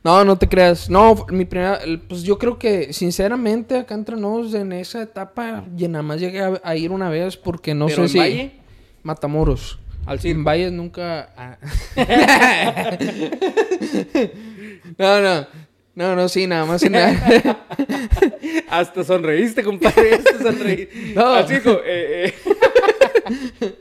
No, 0.04 0.26
no 0.26 0.36
te 0.38 0.48
creas. 0.50 0.90
No, 0.90 1.26
mi 1.30 1.46
primera, 1.46 1.80
pues 2.08 2.24
yo 2.24 2.38
creo 2.40 2.58
que 2.58 2.92
sinceramente 2.92 3.78
acá 3.78 3.94
entre 3.94 4.16
nos 4.18 4.54
en 4.56 4.72
esa 4.74 5.02
etapa 5.04 5.64
ya 5.76 5.88
nada 5.88 6.02
más 6.02 6.20
llegué 6.20 6.42
a, 6.42 6.60
a 6.64 6.76
ir 6.76 6.92
una 6.92 7.10
vez 7.10 7.38
porque 7.38 7.76
no 7.76 7.86
¿Pero 7.86 7.96
sé 7.98 8.02
en 8.04 8.10
si 8.10 8.18
Valle? 8.18 8.52
Matamoros. 9.04 9.78
Al 10.08 10.20
circo. 10.20 10.40
En 10.40 10.44
Valles 10.44 10.72
nunca. 10.72 11.30
ah. 11.38 11.58
no, 14.98 15.22
no. 15.22 15.48
No, 15.94 16.16
no, 16.16 16.30
sí, 16.30 16.48
nada 16.48 16.66
más 16.66 16.82
Hasta 18.70 19.04
sonreíste, 19.04 19.62
compadre. 19.62 20.16
Hasta 20.16 20.40
sonreíste. 20.42 21.12
No. 21.16 21.34
Al 21.34 21.48
circo, 21.48 21.82
eh, 21.86 22.34
eh. 23.60 23.76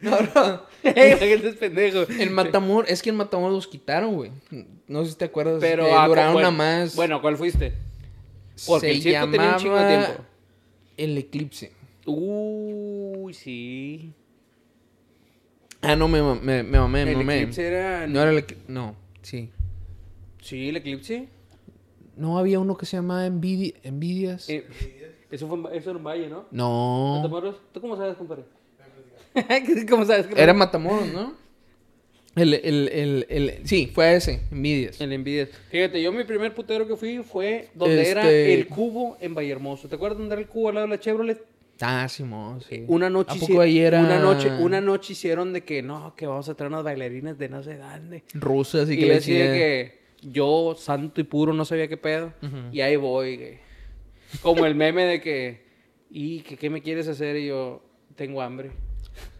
No, 0.00 0.18
no. 0.34 0.67
Gente 0.82 1.48
es 1.48 1.56
pendejo. 1.56 2.06
En 2.18 2.32
Matamoros, 2.32 2.90
es 2.90 3.02
que 3.02 3.10
en 3.10 3.16
Matamoros 3.16 3.54
los 3.54 3.66
quitaron, 3.68 4.14
güey. 4.14 4.30
No 4.86 5.04
sé 5.04 5.12
si 5.12 5.16
te 5.18 5.24
acuerdas. 5.26 5.58
Pero 5.60 5.84
que 5.84 5.90
duraron 5.90 6.32
bueno, 6.34 6.50
nada 6.50 6.50
más. 6.50 6.94
Bueno, 6.96 7.20
¿cuál 7.20 7.36
fuiste? 7.36 7.72
Porque 8.66 8.86
se 8.88 8.90
el 8.92 9.02
circo 9.02 9.30
tenía 9.30 9.50
un 9.52 9.56
chingo 9.56 9.76
de 9.76 9.88
tiempo. 9.96 10.22
El 10.96 11.18
Eclipse. 11.18 11.72
Uy, 12.06 13.34
sí. 13.34 14.12
Ah, 15.80 15.94
no, 15.94 16.08
me 16.08 16.20
me 16.22 16.62
me 16.64 16.78
mamé, 16.78 17.04
me 17.04 17.10
el 17.12 17.16
mamé. 17.18 17.40
eclipse 17.42 17.66
era. 17.66 18.06
No 18.06 18.20
era 18.20 18.30
el 18.30 18.38
Eclipse. 18.38 18.64
No, 18.68 18.96
sí. 19.22 19.50
Sí, 20.42 20.68
el 20.70 20.76
eclipse. 20.76 21.28
No 22.16 22.38
había 22.38 22.58
uno 22.58 22.76
que 22.76 22.86
se 22.86 22.96
llamaba 22.96 23.26
Envidi- 23.26 23.74
Envidias. 23.84 24.48
Eh, 24.48 24.66
eso, 25.30 25.46
fue, 25.46 25.76
eso 25.76 25.90
era 25.90 25.98
un 25.98 26.04
valle, 26.04 26.28
¿no? 26.28 26.46
no. 26.50 27.20
¿Tú 27.72 27.80
cómo 27.80 27.96
sabes, 27.96 28.16
compadre? 28.16 28.44
¿Cómo 29.88 30.04
sabes? 30.04 30.26
Era 30.36 30.52
Matamoros, 30.54 31.08
¿no? 31.08 31.34
El, 32.36 32.54
el, 32.54 32.88
el, 32.92 33.26
el, 33.28 33.66
sí, 33.66 33.90
fue 33.92 34.14
ese, 34.14 34.42
Envidias. 34.52 35.00
El 35.00 35.12
envidia. 35.12 35.48
Fíjate, 35.70 36.00
yo 36.00 36.12
mi 36.12 36.22
primer 36.22 36.54
putero 36.54 36.86
que 36.86 36.94
fui 36.94 37.18
fue 37.18 37.68
donde 37.74 38.08
era 38.08 38.20
Este- 38.22 38.54
el 38.54 38.68
cubo 38.68 39.16
en 39.20 39.34
Vallehermoso. 39.34 39.88
¿Te 39.88 39.96
acuerdas 39.96 40.18
dónde 40.18 40.34
era 40.34 40.42
el 40.42 40.46
cubo 40.48 40.68
al 40.68 40.76
lado 40.76 40.86
de 40.86 40.90
la 40.94 41.00
Chevrolet? 41.00 41.42
Ah, 41.80 42.08
Simón, 42.08 42.60
sí. 42.60 42.84
Una 42.86 43.10
noche, 43.10 43.32
¿A 43.32 43.34
hici- 43.36 43.40
poco 43.48 43.60
ahí 43.60 43.78
era 43.80 44.00
una 44.00 44.18
noche, 44.20 44.50
una 44.60 44.80
noche 44.80 45.14
hicieron 45.14 45.52
de 45.52 45.64
que 45.64 45.82
no, 45.82 46.14
que 46.14 46.26
vamos 46.26 46.48
a 46.48 46.54
traer 46.54 46.70
unas 46.70 46.84
bailarinas 46.84 47.38
de 47.38 47.48
no 47.48 47.62
sé 47.64 47.76
dónde. 47.76 48.22
rusas 48.34 48.88
y, 48.88 48.92
Y, 48.92 48.96
que 48.96 49.02
le 49.02 49.08
le 49.08 49.14
decía 49.14 49.38
decía 49.50 49.52
que 49.54 49.98
yo, 50.22 50.76
santo 50.78 51.20
y 51.20 51.24
puro, 51.24 51.52
no 51.52 51.64
sabía 51.64 51.88
qué 51.88 51.96
pedo. 51.96 52.32
Y 52.72 52.80
ahí 52.82 52.94
voy, 52.96 53.36
güey. 53.36 53.58
Como 54.42 54.64
el 54.66 54.74
meme 54.76 55.04
de 55.06 55.20
que, 55.20 55.62
¿y 56.10 56.40
que, 56.42 56.56
qué 56.56 56.70
me 56.70 56.82
quieres 56.82 57.08
hacer? 57.08 57.36
Y 57.36 57.46
yo, 57.48 57.82
tengo 58.14 58.42
hambre. 58.42 58.70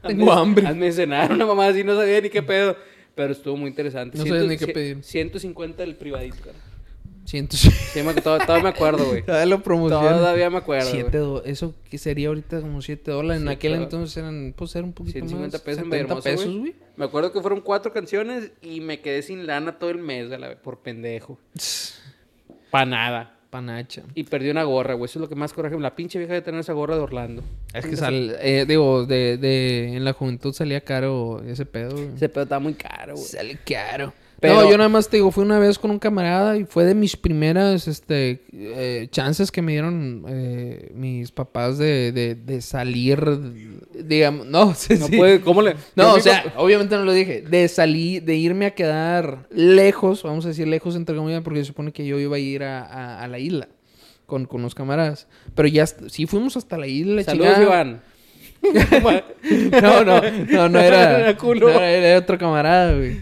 Tengo 0.03 0.33
hambre. 0.33 0.67
Hazme 0.67 0.93
cenar, 0.93 1.33
una 1.33 1.45
mamá 1.47 1.67
así, 1.69 1.83
no 1.85 1.97
sabía 1.97 2.21
ni 2.21 2.31
qué 2.31 2.43
pedo. 2.43 2.77
Pero 3.15 3.33
estuvo 3.33 3.57
muy 3.57 3.69
interesante. 3.69 4.17
No 4.17 4.25
sabías 4.25 4.47
ni 4.47 4.57
qué 4.57 4.69
pedir. 4.69 5.03
150 5.03 5.83
del 5.83 5.97
privadito, 5.97 6.37
cara. 6.45 6.59
Siento. 7.25 7.57
Sí, 7.59 7.69
me- 8.03 8.15
todavía, 8.15 8.47
todavía 8.47 8.63
me 8.63 8.69
acuerdo, 8.71 9.05
güey. 9.05 9.23
Todavía 9.23 9.47
lo 9.57 9.63
promociona. 9.63 10.17
Todavía 10.17 10.49
me 10.51 10.59
acuerdo. 10.59 10.89
güey. 10.89 11.03
Siete 11.03 11.19
do- 11.19 11.45
eso 11.45 11.75
que 11.91 11.99
sería 11.99 12.29
ahorita 12.29 12.61
como 12.63 12.81
7 12.81 13.11
dólares. 13.11 13.43
En 13.43 13.49
aquel 13.49 13.73
dólares. 13.73 13.93
entonces 13.93 14.17
eran, 14.17 14.55
pues 14.57 14.75
era 14.77 14.85
un 14.85 14.93
poquito 14.95 15.19
150 15.19 15.57
más. 15.59 15.63
pesos 15.63 15.79
en 15.79 15.91
70 15.91 15.97
Villahermosa, 16.15 16.31
pesos, 16.31 16.57
güey. 16.59 16.75
Me 16.97 17.05
acuerdo 17.05 17.33
que 17.33 17.41
fueron 17.43 17.61
cuatro 17.61 17.93
canciones 17.93 18.53
y 18.63 18.81
me 18.81 19.01
quedé 19.01 19.21
sin 19.23 19.47
lana 19.47 19.79
todo 19.79 19.91
el 19.91 19.99
mes, 19.99 20.31
a 20.33 20.39
la 20.39 20.57
por 20.57 20.79
pendejo. 20.81 21.39
Pa' 22.71 22.85
nada. 22.87 23.38
Panacha. 23.51 24.03
Y 24.15 24.25
perdí 24.25 24.51
una 24.51 24.65
gorra, 24.65 24.95
güey. 24.95 25.07
Eso 25.07 25.19
es 25.19 25.23
lo 25.23 25.29
que 25.29 25.35
más 25.35 25.53
coraje. 25.53 25.79
La 25.79 25.97
pinche 25.97 26.19
vieja 26.19 26.35
de 26.35 26.43
tener 26.43 26.61
esa 26.61 26.75
gorra 26.75 26.97
de 26.97 27.01
Orlando. 27.01 27.43
Es 27.73 27.87
que 27.87 27.97
sal, 27.97 28.37
eh, 28.41 28.67
digo, 28.69 29.07
de, 29.07 29.39
de, 29.39 29.97
en 29.97 30.05
la 30.05 30.13
juventud 30.13 30.53
salía 30.53 30.83
caro 30.83 31.43
ese 31.47 31.65
pedo, 31.65 31.93
güey. 31.93 32.09
Ese 32.15 32.29
pedo 32.29 32.43
estaba 32.43 32.61
muy 32.61 32.75
caro, 32.75 33.15
güey. 33.15 33.27
Sale 33.27 33.59
caro. 33.65 34.13
Pero- 34.41 34.55
No, 34.55 34.71
yo 34.71 34.77
nada 34.79 34.89
más 34.89 35.09
te 35.09 35.17
digo, 35.17 35.31
fui 35.33 35.45
una 35.45 35.59
vez 35.59 35.79
con 35.81 35.91
un 35.91 35.99
camarada 35.99 36.57
y 36.57 36.65
fue 36.65 36.85
de 36.85 36.95
mis 36.95 37.17
primeras 37.17 37.89
este, 37.89 38.43
eh, 38.53 39.09
chances 39.11 39.51
que 39.51 39.63
me 39.63 39.73
dieron 39.73 40.25
eh, 40.29 40.93
mis 40.95 41.33
papás 41.33 41.77
de, 41.77 42.13
de, 42.13 42.35
de 42.37 42.61
salir, 42.63 43.21
digamos, 43.95 44.47
no, 44.47 44.75
sí, 44.77 44.95
No 44.99 45.07
sí. 45.09 45.17
puede, 45.17 45.41
¿cómo 45.41 45.61
le...? 45.63 45.75
No, 45.97 46.15
o 46.15 46.21
sea, 46.21 46.55
obviamente 46.57 46.95
no 46.97 47.05
lo 47.05 47.13
dije, 47.13 47.43
de 47.43 47.67
salir, 47.69 48.23
de 48.23 48.37
irme 48.37 48.67
a 48.67 48.75
quedar 48.77 49.49
lejos, 49.51 50.23
vamos 50.23 50.45
a 50.45 50.49
decir 50.49 50.69
lejos 50.69 50.95
entre 50.95 51.17
comillas, 51.17 51.43
porque 51.43 51.59
se 51.61 51.65
supone 51.67 51.91
que 51.93 52.07
yo 52.07 52.19
iba 52.21 52.37
a 52.37 52.39
ir 52.39 52.63
a, 52.63 52.85
a- 52.85 53.23
a 53.25 53.27
la 53.29 53.41
isla 53.41 53.69
con, 54.27 54.45
con 54.45 54.63
los 54.63 54.75
camaradas. 54.75 55.27
Pero 55.57 55.67
ya, 55.69 55.85
sí 55.87 56.27
fuimos 56.27 56.57
hasta 56.57 56.79
la 56.79 56.87
isla, 56.87 57.25
Saludos, 57.25 57.55
chingada. 57.57 57.65
Iván. 57.65 58.01
No, 59.83 60.05
no, 60.05 60.21
no, 60.51 60.69
no 60.69 60.81
era. 60.81 61.33
No, 61.43 61.69
era, 61.69 61.91
era 61.91 62.19
otro 62.19 62.37
camarada, 62.39 62.95
güey. 62.95 63.21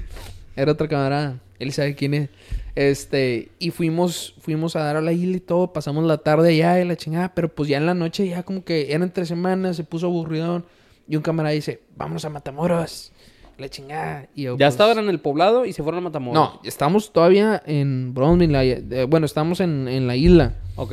Era 0.57 0.73
otro 0.73 0.89
camarada. 0.89 1.39
Él 1.59 1.73
sabe 1.73 1.95
quién 1.95 2.15
es. 2.15 2.29
Este, 2.75 3.51
y 3.59 3.71
fuimos, 3.71 4.35
fuimos 4.41 4.77
a 4.77 4.81
dar 4.81 4.97
a 4.97 5.01
la 5.01 5.13
isla 5.13 5.37
y 5.37 5.41
todo, 5.41 5.73
pasamos 5.73 6.05
la 6.05 6.19
tarde 6.19 6.51
allá 6.51 6.81
y 6.81 6.85
la 6.87 6.97
chingada, 6.97 7.33
pero 7.35 7.49
pues 7.55 7.69
ya 7.71 7.79
en 7.79 7.87
la 7.87 7.95
noche 7.95 8.29
ya 8.29 8.43
como 8.43 8.65
que 8.65 8.93
eran 8.93 9.11
tres 9.13 9.29
semanas, 9.29 9.77
se 9.77 9.85
puso 9.85 10.07
aburridón. 10.07 10.65
Y 11.09 11.17
un 11.17 11.23
camarada 11.23 11.55
dice, 11.55 11.81
vamos 11.97 12.25
a 12.25 12.31
Matamoros, 12.31 13.13
la 13.59 13.69
chingada. 13.71 14.29
Y 14.35 14.43
yo, 14.43 14.53
Ya 14.59 14.67
pues, 14.67 14.75
estaban 14.75 14.99
en 14.99 15.09
el 15.09 15.21
poblado 15.21 15.65
y 15.65 15.73
se 15.73 15.83
fueron 15.83 16.01
a 16.01 16.05
Matamoros. 16.05 16.35
No, 16.35 16.61
estamos 16.65 17.13
todavía 17.13 17.63
en 17.65 18.13
Bronzeville, 18.13 18.53
la- 18.53 18.65
eh, 18.65 19.07
bueno, 19.09 19.25
estamos 19.25 19.61
en, 19.61 19.89
en 19.89 20.07
la 20.07 20.17
isla. 20.17 20.57
Ok. 20.77 20.93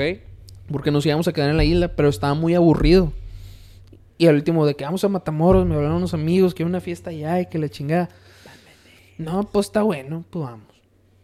Porque 0.71 0.91
nos 0.91 1.05
íbamos 1.05 1.27
a 1.27 1.33
quedar 1.33 1.49
en 1.49 1.57
la 1.57 1.65
isla, 1.65 1.95
pero 1.95 2.07
estaba 2.07 2.33
muy 2.35 2.53
aburrido. 2.55 3.11
Y 4.17 4.27
al 4.27 4.35
último, 4.35 4.65
de 4.65 4.75
que 4.75 4.85
vamos 4.85 5.03
a 5.03 5.09
Matamoros, 5.09 5.65
me 5.65 5.75
hablaron 5.75 5.97
unos 5.97 6.13
amigos 6.13 6.53
que 6.53 6.63
hay 6.63 6.69
una 6.69 6.79
fiesta 6.79 7.09
allá 7.09 7.41
y 7.41 7.47
que 7.47 7.57
la 7.57 7.67
chingada. 7.67 8.07
No, 9.17 9.43
pues 9.51 9.67
está 9.67 9.83
bueno, 9.83 10.23
pues 10.29 10.45
vamos. 10.45 10.67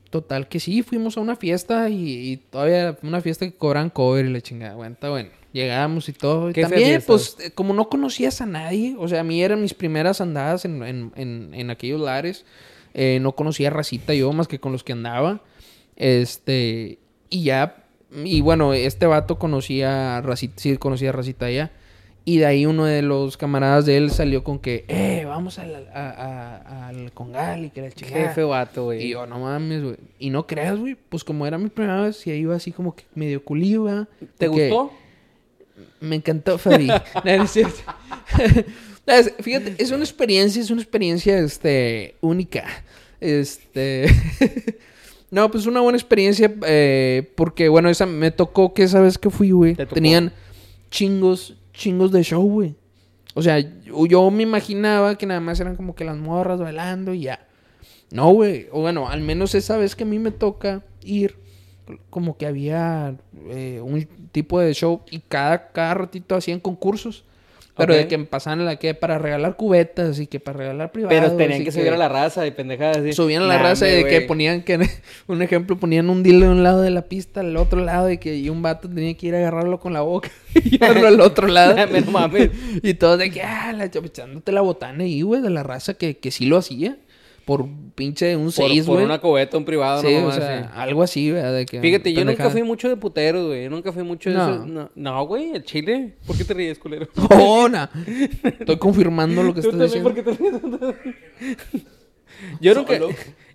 Total 0.10 0.48
que 0.48 0.60
sí, 0.60 0.82
fuimos 0.82 1.18
a 1.18 1.22
una 1.22 1.36
fiesta 1.36 1.90
y, 1.90 2.32
y 2.32 2.38
todavía 2.38 2.98
una 3.04 3.22
fiesta 3.22 3.46
que 3.46 3.56
cobran 3.56 3.90
cover 3.90 4.26
y 4.26 4.30
la 4.34 4.42
chingada. 4.42 4.76
Bueno, 4.76 4.94
está 4.94 5.10
bueno. 5.10 5.30
Llegamos 5.54 6.10
y 6.10 6.14
todo. 6.14 6.50
Y 6.50 6.54
¿Qué 6.54 6.66
fue 6.68 6.78
también, 6.78 7.04
pues, 7.06 7.38
eh, 7.40 7.52
como 7.52 7.74
no 7.74 7.90
conocías 7.90 8.42
a 8.42 8.46
nadie, 8.46 8.96
o 8.98 9.08
sea, 9.08 9.22
a 9.22 9.24
mí 9.24 9.42
eran 9.44 9.62
mis 9.62 9.74
primeras 9.74 10.22
andadas 10.22 10.66
en, 10.66 10.82
en, 10.84 11.12
en, 11.16 11.54
en 11.54 11.70
aquellos 11.70 12.00
lares. 12.02 12.46
eh, 12.94 13.20
no 13.22 13.34
conocía 13.34 13.70
racita 13.70 14.14
yo 14.14 14.32
más 14.34 14.48
que 14.48 14.60
con 14.60 14.72
los 14.72 14.84
que 14.84 14.94
andaba. 14.94 15.42
Este, 15.96 17.00
y 17.30 17.44
ya, 17.44 17.84
y 18.24 18.42
bueno, 18.42 18.74
este 18.74 19.06
vato 19.06 19.38
conocía 19.38 20.18
a 20.18 20.22
racita, 20.22 20.56
sí 20.58 20.78
conocía 20.78 21.10
a 21.10 21.14
racita 21.14 21.46
allá. 21.48 21.72
Y 22.26 22.38
de 22.38 22.46
ahí 22.46 22.66
uno 22.66 22.86
de 22.86 23.02
los 23.02 23.38
camaradas 23.38 23.86
de 23.86 23.98
él 23.98 24.12
salió 24.12 24.44
con 24.44 24.60
que, 24.60 24.86
eh, 24.88 25.24
vamos 25.26 25.58
al, 25.58 25.88
a- 25.94 26.10
a- 26.12 26.88
al 26.90 27.12
Congal 27.14 27.66
y 27.66 27.70
que 27.72 27.92
chingada. 27.92 28.28
Qué 28.28 28.34
feo 28.36 28.50
vato, 28.50 28.84
güey. 28.86 29.04
Y 29.06 29.10
yo, 29.10 29.26
no 29.26 29.40
mames, 29.40 29.84
güey. 29.84 29.96
Y 30.20 30.30
no 30.30 30.46
creas, 30.46 30.78
güey. 30.78 30.96
Pues 30.96 31.24
como 31.24 31.48
era 31.48 31.58
mi 31.58 31.70
primera 31.70 32.02
vez, 32.02 32.26
y 32.28 32.32
ahí 32.32 32.40
iba 32.40 32.56
así 32.56 32.72
como 32.72 32.96
que 32.96 33.04
medio 33.16 33.44
culiva. 33.44 34.08
¿Te 34.38 34.48
gustó? 34.48 34.92
Me 36.02 36.18
encantó, 36.18 36.58
Fabi. 36.58 36.88
no, 37.24 37.32
es 37.44 37.52
cierto. 37.52 37.80
Fíjate, 39.42 39.76
es 39.80 39.90
una 39.92 40.04
experiencia, 40.04 40.62
es 40.62 40.70
una 40.70 40.82
experiencia, 40.82 41.40
este, 41.40 42.16
única. 42.22 42.66
Este... 43.20 44.06
no, 45.32 45.50
pues 45.50 45.66
una 45.66 45.80
buena 45.82 45.98
experiencia, 45.98 46.54
eh, 46.68 47.32
porque, 47.36 47.70
bueno, 47.70 47.90
esa 47.90 48.06
me 48.06 48.30
tocó 48.32 48.74
que 48.74 48.84
esa 48.84 49.02
vez 49.02 49.18
que 49.18 49.30
fui, 49.32 49.50
güey, 49.52 49.74
Te 49.76 49.86
tenían 49.88 50.32
chingos, 50.92 51.56
chingos 51.80 52.12
de 52.12 52.24
show, 52.24 52.44
güey. 52.44 52.76
O 53.34 53.42
sea, 53.42 53.60
yo, 53.60 54.32
me 54.32 54.44
imaginaba 54.44 55.18
que 55.18 55.26
nada 55.26 55.40
más 55.40 55.60
eran 55.60 55.76
como 55.76 55.96
que 55.96 56.04
las 56.04 56.18
morras 56.18 56.60
bailando 56.60 57.14
y 57.14 57.22
ya. 57.22 57.48
No, 58.12 58.32
güey. 58.32 58.68
O 58.72 58.82
bueno, 58.82 59.08
al 59.08 59.22
menos 59.22 59.56
esa 59.56 59.78
vez 59.78 59.96
que 59.96 60.04
a 60.04 60.08
mí 60.08 60.20
me 60.20 60.32
toca 60.32 60.84
ir, 61.02 61.38
como 62.10 62.38
que 62.38 62.46
había 62.46 63.16
eh, 63.48 63.82
un 63.84 64.06
tipo 64.32 64.60
de 64.60 64.74
show 64.74 65.02
y 65.10 65.20
cada, 65.20 65.72
cada 65.72 65.94
ratito 65.94 66.36
hacían 66.36 66.60
concursos. 66.60 67.24
Pero 67.80 67.96
de 67.96 68.08
que 68.08 68.20
pasaban 68.20 68.66
la 68.66 68.76
que 68.76 68.94
para 68.94 69.18
regalar 69.18 69.56
cubetas 69.56 70.20
y 70.20 70.28
que 70.28 70.40
para 70.40 70.58
regalar 70.58 70.92
privados. 70.92 71.18
Pero 71.18 71.36
tenían 71.36 71.62
y 71.62 71.66
que 71.66 71.72
subir 71.72 71.90
a 71.90 71.98
la 71.98 72.10
raza 72.10 72.46
y 72.46 72.52
pendejadas 72.52 72.98
así. 72.98 73.14
Subían 73.14 73.44
a 73.44 73.48
la 73.48 73.58
Nah, 73.58 73.64
raza 73.64 73.86
hombre, 73.86 74.04
de 74.04 74.10
que 74.10 74.22
ponían 74.22 74.62
que, 74.64 74.80
un 75.28 75.42
ejemplo, 75.42 75.78
ponían 75.78 76.10
un 76.10 76.22
dildo 76.22 76.46
de 76.46 76.52
un 76.52 76.64
lado 76.64 76.82
de 76.82 76.92
la 76.92 77.04
pista, 77.04 77.40
al 77.40 77.58
otro 77.58 77.84
lado, 77.84 78.12
y 78.12 78.18
que 78.18 78.36
y 78.36 78.50
un 78.50 78.62
vato 78.62 78.88
tenía 78.90 79.16
que 79.16 79.28
ir 79.28 79.36
a 79.36 79.40
agarrarlo 79.40 79.80
con 79.80 79.94
la 79.94 80.02
boca 80.02 80.30
y 80.56 80.78
llevarlo 80.78 81.08
al 81.08 81.22
otro 81.22 81.48
lado. 81.50 81.76
Nah, 81.76 81.88
y 82.84 82.94
todos 82.94 83.18
de 83.18 83.32
que, 83.32 83.42
ah, 83.42 83.74
la, 83.74 83.86
echándote 83.86 84.52
la 84.52 84.62
botana 84.62 85.04
ahí, 85.04 85.22
güey, 85.22 85.42
de 85.42 85.50
la 85.50 85.64
raza 85.64 85.94
que, 85.96 86.18
que 86.18 86.32
sí 86.32 86.46
lo 86.46 86.58
hacía. 86.58 86.98
Por 87.50 87.66
pinche 87.96 88.36
un 88.36 88.44
Por, 88.46 88.54
6, 88.54 88.86
por 88.86 88.94
güey. 88.94 89.06
una 89.06 89.20
cubeta, 89.20 89.58
un 89.58 89.66
privado, 89.66 90.04
Sí, 90.04 90.14
no 90.14 90.28
o 90.28 90.32
sea, 90.32 90.66
sí. 90.66 90.70
algo 90.76 91.02
así, 91.02 91.32
¿verdad? 91.32 91.56
De 91.56 91.66
que, 91.66 91.82
Fíjate, 91.82 92.14
yo 92.14 92.24
nunca 92.24 92.48
fui 92.52 92.62
mucho 92.62 92.88
de 92.88 92.96
puteros, 92.96 93.48
güey. 93.48 93.64
Yo 93.64 93.72
nunca 93.72 93.92
fui 93.92 94.04
mucho 94.04 94.30
de 94.30 94.36
No. 94.36 94.54
eso. 94.54 94.66
No, 94.68 94.92
no, 94.94 95.26
güey, 95.26 95.54
el 95.56 95.64
chile. 95.64 96.14
¿Por 96.28 96.38
qué 96.38 96.44
te 96.44 96.54
ríes, 96.54 96.78
culero? 96.78 97.08
No, 97.32 97.68
na. 97.68 97.90
Estoy 98.60 98.78
confirmando 98.78 99.42
lo 99.42 99.56
que 99.56 99.60
estás 99.62 99.80
diciendo. 99.80 100.14
¿por 100.14 100.24
te 100.24 100.32
ríes? 100.32 100.62
yo 102.62 102.76
nunca, 102.76 103.00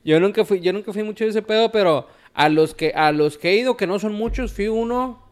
yo 0.05 0.19
nunca 0.19 0.45
fui, 0.45 0.59
yo 0.61 0.73
nunca 0.73 0.93
fui 0.93 1.05
mucho 1.05 1.23
de 1.23 1.31
ese 1.31 1.43
pedo, 1.43 1.71
pero 1.71 2.09
a 2.35 2.49
los 2.49 2.75
que, 2.75 2.91
a 2.97 3.13
los 3.13 3.39
que 3.39 3.51
he 3.51 3.59
ido, 3.59 3.77
que 3.77 3.87
no 3.87 4.01
son 4.01 4.13
muchos, 4.15 4.53
fui 4.53 4.67
uno. 4.67 5.23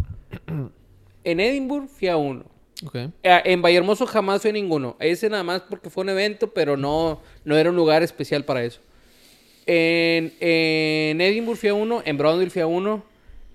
En 1.24 1.38
Edinburgh 1.40 1.88
fui 1.88 2.06
a 2.08 2.16
uno. 2.16 2.44
Ok. 2.86 2.94
Eh, 2.96 3.10
En 3.44 3.62
Vallehermoso 3.62 4.06
jamás 4.06 4.40
fui 4.42 4.50
a 4.50 4.52
ninguno. 4.52 4.96
Ese 5.00 5.28
nada 5.30 5.42
más 5.44 5.62
porque 5.62 5.90
fue 5.90 6.02
un 6.04 6.10
evento, 6.10 6.52
pero 6.52 6.76
no, 6.76 7.20
no 7.44 7.56
era 7.56 7.70
un 7.70 7.76
lugar 7.76 8.02
especial 8.02 8.44
para 8.44 8.64
eso. 8.64 8.80
En, 9.66 10.32
en 10.40 11.20
Edinburgh 11.20 11.56
fui 11.58 11.68
a 11.68 11.74
uno, 11.74 12.02
en 12.04 12.18
Brownsville 12.18 12.50
fui 12.50 12.62
a 12.62 12.66
uno, 12.66 13.04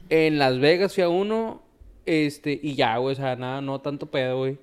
en 0.10 0.40
Las 0.40 0.58
Vegas 0.60 0.94
fui 0.94 1.04
a 1.04 1.10
uno, 1.10 1.62
este, 2.06 2.58
y 2.62 2.76
ya, 2.76 2.98
güey, 2.98 3.14
o 3.14 3.16
sea, 3.16 3.36
nada, 3.36 3.62
no 3.62 3.82
tanto 3.82 4.06
pedo, 4.06 4.38
güey. 4.38 4.58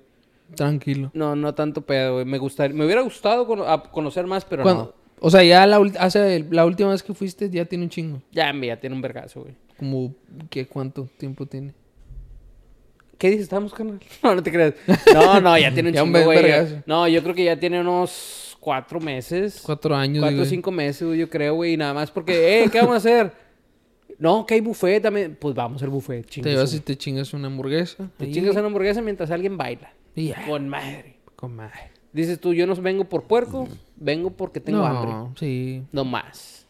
Tranquilo. 0.55 1.11
No, 1.13 1.35
no 1.35 1.53
tanto 1.53 1.81
pedo, 1.81 2.13
güey. 2.15 2.25
Me 2.25 2.37
gustaría, 2.37 2.75
me 2.75 2.85
hubiera 2.85 3.01
gustado 3.01 3.45
cono- 3.47 3.65
a- 3.67 3.83
conocer 3.91 4.25
más, 4.27 4.45
pero 4.45 4.63
Cuando- 4.63 4.83
no. 4.97 5.05
O 5.21 5.29
sea, 5.29 5.43
ya 5.43 5.65
la, 5.65 5.77
hace, 5.99 6.45
la 6.51 6.65
última 6.65 6.89
vez 6.91 7.01
que 7.01 7.13
fuiste 7.13 7.49
ya 7.49 7.65
tiene 7.65 7.85
un 7.85 7.89
chingo. 7.89 8.21
Ya, 8.31 8.53
ya 8.53 8.79
tiene 8.79 8.95
un 8.95 9.01
vergazo, 9.01 9.41
güey. 9.43 9.55
Como, 9.77 10.13
¿qué, 10.49 10.67
¿cuánto 10.67 11.07
tiempo 11.17 11.45
tiene? 11.45 11.73
¿Qué 13.17 13.29
dices? 13.29 13.43
¿Estamos, 13.43 13.73
carnal? 13.73 13.99
No, 14.23 14.35
no 14.35 14.43
te 14.43 14.51
creas. 14.51 14.73
No, 15.13 15.39
no, 15.41 15.57
ya 15.57 15.73
tiene 15.73 15.89
un 15.89 15.95
Ya 15.95 16.03
un 16.03 16.13
chingo, 16.13 16.25
güey. 16.25 16.43
No, 16.85 17.07
yo 17.07 17.23
creo 17.23 17.35
que 17.35 17.43
ya 17.45 17.59
tiene 17.59 17.79
unos 17.81 18.57
cuatro 18.59 18.99
meses. 18.99 19.61
Cuatro 19.63 19.95
años. 19.95 20.23
Cuatro 20.23 20.41
o 20.41 20.45
cinco 20.45 20.71
meses, 20.71 21.07
güey, 21.07 21.19
yo 21.19 21.29
creo, 21.29 21.55
güey, 21.55 21.73
y 21.73 21.77
nada 21.77 21.93
más 21.93 22.11
porque, 22.11 22.63
eh, 22.63 22.69
¿qué 22.69 22.79
vamos 22.79 22.95
a 22.95 22.97
hacer? 22.97 23.31
No, 24.17 24.45
que 24.45 24.53
hay 24.53 24.61
buffet 24.61 25.03
también. 25.03 25.37
Pues 25.37 25.53
vamos 25.53 25.83
al 25.83 25.89
buffet, 25.89 26.23
Te 26.25 26.29
chingas. 26.29 26.55
vas 26.55 26.73
y 26.73 26.79
te 26.79 26.95
chingas 26.95 27.33
una 27.33 27.47
hamburguesa. 27.47 28.09
Te 28.15 28.31
chingas 28.31 28.55
una 28.55 28.67
hamburguesa 28.67 29.01
mientras 29.01 29.29
alguien 29.29 29.57
baila. 29.57 29.91
Con 30.47 30.69
madre. 30.69 31.17
Con 31.35 31.53
madre. 31.53 31.91
Dices 32.13 32.39
tú, 32.39 32.53
yo 32.53 32.65
no 32.65 32.75
vengo 32.75 33.03
por 33.03 33.23
puerco, 33.23 33.67
vengo 33.97 34.29
porque 34.29 34.61
tengo 34.61 34.79
no, 34.79 34.85
hambre. 34.85 35.31
sí. 35.37 35.83
No 35.91 36.05
más. 36.05 36.64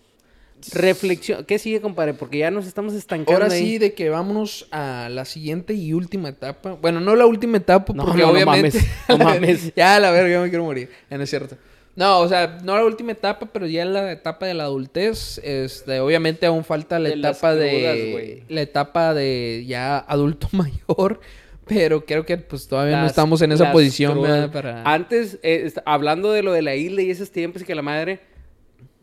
Reflexión. 0.74 1.45
¿Qué 1.45 1.59
sigue, 1.59 1.82
compadre? 1.82 2.13
Porque 2.13 2.39
ya 2.39 2.51
nos 2.51 2.66
estamos 2.68 2.93
estancando 2.93 3.34
Ahora 3.43 3.53
ahí. 3.53 3.59
sí, 3.61 3.78
de 3.78 3.93
que 3.93 4.09
vámonos 4.09 4.68
a 4.72 5.09
la 5.11 5.26
siguiente 5.26 5.74
y 5.74 5.93
última 5.93 6.30
etapa. 6.30 6.74
Bueno, 6.82 6.99
no 6.99 7.16
la 7.16 7.26
última 7.26 7.57
etapa, 7.57 7.93
No, 7.93 8.05
porque 8.05 8.22
no, 8.22 8.28
no 8.28 8.34
obviamente. 8.34 8.80
mames, 8.80 8.88
no 9.09 9.18
mames. 9.18 9.74
ya, 9.76 9.99
la 9.99 10.11
verga, 10.11 10.41
me 10.41 10.49
quiero 10.49 10.63
morir. 10.63 10.89
Ya 11.09 11.18
no 11.18 11.24
es 11.24 11.30
cierto. 11.30 11.57
No, 11.95 12.20
o 12.20 12.28
sea, 12.28 12.57
no 12.63 12.76
la 12.76 12.84
última 12.84 13.13
etapa, 13.13 13.45
pero 13.53 13.68
ya 13.68 13.82
en 13.84 13.93
la 13.93 14.11
etapa 14.11 14.45
de 14.45 14.53
la 14.53 14.66
adultez. 14.66 15.39
Este, 15.43 15.99
obviamente 16.01 16.45
aún 16.45 16.66
falta 16.66 16.99
la 16.99 17.07
De 17.09 17.16
etapa 17.16 17.51
crudas, 17.53 17.57
de. 17.59 18.43
La 18.49 18.61
etapa 18.61 19.13
de 19.13 19.63
ya 19.68 19.99
adulto 19.99 20.49
mayor. 20.51 21.22
Pero 21.68 22.05
creo 22.05 22.26
que 22.28 22.38
pues 22.38 22.68
todavía 22.68 22.97
no 22.97 23.03
Las- 23.03 23.11
estamos 23.13 23.41
en 23.41 23.51
esa 23.53 23.72
posición. 23.72 24.22
Para. 24.51 24.84
Antes, 24.84 25.39
eh, 25.41 25.72
hablando 25.86 26.32
de 26.32 26.43
lo 26.43 26.51
de 26.53 26.61
la 26.61 26.76
isla 26.76 27.01
y 27.01 27.09
esos 27.09 27.32
tiempos 27.32 27.61
y 27.61 27.66
que 27.66 27.74
la 27.74 27.82
madre 27.82 28.20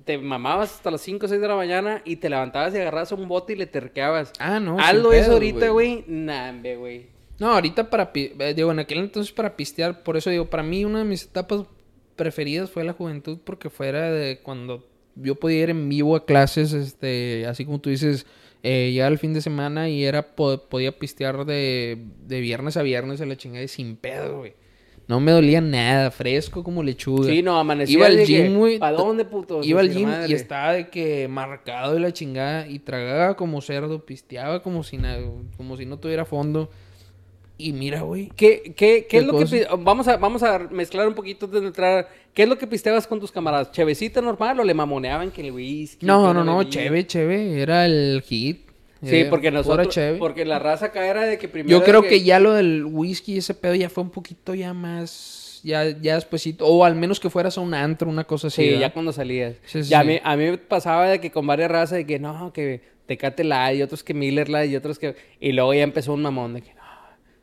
te 0.05 0.19
mamabas 0.19 0.75
hasta 0.77 0.91
las 0.91 1.01
5 1.03 1.27
o 1.27 1.29
6 1.29 1.41
de 1.41 1.49
la 1.49 1.55
mañana 1.57 2.03
y 2.05 2.17
te 2.17 2.29
levantabas 2.31 2.75
y 2.75 2.79
agarrabas 2.79 3.13
un 3.13 3.29
bote 3.29 3.53
y 3.53 3.57
le 3.57 3.67
terqueabas. 3.67 4.33
Ah, 4.39 4.59
no. 4.61 4.77
Hazlo 4.79 5.13
eso 5.13 5.33
ahorita, 5.33 5.69
güey. 5.71 6.05
Nambe, 6.07 6.77
güey. 6.77 7.07
No, 7.39 7.53
ahorita 7.53 7.91
para... 7.91 8.11
eh, 8.15 8.53
Digo, 8.55 8.71
en 8.73 8.79
aquel 8.79 8.99
entonces 8.99 9.33
para 9.33 9.57
pistear. 9.57 10.03
Por 10.03 10.17
eso 10.17 10.31
digo, 10.31 10.47
para 10.51 10.63
mí 10.63 10.85
una 10.85 10.99
de 11.01 11.05
mis 11.05 11.25
etapas 11.25 11.63
preferidas 12.17 12.71
fue 12.71 12.85
la 12.85 12.93
juventud. 12.93 13.39
Porque 13.45 13.71
fuera 13.71 14.11
de 14.11 14.41
cuando 14.43 14.87
yo 15.17 15.35
podía 15.35 15.63
ir 15.65 15.71
en 15.71 15.89
vivo 15.89 16.17
a 16.17 16.25
clases, 16.25 16.73
este... 16.73 17.47
Así 17.47 17.65
como 17.65 17.81
tú 17.81 17.91
dices, 17.91 18.27
eh, 18.63 18.93
ya 18.95 19.07
el 19.09 19.19
fin 19.19 19.33
de 19.35 19.41
semana 19.41 19.89
y 19.89 20.05
era... 20.05 20.35
po- 20.35 20.59
podía 20.69 20.93
pistear 20.99 21.45
de, 21.45 21.99
de 22.27 22.41
viernes 22.41 22.77
a 22.77 22.83
viernes 22.83 23.21
a 23.21 23.27
la 23.27 23.37
chingada 23.37 23.65
y 23.65 23.69
sin 23.69 23.97
pedo, 23.97 24.39
güey. 24.39 24.55
No 25.13 25.21
me 25.21 25.31
dolía 25.31 25.61
nada, 25.61 26.11
fresco 26.11 26.65
como 26.65 26.83
lechuga. 26.83 27.29
Sí, 27.29 27.43
no, 27.43 27.59
amanecía 27.59 27.99
Iba 27.99 28.07
al 28.07 28.25
gym, 28.25 28.57
güey. 28.57 28.79
¿Pa' 28.79 28.93
dónde, 28.93 29.27
puto? 29.27 29.61
Iba 29.63 29.81
al 29.83 29.93
gym 29.93 30.09
madre. 30.09 30.31
y 30.31 30.33
estaba 30.33 30.73
de 30.73 30.89
que 30.89 31.29
marcado 31.29 31.93
de 31.93 32.01
la 32.01 32.15
chingada 32.15 32.67
y 32.67 32.79
tragaba 32.79 33.37
como 33.37 33.61
cerdo, 33.61 34.07
pisteaba 34.07 34.63
como 34.63 34.83
si, 34.83 34.97
na- 34.97 35.19
como 35.59 35.77
si 35.77 35.85
no 35.85 35.99
tuviera 35.99 36.25
fondo. 36.25 36.71
Y 37.59 37.75
mira, 37.75 38.01
güey. 38.01 38.31
¿Qué, 38.35 38.63
qué, 38.65 38.73
qué 38.75 39.07
¿Qué 39.07 39.19
es 39.19 39.27
lo 39.27 39.33
cosa? 39.35 39.55
que... 39.55 39.67
Vamos 39.81 40.09
a, 40.09 40.17
vamos 40.17 40.43
a 40.43 40.59
mezclar 40.71 41.07
un 41.07 41.15
poquito 41.15 41.45
antes 41.45 41.61
de 41.61 41.67
entrar. 41.67 42.09
¿Qué 42.33 42.45
es 42.45 42.49
lo 42.49 42.57
que 42.57 42.67
pisteabas 42.67 43.07
con 43.07 43.21
tus 43.21 43.31
camaradas? 43.31 43.71
¿Chevecita 43.71 44.23
normal 44.23 44.59
o 44.61 44.65
le 44.65 44.73
mamoneaban 44.73 45.31
que 45.31 45.43
el 45.43 45.53
whisky? 45.53 46.07
No, 46.07 46.33
no, 46.33 46.43
no, 46.43 46.57
bebida? 46.61 46.71
cheve, 46.71 47.07
cheve. 47.07 47.61
Era 47.61 47.85
el 47.85 48.23
hit. 48.27 48.72
Sí, 49.03 49.17
Era 49.17 49.31
porque 49.31 49.51
nosotros... 49.51 49.99
Porque 50.19 50.45
la 50.45 50.59
raza 50.59 50.87
acá 50.87 51.07
era 51.07 51.25
de 51.25 51.37
que 51.37 51.49
primero... 51.49 51.77
Yo 51.77 51.85
creo 51.85 52.03
de 52.03 52.09
que... 52.09 52.23
ya 52.23 52.39
lo 52.39 52.53
del 52.53 52.85
whisky 52.85 53.35
y 53.35 53.39
ese 53.39 53.55
pedo 53.55 53.75
ya 53.75 53.89
fue 53.89 54.05
un 54.05 54.11
poquito 54.11 54.55
ya 54.55 54.73
más. 54.73 55.61
Ya, 55.65 55.89
ya 55.89 56.15
despuesito. 56.15 56.67
O 56.67 56.85
al 56.85 56.95
menos 56.95 57.19
que 57.19 57.29
fueras 57.29 57.59
a 57.59 57.61
un 57.61 57.75
antro, 57.75 58.09
una 58.09 58.25
cosa 58.25 58.47
así. 58.47 58.63
Sí, 58.63 58.69
¿verdad? 58.69 58.81
ya 58.81 58.93
cuando 58.93 59.13
salías. 59.13 59.57
Sí, 59.65 59.83
sí, 59.83 59.91
ya 59.91 60.01
A, 60.01 60.05
mí, 60.05 60.21
a 60.23 60.37
mí 60.37 60.51
me 60.51 60.59
pasaba 60.59 61.09
de 61.09 61.21
que 61.21 61.33
con 61.33 61.47
varias 61.47 61.71
razas 61.71 61.99
de 61.99 62.07
que 62.07 62.21
no, 62.21 62.53
que 62.53 62.81
Tecate 63.07 63.43
Light 63.43 63.81
y 63.81 63.83
otros 63.83 64.05
que 64.05 64.15
Miller 64.15 64.49
Light 64.49 64.71
y 64.71 64.77
otros 64.77 64.99
que... 65.01 65.17
Y 65.41 65.53
luego 65.53 65.75
ya 65.75 65.83
empezó 65.83 66.13
un 66.13 66.23
mamón 66.23 66.55
de 66.55 66.63
que 66.63 66.73
no, 66.75 66.83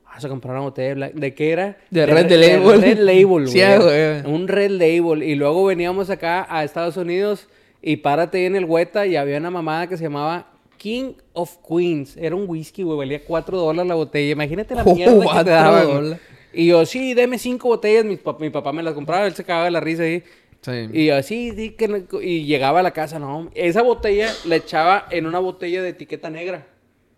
vas 0.06 0.24
a 0.24 0.30
comprar 0.30 0.54
una 0.56 0.64
botella 0.64 0.88
de 0.90 0.94
Black. 0.96 1.14
¿De 1.14 1.34
qué 1.34 1.52
era? 1.52 1.78
De 1.90 2.06
Red 2.06 2.32
Label. 2.32 2.82
Red 2.82 3.00
Label, 3.00 3.26
güey. 4.24 4.34
Un 4.34 4.48
Red 4.48 4.72
Label. 4.72 5.24
Y 5.24 5.36
luego 5.36 5.66
veníamos 5.66 6.10
acá 6.10 6.48
a 6.50 6.64
Estados 6.64 6.96
Unidos 6.96 7.50
y 7.82 7.98
párate 7.98 8.46
en 8.46 8.56
el 8.56 8.66
Hueta 8.66 9.06
y 9.06 9.16
había 9.16 9.38
una 9.38 9.52
mamada 9.52 9.88
que 9.88 9.98
se 9.98 10.04
llamaba 10.04 10.49
King 10.80 11.14
of 11.34 11.58
Queens. 11.68 12.18
Era 12.18 12.36
un 12.36 12.46
whisky, 12.50 12.82
güey. 12.82 12.98
Valía 12.98 13.24
4 13.24 13.56
dólares 13.58 13.88
la 13.88 13.94
botella. 13.96 14.32
Imagínate 14.32 14.74
la 14.74 14.82
Oh, 14.86 14.96
mierda 14.96 15.20
que 15.38 15.44
te 15.44 15.50
daban. 15.52 15.86
dólares. 15.88 16.20
Y 16.52 16.66
yo, 16.66 16.84
sí, 16.88 17.14
deme 17.14 17.38
cinco 17.38 17.68
botellas. 17.68 18.04
Mi, 18.06 18.16
pap- 18.18 18.40
mi 18.40 18.50
papá 18.50 18.74
me 18.74 18.82
las 18.82 18.96
compraba. 18.96 19.28
Él 19.28 19.36
se 19.36 19.44
cagaba 19.44 19.66
de 19.66 19.72
la 19.72 19.80
risa 19.80 20.02
ahí. 20.02 20.24
Sí. 20.62 20.72
Y 20.92 21.10
así, 21.12 21.52
di 21.52 21.70
que 21.72 21.88
no- 21.88 22.22
y 22.22 22.46
llegaba 22.46 22.80
a 22.80 22.84
la 22.84 22.92
casa, 22.92 23.20
no. 23.20 23.52
Esa 23.54 23.82
botella 23.84 24.34
la 24.46 24.56
echaba 24.56 25.06
en 25.12 25.28
una 25.28 25.38
botella 25.40 25.84
de 25.84 25.90
etiqueta 25.90 26.30
negra. 26.32 26.66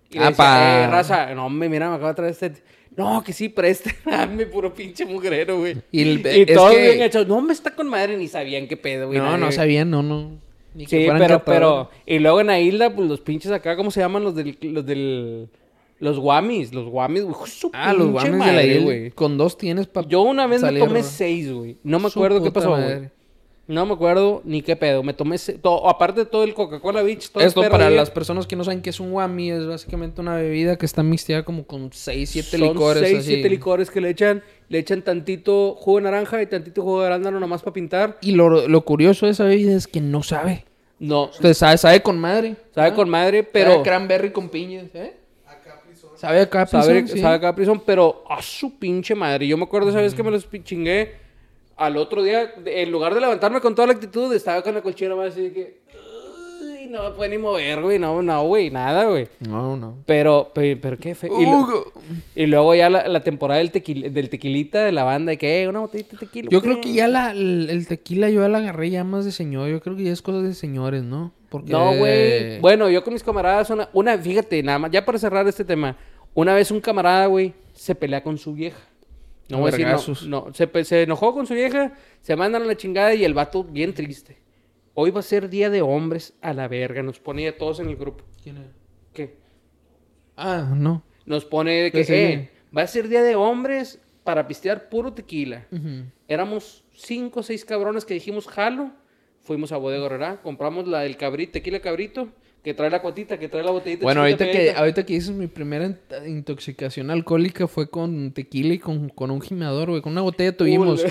Y 0.09 0.19
le 0.19 0.25
Ah, 0.25 0.29
decía, 0.31 0.83
eh, 0.83 0.87
raza, 0.87 1.33
no, 1.33 1.45
hombre, 1.45 1.69
mira, 1.69 1.87
me 1.89 1.95
acaba 1.95 2.09
de 2.09 2.15
traer 2.15 2.31
este. 2.31 2.53
No, 2.97 3.23
que 3.23 3.31
sí, 3.31 3.47
preste. 3.47 3.95
Dame 4.05 4.45
puro 4.47 4.73
pinche 4.73 5.05
mugrero, 5.05 5.59
güey. 5.59 5.77
Y 5.91 6.01
Y, 6.01 6.09
el- 6.11 6.25
es 6.27 6.53
todos 6.53 6.73
que- 6.75 6.81
bien 6.81 7.01
hechos. 7.01 7.25
No, 7.27 7.41
me 7.41 7.53
está 7.53 7.73
con 7.73 7.87
madre, 7.87 8.17
ni 8.17 8.27
sabían 8.27 8.67
qué 8.67 8.75
pedo, 8.75 9.07
güey. 9.07 9.17
no, 9.17 9.25
nadie, 9.25 9.37
no 9.45 9.51
sabían, 9.53 9.89
no, 9.89 10.03
no. 10.03 10.31
Ni 10.73 10.85
que 10.85 11.03
Sí, 11.05 11.09
pero, 11.17 11.43
pero. 11.43 11.89
Y 12.05 12.19
luego 12.19 12.41
en 12.41 12.47
la 12.47 12.59
isla, 12.59 12.93
pues 12.95 13.07
los 13.09 13.19
pinches 13.21 13.51
acá, 13.51 13.75
¿cómo 13.75 13.91
se 13.91 13.99
llaman 13.99 14.23
los 14.23 14.35
del. 14.35 14.57
Los 14.61 14.85
del. 14.85 15.49
Los 15.99 16.17
guamis, 16.17 16.73
los 16.73 16.87
guamis, 16.89 17.23
güey. 17.23 17.35
Ah, 17.73 17.93
los 17.93 18.07
pinche 18.07 18.11
guames 18.11 18.31
de 18.31 18.37
la 18.39 18.45
madre, 18.45 18.67
isla. 18.73 18.83
güey. 18.83 19.11
Con 19.11 19.37
dos 19.37 19.57
tienes 19.57 19.87
para. 19.87 20.07
Yo 20.07 20.21
una 20.21 20.47
vez 20.47 20.61
me 20.63 20.79
tomé 20.79 20.99
¿no? 21.01 21.05
seis, 21.05 21.51
güey. 21.51 21.77
No 21.83 21.99
me 21.99 22.09
Su 22.09 22.19
acuerdo 22.19 22.41
qué 22.41 22.51
pasó, 22.51 22.69
güey. 22.69 22.81
madre. 22.81 23.11
No 23.67 23.85
me 23.85 23.93
acuerdo 23.93 24.41
ni 24.43 24.63
qué 24.63 24.75
pedo. 24.75 25.01
Me 25.03 25.13
tomé 25.13 25.37
se- 25.37 25.53
todo, 25.53 25.87
aparte 25.87 26.21
de 26.21 26.25
todo 26.25 26.43
el 26.43 26.53
Coca-Cola 26.53 27.03
Beach. 27.03 27.29
Todo 27.29 27.43
Esto 27.43 27.61
para 27.69 27.89
las 27.89 28.09
personas 28.09 28.47
que 28.47 28.55
no 28.55 28.63
saben 28.65 28.81
qué 28.81 28.89
es 28.89 28.99
un 28.99 29.13
whammy 29.13 29.51
es 29.51 29.65
básicamente 29.67 30.19
una 30.19 30.35
bebida 30.35 30.75
que 30.77 30.85
está 30.85 31.03
mixteada 31.03 31.45
como 31.45 31.65
con 31.65 31.89
6, 31.93 32.29
7 32.29 32.57
Son 32.57 32.61
licores. 32.61 33.03
seis, 33.03 33.19
así. 33.19 33.27
siete 33.35 33.49
licores 33.49 33.89
que 33.91 34.01
le 34.01 34.09
echan. 34.09 34.43
Le 34.71 34.79
echan 34.79 35.01
tantito 35.01 35.75
jugo 35.75 35.97
de 35.97 36.03
naranja 36.03 36.41
y 36.41 36.47
tantito 36.47 36.81
jugo 36.81 37.01
de 37.01 37.07
arándano 37.07 37.39
nomás 37.39 37.61
para 37.61 37.73
pintar. 37.73 38.17
Y 38.21 38.31
lo, 38.31 38.67
lo 38.67 38.81
curioso 38.85 39.25
de 39.25 39.33
esa 39.33 39.43
bebida 39.43 39.75
es 39.75 39.85
que 39.87 39.99
no 40.01 40.23
sabe. 40.23 40.65
No, 40.97 41.25
Usted 41.25 41.53
sabe, 41.53 41.77
sabe 41.77 42.01
con 42.01 42.17
madre. 42.19 42.55
sabe 42.73 42.87
¿Ah? 42.89 42.93
con 42.93 43.09
madre, 43.09 43.39
Sabe 43.39 43.49
pero... 43.51 43.79
a 43.79 43.83
cranberry 43.83 44.31
con 44.31 44.49
piñas, 44.49 44.85
¿eh? 44.93 45.17
Sabe 46.15 46.41
a 46.41 46.49
Capri 46.49 46.71
Sabe, 46.81 47.07
sí. 47.07 47.19
sabe 47.19 47.35
a 47.35 47.39
Capri 47.41 47.65
Sun, 47.65 47.81
pero 47.85 48.23
a 48.29 48.41
su 48.43 48.77
pinche 48.77 49.15
madre. 49.15 49.47
Yo 49.47 49.57
me 49.57 49.63
acuerdo 49.63 49.89
esa 49.89 49.99
vez 50.01 50.13
que 50.13 50.21
me 50.23 50.29
los 50.29 50.47
chingué. 50.63 51.15
al 51.75 51.97
otro 51.97 52.21
día, 52.21 52.53
en 52.63 52.91
lugar 52.91 53.15
de 53.15 53.21
levantarme 53.21 53.59
con 53.59 53.73
toda 53.73 53.87
la 53.87 53.93
actitud, 53.93 54.31
estaba 54.33 54.61
con 54.61 54.75
la 54.75 54.81
colchera 54.81 55.15
más 55.15 55.29
así 55.33 55.41
de 55.41 55.51
que. 55.51 55.80
"Uy, 56.91 56.97
no 56.97 57.03
me 57.03 57.11
puede 57.15 57.29
ni 57.31 57.37
mover, 57.37 57.81
güey. 57.81 57.97
No, 57.99 58.21
no, 58.21 58.43
güey, 58.43 58.69
nada, 58.69 59.05
güey. 59.05 59.27
No, 59.39 59.77
no. 59.77 59.97
Pero, 60.05 60.51
pero, 60.53 60.79
pero 60.81 60.97
qué 60.97 61.15
fe. 61.15 61.27
Y, 61.39 61.43
lo- 61.45 61.91
y 62.35 62.45
luego 62.47 62.75
ya 62.75 62.89
la, 62.89 63.07
la 63.07 63.21
temporada 63.23 63.59
del, 63.59 63.71
tequila, 63.71 64.09
del 64.09 64.29
tequilita 64.29 64.83
de 64.83 64.91
la 64.91 65.03
banda, 65.03 65.31
de 65.31 65.37
que, 65.37 65.63
"Eh, 65.63 65.67
una 65.67 65.79
botellita 65.79 66.11
de 66.11 66.17
tequila. 66.25 66.49
Yo 66.51 66.59
güey". 66.61 66.71
creo 66.73 66.81
que 66.81 66.93
ya 66.93 67.07
la, 67.07 67.31
el, 67.31 67.69
el 67.69 67.87
tequila 67.87 68.29
yo 68.29 68.41
ya 68.41 68.49
la 68.49 68.57
agarré 68.59 68.89
ya 68.89 69.03
más 69.03 69.25
de 69.25 69.31
señor. 69.31 69.69
Yo 69.69 69.79
creo 69.81 69.95
que 69.95 70.03
ya 70.03 70.11
es 70.11 70.21
cosa 70.21 70.41
de 70.41 70.53
señores, 70.53 71.03
¿no? 71.03 71.31
Porque... 71.49 71.71
No, 71.71 71.95
güey. 71.95 72.59
Bueno, 72.59 72.89
yo 72.89 73.03
con 73.03 73.13
mis 73.13 73.23
camaradas, 73.23 73.69
una, 73.69 73.89
una, 73.93 74.17
fíjate, 74.17 74.61
nada 74.63 74.79
más, 74.79 74.91
ya 74.91 75.03
para 75.05 75.17
cerrar 75.17 75.47
este 75.47 75.65
tema, 75.65 75.97
una 76.33 76.53
vez 76.53 76.71
un 76.71 76.79
camarada, 76.79 77.25
güey, 77.25 77.53
se 77.73 77.93
pelea 77.95 78.23
con 78.23 78.37
su 78.37 78.53
vieja. 78.53 78.79
No 79.49 79.57
voy 79.57 79.67
a 79.67 79.71
decir, 79.71 79.85
no, 80.29 80.45
no, 80.45 80.53
se, 80.53 80.83
se 80.85 81.03
enojó 81.03 81.33
con 81.33 81.45
su 81.45 81.53
vieja, 81.53 81.91
se 82.21 82.37
mandan 82.37 82.61
a 82.61 82.65
la 82.65 82.77
chingada 82.77 83.13
y 83.13 83.25
el 83.25 83.33
vato 83.33 83.65
bien 83.65 83.93
triste. 83.93 84.37
Hoy 84.93 85.11
va 85.11 85.21
a 85.21 85.23
ser 85.23 85.49
día 85.49 85.69
de 85.69 85.81
hombres 85.81 86.33
a 86.41 86.53
la 86.53 86.67
verga, 86.67 87.01
nos 87.03 87.19
pone 87.19 87.47
a 87.47 87.57
todos 87.57 87.79
en 87.79 87.89
el 87.89 87.95
grupo. 87.95 88.23
¿Quién 88.43 88.57
era? 88.57 88.71
¿Qué? 89.13 89.35
Ah, 90.35 90.73
no. 90.75 91.03
Nos 91.25 91.45
pone 91.45 91.83
de 91.83 91.91
que, 91.91 91.99
Ya 91.99 92.03
sé. 92.05 92.33
eh, 92.33 92.49
va 92.75 92.81
a 92.83 92.87
ser 92.87 93.07
día 93.07 93.23
de 93.23 93.35
hombres 93.35 93.99
para 94.23 94.47
pistear 94.47 94.89
puro 94.89 95.13
tequila. 95.13 95.65
Éramos 96.27 96.83
cinco 96.93 97.39
o 97.39 97.43
seis 97.43 97.63
cabrones 97.65 98.05
que 98.05 98.13
dijimos 98.13 98.47
jalo. 98.47 98.91
Fuimos 99.41 99.71
a 99.71 99.77
Bodega 99.77 100.05
Herrera, 100.05 100.41
compramos 100.43 100.87
la 100.87 100.99
del 100.99 101.17
cabrito, 101.17 101.53
tequila 101.53 101.79
cabrito, 101.79 102.29
que 102.63 102.73
trae 102.73 102.89
la 102.91 103.01
cuatita, 103.01 103.39
que 103.39 103.47
trae 103.49 103.63
la 103.63 103.71
botellita. 103.71 104.03
Bueno, 104.03 104.21
ahorita 104.21 104.49
que, 104.51 104.71
ahorita 104.71 105.05
que 105.05 105.13
dices 105.13 105.31
mi 105.31 105.47
primera 105.47 105.87
int- 105.87 106.27
intoxicación 106.27 107.09
alcohólica 107.09 107.67
fue 107.67 107.89
con 107.89 108.31
tequila 108.33 108.73
y 108.75 108.79
con, 108.79 109.09
con 109.09 109.31
un 109.31 109.41
gimador, 109.41 109.89
güey. 109.89 110.01
Con 110.01 110.11
una 110.11 110.21
botella 110.21 110.55
tuvimos. 110.55 111.03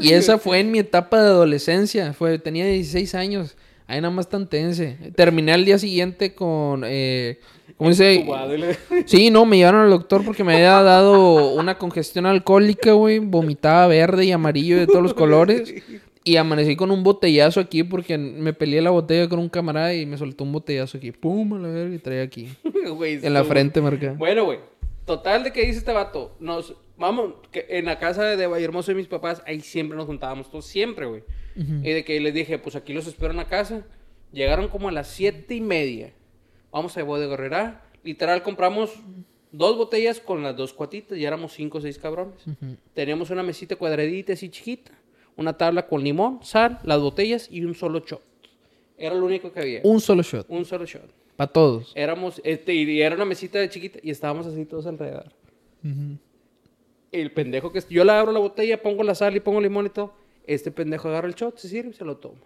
Y 0.00 0.12
esa 0.12 0.38
fue 0.38 0.58
en 0.60 0.70
mi 0.72 0.80
etapa 0.80 1.22
de 1.22 1.28
adolescencia. 1.28 2.12
Fue, 2.12 2.38
tenía 2.38 2.66
16 2.66 3.14
años. 3.14 3.56
Ahí 3.86 4.00
nada 4.00 4.12
más 4.12 4.28
tan 4.28 4.48
tense. 4.48 4.96
Terminé 5.14 5.52
al 5.52 5.64
día 5.64 5.78
siguiente 5.78 6.34
con... 6.34 6.82
Eh, 6.84 7.38
¿Cómo 7.76 7.90
dice? 7.90 8.26
Sí, 9.04 9.30
no, 9.30 9.44
me 9.44 9.58
llevaron 9.58 9.82
al 9.82 9.90
doctor 9.90 10.24
porque 10.24 10.42
me 10.42 10.54
había 10.54 10.82
dado 10.82 11.52
una 11.54 11.78
congestión 11.78 12.26
alcohólica, 12.26 12.92
güey. 12.92 13.20
Vomitaba 13.20 13.86
verde 13.86 14.24
y 14.24 14.32
amarillo 14.32 14.78
de 14.78 14.86
todos 14.86 15.02
los 15.02 15.14
colores. 15.14 15.72
Y 16.28 16.36
amanecí 16.38 16.74
con 16.74 16.90
un 16.90 17.04
botellazo 17.04 17.60
aquí 17.60 17.84
porque 17.84 18.18
me 18.18 18.52
peleé 18.52 18.82
la 18.82 18.90
botella 18.90 19.28
con 19.28 19.38
un 19.38 19.48
camarada 19.48 19.94
y 19.94 20.06
me 20.06 20.18
soltó 20.18 20.42
un 20.42 20.50
botellazo 20.50 20.98
aquí. 20.98 21.12
Pum, 21.12 21.54
a 21.54 21.58
la 21.60 21.68
verga, 21.68 21.94
y 21.94 21.98
traía 21.98 22.22
aquí. 22.22 22.48
Güey, 22.96 23.24
En 23.24 23.32
la 23.32 23.40
estuvo- 23.40 23.52
frente 23.52 23.80
marcada. 23.80 24.14
Bueno, 24.14 24.44
güey. 24.44 24.58
Total 25.04 25.44
de 25.44 25.52
que 25.52 25.64
dice 25.64 25.78
este 25.78 25.92
vato. 25.92 26.34
Nos, 26.40 26.74
vamos, 26.98 27.34
que 27.52 27.66
en 27.68 27.84
la 27.84 28.00
casa 28.00 28.24
de 28.24 28.46
Vallehermoso 28.48 28.90
de 28.90 28.96
mis 28.96 29.06
papás, 29.06 29.40
ahí 29.46 29.60
siempre 29.60 29.96
nos 29.96 30.06
juntábamos 30.06 30.50
todos, 30.50 30.66
siempre, 30.66 31.06
güey. 31.06 31.22
Y 31.54 31.90
de 31.92 32.04
que 32.04 32.18
les 32.20 32.34
dije, 32.34 32.58
pues 32.58 32.74
aquí 32.74 32.92
los 32.92 33.06
espero 33.06 33.30
en 33.30 33.36
la 33.36 33.46
casa. 33.46 33.86
Llegaron 34.32 34.66
como 34.66 34.88
a 34.88 34.92
las 34.92 35.06
siete 35.06 35.54
y 35.54 35.60
media. 35.60 36.12
Vamos 36.72 36.96
a 36.98 37.04
Bodega 37.04 37.34
Herrera. 37.34 37.84
Literal, 38.02 38.42
compramos 38.42 38.92
dos 39.52 39.76
botellas 39.76 40.18
con 40.20 40.42
las 40.42 40.56
dos 40.56 40.72
cuatitas. 40.72 41.16
Y 41.16 41.24
éramos 41.24 41.52
cinco 41.52 41.78
o 41.78 41.80
seis 41.80 41.98
cabrones. 41.98 42.42
Teníamos 42.94 43.30
una 43.30 43.44
mesita 43.44 43.76
cuadradita 43.76 44.32
así 44.32 44.48
chiquita. 44.48 44.90
Una 45.36 45.56
tabla 45.56 45.86
con 45.86 46.02
limón, 46.02 46.40
sal, 46.42 46.78
las 46.82 47.00
botellas 47.00 47.48
y 47.50 47.64
un 47.64 47.74
solo 47.74 48.00
shot. 48.00 48.22
Era 48.96 49.14
lo 49.14 49.26
único 49.26 49.52
que 49.52 49.60
había. 49.60 49.80
Un 49.84 50.00
solo 50.00 50.22
shot. 50.22 50.46
Un 50.48 50.64
solo 50.64 50.86
shot. 50.86 51.10
Para 51.36 51.52
todos. 51.52 51.92
Éramos, 51.94 52.40
este, 52.44 52.72
y 52.72 53.02
era 53.02 53.14
una 53.14 53.26
mesita 53.26 53.58
de 53.58 53.68
chiquita 53.68 53.98
y 54.02 54.10
estábamos 54.10 54.46
así 54.46 54.64
todos 54.64 54.86
alrededor. 54.86 55.30
El 57.12 57.32
pendejo 57.32 57.70
que... 57.70 57.82
Yo 57.90 58.04
le 58.04 58.12
abro 58.12 58.32
la 58.32 58.38
botella, 58.38 58.80
pongo 58.80 59.02
la 59.02 59.14
sal 59.14 59.36
y 59.36 59.40
pongo 59.40 59.60
limón 59.60 59.86
y 59.86 59.90
todo. 59.90 60.14
Este 60.46 60.70
pendejo 60.70 61.08
agarra 61.08 61.28
el 61.28 61.34
shot, 61.34 61.58
se 61.58 61.68
sirve 61.68 61.90
y 61.90 61.92
se 61.92 62.04
lo 62.04 62.16
toma. 62.16 62.40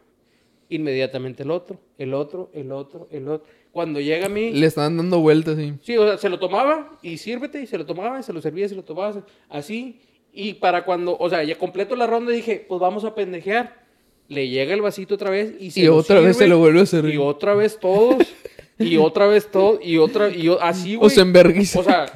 Inmediatamente 0.68 1.44
el 1.44 1.50
otro, 1.50 1.80
el 1.98 2.14
otro, 2.14 2.50
el 2.52 2.72
otro, 2.72 3.08
el 3.10 3.28
otro. 3.28 3.46
Cuando 3.70 4.00
llega 4.00 4.26
a 4.26 4.28
mí... 4.28 4.50
Le 4.52 4.66
estaban 4.66 4.96
dando 4.96 5.20
vueltas, 5.20 5.56
sí. 5.56 5.74
Sí, 5.82 5.96
o 5.96 6.06
sea, 6.06 6.18
se 6.18 6.28
lo 6.28 6.38
tomaba 6.38 6.98
y 7.02 7.16
sírvete 7.18 7.62
y 7.62 7.66
se 7.66 7.78
lo 7.78 7.86
tomaba 7.86 8.18
y 8.18 8.22
se 8.24 8.32
lo 8.32 8.40
servía 8.40 8.66
y 8.66 8.68
se 8.68 8.74
lo 8.74 8.84
tomaba 8.84 9.24
así. 9.48 10.00
Y 10.32 10.54
para 10.54 10.84
cuando, 10.84 11.16
o 11.18 11.28
sea, 11.28 11.42
ya 11.44 11.56
completo 11.58 11.96
la 11.96 12.06
ronda 12.06 12.30
dije, 12.32 12.64
pues 12.68 12.80
vamos 12.80 13.04
a 13.04 13.14
pendejear. 13.14 13.80
Le 14.28 14.48
llega 14.48 14.74
el 14.74 14.80
vasito 14.80 15.16
otra 15.16 15.30
vez 15.30 15.54
y 15.58 15.72
se 15.72 15.80
Y 15.80 15.84
lo 15.86 15.96
otra 15.96 16.20
vez 16.20 16.36
sirve, 16.36 16.44
se 16.44 16.48
lo 16.48 16.58
vuelve 16.58 16.80
a 16.82 16.86
servir. 16.86 17.14
Y 17.14 17.18
otra 17.18 17.54
vez 17.54 17.78
todos. 17.80 18.24
y 18.78 18.96
otra 18.98 19.26
vez 19.26 19.50
todo. 19.50 19.80
Y 19.82 19.98
otra, 19.98 20.28
y 20.30 20.48
o- 20.48 20.60
así, 20.62 20.94
O 20.96 21.00
güey. 21.00 21.10
se 21.10 21.20
enverguiza. 21.22 21.80
O 21.80 21.82
sea, 21.82 22.06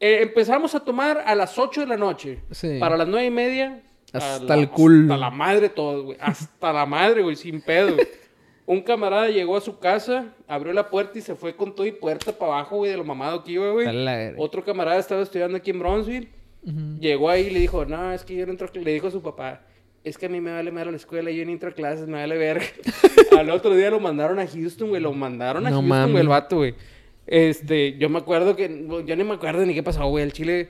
eh, 0.00 0.18
empezamos 0.22 0.74
a 0.74 0.80
tomar 0.80 1.22
a 1.24 1.34
las 1.36 1.56
8 1.58 1.82
de 1.82 1.86
la 1.86 1.96
noche. 1.96 2.40
Sí. 2.50 2.78
Para 2.80 2.96
las 2.96 3.06
nueve 3.06 3.26
y 3.26 3.30
media. 3.30 3.82
Hasta 4.12 4.56
la- 4.56 4.60
el 4.62 4.68
culo. 4.70 5.12
Hasta 5.14 5.16
la 5.18 5.30
madre 5.30 5.68
todos, 5.68 6.04
güey. 6.04 6.16
Hasta 6.20 6.72
la 6.72 6.86
madre, 6.86 7.22
güey, 7.22 7.36
sin 7.36 7.60
pedo. 7.60 7.96
Un 8.66 8.82
camarada 8.82 9.28
llegó 9.28 9.56
a 9.56 9.60
su 9.60 9.78
casa, 9.78 10.32
abrió 10.48 10.72
la 10.72 10.90
puerta 10.90 11.18
y 11.18 11.22
se 11.22 11.34
fue 11.36 11.54
con 11.56 11.74
todo 11.74 11.86
y 11.86 11.92
puerta 11.92 12.30
para 12.32 12.52
abajo, 12.54 12.76
güey, 12.78 12.90
de 12.90 12.96
lo 12.96 13.04
mamado 13.04 13.42
que 13.44 13.52
iba, 13.52 13.70
güey. 13.70 13.86
Otro 14.38 14.64
camarada 14.64 14.98
estaba 14.98 15.22
estudiando 15.22 15.56
aquí 15.56 15.70
en 15.70 15.78
Bronzeville. 15.80 16.28
Llegó 17.00 17.30
ahí 17.30 17.46
y 17.46 17.50
le 17.50 17.60
dijo, 17.60 17.84
no, 17.86 18.12
es 18.12 18.24
que 18.24 18.36
yo 18.36 18.44
no 18.46 18.52
entro 18.52 18.66
a 18.66 18.72
cl-". 18.72 18.84
Le 18.84 18.92
dijo 18.92 19.06
a 19.06 19.10
su 19.10 19.22
papá, 19.22 19.62
es 20.04 20.18
que 20.18 20.26
a 20.26 20.28
mí 20.28 20.40
me 20.40 20.52
vale 20.52 20.70
madre 20.70 20.90
la 20.90 20.96
escuela, 20.96 21.30
yo 21.30 21.44
no 21.44 21.52
entro 21.52 21.70
a 21.70 21.72
clases, 21.72 22.06
me 22.06 22.14
vale 22.14 22.36
verga. 22.36 22.64
Al 23.38 23.50
otro 23.50 23.74
día 23.74 23.90
lo 23.90 24.00
mandaron 24.00 24.38
a 24.38 24.46
Houston, 24.46 24.88
güey, 24.88 25.00
lo 25.00 25.12
mandaron 25.12 25.66
a 25.66 25.70
No 25.70 25.80
Houston, 25.82 26.10
güey, 26.10 26.22
el 26.22 26.28
vato, 26.28 26.56
güey. 26.56 26.74
Este, 27.26 27.96
yo 27.96 28.08
me 28.08 28.18
acuerdo 28.18 28.56
que, 28.56 28.86
yo 29.06 29.16
ni 29.16 29.24
me 29.24 29.34
acuerdo 29.34 29.64
ni 29.64 29.74
qué 29.74 29.82
pasó, 29.82 30.06
güey, 30.08 30.24
el 30.24 30.32
chile, 30.32 30.68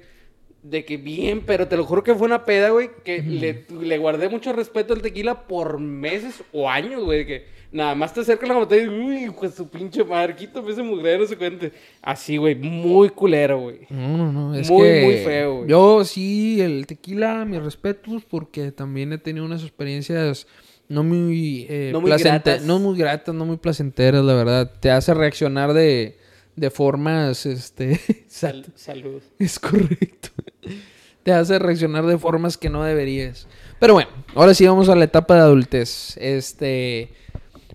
de 0.62 0.84
que 0.84 0.96
bien, 0.96 1.42
pero 1.46 1.68
te 1.68 1.76
lo 1.76 1.84
juro 1.84 2.02
que 2.02 2.14
fue 2.14 2.26
una 2.26 2.44
peda, 2.44 2.70
güey, 2.70 2.90
que 3.04 3.22
le, 3.22 3.64
le 3.80 3.98
guardé 3.98 4.28
mucho 4.28 4.52
respeto 4.52 4.92
al 4.92 5.02
tequila 5.02 5.46
por 5.46 5.78
meses 5.78 6.42
o 6.52 6.68
años, 6.68 7.02
güey, 7.02 7.26
que 7.26 7.46
nada 7.72 7.94
más 7.94 8.12
te 8.12 8.20
acercas 8.20 8.48
a 8.51 8.52
la 8.55 8.59
botella 8.59 8.82
y, 8.84 8.88
uy, 8.88 9.30
pues 9.38 9.55
su 9.55 9.68
pinche 9.68 10.02
madre, 10.05 10.34
quítame 10.36 10.70
ese 10.70 10.82
mugrero, 10.82 11.26
se 11.26 11.36
cuente. 11.36 11.72
Así, 12.02 12.36
güey, 12.36 12.55
muy 12.55 13.09
culero, 13.10 13.60
güey. 13.60 13.80
No, 13.90 14.16
no, 14.16 14.32
no. 14.32 14.55
Es 14.55 14.68
Muy, 14.70 14.82
que 14.88 15.02
muy 15.05 15.16
feo, 15.18 15.56
güey. 15.59 15.68
Yo 15.68 16.05
sí, 16.05 16.60
el 16.60 16.86
tequila, 16.86 17.44
mis 17.44 17.62
respetos, 17.62 18.24
porque 18.24 18.72
también 18.72 19.12
he 19.12 19.18
tenido 19.18 19.44
unas 19.44 19.62
experiencias 19.62 20.47
no 20.88 21.05
muy, 21.05 21.66
eh, 21.68 21.90
No 21.92 22.01
muy 22.01 22.10
gratas. 22.10 22.62
no 22.62 22.78
muy 22.80 22.98
gratas, 22.98 23.34
no 23.34 23.44
muy 23.47 23.56
placenteras, 23.59 24.24
la 24.24 24.34
verdad. 24.34 24.72
Te 24.80 24.90
hace 24.90 25.14
reaccionar 25.14 25.72
de, 25.72 26.18
de 26.56 26.70
formas, 26.70 27.47
este, 27.47 28.01
Sal- 28.28 28.66
salud. 28.74 29.22
es 29.38 29.59
correcto. 29.60 30.30
Te 31.22 31.32
hace 31.32 31.59
reaccionar 31.59 32.06
de 32.06 32.16
formas 32.16 32.56
que 32.56 32.70
no 32.70 32.82
deberías. 32.82 33.47
Pero 33.78 33.92
bueno, 33.92 34.09
ahora 34.34 34.55
sí 34.55 34.66
vamos 34.66 34.88
a 34.88 34.97
la 34.97 35.05
etapa 35.05 35.34
de 35.34 35.40
adultez. 35.42 36.16
Este, 36.16 37.10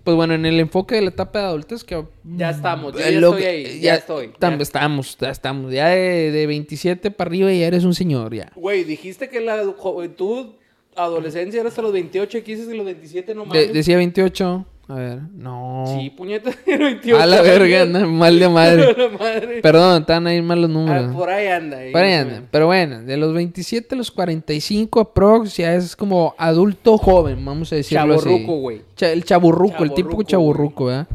pues 0.06 0.16
bueno, 0.16 0.32
en 0.34 0.46
el 0.46 0.58
enfoque 0.60 0.94
de 0.94 1.02
la 1.02 1.08
etapa 1.10 1.40
de 1.40 1.44
adultez 1.46 1.84
que 1.84 2.02
Ya 2.24 2.50
estamos, 2.50 2.94
yo 2.94 3.00
ya 3.00 3.08
estoy 3.08 3.42
que- 3.42 3.48
ahí, 3.48 3.80
ya 3.80 3.94
estoy, 3.96 4.28
tam- 4.40 4.56
ya. 4.56 4.62
Estamos, 4.62 5.18
ya 5.20 5.30
estamos. 5.30 5.72
Ya 5.72 5.88
de, 5.88 6.30
de 6.30 6.46
27 6.46 7.10
para 7.10 7.28
arriba 7.28 7.52
ya 7.52 7.66
eres 7.66 7.82
un 7.84 7.92
señor, 7.94 8.32
ya. 8.34 8.50
Güey, 8.54 8.84
dijiste 8.84 9.28
que 9.28 9.40
la 9.40 9.64
juventud, 9.76 10.52
adolescencia 10.94 11.60
era 11.60 11.68
hasta 11.68 11.82
los 11.82 11.92
28, 11.92 12.38
aquí 12.38 12.52
dices 12.54 12.68
que 12.68 12.74
los 12.76 12.86
27 12.86 13.34
no 13.34 13.42
De- 13.42 13.46
mames. 13.48 13.72
decía 13.72 13.96
28. 13.96 14.64
A 14.88 14.94
ver, 14.94 15.18
no. 15.34 15.84
Sí, 15.98 16.10
puñeta, 16.10 16.50
28. 16.66 17.18
a 17.20 17.26
la 17.26 17.42
verga, 17.42 17.82
anda 17.82 18.06
mal 18.06 18.38
de 18.38 18.48
madre. 18.48 18.94
la 18.96 19.08
madre. 19.18 19.60
Perdón, 19.60 20.02
están 20.02 20.26
ahí 20.28 20.40
mal 20.40 20.60
los 20.60 20.70
números. 20.70 21.06
Ah, 21.10 21.12
por 21.16 21.28
ahí 21.28 21.48
anda. 21.48 21.78
ahí 21.78 21.90
Por 21.90 22.02
ahí 22.02 22.12
anda. 22.12 22.34
menos. 22.34 22.48
Pero 22.52 22.66
bueno, 22.66 23.02
de 23.02 23.16
los 23.16 23.34
27 23.34 23.96
a 23.96 23.98
los 23.98 24.12
45 24.12 25.00
aprox, 25.00 25.56
ya 25.56 25.74
es 25.74 25.96
como 25.96 26.36
adulto 26.38 26.98
joven, 26.98 27.44
vamos 27.44 27.72
a 27.72 27.76
decirlo 27.76 28.14
así. 28.14 28.24
Chavorruco, 28.24 28.56
güey. 28.60 28.82
Cha- 28.94 29.10
el 29.10 29.24
chaburruco, 29.24 29.82
el 29.82 29.90
típico 29.92 30.22
Chavorruco, 30.22 30.24
chaburruco, 30.24 30.84
¿verdad? 30.86 31.06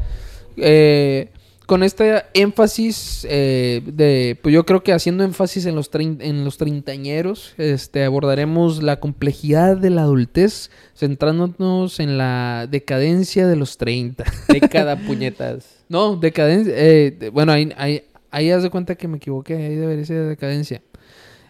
Eh, 0.58 1.28
con 1.66 1.82
este 1.82 2.24
énfasis 2.34 3.26
eh, 3.28 3.82
de, 3.84 4.38
pues 4.42 4.54
yo 4.54 4.66
creo 4.66 4.82
que 4.82 4.92
haciendo 4.92 5.24
énfasis 5.24 5.66
en 5.66 5.74
los, 5.74 5.90
en 5.94 6.44
los 6.44 6.58
treintañeros, 6.58 7.54
este, 7.58 8.04
abordaremos 8.04 8.82
la 8.82 9.00
complejidad 9.00 9.76
de 9.76 9.90
la 9.90 10.02
adultez, 10.02 10.70
centrándonos 10.96 12.00
en 12.00 12.18
la 12.18 12.66
decadencia 12.70 13.46
de 13.46 13.56
los 13.56 13.78
30. 13.78 14.24
Década, 14.48 14.96
puñetas. 14.96 15.84
No, 15.88 16.16
decadencia. 16.16 16.74
eh, 16.76 17.30
bueno, 17.32 17.52
ahí, 17.52 17.72
ahí, 17.76 18.02
ahí 18.30 18.50
haz 18.50 18.62
de 18.62 18.70
cuenta 18.70 18.94
que 18.94 19.08
me 19.08 19.18
equivoqué. 19.18 19.54
Ahí 19.54 19.76
debería 19.76 20.04
ser 20.04 20.26
decadencia. 20.26 20.82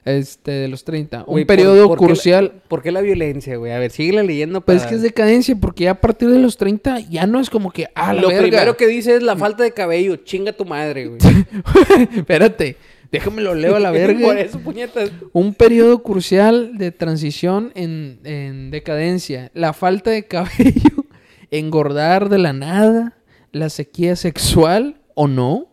Este, 0.05 0.51
de 0.51 0.69
los 0.69 0.83
30. 0.85 1.23
Güey, 1.23 1.43
Un 1.45 1.47
periodo 1.47 1.87
¿por- 1.87 1.97
por 1.97 1.99
qué 1.99 2.03
la- 2.03 2.09
crucial. 2.09 2.53
¿Por 2.69 2.83
qué 2.83 2.91
la 2.91 3.01
violencia, 3.03 3.57
güey? 3.57 3.71
A 3.73 3.79
ver, 3.79 3.93
sigue 3.93 4.21
leyendo. 4.23 4.61
Pues 4.61 4.79
para- 4.79 4.85
es 4.87 4.91
que 4.91 4.97
es 4.97 5.03
decadencia, 5.03 5.55
porque 5.55 5.85
ya 5.85 5.93
a 5.93 6.01
partir 6.01 6.29
de 6.31 6.41
los 6.41 6.57
30 6.57 6.99
ya 7.01 7.27
no 7.27 7.39
es 7.39 7.49
como 7.51 7.71
que. 7.71 7.87
Ah, 7.95 8.13
la 8.13 8.23
Lo 8.23 8.29
verga. 8.29 8.43
primero 8.43 8.77
que 8.77 8.87
dice 8.89 9.15
es 9.15 9.23
la 9.23 9.37
falta 9.37 9.63
de 9.63 9.71
cabello. 9.73 10.17
Chinga 10.17 10.53
tu 10.53 10.65
madre, 10.65 11.07
güey. 11.07 11.21
Espérate, 12.17 12.77
déjame 13.13 13.43
lo 13.43 13.55
leo 13.55 13.77
a 13.77 13.81
la 13.81 13.89
Por 13.93 13.99
verga. 13.99 14.41
eso, 14.41 14.59
puñetas. 14.59 15.13
Un 15.33 15.55
periodo 15.55 16.03
crucial 16.03 16.77
de 16.79 16.91
transición 16.91 17.71
en, 17.75 18.19
en 18.25 18.71
decadencia. 18.73 19.51
La 19.55 19.73
falta 19.73 20.11
de 20.11 20.27
cabello, 20.27 21.05
engordar 21.51 22.29
de 22.29 22.39
la 22.39 22.53
nada, 22.53 23.17
la 23.53 23.69
sequía 23.71 24.17
sexual 24.17 24.97
o 25.15 25.29
no, 25.29 25.69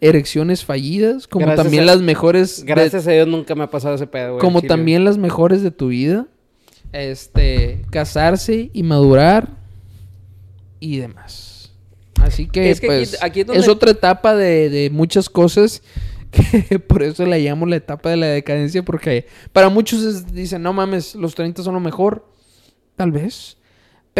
erecciones 0.00 0.64
fallidas, 0.64 1.26
como 1.26 1.46
Gracias 1.46 1.64
también 1.64 1.82
a- 1.84 1.86
las 1.86 2.00
mejores. 2.00 2.60
de- 2.64 2.66
Gracias 2.66 3.06
a 3.06 3.10
Dios 3.10 3.26
nunca 3.28 3.54
me 3.54 3.64
ha 3.64 3.70
pasado 3.70 3.94
ese 3.94 4.06
pedo, 4.06 4.32
güey. 4.32 4.40
como 4.40 4.62
también 4.62 5.04
las 5.04 5.18
mejores 5.18 5.62
de 5.62 5.70
tu 5.70 5.88
vida. 5.88 6.26
este, 6.92 7.84
casarse 7.90 8.68
y 8.72 8.82
madurar 8.82 9.50
y 10.80 10.96
demás. 10.98 11.70
Así 12.20 12.46
que, 12.48 12.70
Es 12.70 12.80
que 12.80 12.86
aquí- 12.88 12.96
pues, 13.10 13.22
aquí 13.22 13.40
es 13.40 13.46
donde- 13.46 13.60
es 13.62 13.68
otra 13.68 13.92
etapa 13.92 14.34
de, 14.34 14.68
de 14.70 14.90
muchas 14.90 15.28
cosas 15.30 15.82
que 16.32 16.78
por 16.80 17.02
eso 17.04 17.24
la 17.26 17.38
llamo 17.38 17.64
la 17.66 17.76
etapa 17.76 18.10
de 18.10 18.16
la 18.16 18.26
decadencia 18.26 18.82
porque 18.84 19.26
para 19.52 19.68
muchos 19.68 20.02
es- 20.02 20.32
dicen, 20.34 20.62
no 20.62 20.72
mames, 20.72 21.14
los 21.14 21.34
30 21.34 21.62
son 21.62 21.74
lo 21.74 21.80
mejor. 21.80 22.26
Tal 22.96 23.12
vez. 23.12 23.56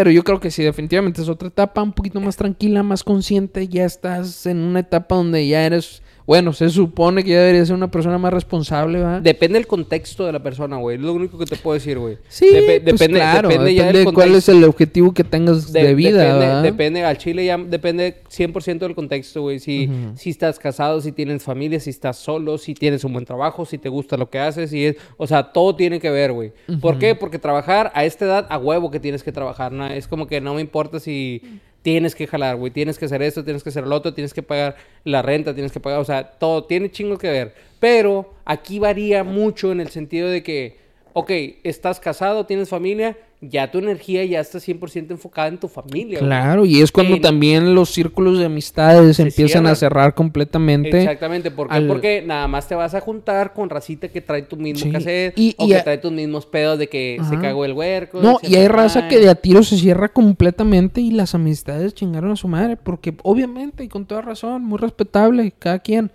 Pero 0.01 0.13
yo 0.13 0.25
creo 0.25 0.41
que 0.41 0.51
sí, 0.51 0.63
definitivamente 0.63 1.21
es 1.21 1.29
otra 1.29 1.49
etapa 1.49 1.83
un 1.83 1.93
poquito 1.93 2.23
más 2.23 2.35
tranquila, 2.35 2.83
más 2.83 3.05
consciente. 3.05 3.69
Ya 3.69 3.85
estás 3.85 4.47
en 4.47 4.57
una 4.57 4.81
etapa 4.81 5.15
donde 5.15 5.47
ya 5.47 5.67
eres, 5.67 6.03
bueno, 6.31 6.53
se 6.53 6.69
supone 6.71 7.25
que 7.25 7.31
ya 7.31 7.41
deberías 7.41 7.67
ser 7.67 7.75
una 7.75 7.91
persona 7.91 8.17
más 8.17 8.33
responsable, 8.33 8.99
¿verdad? 8.99 9.21
Depende 9.21 9.59
del 9.59 9.67
contexto 9.67 10.25
de 10.27 10.31
la 10.31 10.41
persona, 10.41 10.77
güey. 10.77 10.95
Es 10.95 11.03
lo 11.03 11.13
único 11.13 11.37
que 11.37 11.45
te 11.45 11.57
puedo 11.57 11.75
decir, 11.75 11.99
güey. 11.99 12.19
Sí, 12.29 12.47
pues 12.53 12.85
depende, 12.85 13.19
claro, 13.19 13.49
depende 13.49 13.75
ya 13.75 13.91
de 13.93 14.05
cuál 14.05 14.37
es 14.37 14.49
el 14.49 14.63
objetivo 14.63 15.13
que 15.13 15.25
tengas 15.25 15.73
de, 15.73 15.83
De- 15.83 15.95
vida, 15.97 16.19
depende, 16.23 16.39
¿verdad? 16.47 16.63
depende, 16.63 17.05
al 17.05 17.19
chile 17.19 17.45
ya 17.47 17.59
depende 17.59 18.23
100% 18.31 18.79
del 18.79 18.95
contexto, 18.95 19.43
güey. 19.43 19.59
Si, 19.59 19.91
si 20.15 20.31
estás 20.31 20.61
casado, 20.61 21.01
si 21.01 21.11
tienes 21.11 21.43
familia, 21.43 21.81
si 21.81 21.91
estás 21.91 22.17
solo, 22.19 22.59
si 22.59 22.75
tienes 22.75 23.03
un 23.03 23.13
buen 23.13 23.25
trabajo, 23.25 23.67
si 23.67 23.77
te 23.79 23.89
gusta 23.89 24.17
lo 24.17 24.31
que 24.31 24.39
haces, 24.39 24.71
si 24.71 24.87
es... 24.87 24.97
O 25.17 25.27
sea, 25.27 25.51
todo 25.51 25.75
tiene 25.75 25.99
que 25.99 26.11
ver, 26.11 26.31
güey. 26.31 26.53
¿Por 26.81 27.01
qué? 27.01 27.17
Porque 27.17 27.41
trabajar 27.41 27.91
a 27.93 28.05
esta 28.05 28.25
edad, 28.27 28.47
a 28.51 28.57
huevo 28.57 28.93
que 28.93 29.01
tienes 29.01 29.25
que 29.25 29.33
trabajar, 29.33 29.73
¿no? 29.73 29.85
Es 29.89 30.07
como 30.07 30.29
que 30.29 30.41
no 30.41 30.55
me 30.55 30.61
importa 30.61 31.01
si 31.01 31.43
tienes 31.83 32.15
que 32.15 32.27
jalar, 32.27 32.57
güey. 32.57 32.71
Tienes 32.71 32.99
que 32.99 33.07
hacer 33.07 33.23
esto, 33.23 33.45
tienes 33.45 33.63
que 33.63 33.71
hacer 33.71 33.87
lo 33.87 33.97
otro, 33.97 34.15
tienes 34.15 34.35
que 34.35 34.43
pagar 34.43 34.77
la 35.05 35.23
renta, 35.23 35.55
tienes 35.55 35.73
que 35.73 35.81
pagar... 35.81 36.01
O 36.01 36.05
sea, 36.05 36.25
todo 36.33 36.65
tiene 36.65 36.91
chingo 36.91 37.19
que 37.19 37.31
ver. 37.31 37.55
Pero 37.79 38.35
aquí 38.45 38.79
varía 38.79 39.25
mucho 39.25 39.73
en 39.73 39.81
el 39.81 39.89
sentido 39.89 40.29
de 40.29 40.43
que, 40.43 40.79
ok, 41.13 41.31
estás 41.65 42.01
casado, 42.01 42.47
tienes 42.47 42.69
familia, 42.69 43.17
ya 43.43 43.71
tu 43.71 43.79
energía 43.79 44.23
ya 44.27 44.41
está 44.41 44.59
100% 44.61 45.13
enfocada 45.13 45.49
en 45.49 45.59
tu 45.59 45.67
familia. 45.69 46.19
güey. 46.19 46.29
Claro, 46.29 46.67
y 46.67 46.83
es 46.83 46.93
cuando 46.93 47.19
también 47.21 47.75
los 47.75 47.89
círculos 47.91 48.39
de 48.39 48.45
amistades 48.45 49.17
Se 49.17 49.23
empiezan 49.23 49.67
a 49.67 49.75
cerrar 49.75 50.15
completamente. 50.15 50.99
Exactamente, 50.99 51.51
¿por 51.51 51.69
qué? 51.69 51.75
al- 51.75 51.87
Porque 51.87 52.23
nada 52.27 52.47
más 52.49 52.69
te 52.69 52.75
vas 52.75 52.95
a 52.95 53.01
juntar 53.01 53.55
con 53.55 53.71
racita 53.71 54.09
que 54.09 54.21
trae 54.21 54.43
tu 54.43 54.57
mismo 54.57 54.83
Sí, 54.85 54.93
cassette 54.93 55.39
y- 55.39 55.55
o 55.57 55.65
y 55.65 55.69
que 55.69 55.77
a- 55.77 55.85
trae 55.85 55.97
tus 55.99 56.13
mismos 56.13 56.45
pedos 56.45 56.79
de 56.79 56.89
que 56.89 57.19
se 57.29 57.39
cagó 57.39 57.65
el 57.65 57.73
huerco. 57.73 58.21
No, 58.21 58.39
y 58.43 58.57
hay 58.57 58.69
raza 58.69 59.09
que 59.09 59.19
de 59.19 59.31
a 59.31 59.35
tiro 59.35 59.63
se 59.63 59.79
cierra 59.79 60.11
completamente 60.11 61.01
y 61.01 61.11
las 61.11 61.35
amistades 61.35 61.95
chingaron 61.95 62.33
a 62.33 62.37
su 62.37 62.47
madre, 62.47 62.77
porque 62.77 63.15
obviamente 63.23 63.85
y 63.85 63.89
con 63.89 64.05
toda 64.05 64.21
razón, 64.21 64.65
muy 64.65 64.79
respetable, 64.79 65.53
cada 65.59 65.79
quien, 65.79 66.11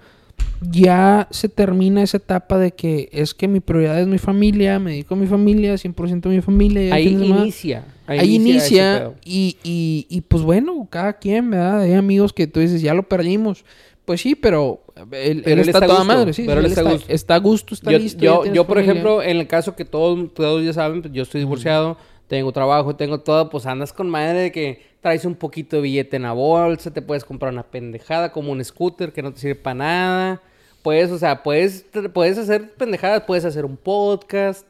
ya 0.71 1.27
se 1.31 1.49
termina 1.49 2.01
esa 2.01 2.17
etapa 2.17 2.57
de 2.57 2.71
que 2.71 3.09
es 3.11 3.33
que 3.33 3.47
mi 3.47 3.59
prioridad 3.59 3.99
es 3.99 4.07
mi 4.07 4.17
familia, 4.17 4.79
me 4.79 4.91
dedico 4.91 5.15
a 5.15 5.17
mi 5.17 5.27
familia, 5.27 5.75
100% 5.75 6.25
a 6.25 6.29
mi 6.29 6.41
familia. 6.41 6.93
Ahí 6.93 7.07
inicia. 7.07 7.85
Ahí, 8.07 8.35
inicia 8.35 9.13
y, 9.23 9.57
y, 9.63 10.05
y 10.09 10.21
pues 10.21 10.43
bueno, 10.43 10.87
cada 10.89 11.13
quien, 11.13 11.49
¿verdad? 11.49 11.81
Hay 11.81 11.93
amigos 11.93 12.33
que 12.33 12.45
tú 12.45 12.59
dices, 12.59 12.81
ya 12.81 12.93
lo 12.93 13.03
perdimos. 13.03 13.65
Pues 14.05 14.21
sí, 14.21 14.35
pero 14.35 14.83
él, 14.95 15.03
Pero 15.11 15.21
él 15.21 15.43
él 15.45 15.59
está, 15.59 15.71
está 15.71 15.77
a 15.77 15.87
toda 15.87 15.99
gusto, 15.99 16.13
madre, 16.13 16.33
sí. 16.33 16.43
pero 16.45 16.59
él 16.59 16.67
está 16.67 16.81
a 16.81 16.91
gusto. 16.91 17.05
está 17.09 17.35
a 17.35 17.39
gusto, 17.39 17.73
está 17.73 17.91
yo, 17.91 17.97
listo. 17.97 18.23
yo, 18.23 18.45
yo, 18.45 18.67
por 18.67 18.77
familia. 18.77 18.91
ejemplo, 18.91 19.23
en 19.23 19.37
el 19.37 19.47
caso 19.47 19.75
que 19.75 19.83
todos, 19.83 20.31
todos 20.35 20.63
ya 20.63 20.73
saben, 20.73 21.01
pues 21.01 21.13
yo 21.13 21.23
estoy 21.23 21.41
divorciado, 21.41 21.97
tengo 22.27 22.51
trabajo, 22.51 22.95
tengo 22.95 23.19
todo, 23.19 23.49
pues 23.49 23.65
andas 23.65 23.93
con 23.93 24.09
madre 24.09 24.39
de 24.39 24.51
que 24.51 24.81
traes 25.01 25.25
un 25.25 25.35
poquito 25.35 25.75
de 25.75 25.83
billete 25.83 26.15
en 26.15 26.23
la 26.23 26.33
bolsa, 26.33 26.91
te 26.91 27.01
puedes 27.01 27.23
comprar 27.23 27.53
una 27.53 27.63
pendejada 27.63 28.31
como 28.31 28.51
un 28.51 28.63
scooter 28.63 29.13
que 29.13 29.21
no 29.21 29.31
te 29.33 29.39
sirve 29.39 29.55
para 29.55 29.75
nada. 29.75 30.41
Puedes, 30.81 31.11
o 31.11 31.17
sea, 31.17 31.43
puedes, 31.43 31.85
puedes 32.13 32.37
hacer 32.37 32.73
pendejadas, 32.73 33.23
puedes 33.23 33.45
hacer 33.45 33.65
un 33.65 33.77
podcast, 33.77 34.67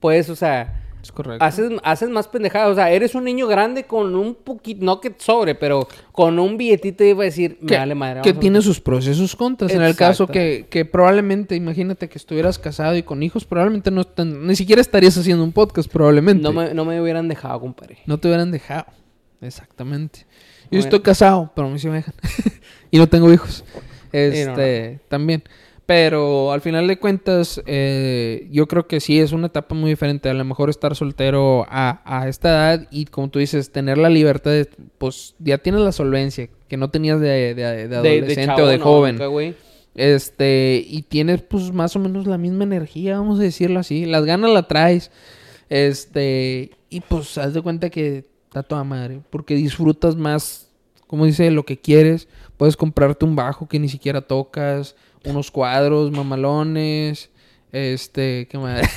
puedes, 0.00 0.30
o 0.30 0.36
sea, 0.36 0.85
Es 1.06 1.12
correcto. 1.12 1.44
haces, 1.44 1.70
haces 1.84 2.08
más 2.10 2.26
pendejadas. 2.26 2.70
O 2.70 2.74
sea, 2.74 2.90
eres 2.90 3.14
un 3.14 3.22
niño 3.24 3.46
grande 3.46 3.84
con 3.84 4.14
un 4.16 4.34
poquito, 4.34 4.84
no 4.84 5.00
que 5.00 5.14
sobre, 5.18 5.54
pero 5.54 5.86
con 6.12 6.38
un 6.38 6.56
billetito 6.56 7.04
iba 7.04 7.22
a 7.22 7.26
decir, 7.26 7.58
me 7.60 7.76
vale 7.76 7.94
madre. 7.94 8.22
que 8.22 8.32
tiene 8.34 8.60
sus 8.60 8.80
pros 8.80 9.06
y 9.06 9.14
sus 9.14 9.36
contras. 9.36 9.72
En 9.72 9.82
el 9.82 9.94
caso 9.94 10.26
que, 10.26 10.66
que 10.68 10.84
probablemente, 10.84 11.54
imagínate 11.54 12.08
que 12.08 12.18
estuvieras 12.18 12.58
casado 12.58 12.96
y 12.96 13.02
con 13.04 13.22
hijos, 13.22 13.44
probablemente 13.44 13.90
no 13.90 14.02
tan- 14.04 14.46
ni 14.46 14.56
siquiera 14.56 14.80
estarías 14.82 15.16
haciendo 15.16 15.44
un 15.44 15.52
podcast, 15.52 15.90
probablemente. 15.90 16.42
No 16.42 16.52
me, 16.52 16.74
no 16.74 16.84
me 16.84 17.00
hubieran 17.00 17.28
dejado, 17.28 17.60
compadre. 17.60 17.98
No 18.06 18.18
te 18.18 18.26
hubieran 18.28 18.50
dejado. 18.50 18.86
Exactamente. 19.40 20.26
Yo 20.70 20.80
estoy 20.80 21.00
casado, 21.00 21.52
pero 21.54 21.68
a 21.68 21.70
mí 21.70 21.78
sí 21.78 21.86
me 21.88 21.96
dejan. 21.96 22.14
y 22.90 22.98
no 22.98 23.08
tengo 23.08 23.32
hijos. 23.32 23.64
no, 24.12 24.18
Este, 24.18 24.98
también. 25.08 25.44
Pero 25.86 26.50
al 26.50 26.60
final 26.62 26.88
de 26.88 26.98
cuentas, 26.98 27.62
eh, 27.64 28.48
yo 28.50 28.66
creo 28.66 28.88
que 28.88 28.98
sí 28.98 29.20
es 29.20 29.30
una 29.30 29.46
etapa 29.46 29.74
muy 29.76 29.90
diferente. 29.90 30.28
A 30.28 30.34
lo 30.34 30.44
mejor 30.44 30.68
estar 30.68 30.96
soltero 30.96 31.64
a, 31.68 32.02
a 32.04 32.28
esta 32.28 32.48
edad 32.48 32.88
y, 32.90 33.04
como 33.04 33.28
tú 33.30 33.38
dices, 33.38 33.70
tener 33.70 33.96
la 33.96 34.08
libertad 34.10 34.50
de, 34.50 34.68
pues 34.98 35.36
ya 35.38 35.58
tienes 35.58 35.82
la 35.82 35.92
solvencia 35.92 36.48
que 36.68 36.76
no 36.76 36.90
tenías 36.90 37.20
de, 37.20 37.54
de- 37.54 37.64
de 37.64 37.88
De- 37.88 37.96
adolescente 37.96 38.46
chavo, 38.46 38.62
o 38.64 38.66
de 38.66 38.78
no, 38.78 38.84
joven. 38.84 39.16
nunca. 39.18 39.56
Este, 39.94 40.84
y 40.86 41.02
tienes 41.02 41.40
pues 41.42 41.72
más 41.72 41.94
o 41.96 42.00
menos 42.00 42.26
la 42.26 42.36
misma 42.36 42.64
energía, 42.64 43.18
vamos 43.18 43.38
a 43.38 43.42
decirlo 43.44 43.78
así. 43.78 44.06
Las 44.06 44.24
ganas 44.24 44.50
la 44.50 44.66
traes. 44.66 45.12
Este, 45.68 46.70
y 46.90 47.00
pues 47.00 47.38
haz 47.38 47.54
de 47.54 47.62
cuenta 47.62 47.90
que 47.90 48.24
está 48.48 48.62
toda 48.62 48.82
madre. 48.84 49.20
Porque 49.30 49.54
disfrutas 49.54 50.16
más, 50.16 50.68
como 51.06 51.24
dice, 51.26 51.50
lo 51.50 51.64
que 51.64 51.78
quieres. 51.78 52.28
Puedes 52.56 52.76
comprarte 52.76 53.24
un 53.24 53.36
bajo 53.36 53.68
que 53.68 53.78
ni 53.78 53.88
siquiera 53.88 54.22
tocas, 54.22 54.96
unos 55.26 55.50
cuadros 55.50 56.10
mamalones. 56.10 57.30
Este, 57.72 58.46
¿qué 58.50 58.56
más? 58.58 58.88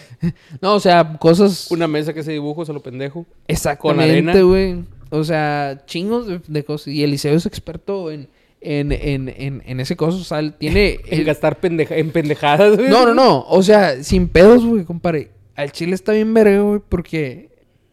no, 0.60 0.74
o 0.74 0.80
sea, 0.80 1.16
cosas. 1.18 1.70
Una 1.70 1.88
mesa 1.88 2.12
que 2.14 2.22
se 2.22 2.32
dibujos 2.32 2.68
a 2.70 2.72
lo 2.72 2.80
pendejo. 2.80 3.26
Exactamente, 3.48 4.42
güey. 4.42 4.84
O 5.10 5.24
sea, 5.24 5.82
chingos 5.86 6.26
de, 6.26 6.40
de 6.46 6.64
cosas. 6.64 6.88
Y 6.88 7.02
Eliseo 7.02 7.34
es 7.34 7.46
experto 7.46 8.10
en, 8.10 8.28
en, 8.60 8.92
en, 8.92 9.28
en, 9.28 9.62
en 9.66 9.80
ese 9.80 9.96
cosa. 9.96 10.18
O 10.18 10.24
sea, 10.24 10.50
tiene. 10.56 11.00
En 11.06 11.20
él- 11.20 11.24
gastar 11.24 11.58
pendeja 11.58 11.96
en 11.96 12.10
pendejadas, 12.12 12.76
güey. 12.76 12.88
no, 12.88 13.04
no, 13.06 13.14
no. 13.14 13.44
O 13.48 13.62
sea, 13.62 14.02
sin 14.04 14.28
pedos, 14.28 14.64
güey, 14.64 14.84
compadre. 14.84 15.30
Al 15.56 15.72
chile 15.72 15.94
está 15.94 16.12
bien 16.12 16.32
verga, 16.32 16.60
güey, 16.60 16.80
porque 16.88 17.49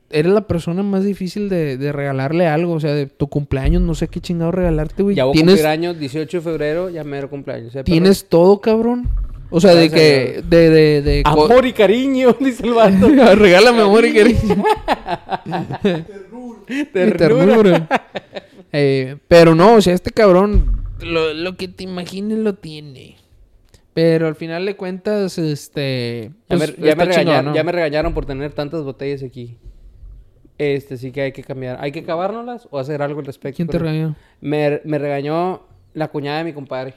eres 0.09 0.31
la 0.31 0.47
persona 0.47 0.83
más 0.83 1.03
difícil 1.03 1.49
de, 1.49 1.77
de 1.77 1.91
regalarle 1.91 2.47
algo. 2.47 2.73
O 2.73 2.79
sea, 2.79 2.93
de 2.93 3.07
tu 3.07 3.27
cumpleaños, 3.27 3.81
no 3.81 3.95
sé 3.95 4.07
qué 4.07 4.19
chingado 4.19 4.51
regalarte, 4.51 5.03
güey. 5.03 5.15
Ya 5.15 5.25
voy 5.25 5.31
a 5.31 5.33
Tienes, 5.33 5.55
cumplir 5.55 5.67
años, 5.67 5.99
18 5.99 6.37
de 6.37 6.41
febrero, 6.41 6.89
ya 6.89 7.03
mero 7.03 7.29
cumpleaños. 7.29 7.75
¿eh, 7.75 7.83
tienes 7.83 8.27
todo, 8.27 8.59
cabrón. 8.61 9.09
O 9.49 9.61
sea, 9.61 9.73
de 9.73 9.89
que. 9.89 10.43
De, 10.47 10.69
de, 10.69 11.01
de. 11.01 11.21
Amor 11.25 11.65
y 11.65 11.73
cariño, 11.73 12.35
dice 12.39 12.65
el 12.65 12.73
vato. 12.73 13.07
Regálame 13.35 13.81
amor 13.81 14.05
y 14.05 14.13
cariño. 14.15 14.63
Terror. 15.81 16.57
Y 16.67 16.85
ternura. 16.85 17.87
Eh, 18.73 19.17
pero 19.27 19.55
no, 19.55 19.75
o 19.75 19.81
sea, 19.81 19.93
este 19.93 20.11
cabrón, 20.11 20.83
lo, 21.01 21.33
lo 21.33 21.55
que 21.55 21.67
te 21.67 21.83
imagines 21.83 22.39
lo 22.39 22.55
tiene. 22.55 23.15
Pero 23.93 24.27
al 24.27 24.35
final 24.35 24.65
de 24.65 24.75
cuentas, 24.75 25.37
este. 25.37 26.31
Ya, 26.49 26.57
pues, 26.57 26.77
me, 26.77 26.87
ya, 26.87 26.95
me 26.95 27.03
está 27.03 27.05
chingón, 27.05 27.15
regañaron, 27.15 27.45
¿no? 27.45 27.55
ya 27.55 27.63
me 27.63 27.71
regañaron 27.71 28.13
por 28.13 28.25
tener 28.25 28.51
tantas 28.51 28.83
botellas 28.83 29.23
aquí. 29.23 29.57
Este 30.57 30.97
sí 30.97 31.11
que 31.11 31.21
hay 31.21 31.31
que 31.31 31.43
cambiar. 31.43 31.77
¿Hay 31.79 31.91
que 31.91 31.99
acabárnoslas 31.99 32.67
o 32.71 32.79
hacer 32.79 33.01
algo 33.01 33.19
al 33.19 33.25
respecto? 33.25 33.55
¿Quién 33.57 33.67
te 33.67 33.77
regañó? 33.77 34.15
Me, 34.41 34.81
me 34.85 34.97
regañó 34.97 35.61
la 35.93 36.07
cuñada 36.07 36.39
de 36.39 36.43
mi 36.45 36.53
compadre. 36.53 36.93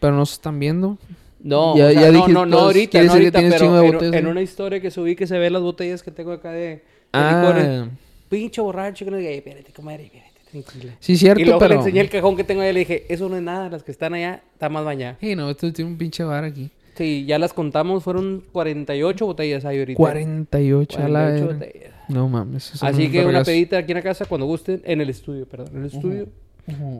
Pero 0.00 0.14
no 0.14 0.24
se 0.26 0.34
están 0.34 0.58
viendo. 0.58 0.96
No, 1.40 1.76
Ya- 1.76 1.86
o 1.86 1.90
sea, 1.90 2.00
ya 2.00 2.06
no, 2.06 2.12
dijiste, 2.12 2.32
no, 2.32 2.46
no 2.46 2.50
pues, 2.56 2.62
ahorita, 2.64 2.90
quiere 2.92 3.06
no 3.06 3.14
decir 3.14 3.30
que 3.32 3.36
ahorita, 3.36 3.38
tienes 3.40 3.54
pero 3.54 3.64
chingo 3.66 3.80
de 3.80 3.86
en- 3.86 3.92
botellas 3.92 4.14
en, 4.14 4.26
una 4.28 4.42
historia 4.42 4.80
que 4.80 4.90
subí 4.90 5.16
que 5.16 5.26
se 5.26 5.38
ve 5.38 5.50
las 5.50 5.60
botellas 5.62 6.02
que 6.02 6.10
tengo 6.10 6.32
acá 6.32 6.52
de, 6.52 6.58
de 6.60 6.82
Ah. 7.12 7.42
licores. 7.42 7.88
Pinche 8.28 8.60
borracho 8.62 9.04
que 9.04 9.10
no 9.10 9.16
diga, 9.18 9.28
"Ey, 9.30 9.38
espérate, 9.38 9.72
comadre, 9.72 10.04
espérate, 10.04 10.30
tranquila. 10.50 10.94
Sí, 11.00 11.16
cierto, 11.16 11.40
y 11.40 11.44
luego 11.44 11.58
pero. 11.58 11.74
le 11.74 11.80
enseñé 11.80 12.00
el 12.00 12.08
cajón 12.08 12.36
que 12.36 12.44
tengo 12.44 12.62
ahí 12.62 12.70
y 12.70 12.72
le 12.72 12.78
dije, 12.80 13.04
eso 13.12 13.28
no 13.28 13.36
es 13.36 13.42
nada, 13.42 13.68
las 13.68 13.82
que 13.82 13.90
están 13.90 14.14
allá 14.14 14.42
están 14.54 14.72
más 14.72 14.84
bañadas. 14.84 15.18
Sí, 15.20 15.34
no, 15.36 15.50
esto 15.50 15.70
tiene 15.72 15.90
un 15.90 15.98
pinche 15.98 16.22
bar 16.24 16.44
aquí. 16.44 16.70
Sí, 16.94 17.24
ya 17.26 17.38
las 17.38 17.52
contamos, 17.52 18.04
fueron 18.04 18.42
48 18.52 19.26
botellas 19.26 19.64
ahí 19.64 19.78
ahorita. 19.80 19.96
48 19.96 20.98
a 20.98 21.08
la 21.08 21.08
48 21.30 21.46
botellas. 21.54 21.92
No 22.12 22.28
mames. 22.28 22.74
eso 22.74 22.86
Así 22.86 23.10
que 23.10 23.24
una 23.24 23.42
pedita 23.42 23.78
aquí 23.78 23.92
en 23.92 23.96
la 23.96 24.02
casa 24.02 24.24
cuando 24.26 24.46
gusten, 24.46 24.82
en 24.84 25.00
el 25.00 25.10
estudio, 25.10 25.46
perdón, 25.46 25.68
en 25.74 25.80
el 25.80 25.86
estudio. 25.86 26.28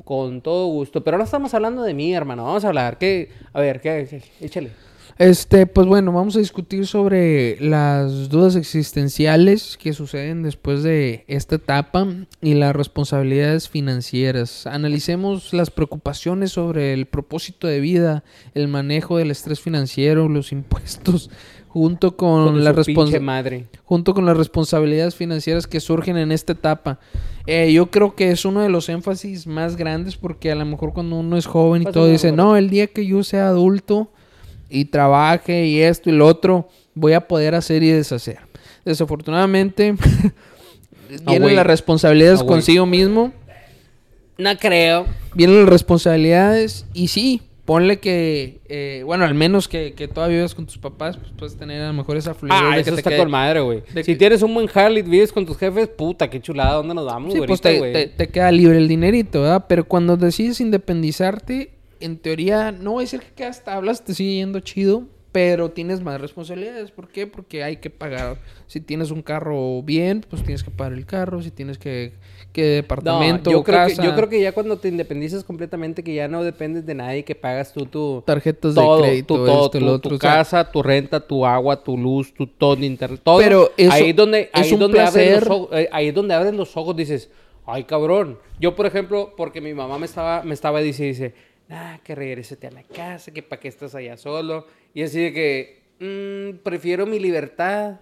Con 0.04 0.40
todo 0.40 0.66
gusto. 0.66 1.04
Pero 1.04 1.16
ahora 1.16 1.24
estamos 1.24 1.54
hablando 1.54 1.82
de 1.82 1.94
mí, 1.94 2.12
hermano. 2.14 2.44
Vamos 2.44 2.64
a 2.64 2.68
hablar. 2.68 2.98
¿Qué? 2.98 3.30
A 3.52 3.60
ver, 3.60 3.80
¿qué? 3.80 4.06
qué? 4.10 4.44
Échale. 4.44 4.70
Este, 5.18 5.66
pues 5.66 5.86
bueno, 5.86 6.10
vamos 6.10 6.36
a 6.36 6.38
discutir 6.38 6.86
sobre 6.86 7.56
las 7.60 8.30
dudas 8.30 8.56
existenciales 8.56 9.78
que 9.80 9.92
suceden 9.92 10.42
después 10.42 10.82
de 10.82 11.24
esta 11.28 11.56
etapa 11.56 12.06
y 12.40 12.54
las 12.54 12.74
responsabilidades 12.74 13.68
financieras. 13.68 14.66
Analicemos 14.66 15.52
las 15.52 15.70
preocupaciones 15.70 16.52
sobre 16.52 16.94
el 16.94 17.06
propósito 17.06 17.66
de 17.66 17.80
vida, 17.80 18.24
el 18.54 18.68
manejo 18.68 19.18
del 19.18 19.30
estrés 19.30 19.60
financiero, 19.60 20.28
los 20.28 20.50
impuestos, 20.50 21.30
junto 21.72 22.16
con, 22.16 22.44
Con 22.44 22.64
la 22.64 22.70
su 22.74 22.84
pinche 22.84 23.02
responsa- 23.02 23.20
madre. 23.20 23.66
junto 23.84 24.12
con 24.12 24.26
las 24.26 24.36
responsabilidades 24.36 25.14
financieras 25.14 25.66
que 25.66 25.80
surgen 25.80 26.18
en 26.18 26.30
esta 26.30 26.52
etapa. 26.52 26.98
Eh, 27.46 27.72
yo 27.72 27.90
creo 27.90 28.14
que 28.14 28.30
es 28.30 28.44
uno 28.44 28.60
de 28.60 28.68
los 28.68 28.88
énfasis 28.90 29.46
más 29.46 29.76
grandes 29.76 30.16
porque 30.16 30.52
a 30.52 30.54
lo 30.54 30.66
mejor 30.66 30.92
cuando 30.92 31.16
uno 31.16 31.36
es 31.38 31.46
joven 31.46 31.82
y 31.82 31.84
Pásame 31.86 31.94
todo 31.94 32.06
dice, 32.12 32.30
no, 32.32 32.56
el 32.58 32.68
día 32.68 32.86
que 32.88 33.06
yo 33.06 33.24
sea 33.24 33.48
adulto 33.48 34.10
y 34.68 34.84
trabaje 34.86 35.66
y 35.66 35.80
esto 35.80 36.10
y 36.10 36.12
lo 36.12 36.26
otro, 36.26 36.68
voy 36.94 37.14
a 37.14 37.26
poder 37.26 37.54
hacer 37.54 37.82
y 37.82 37.88
deshacer. 37.90 38.38
Desafortunadamente, 38.84 39.94
vienen 41.26 41.56
las 41.56 41.66
responsabilidades 41.66 42.42
consigo 42.42 42.84
mismo. 42.86 43.32
No 44.38 44.56
creo. 44.58 45.06
Vienen 45.34 45.60
las 45.60 45.68
responsabilidades 45.68 46.84
y 46.94 47.08
sí, 47.08 47.42
ponle 47.64 48.00
que, 48.00 48.60
eh, 48.68 49.02
bueno, 49.04 49.24
al 49.24 49.34
menos 49.34 49.68
que, 49.68 49.92
que 49.94 50.08
todavía 50.08 50.38
vivas 50.38 50.54
con 50.54 50.66
tus 50.66 50.78
papás, 50.78 51.16
pues 51.16 51.30
puedes 51.36 51.56
tener 51.56 51.80
a 51.82 51.86
lo 51.88 51.92
mejor 51.92 52.16
esa 52.16 52.34
fluidez 52.34 52.58
Ah, 52.60 52.74
de 52.74 52.80
eso 52.80 52.90
que 52.90 52.94
te 52.96 53.00
está 53.00 53.10
quede- 53.10 53.18
con 53.20 53.30
madre, 53.30 53.60
güey. 53.60 53.82
Si 53.94 54.02
que- 54.02 54.16
tienes 54.16 54.42
un 54.42 54.52
buen 54.52 54.68
Harley, 54.74 55.02
vives 55.02 55.32
con 55.32 55.46
tus 55.46 55.56
jefes, 55.56 55.86
puta, 55.88 56.28
qué 56.28 56.40
chulada, 56.40 56.74
¿dónde 56.74 56.94
nos 56.94 57.06
vamos, 57.06 57.32
Sí, 57.32 57.38
güey? 57.38 57.46
pues 57.48 57.60
te- 57.60 58.08
te 58.08 58.28
queda 58.28 58.50
libre 58.50 58.78
el 58.78 58.88
dinerito, 58.88 59.42
¿verdad? 59.42 59.66
Pero 59.68 59.84
cuando 59.84 60.16
decides 60.16 60.60
independizarte, 60.60 61.70
en 62.00 62.18
teoría, 62.18 62.72
no 62.72 62.92
voy 62.92 63.02
a 63.02 63.04
decir 63.04 63.20
que 63.20 63.32
quedas 63.32 63.62
tablas, 63.62 64.04
te 64.04 64.12
sigue 64.14 64.34
yendo 64.34 64.58
chido, 64.60 65.04
pero 65.32 65.70
tienes 65.70 66.02
más 66.02 66.20
responsabilidades. 66.20 66.90
¿Por 66.90 67.08
qué? 67.08 67.26
Porque 67.26 67.64
hay 67.64 67.78
que 67.78 67.88
pagar. 67.88 68.36
Si 68.66 68.80
tienes 68.80 69.10
un 69.10 69.22
carro 69.22 69.82
bien, 69.82 70.24
pues 70.28 70.42
tienes 70.42 70.62
que 70.62 70.70
pagar 70.70 70.92
el 70.92 71.06
carro. 71.06 71.40
Si 71.40 71.50
tienes 71.50 71.78
que, 71.78 72.12
que 72.52 72.62
departamento, 72.64 73.50
No, 73.50 73.56
yo 73.56 73.64
creo, 73.64 73.86
que, 73.86 73.94
casa, 73.94 74.04
yo 74.04 74.14
creo 74.14 74.28
que 74.28 74.42
ya 74.42 74.52
cuando 74.52 74.76
te 74.76 74.88
independizas 74.88 75.42
completamente, 75.42 76.04
que 76.04 76.14
ya 76.14 76.28
no 76.28 76.44
dependes 76.44 76.84
de 76.84 76.94
nadie, 76.94 77.24
que 77.24 77.34
pagas 77.34 77.72
tú 77.72 77.86
tu... 77.86 78.22
tarjetas 78.26 78.74
todo, 78.74 78.98
de 78.98 79.02
crédito, 79.02 79.36
tu, 79.36 79.46
todo, 79.46 79.70
tu, 79.70 79.80
lo 79.80 79.92
otro. 79.94 80.10
tu 80.10 80.16
o 80.16 80.18
sea, 80.18 80.34
casa, 80.34 80.70
tu 80.70 80.82
renta, 80.82 81.18
tu 81.18 81.46
agua, 81.46 81.82
tu 81.82 81.96
luz, 81.96 82.34
tu 82.34 82.46
todo, 82.46 82.76
internet, 82.84 83.20
todo. 83.24 83.38
Pero 83.38 83.72
eso 83.78 83.90
ahí 83.90 84.10
es 84.10 84.16
donde, 84.16 84.50
ahí 84.52 84.66
es 84.66 84.72
un 84.72 84.80
donde 84.80 84.98
placer. 84.98 85.40
los 85.40 85.50
ojos, 85.50 85.68
ahí 85.90 86.08
es 86.08 86.14
donde 86.14 86.34
abres 86.34 86.52
los 86.52 86.76
ojos, 86.76 86.94
dices, 86.94 87.30
ay 87.64 87.84
cabrón. 87.84 88.38
Yo, 88.60 88.76
por 88.76 88.84
ejemplo, 88.84 89.32
porque 89.34 89.62
mi 89.62 89.72
mamá 89.72 89.98
me 89.98 90.04
estaba, 90.04 90.42
me 90.42 90.52
estaba 90.52 90.80
dice, 90.80 91.04
dice, 91.04 91.34
ah, 91.72 91.98
que 92.04 92.14
regrésate 92.14 92.66
a 92.66 92.70
la 92.70 92.82
casa, 92.82 93.32
que 93.32 93.42
para 93.42 93.58
qué 93.60 93.68
estás 93.68 93.94
allá 93.94 94.16
solo. 94.16 94.66
Y 94.94 95.02
así 95.02 95.18
de 95.20 95.32
que, 95.32 95.82
"Mm, 96.00 96.58
prefiero 96.62 97.06
mi 97.06 97.18
libertad, 97.18 98.00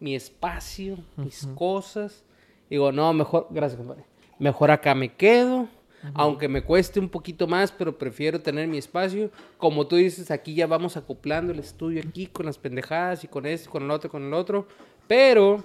mi 0.00 0.14
espacio, 0.14 0.98
mis 1.16 1.46
cosas. 1.54 2.24
Digo, 2.70 2.92
no, 2.92 3.12
mejor, 3.12 3.48
gracias, 3.50 3.78
compadre. 3.78 4.04
Mejor 4.38 4.70
acá 4.70 4.94
me 4.94 5.12
quedo. 5.14 5.68
Aunque 6.14 6.46
me 6.46 6.62
cueste 6.62 7.00
un 7.00 7.08
poquito 7.08 7.48
más, 7.48 7.72
pero 7.72 7.98
prefiero 7.98 8.40
tener 8.40 8.68
mi 8.68 8.78
espacio. 8.78 9.32
Como 9.56 9.88
tú 9.88 9.96
dices, 9.96 10.30
aquí 10.30 10.54
ya 10.54 10.68
vamos 10.68 10.96
acoplando 10.96 11.52
el 11.52 11.58
estudio 11.58 12.00
aquí 12.06 12.28
con 12.28 12.46
las 12.46 12.56
pendejadas 12.56 13.24
y 13.24 13.28
con 13.28 13.46
esto, 13.46 13.68
con 13.68 13.82
el 13.82 13.90
otro, 13.90 14.08
con 14.08 14.22
el 14.22 14.32
otro. 14.32 14.68
Pero 15.08 15.64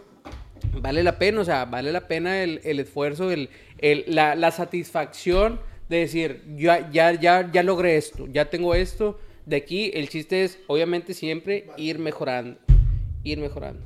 vale 0.82 1.04
la 1.04 1.20
pena, 1.20 1.42
o 1.42 1.46
sea, 1.46 1.66
vale 1.66 1.92
la 1.92 2.08
pena 2.08 2.42
el, 2.42 2.62
el 2.64 2.80
esfuerzo, 2.80 3.30
el, 3.30 3.50
el- 3.78 4.06
la, 4.08 4.34
la 4.34 4.50
satisfacción 4.50 5.60
de 5.98 6.02
decir, 6.02 6.44
ya, 6.58 6.90
ya, 6.92 7.14
ya, 7.20 7.52
ya 7.52 7.64
logré 7.64 7.98
esto, 7.98 8.28
ya 8.32 8.50
tengo 8.50 8.76
esto. 8.76 9.20
De 9.46 9.56
aquí 9.58 9.92
el 9.94 10.08
chiste 10.10 10.44
es, 10.44 10.60
obviamente, 10.68 11.14
siempre 11.14 11.68
ir 11.78 12.00
mejorando. 12.00 12.58
Ir 13.24 13.40
mejorando. 13.40 13.86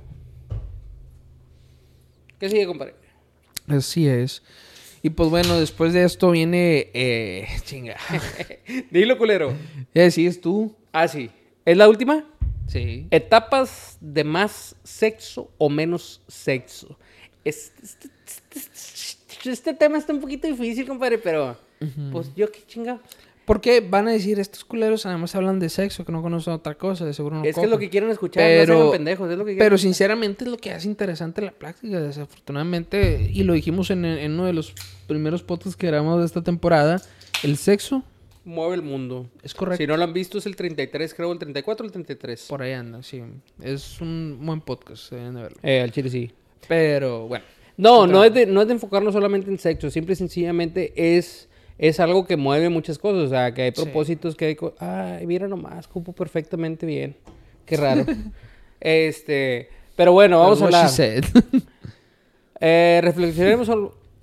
¿Qué 2.40 2.50
sigue, 2.50 2.68
compadre? 2.68 2.94
Así 3.68 4.08
es. 4.08 4.44
Y 5.02 5.10
pues 5.10 5.30
bueno, 5.30 5.60
después 5.60 5.94
de 5.94 6.04
esto 6.04 6.32
viene... 6.32 6.90
Eh, 6.94 7.48
chinga. 7.64 7.98
Dilo, 8.92 9.18
culero. 9.18 9.54
¿Ya 9.94 10.04
decís 10.04 10.40
tú? 10.42 10.76
Ah, 10.92 11.08
sí. 11.08 11.30
¿Es 11.66 11.78
la 11.78 11.88
última? 11.90 12.26
Sí. 12.68 13.08
Etapas 13.12 13.98
de 14.02 14.24
más 14.24 14.76
sexo 14.84 15.52
o 15.58 15.70
menos 15.70 16.22
sexo. 16.28 16.98
Es- 17.44 17.72
Este, 17.82 18.10
este- 18.56 19.50
este 19.52 19.74
tema 19.74 19.98
está 19.98 20.12
un 20.14 20.20
poquito 20.20 20.48
difícil, 20.48 20.86
compadre, 20.86 21.18
pero 21.18 21.58
pues 22.12 22.34
yo 22.36 22.52
qué 22.52 22.60
chingados. 22.68 23.02
Porque 23.46 23.80
van 23.80 24.10
a 24.10 24.12
decir, 24.12 24.40
estos 24.42 24.66
culeros 24.66 25.06
además 25.06 25.34
hablan 25.34 25.58
de 25.60 25.70
sexo, 25.70 26.04
que 26.04 26.12
no 26.12 26.22
conocen 26.22 26.52
otra 26.52 26.76
cosa, 26.76 27.06
de 27.06 27.14
seguro 27.14 27.38
no 27.38 27.44
es 27.46 27.56
que 27.56 27.62
es 27.62 27.68
lo 27.68 27.76
cogen". 27.78 27.80
que 27.88 27.90
quieren 27.90 28.10
escuchar, 28.10 28.44
no 28.44 28.50
Pero- 28.50 28.78
hagan 28.80 28.92
pendejos, 28.92 29.32
es 29.32 29.38
lo 29.38 29.46
que 29.46 29.52
quieren. 29.52 29.66
Pero 29.66 29.78
sinceramente 29.78 30.44
es 30.44 30.52
lo 30.52 30.58
que 30.58 30.72
hace 30.72 30.88
interesante 30.90 31.42
la 31.42 31.52
práctica, 31.52 32.02
desafortunadamente, 32.02 33.30
y 33.34 33.44
lo 33.44 33.54
dijimos 33.54 33.90
en, 33.90 34.04
en 34.06 34.34
uno 34.34 34.46
de 34.46 34.54
los 34.54 34.74
primeros 35.08 35.44
podcasts 35.44 35.78
que 35.78 35.88
grabamos 35.88 36.20
de 36.20 36.26
esta 36.26 36.44
temporada, 36.44 37.02
el 37.44 37.58
sexo 37.58 38.04
Mueve 38.44 38.76
el 38.76 38.82
mundo. 38.82 39.28
es 39.44 39.54
correcto. 39.54 39.84
Si 39.84 39.88
no 39.88 39.98
lo 39.98 40.04
han 40.06 40.14
visto 40.14 40.38
es 40.38 40.46
el 40.46 40.56
33, 40.56 41.14
creo, 41.14 41.32
el 41.34 41.40
34 41.40 41.84
o 41.84 41.88
el 41.88 41.92
33. 41.92 42.46
Por 42.50 42.62
ahí 42.62 42.72
anda, 42.72 43.04
sí. 43.04 43.22
Es 43.62 44.00
un 44.00 44.40
buen 44.42 44.62
podcast, 44.62 45.12
deben 45.12 45.36
de 45.36 45.42
verlo. 45.42 45.58
Eh, 45.64 45.82
al 45.82 45.92
chile 45.92 46.10
sí. 46.10 46.32
Pero 46.68 47.28
bueno. 47.28 47.44
No, 47.76 48.08
no 48.08 48.24
es, 48.24 48.34
de, 48.34 48.46
no 48.46 48.62
es 48.62 48.68
de 48.68 48.74
enfocarnos 48.76 49.14
solamente 49.14 49.50
en 49.52 49.60
sexo, 49.60 49.90
simple 49.90 50.14
y 50.14 50.16
sencillamente 50.16 50.94
es, 51.18 51.50
es 51.78 52.00
algo 52.00 52.26
que 52.26 52.38
mueve 52.38 52.70
muchas 52.70 52.98
cosas, 52.98 53.24
o 53.24 53.30
sea, 53.30 53.54
que 53.54 53.62
hay 53.64 53.72
Sí. 53.76 53.82
propósitos 53.84 54.36
que 54.36 54.46
hay... 54.46 54.58
Ay, 54.80 55.26
mira 55.28 55.48
nomás, 55.48 55.88
cupo 55.88 56.14
perfectamente 56.14 56.86
bien. 56.86 57.16
Qué 57.66 57.78
raro. 57.78 58.06
este, 58.80 59.70
pero 59.96 60.12
bueno, 60.14 60.40
vamos 60.40 60.62
a 60.62 60.70
That's 60.70 61.00
hablar. 61.00 61.24
she 61.24 61.32
said. 61.32 61.62
Eh, 62.60 63.02
reflexionaremos, 63.04 63.70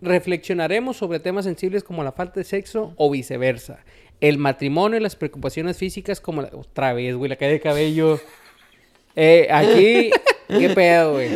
reflexionaremos 0.02 0.96
sobre 0.96 1.20
temas 1.20 1.44
sensibles 1.44 1.84
como 1.84 2.02
la 2.02 2.10
falta 2.10 2.40
de 2.40 2.44
sexo 2.44 2.92
o 2.96 3.08
viceversa. 3.08 3.78
El 4.20 4.38
matrimonio 4.38 4.98
y 4.98 5.02
las 5.02 5.14
preocupaciones 5.14 5.76
físicas 5.76 6.20
como 6.20 6.42
la... 6.42 6.48
Otra 6.52 6.92
vez, 6.94 7.14
güey, 7.14 7.28
la 7.28 7.36
caída 7.36 7.52
de 7.52 7.60
cabello. 7.60 8.18
Eh, 9.14 9.46
aquí, 9.52 10.10
¿qué 10.48 10.70
pedo, 10.70 11.12
güey? 11.12 11.28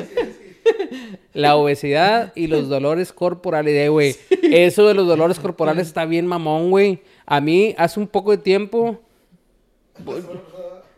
La 1.33 1.57
obesidad 1.57 2.33
y 2.35 2.47
los 2.49 2.69
dolores 2.69 3.13
corporales, 3.13 3.75
eh, 3.75 3.89
güey. 3.89 4.17
Eso 4.43 4.87
de 4.87 4.95
los 4.95 5.07
dolores 5.07 5.39
corporales 5.39 5.87
está 5.87 6.05
bien 6.05 6.27
mamón, 6.27 6.71
güey. 6.71 7.01
A 7.27 7.41
mí, 7.41 7.75
hace 7.79 8.01
un 8.01 8.07
poco 8.09 8.31
de 8.33 8.39
tiempo... 8.39 8.99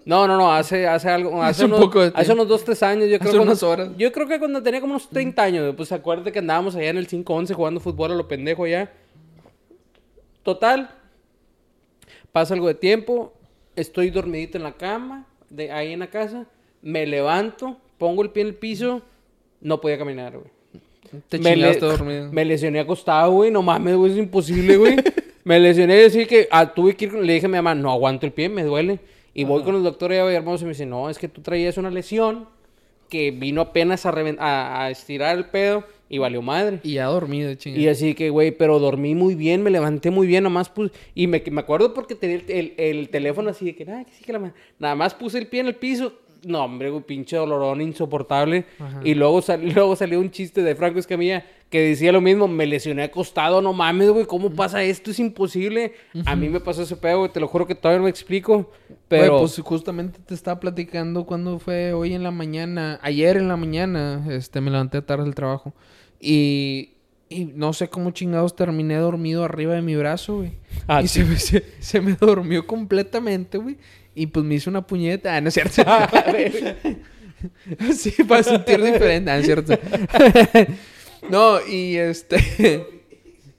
No, 0.05 0.27
no, 0.27 0.37
no, 0.37 0.53
hace, 0.53 0.87
hace 0.87 1.09
algo, 1.11 1.43
hace, 1.43 1.51
Hace 1.51 1.65
un 1.67 1.73
unos, 1.73 1.85
poco 1.85 2.01
de 2.01 2.13
hace 2.15 2.33
unos 2.33 2.49
dos, 2.49 2.65
tres 2.65 2.83
años, 2.83 3.09
yo 3.09 3.19
creo 3.19 3.29
Hace 3.31 3.37
cuando- 3.39 3.53
unas 3.53 3.63
horas. 3.63 3.91
Yo 3.99 4.11
creo 4.13 4.27
que 4.27 4.39
cuando 4.39 4.63
tenía 4.63 4.81
como 4.81 4.95
unos 4.95 5.09
30 5.09 5.43
años, 5.43 5.75
pues 5.77 5.93
acuérdate 5.93 6.33
que 6.33 6.39
andábamos 6.39 6.75
allá 6.75 6.89
en 6.91 6.97
el 6.97 7.07
5-11 7.07 7.53
jugando 7.55 7.81
fútbol 7.81 8.13
a 8.13 8.15
lo 8.15 8.27
pendejo 8.27 8.65
allá. 8.65 8.91
Total, 10.43 10.91
pasa 12.33 12.55
algo 12.55 12.67
de 12.69 12.75
tiempo, 12.75 13.33
estoy 13.77 14.11
dormidito 14.11 14.57
en 14.57 14.65
la 14.65 14.73
cama, 14.73 15.27
de 15.51 15.71
ahí 15.71 15.93
en 15.93 16.01
la 16.01 16.09
casa, 16.09 16.47
me 16.83 17.07
levanto, 17.07 17.77
pongo 17.99 18.23
el 18.23 18.31
pie 18.31 18.43
en 18.43 18.49
el 18.49 18.55
piso, 18.55 19.03
no 19.61 19.81
podía 19.81 19.99
caminar, 19.99 20.32
güey. 20.32 20.51
Te 21.28 21.39
Me, 21.39 21.57
le- 21.57 21.62
chingaste 21.73 21.85
dormido. 21.87 22.28
me 22.32 22.45
lesioné 22.45 22.81
acostado, 22.81 23.32
güey. 23.32 23.51
No 23.51 23.62
mames, 23.62 23.97
güey, 23.97 24.12
es 24.12 24.19
imposible, 24.19 24.77
güey. 24.77 24.97
me 25.45 25.59
lesioné 25.59 25.97
y 25.97 26.03
decir 26.03 26.27
que 26.27 26.47
ah, 26.51 26.73
tuve 26.73 26.95
que 26.95 27.07
ir, 27.07 27.11
con- 27.12 27.27
le 27.27 27.32
dije 27.35 27.47
a 27.47 27.49
mi 27.49 27.57
mamá, 27.57 27.74
no 27.74 27.91
aguanto 27.91 28.27
el 28.27 28.32
pie, 28.32 28.49
me 28.49 28.62
duele. 28.62 29.01
Y 29.35 29.45
voy 29.45 29.62
con 29.62 29.74
el 29.77 29.82
doctor 29.82 30.11
allá 30.12 30.31
hermoso 30.32 30.65
y 30.65 30.66
me 30.66 30.73
dice, 30.73 30.87
no, 30.87 31.09
es 31.09 31.19
que 31.19 31.28
tú 31.28 31.41
traías 31.41 31.77
una 31.78 31.91
lesión 31.91 32.47
que 33.09 33.31
vino 33.32 33.61
apenas 33.61 34.07
a, 34.07 34.12
reven- 34.12 34.39
a, 34.39 34.85
a 34.85 34.91
estirar 34.91 35.37
el 35.37 35.47
pedo 35.47 35.85
y 36.09 36.19
valió 36.19 36.43
madre. 36.43 36.78
Y 36.85 36.95
ya 36.95 37.07
dormido, 37.07 37.53
chinga. 37.55 37.78
Y 37.78 37.89
así 37.89 38.15
que, 38.15 38.31
güey, 38.31 38.51
pero 38.53 38.78
dormí 38.78 39.15
muy 39.15 39.35
bien, 39.35 39.62
me 39.62 39.70
levanté 39.70 40.11
muy 40.11 40.27
bien, 40.28 40.45
nomás 40.45 40.69
puse... 40.69 40.93
Y 41.15 41.27
me, 41.27 41.43
me 41.51 41.61
acuerdo 41.61 41.93
porque 41.95 42.15
tenía 42.16 42.37
el, 42.37 42.45
el- 42.49 42.74
el 42.77 43.09
teléfono 43.09 43.51
así 43.51 43.65
de 43.66 43.74
que, 43.77 43.85
nada, 43.85 44.05
que 44.05 44.12
sí 44.12 44.23
que 44.24 44.32
la... 44.32 44.39
ma-". 44.41 44.55
Nada 44.78 44.95
más 44.97 45.15
puse 45.15 45.39
el 45.39 45.47
pie 45.49 45.61
en 45.61 45.66
el 45.69 45.74
piso. 45.77 46.12
No, 46.45 46.65
hombre, 46.65 46.91
güey, 46.91 47.03
pinche 47.03 47.37
dolorón 47.37 47.81
insoportable. 47.81 48.65
Ajá. 48.79 49.01
Y 49.05 49.15
luego, 49.15 49.43
sal- 49.43 49.71
luego 49.75 49.95
salió 49.97 50.21
un 50.21 50.31
chiste 50.31 50.62
de 50.62 50.75
Franco 50.75 50.99
Escamilla 50.99 51.45
que 51.69 51.81
decía 51.81 52.12
lo 52.12 52.21
mismo. 52.21 52.49
Me 52.49 52.67
lesioné 52.67 53.03
acostado, 53.05 53.61
no 53.62 53.73
mames, 53.73 54.11
güey, 54.11 54.27
¿cómo 54.27 54.51
pasa 54.51 54.83
esto? 54.83 55.11
Es 55.11 55.19
imposible. 55.19 55.93
A 56.27 56.35
mí 56.37 56.49
me 56.49 56.61
pasó 56.61 56.83
ese 56.83 56.97
pedo, 56.97 57.19
güey, 57.21 57.33
te 57.33 57.41
lo 57.41 57.49
juro 57.49 57.67
que 57.67 57.75
todavía 57.75 57.99
no 57.99 58.05
me 58.05 58.11
explico. 58.11 58.71
Pero... 59.09 59.29
Güey, 59.39 59.41
pues 59.43 59.61
justamente 59.61 60.19
te 60.25 60.35
estaba 60.35 60.59
platicando 60.61 61.27
cuando 61.27 61.59
fue 61.59 61.93
hoy 61.93 62.15
en 62.15 62.23
la 62.23 62.31
mañana, 62.31 62.99
ayer 63.03 63.37
en 63.37 63.49
la 63.49 63.57
mañana, 63.57 64.25
este, 64.31 64.61
me 64.61 64.71
levanté 64.71 65.03
tarde 65.03 65.25
del 65.25 65.35
trabajo 65.35 65.75
y, 66.21 66.95
y 67.29 67.45
no 67.47 67.73
sé 67.73 67.89
cómo 67.89 68.11
chingados 68.11 68.55
terminé 68.57 68.97
dormido 68.97 69.45
arriba 69.45 69.75
de 69.75 69.83
mi 69.83 69.97
brazo, 69.97 70.37
güey. 70.39 70.53
Ah, 70.87 71.03
y 71.03 71.09
sí. 71.09 71.21
se, 71.23 71.25
me, 71.27 71.37
se, 71.39 71.65
se 71.79 72.01
me 72.01 72.12
durmió 72.15 72.67
completamente, 72.67 73.59
güey. 73.59 73.77
Y 74.21 74.27
pues 74.27 74.45
me 74.45 74.57
hizo 74.57 74.69
una 74.69 74.87
puñeta. 74.87 75.35
Ah, 75.35 75.41
no 75.41 75.49
es 75.49 75.55
cierto. 75.55 75.83
sí, 77.97 78.23
para 78.25 78.43
sentir 78.43 78.83
diferente. 78.83 79.31
Ah, 79.31 79.37
no 79.37 79.41
es 79.41 79.47
cierto. 79.47 79.79
no, 81.31 81.67
y 81.67 81.97
este... 81.97 82.39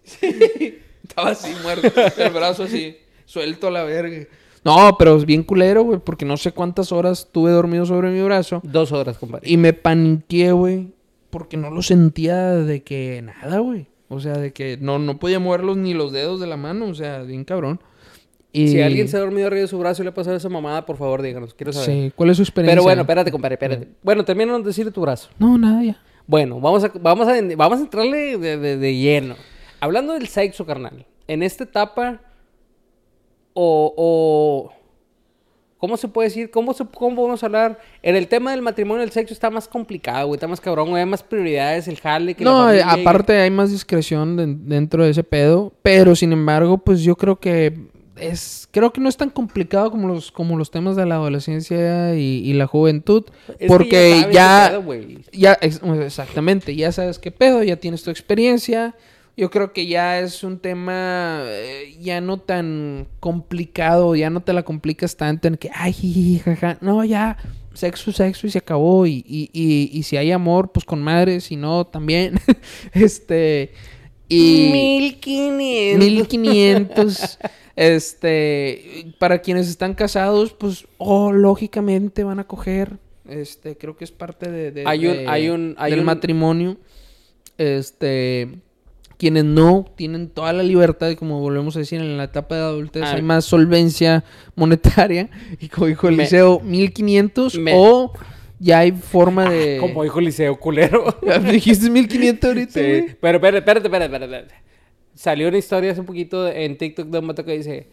sí, 0.04 0.78
estaba 1.04 1.32
así 1.32 1.52
muerto. 1.64 1.92
El 2.16 2.30
brazo 2.30 2.62
así, 2.62 2.96
suelto 3.26 3.70
a 3.70 3.72
la 3.72 3.84
verga. 3.84 4.28
No, 4.64 4.96
pero 5.00 5.18
es 5.18 5.26
bien 5.26 5.42
culero, 5.42 5.82
güey, 5.82 6.00
porque 6.00 6.26
no 6.26 6.38
sé 6.38 6.52
cuántas 6.52 6.92
horas 6.92 7.30
tuve 7.32 7.50
dormido 7.50 7.88
sobre 7.88 8.12
mi 8.12 8.22
brazo. 8.22 8.62
Dos 8.64 8.92
horas, 8.92 9.18
compadre. 9.18 9.50
Y 9.50 9.58
me 9.58 9.74
paniqué, 9.74 10.52
güey, 10.52 10.90
porque 11.32 11.58
no 11.58 11.72
lo 11.72 11.82
sentía 11.82 12.52
de 12.54 12.84
que 12.84 13.24
nada, 13.24 13.58
güey. 13.58 13.88
O 14.10 14.20
sea, 14.20 14.34
de 14.34 14.54
que 14.54 14.78
no, 14.80 15.00
no 15.00 15.18
podía 15.18 15.40
moverlos 15.40 15.78
ni 15.78 15.96
los 15.96 16.12
dedos 16.12 16.40
de 16.40 16.46
la 16.46 16.58
mano, 16.58 16.86
o 16.86 16.94
sea, 16.94 17.24
bien 17.24 17.46
cabrón. 17.46 17.80
Y... 18.53 18.68
Si 18.68 18.82
alguien 18.82 19.07
se 19.07 19.18
ha 19.18 19.22
dormido 19.22 19.48
arriba 19.48 19.61
de 19.61 19.68
su 19.68 19.80
brazo 19.80 20.02
y 20.02 20.06
le 20.06 20.10
ha 20.10 20.14
pasado 20.14 20.36
esa 20.36 20.49
mamada, 20.49 20.86
por 20.86 20.98
favor, 20.98 21.22
díganos. 21.22 21.53
Quiero 21.53 21.72
saber. 21.72 21.90
Sí, 21.90 22.11
¿cuál 22.15 22.30
es 22.32 22.38
su 22.38 22.44
experiencia? 22.44 22.73
Pero 22.76 22.84
bueno, 22.84 23.02
espérate, 23.02 23.32
compadre, 23.32 23.56
espérate. 23.56 23.88
Bueno, 24.03 24.26
termina 24.26 24.57
de 24.57 24.64
decir 24.64 24.91
tu 24.91 25.02
brazo. 25.02 25.30
No, 25.40 25.57
nada, 25.57 25.84
ya. 25.84 26.02
Bueno, 26.28 26.60
vamos 26.60 26.84
a, 26.84 26.91
vamos 26.99 27.28
a, 27.28 27.34
vamos 27.56 27.80
a 27.80 27.82
entrarle 27.82 28.38
de, 28.38 28.57
de- 28.57 28.78
de 28.78 28.95
lleno. 28.95 29.36
Hablando 29.80 30.14
del 30.14 30.28
sexo, 30.28 30.65
carnal. 30.65 31.06
En 31.28 31.44
esta 31.44 31.64
etapa, 31.64 32.19
o, 33.53 33.94
o 33.98 34.73
¿Cómo 35.78 35.98
se 35.98 36.07
puede 36.07 36.28
decir? 36.30 36.52
¿Cómo, 36.52 36.73
se, 36.73 36.86
¿Cómo 36.86 37.15
podemos 37.15 37.44
hablar? 37.44 37.80
En 38.03 38.15
el 38.15 38.28
tema 38.28 38.52
del 38.52 38.61
matrimonio 38.61 39.03
el 39.03 39.10
sexo 39.10 39.34
está 39.34 39.49
más 39.49 39.68
complicado, 39.68 40.28
güey. 40.28 40.36
Está 40.38 40.48
más 40.48 40.61
cabrón, 40.61 40.90
güey. 40.90 41.02
Hay 41.02 41.10
más 41.10 41.23
prioridades, 41.23 41.88
el 41.88 41.99
jale. 41.99 42.36
Que 42.36 42.44
No, 42.44 42.72
eh, 42.72 42.84
aparte 42.86 43.34
hay 43.34 43.49
más 43.49 43.72
discreción 43.72 44.38
den- 44.38 44.69
dentro 44.69 45.03
de 45.03 45.10
ese 45.10 45.23
pedo, 45.23 45.73
pero 45.82 46.15
sin 46.15 46.34
embargo, 46.34 46.78
pues 46.78 47.02
yo 47.02 47.15
creo 47.15 47.40
que 47.40 47.88
es 48.22 48.68
creo 48.72 48.93
que 48.93 49.02
no 49.02 49.10
es 49.10 49.18
tan 49.18 49.30
complicado 49.30 49.91
como 49.91 50.07
los 50.07 50.31
como 50.31 50.57
los 50.57 50.72
temas 50.72 50.95
de 50.95 51.06
la 51.06 51.15
adolescencia 51.15 52.15
y, 52.15 52.41
y 52.45 52.53
la 52.53 52.68
juventud, 52.68 53.26
Es 53.60 53.68
porque 53.68 54.22
sabes 54.22 54.35
ya 54.35 54.69
qué 54.72 54.80
pedo, 54.81 55.22
ya 55.34 55.57
ex- 55.61 55.81
exactamente, 56.06 56.76
ya 56.76 56.91
sabes 56.91 57.19
qué 57.19 57.31
pedo, 57.31 57.64
ya 57.64 57.76
tienes 57.77 58.03
tu 58.03 58.11
experiencia. 58.11 58.95
Yo 59.38 59.49
creo 59.49 59.72
que 59.72 59.88
ya 59.88 60.19
es 60.19 60.43
un 60.43 60.60
tema 60.60 61.41
eh, 61.45 61.98
ya 62.02 62.19
no 62.19 62.38
tan 62.38 63.07
complicado, 63.22 64.14
ya 64.15 64.30
no 64.30 64.41
te 64.41 64.52
la 64.53 64.64
complicas 64.64 65.15
tanto 65.15 65.48
en 65.48 65.56
que, 65.56 65.69
ay, 65.73 66.41
jaja. 66.43 66.77
No, 66.81 67.03
ya, 67.06 67.38
sexo, 67.73 68.11
sexo 68.11 68.45
y 68.45 68.52
se 68.52 68.57
acabó. 68.60 69.07
Y, 69.07 69.23
y, 69.26 69.49
y, 69.53 69.89
y 69.98 70.03
si 70.03 70.18
hay 70.18 70.31
amor, 70.31 70.72
pues 70.73 70.85
con 70.85 71.02
madre, 71.02 71.39
si 71.39 71.56
no, 71.56 71.88
también. 71.88 72.39
este. 72.93 73.72
Y. 74.27 74.69
1500. 74.72 76.06
1500. 76.06 77.39
Este, 77.88 79.14
para 79.20 79.40
quienes 79.41 79.68
están 79.68 79.94
casados, 79.94 80.53
pues, 80.53 80.88
oh, 80.98 81.32
lógicamente 81.32 82.24
van 82.24 82.40
a 82.40 82.45
coger. 82.48 82.98
Este, 83.28 83.78
creo 83.78 83.95
que 83.98 84.03
es 84.03 84.12
parte 84.12 84.52
de, 84.52 84.72
de- 84.72 84.84
Hay 84.86 85.08
un- 85.08 85.14
de- 85.18 85.28
hay 85.28 85.49
un- 85.49 85.76
hay 85.78 85.91
del 85.91 85.99
un- 86.02 86.06
matrimonio. 86.06 86.78
Este, 87.58 88.49
quienes 89.18 89.45
no 89.45 89.86
tienen 89.95 90.30
toda 90.30 90.52
la 90.53 90.64
libertad, 90.64 91.10
y 91.10 91.16
como 91.16 91.40
volvemos 91.40 91.76
a 91.76 91.80
decir, 91.80 91.99
en 92.02 92.18
la 92.18 92.24
etapa 92.26 92.56
de 92.56 92.62
adultez 92.62 93.03
Ah. 93.06 93.14
hay 93.16 93.22
más 93.22 93.45
solvencia 93.45 94.24
monetaria. 94.56 95.30
Y 95.60 95.68
como 95.70 95.88
dijo 95.88 96.08
Me- 96.08 96.14
Eliseo, 96.16 96.60
1500 96.60 97.58
Me- 97.60 97.74
o 97.76 98.12
ya 98.60 98.80
hay 98.80 98.91
forma 98.94 99.49
de. 99.49 99.78
Como 99.80 100.03
dijo 100.03 100.20
Liceo, 100.20 100.60
culero. 100.60 101.16
Dijiste 101.52 101.90
1500 101.90 102.48
ahorita, 102.49 102.74
Sí, 102.74 103.06
pero 103.22 103.38
espérate, 103.38 103.58
espérate, 103.60 103.88
espérate, 103.88 104.06
espérate, 104.06 104.26
espérate. 104.26 104.70
Salió 105.16 105.48
una 105.50 105.58
historia 105.58 105.92
hace 105.92 106.00
un 106.00 106.06
poquito 106.06 106.48
en 106.48 106.78
TikTok 106.78 107.08
de 107.08 107.20
un 107.20 107.28
vato 107.28 107.44
que 107.46 107.58
dice, 107.58 107.88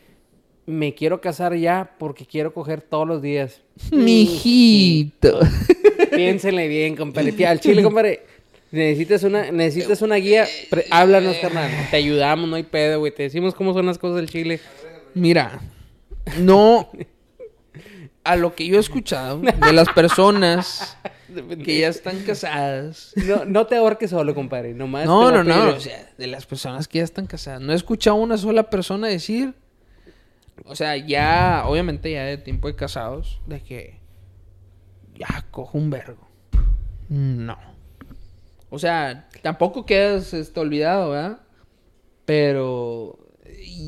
me 0.66 0.94
quiero 0.94 1.20
casar 1.20 1.54
ya 1.56 1.94
porque 1.98 2.24
quiero 2.26 2.52
coger 2.54 2.80
todos 2.82 3.06
los 3.06 3.22
días. 3.22 3.60
Mijito. 3.92 5.40
Piénsenle 6.14 6.68
bien, 6.68 6.96
compadre. 6.96 7.46
Al 7.46 7.60
chile, 7.60 7.82
compadre. 7.82 8.22
Necesitas 8.70 9.22
una, 9.22 9.50
necesitas 9.50 10.02
una 10.02 10.16
guía. 10.16 10.46
Pre- 10.68 10.84
háblanos, 10.90 11.36
carnal. 11.38 11.70
Te 11.90 11.96
ayudamos, 11.96 12.48
no 12.48 12.56
hay 12.56 12.64
pedo, 12.64 12.98
güey. 12.98 13.14
Te 13.14 13.22
decimos 13.24 13.54
cómo 13.54 13.72
son 13.72 13.86
las 13.86 13.96
cosas 13.98 14.16
del 14.16 14.28
chile. 14.28 14.60
Mira, 15.14 15.60
no. 16.38 16.90
A 18.28 18.36
lo 18.36 18.54
que 18.54 18.66
yo 18.66 18.76
he 18.76 18.80
escuchado 18.80 19.40
de 19.40 19.72
las 19.72 19.88
personas 19.88 20.98
que 21.64 21.78
ya 21.78 21.88
están 21.88 22.20
casadas. 22.24 23.12
No, 23.16 23.44
no 23.46 23.66
te 23.66 23.76
ahorques 23.76 24.10
solo, 24.10 24.34
compadre. 24.34 24.74
Nomás 24.74 25.06
No, 25.06 25.30
no, 25.30 25.42
no. 25.42 25.70
O 25.70 25.80
sea, 25.80 26.10
de 26.18 26.26
las 26.26 26.44
personas 26.44 26.88
que 26.88 26.98
ya 26.98 27.04
están 27.04 27.26
casadas. 27.26 27.60
No 27.60 27.72
he 27.72 27.76
escuchado 27.76 28.16
a 28.16 28.20
una 28.20 28.36
sola 28.36 28.68
persona 28.68 29.08
decir. 29.08 29.54
O 30.64 30.76
sea, 30.76 30.96
ya, 30.96 31.64
obviamente, 31.66 32.10
ya 32.10 32.24
de 32.24 32.36
tiempo 32.36 32.68
de 32.68 32.76
casados, 32.76 33.40
de 33.46 33.60
que. 33.60 34.00
Ya 35.14 35.46
cojo 35.50 35.78
un 35.78 35.88
vergo. 35.88 36.28
No. 37.08 37.56
O 38.70 38.78
sea, 38.78 39.28
tampoco 39.42 39.86
quedas 39.86 40.34
este, 40.34 40.60
olvidado, 40.60 41.10
¿verdad? 41.10 41.40
Pero 42.24 43.18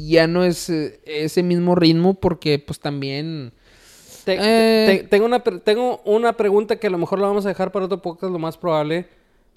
ya 0.06 0.26
no 0.26 0.44
es 0.44 0.70
eh, 0.70 1.00
ese 1.04 1.42
mismo 1.42 1.74
ritmo 1.74 2.14
porque, 2.14 2.58
pues 2.58 2.80
también. 2.80 3.52
Te- 4.36 4.94
Eh. 4.94 4.98
te- 4.98 5.04
tengo, 5.08 5.26
una, 5.26 5.40
tengo 5.40 6.00
una 6.04 6.32
pregunta 6.34 6.76
que 6.76 6.86
a 6.86 6.90
lo 6.90 6.98
mejor 6.98 7.18
la 7.18 7.28
vamos 7.28 7.44
a 7.46 7.48
dejar 7.48 7.72
para 7.72 7.84
otro 7.86 8.00
podcast, 8.02 8.32
lo 8.32 8.38
más 8.38 8.56
probable. 8.56 9.06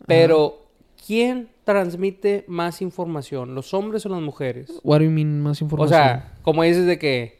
Pero, 0.07 0.65
¿quién 1.05 1.49
transmite 1.63 2.43
más 2.47 2.81
información? 2.81 3.55
¿Los 3.55 3.73
hombres 3.73 4.05
o 4.05 4.09
las 4.09 4.21
mujeres? 4.21 4.79
What 4.83 4.99
do 4.99 5.05
you 5.05 5.11
mean 5.11 5.41
más 5.41 5.61
O 5.61 5.65
información? 5.65 5.97
sea, 5.99 6.33
como 6.41 6.63
dices 6.63 6.85
de 6.85 6.99
que, 6.99 7.39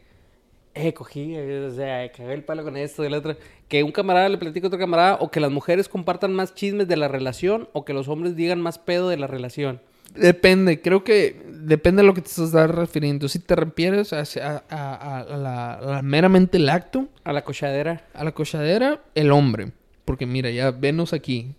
eh, 0.74 0.92
cogí, 0.94 1.34
eh, 1.36 1.66
o 1.70 1.74
sea, 1.74 2.10
cagué 2.10 2.32
el 2.34 2.42
palo 2.44 2.64
con 2.64 2.76
esto 2.76 3.04
y 3.04 3.06
el 3.08 3.14
otro. 3.14 3.36
Que 3.68 3.82
un 3.82 3.92
camarada 3.92 4.28
le 4.28 4.38
platique 4.38 4.66
a 4.66 4.68
otro 4.68 4.78
camarada, 4.78 5.18
o 5.20 5.30
que 5.30 5.40
las 5.40 5.50
mujeres 5.50 5.88
compartan 5.88 6.32
más 6.34 6.54
chismes 6.54 6.88
de 6.88 6.96
la 6.96 7.08
relación, 7.08 7.68
o 7.72 7.84
que 7.84 7.92
los 7.92 8.08
hombres 8.08 8.34
digan 8.36 8.60
más 8.60 8.78
pedo 8.78 9.08
de 9.08 9.16
la 9.16 9.26
relación. 9.26 9.80
Depende, 10.14 10.80
creo 10.80 11.02
que 11.02 11.43
depende 11.66 12.02
de 12.02 12.06
lo 12.06 12.14
que 12.14 12.20
te 12.22 12.28
estás 12.28 12.70
refiriendo. 12.70 13.28
Si 13.28 13.38
te 13.38 13.56
refieres 13.56 14.12
a, 14.12 14.20
a- 14.20 14.62
a- 14.70 15.20
a 15.20 15.36
la, 15.36 16.00
meramente 16.02 16.56
el 16.58 16.68
acto, 16.68 17.08
A 17.24 17.32
la 17.32 17.42
cochadera. 17.44 18.06
a 18.14 18.24
la 18.24 18.32
cochadera, 18.32 19.00
el 19.14 19.30
hombre. 19.32 19.72
Porque 20.04 20.26
mira, 20.26 20.50
ya 20.50 20.70
venos 20.70 21.12
aquí. 21.12 21.54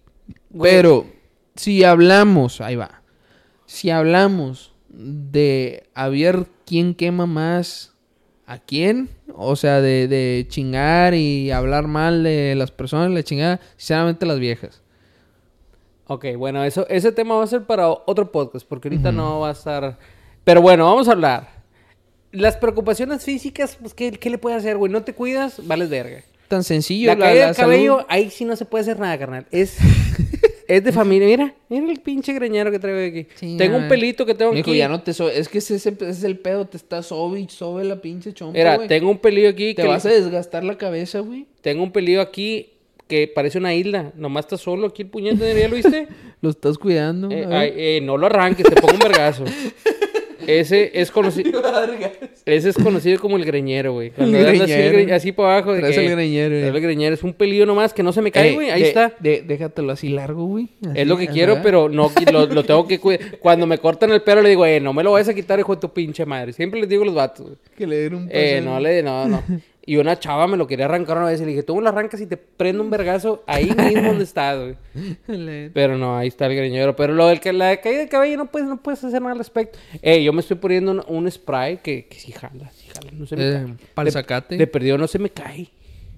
Güey. 0.50 0.72
Pero 0.72 1.06
si 1.56 1.84
hablamos, 1.84 2.62
ahí 2.62 2.76
va. 2.76 3.02
Si 3.66 3.90
hablamos 3.90 4.74
de 4.90 5.84
a 5.94 6.08
ver 6.10 6.46
quién 6.66 6.94
quema 6.96 7.26
más 7.26 7.92
a 8.48 8.60
quién, 8.60 9.10
o 9.34 9.56
sea, 9.56 9.82
de, 9.82 10.08
de 10.08 10.46
chingar 10.48 11.16
y 11.16 11.50
hablar 11.52 11.88
mal 11.88 12.24
de 12.24 12.54
las 12.56 12.70
personas, 12.70 13.10
la 13.12 13.24
chingada, 13.24 13.60
sinceramente 13.76 14.26
las 14.28 14.40
viejas. 14.40 14.84
Ok, 16.08 16.26
bueno, 16.38 16.64
eso, 16.64 16.88
ese 16.88 17.12
tema 17.12 17.36
va 17.36 17.44
a 17.44 17.48
ser 17.48 17.64
para 17.64 17.90
otro 17.90 18.32
podcast, 18.32 18.68
porque 18.68 18.90
ahorita 18.90 19.12
no 19.12 19.40
va 19.40 19.50
a 19.50 19.54
estar... 19.54 19.98
Pero 20.44 20.62
bueno, 20.62 20.86
vamos 20.86 21.08
a 21.08 21.14
hablar. 21.14 21.50
Las 22.32 22.58
preocupaciones 22.58 23.24
físicas, 23.24 23.78
pues, 23.82 23.94
¿qué, 23.94 24.12
qué 24.12 24.30
le 24.30 24.38
puedes 24.38 24.60
hacer, 24.60 24.78
güey? 24.78 24.92
No 24.92 25.04
te 25.04 25.14
cuidas, 25.14 25.66
vales 25.66 25.90
verga. 25.90 26.22
Tan 26.48 26.64
sencillo. 26.64 27.08
La, 27.08 27.18
caída 27.18 27.48
del 27.48 27.56
salud. 27.56 27.72
cabello, 27.72 28.06
ahí 28.08 28.30
sí 28.30 28.46
no 28.46 28.56
se 28.56 28.66
puede 28.66 28.84
hacer 28.84 29.00
nada, 29.00 29.18
carnal. 29.18 29.48
Es, 29.50 29.78
es 30.68 30.84
de 30.84 30.92
familia. 30.92 31.28
Mira, 31.28 31.56
mira 31.70 31.92
el 31.92 32.00
pinche 32.00 32.34
greñero 32.34 32.70
que 32.70 32.78
traigo 32.78 33.00
aquí. 33.00 33.28
Sí, 33.36 33.56
tengo 33.58 33.78
un 33.78 33.88
pelito 33.88 34.28
que 34.28 34.36
tengo 34.36 34.52
Mijo, 34.54 34.70
aquí. 34.70 34.78
ya 34.78 34.88
no 34.88 35.02
te 35.02 35.14
so- 35.14 35.30
Es 35.30 35.50
que 35.50 35.58
ese, 35.58 35.76
ese 35.76 35.96
es 36.08 36.24
el 36.24 36.38
pedo. 36.38 36.66
Te 36.66 36.78
está 36.78 37.02
sobe 37.02 37.48
sobe 37.50 37.84
la 37.84 38.00
pinche 38.00 38.32
chompa, 38.32 38.56
Mira, 38.56 38.88
tengo 38.88 39.10
un 39.10 39.18
pelillo 39.18 39.50
aquí 39.50 39.74
Te 39.74 39.82
que... 39.82 39.88
vas 39.88 40.06
a 40.06 40.10
desgastar 40.10 40.64
la 40.64 40.78
cabeza, 40.78 41.22
güey. 41.22 41.48
Tengo 41.62 41.82
un 41.82 41.92
pelillo 41.92 42.22
aquí 42.22 42.75
que 43.08 43.28
parece 43.34 43.58
una 43.58 43.74
isla. 43.74 44.12
Nomás 44.16 44.46
está 44.46 44.58
solo 44.58 44.88
aquí 44.88 45.04
el 45.04 45.10
puñete, 45.10 45.60
¿ya 45.60 45.68
lo 45.68 45.76
viste? 45.76 46.08
Lo 46.42 46.50
estás 46.52 46.78
cuidando. 46.78 47.30
Eh, 47.32 47.46
ay, 47.50 47.74
eh, 47.76 48.00
no 48.04 48.18
lo 48.18 48.28
arranques, 48.28 48.66
te 48.68 48.76
pongo 48.80 48.94
un 48.94 49.00
vergazo. 49.00 49.46
Ese 50.48 50.92
es 50.94 51.10
conocido... 51.10 51.60
Ese 52.46 52.70
es 52.70 52.76
conocido 52.76 53.20
como 53.20 53.36
el 53.38 53.46
greñero, 53.46 53.94
güey. 53.94 54.12
Cuando 54.12 54.38
El 54.38 54.46
andas 54.46 54.62
así, 54.62 54.74
el 54.74 54.90
greñero. 54.92 55.10
gre- 55.10 55.16
así 55.16 55.32
para 55.32 55.54
abajo. 55.58 55.74
de 55.74 55.82
que- 55.82 55.88
el 56.06 56.12
greñero, 56.12 56.50
traes 56.50 56.64
eh. 56.66 56.68
el 56.68 56.82
greñero. 56.82 57.16
Es 57.16 57.24
un 57.24 57.34
pelillo 57.34 57.66
nomás 57.66 57.94
que 57.96 58.04
no 58.04 58.14
se 58.14 58.22
me 58.22 58.32
cae, 58.32 58.50
Ey, 58.50 58.54
güey. 58.54 58.70
Ahí 58.70 58.82
de- 58.84 58.88
está. 58.90 59.16
de- 59.20 59.42
déjatelo 59.42 59.92
así 59.92 60.10
largo, 60.10 60.46
güey. 60.46 60.68
Es 60.94 61.08
lo 61.08 61.18
que 61.18 61.28
quiero, 61.28 61.62
pero 61.64 61.90
no 61.90 62.12
lo, 62.32 62.46
lo 62.46 62.64
tengo 62.64 62.88
que 62.88 63.00
cuidar. 63.00 63.40
Cuando 63.40 63.66
me 63.66 63.80
cortan 63.80 64.12
el 64.12 64.22
pelo 64.22 64.44
le 64.44 64.50
digo, 64.50 64.64
eh, 64.68 64.80
no 64.80 64.94
me 64.94 65.02
lo 65.04 65.14
vayas 65.14 65.30
a 65.30 65.34
quitar, 65.34 65.60
hijo 65.60 65.74
de 65.74 65.82
tu 65.82 65.92
pinche 65.92 66.24
madre. 66.28 66.54
Siempre 66.54 66.80
les 66.80 66.90
digo 66.90 67.02
a 67.02 67.06
los 67.08 67.16
vatos, 67.16 67.48
güey. 67.48 67.58
Que 67.76 67.88
le 67.88 67.96
den 67.98 68.14
un 68.14 68.28
Eh, 68.30 68.58
paseo. 68.60 68.62
no 68.72 68.80
le, 68.80 69.02
no, 69.02 69.28
no. 69.28 69.44
Y 69.88 69.98
una 69.98 70.18
chava 70.20 70.48
me 70.48 70.58
lo 70.58 70.66
quería 70.66 70.86
arrancar 70.86 71.18
una 71.18 71.28
vez 71.28 71.40
y 71.40 71.44
le 71.46 71.52
dije, 71.52 71.62
tú 71.64 71.76
me 71.76 71.82
lo 71.84 71.90
arrancas 71.90 72.20
y 72.20 72.26
te 72.26 72.38
prendo 72.38 72.82
un 72.82 72.90
vergazo 72.90 73.44
ahí 73.46 73.66
mismo 73.72 74.08
donde 74.10 74.24
estás, 74.24 74.58
güey. 74.60 74.76
Pero 75.74 75.98
no, 75.98 76.18
ahí 76.18 76.28
está 76.28 76.48
el 76.48 76.56
greñero. 76.56 76.96
Pero 76.96 77.14
lo 77.14 77.28
del 77.28 77.40
que 77.40 77.54
la 77.54 77.78
caída 77.82 78.00
de 78.00 78.08
cabello 78.10 78.38
no 78.38 78.48
puedes, 78.48 78.68
no 78.68 78.78
puedes 78.82 79.04
hacer 79.04 79.22
nada 79.22 79.34
al 79.34 79.38
respecto. 79.38 79.78
Eh, 80.02 80.24
yo 80.24 80.34
me 80.34 80.42
estoy 80.42 80.58
poniendo 80.58 80.92
un, 80.92 81.04
un 81.08 81.30
spray 81.32 81.78
que, 81.78 82.06
que 82.08 82.20
sí 82.20 82.32
jala, 82.32 82.72
sí 82.74 82.88
jala, 82.94 83.12
no 83.14 83.26
se 83.28 83.36
me 83.36 83.44
Eh, 83.48 83.54
cae. 83.54 83.76
pa'l 83.94 84.46
De-. 84.50 84.58
De 84.58 84.68
perdido 84.68 84.98
no 84.98 85.08
se 85.08 85.20
me 85.20 85.30
cae. 85.30 85.70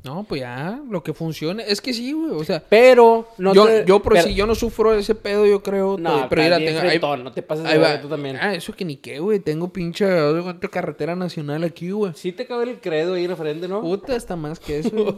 No, 0.08 0.24
pues 0.24 0.42
ya, 0.42 0.82
lo 0.90 1.04
que 1.04 1.14
funcione. 1.14 1.64
Es 1.68 1.82
que 1.82 1.94
sí, 1.94 2.14
güey. 2.14 2.32
O 2.32 2.44
sea, 2.44 2.64
Pero 2.68 3.28
no 3.38 3.54
yo, 3.54 3.66
te- 3.66 3.84
yo 3.86 4.02
por 4.02 4.14
pero- 4.14 4.26
si 4.26 4.34
yo 4.36 4.48
no 4.48 4.56
sufro 4.56 4.94
ese 4.94 5.16
pedo, 5.16 5.46
yo 5.46 5.62
creo. 5.62 5.98
No, 5.98 6.28
pero 6.30 6.42
bien 6.58 6.76
tengo, 6.76 6.80
ahí, 6.90 7.00
no 7.24 7.32
te 7.34 7.42
pases 7.42 7.66
de 7.66 7.78
va. 7.78 8.00
tú 8.02 8.08
también. 8.08 8.38
Ah, 8.40 8.54
eso 8.56 8.72
que 8.78 8.86
ni 8.86 8.96
qué, 8.96 9.20
güey. 9.20 9.40
Tengo 9.40 9.68
pinche 9.74 10.06
cuenta, 10.42 10.68
carretera 10.70 11.16
nacional 11.16 11.64
aquí, 11.64 11.92
güey. 11.92 12.14
Sí 12.16 12.32
te 12.32 12.46
cabe 12.46 12.64
el 12.64 12.80
credo 12.80 13.16
ahí 13.16 13.28
frente, 13.36 13.68
¿no? 13.68 13.82
Puta, 13.82 14.16
está 14.16 14.36
más 14.36 14.60
que 14.60 14.80
eso. 14.80 15.16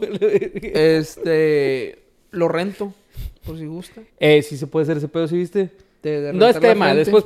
este, 0.74 1.98
lo 2.30 2.48
rento, 2.48 2.92
por 3.44 3.58
si 3.58 3.66
gusta. 3.66 4.02
Eh, 4.18 4.42
sí 4.42 4.56
se 4.56 4.66
puede 4.66 4.84
hacer 4.84 4.96
ese 4.96 5.08
pedo, 5.08 5.28
¿sí 5.28 5.36
viste? 5.36 5.70
De- 6.02 6.20
de 6.22 6.32
No 6.32 6.46
es 6.48 6.58
tema, 6.58 6.94
después. 6.94 7.24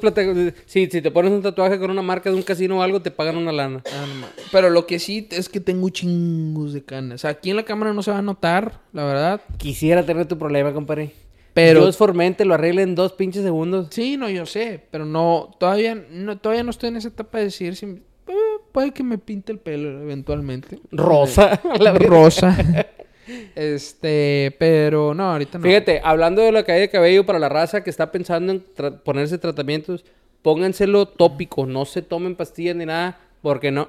Sí, 0.66 0.88
si 0.90 1.00
te 1.00 1.10
pones 1.12 1.30
un 1.30 1.42
tatuaje 1.42 1.78
con 1.78 1.90
una 1.90 2.02
marca 2.02 2.28
de 2.30 2.36
un 2.36 2.42
casino 2.42 2.78
o 2.78 2.82
algo, 2.82 3.00
te 3.00 3.10
pagan 3.12 3.36
una 3.36 3.52
lana. 3.52 3.82
Ah, 3.86 4.04
no. 4.20 4.26
Pero 4.50 4.68
lo 4.70 4.84
que 4.86 4.98
sí 4.98 5.28
es 5.30 5.48
que 5.48 5.60
tengo 5.60 5.88
chingos 5.90 6.72
de 6.72 6.82
canas. 6.82 7.16
O 7.16 7.18
sea, 7.22 7.30
aquí 7.30 7.50
en 7.50 7.56
la 7.56 7.64
cámara 7.64 7.92
no 7.92 8.02
se 8.02 8.10
va 8.10 8.18
a 8.18 8.22
notar, 8.22 8.80
la 8.92 9.04
verdad. 9.04 9.40
Quisiera 9.58 10.04
tener 10.04 10.26
tu 10.26 10.38
problema, 10.38 10.72
compadre. 10.72 11.12
Pero- 11.52 11.82
Dios 11.82 11.96
formente 11.96 12.44
lo 12.44 12.54
arregle 12.54 12.82
en 12.82 12.96
dos 12.96 13.12
pinches 13.12 13.44
segundos. 13.44 13.86
Sí, 13.90 14.16
no, 14.16 14.28
yo 14.28 14.44
sé. 14.44 14.80
Pero 14.90 15.04
no, 15.06 15.50
todavía 15.60 15.94
no, 16.10 16.36
todavía 16.38 16.64
no 16.64 16.70
estoy 16.70 16.88
en 16.88 16.96
esa 16.96 17.08
etapa 17.08 17.38
de 17.38 17.44
decir 17.44 17.76
si... 17.76 17.86
eh, 17.86 18.00
puede 18.72 18.90
que 18.90 19.04
me 19.04 19.18
pinte 19.18 19.52
el 19.52 19.58
pelo 19.60 20.02
eventualmente. 20.02 20.80
Rosa. 20.90 21.60
a 21.62 21.78
la. 21.78 21.92
Rosa. 21.92 22.56
este, 23.54 24.54
pero 24.58 25.14
no, 25.14 25.32
ahorita 25.32 25.58
no. 25.58 25.64
Fíjate, 25.64 26.00
hablando 26.04 26.42
de 26.42 26.52
la 26.52 26.64
caída 26.64 26.80
de 26.82 26.90
cabello 26.90 27.24
para 27.26 27.38
la 27.38 27.48
raza 27.48 27.82
que 27.84 27.90
está 27.90 28.10
pensando 28.12 28.52
en 28.52 28.64
tra- 28.76 29.00
ponerse 29.02 29.38
tratamientos, 29.38 30.04
pónganselo 30.42 31.06
tópico. 31.06 31.66
No 31.66 31.84
se 31.84 32.02
tomen 32.02 32.36
pastillas 32.36 32.76
ni 32.76 32.86
nada, 32.86 33.18
porque 33.42 33.70
no... 33.70 33.88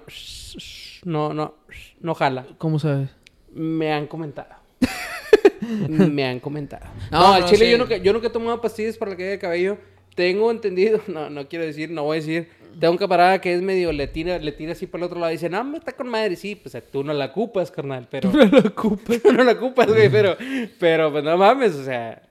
no, 1.03 1.33
no, 1.33 1.55
no 2.01 2.15
jala. 2.15 2.45
¿Cómo 2.57 2.79
sabes? 2.79 3.09
Me 3.53 3.91
han 3.93 4.07
comentado. 4.07 4.49
Me 5.87 6.25
han 6.25 6.39
comentado. 6.39 6.85
No, 7.11 7.19
No, 7.19 7.33
al 7.33 7.41
no, 7.41 7.47
chile 7.47 7.65
sí. 7.65 7.71
yo, 7.71 7.77
nunca, 7.77 7.97
yo 7.97 8.13
nunca 8.13 8.27
he 8.27 8.31
tomado 8.31 8.59
pastillas 8.61 8.97
para 8.97 9.11
la 9.11 9.17
caída 9.17 9.31
de 9.31 9.39
cabello. 9.39 9.77
Tengo 10.15 10.51
entendido, 10.51 10.99
no, 11.07 11.29
no 11.29 11.47
quiero 11.47 11.65
decir, 11.65 11.89
no 11.91 12.03
voy 12.03 12.17
a 12.17 12.21
decir. 12.21 12.49
Tengo 12.79 12.91
un 12.91 12.97
camarada 12.97 13.39
que 13.39 13.53
es 13.53 13.61
medio, 13.61 13.91
le 13.91 14.07
tira, 14.07 14.37
le 14.37 14.51
tira 14.51 14.73
así 14.73 14.85
para 14.85 15.03
el 15.03 15.05
otro 15.05 15.19
lado 15.19 15.31
y 15.31 15.35
dice, 15.35 15.49
no, 15.49 15.63
me 15.63 15.77
está 15.77 15.93
con 15.93 16.07
madre. 16.07 16.35
Sí, 16.35 16.55
pues 16.55 16.77
tú 16.91 17.03
no 17.03 17.13
la 17.13 17.25
ocupas, 17.25 17.71
carnal, 17.71 18.07
pero... 18.09 18.31
No 18.33 18.45
lo 18.45 18.59
ocupas. 18.59 19.21
no 19.33 19.43
la 19.43 19.51
ocupas, 19.53 19.87
güey, 19.87 20.09
pero, 20.09 20.35
pero 20.79 21.11
pues 21.11 21.23
no 21.23 21.37
mames, 21.37 21.75
o 21.75 21.83
sea. 21.83 22.21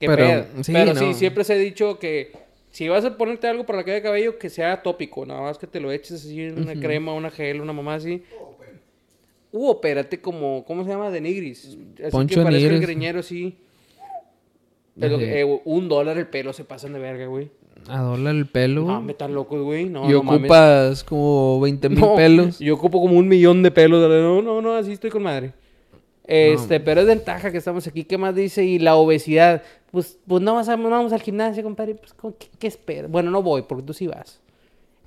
Qué 0.00 0.06
Pero, 0.06 0.16
pedo. 0.16 0.44
sí, 0.62 0.72
pero 0.72 0.94
sí, 0.94 1.14
siempre 1.14 1.42
se 1.44 1.52
ha 1.54 1.56
dicho 1.56 1.98
que 1.98 2.30
si 2.70 2.88
vas 2.88 3.04
a 3.04 3.16
ponerte 3.16 3.48
algo 3.48 3.66
para 3.66 3.78
la 3.78 3.84
caída 3.84 3.96
de 3.96 4.02
cabello, 4.02 4.38
que 4.38 4.48
sea 4.48 4.80
tópico, 4.80 5.26
nada 5.26 5.40
más 5.40 5.58
que 5.58 5.66
te 5.66 5.80
lo 5.80 5.90
eches 5.90 6.12
así 6.24 6.40
en 6.40 6.62
una 6.62 6.74
crema, 6.74 7.12
una 7.14 7.30
gel, 7.30 7.60
una 7.60 7.72
mamá 7.72 7.94
así. 7.94 8.22
Uh, 9.50 9.70
opérate 9.70 10.20
como, 10.20 10.64
¿cómo 10.64 10.84
se 10.84 10.90
llama? 10.90 11.10
De 11.10 11.20
nigris. 11.20 11.76
Así 12.00 12.10
Poncho 12.10 12.36
que 12.36 12.44
parezca 12.44 12.68
el 12.68 12.80
greñero 12.80 13.20
así. 13.20 13.56
Ajá. 15.00 15.16
eh, 15.20 15.60
un 15.64 15.88
dólar 15.88 16.16
el 16.18 16.28
pelo 16.28 16.52
se 16.52 16.64
pasan 16.64 16.92
de 16.92 16.98
verga, 16.98 17.26
güey. 17.26 17.50
A 17.88 18.00
dólar 18.02 18.34
el 18.34 18.46
pelo. 18.46 18.82
No, 18.84 19.00
me 19.00 19.12
están 19.12 19.34
locos, 19.34 19.62
güey. 19.62 19.86
No, 19.88 20.08
y 20.08 20.12
no 20.12 20.22
mames. 20.22 20.40
ocupas 20.42 21.04
como 21.04 21.60
20 21.60 21.88
mil 21.88 22.00
No, 22.00 22.16
pelos. 22.16 22.58
Yo 22.58 22.74
ocupo 22.74 23.00
como 23.00 23.16
un 23.18 23.28
millón 23.28 23.62
de 23.62 23.70
pelos. 23.70 24.00
No, 24.08 24.42
no, 24.42 24.60
no, 24.60 24.74
así 24.74 24.92
estoy 24.92 25.10
con 25.10 25.22
madre. 25.22 25.52
Este, 26.24 26.78
pero 26.80 27.00
es 27.00 27.06
ventaja 27.06 27.50
que 27.50 27.56
estamos 27.58 27.86
aquí. 27.86 28.04
¿Qué 28.04 28.18
más 28.18 28.34
dice? 28.34 28.64
Y 28.64 28.78
la 28.78 28.96
obesidad. 28.96 29.62
Pues, 29.90 30.18
pues 30.26 30.42
no, 30.42 30.54
vas 30.54 30.68
a- 30.68 30.76
no 30.76 30.90
vamos 30.90 31.12
al 31.14 31.22
gimnasio, 31.22 31.62
compadre. 31.62 31.94
Pues, 31.94 32.12
¿con 32.12 32.34
¿qué, 32.34 32.48
qué 32.58 32.66
esperas? 32.66 33.10
Bueno, 33.10 33.30
no 33.30 33.42
voy, 33.42 33.62
porque 33.62 33.84
tú 33.84 33.94
sí 33.94 34.06
vas. 34.06 34.38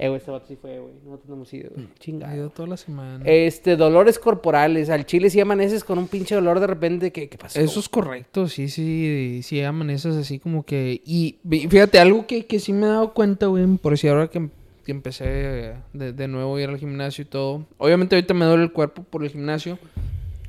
Eh, 0.02 0.08
güey, 0.08 0.18
este 0.18 0.32
vato 0.32 0.48
sí 0.48 0.56
fue, 0.60 0.80
güey. 0.80 0.96
Nosotros 1.06 1.30
no 1.30 1.36
hemos 1.36 1.54
ido, 1.54 1.70
güey. 1.76 1.86
Ha 1.86 2.00
Chingado. 2.00 2.36
ido 2.36 2.50
toda 2.50 2.68
la 2.70 2.78
semana. 2.78 3.24
Este, 3.24 3.76
dolores 3.76 4.18
corporales. 4.18 4.90
Al 4.90 5.06
chile 5.06 5.30
si 5.30 5.40
amaneces 5.40 5.84
con 5.84 6.00
un 6.00 6.08
pinche 6.08 6.34
dolor 6.34 6.60
de 6.60 6.66
repente. 6.66 7.12
¿Qué, 7.12 7.30
qué 7.30 7.38
pasó? 7.38 7.60
Eso 7.60 7.80
es 7.80 7.88
correcto, 7.88 8.48
sí, 8.48 8.68
sí, 8.70 9.42
sí 9.44 9.62
amaneces 9.62 10.16
así 10.16 10.40
como 10.40 10.64
que... 10.64 11.02
Y 11.06 11.38
fíjate, 11.48 12.00
algo 12.00 12.26
que, 12.26 12.48
que 12.48 12.60
sí 12.60 12.74
me 12.74 12.88
he 12.88 12.90
dado 12.90 13.14
cuenta, 13.14 13.46
güey, 13.46 13.68
por 13.78 13.96
si 13.96 14.08
ahora 14.08 14.28
que, 14.28 14.50
que 14.86 14.92
empecé 14.92 15.76
de, 15.94 16.14
de 16.14 16.28
nuevo 16.28 16.56
a 16.56 16.62
ir 16.62 16.70
al 16.70 16.78
gimnasio 16.80 17.22
y 17.22 17.26
todo. 17.26 17.68
Obviamente 17.78 18.16
ahorita 18.16 18.34
me 18.34 18.46
duele 18.46 18.64
el 18.64 18.72
cuerpo 18.72 19.04
por 19.04 19.24
el 19.24 19.30
gimnasio, 19.30 19.78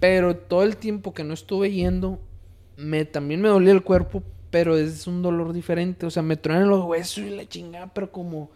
pero 0.00 0.34
todo 0.34 0.62
el 0.62 0.78
tiempo 0.78 1.12
que 1.12 1.24
no 1.24 1.34
estuve 1.34 1.70
yendo, 1.70 2.18
me 2.78 3.04
también 3.04 3.42
me 3.42 3.50
dolía 3.50 3.72
el 3.72 3.82
cuerpo, 3.82 4.22
pero 4.50 4.78
es 4.78 5.06
un 5.06 5.20
dolor 5.20 5.52
diferente. 5.52 6.06
O 6.06 6.10
sea, 6.10 6.22
me 6.22 6.38
truenan 6.38 6.70
los 6.70 6.84
huesos 6.86 7.18
y 7.18 7.28
la 7.30 7.46
chingada, 7.46 7.92
pero 7.92 8.10
como 8.10 8.50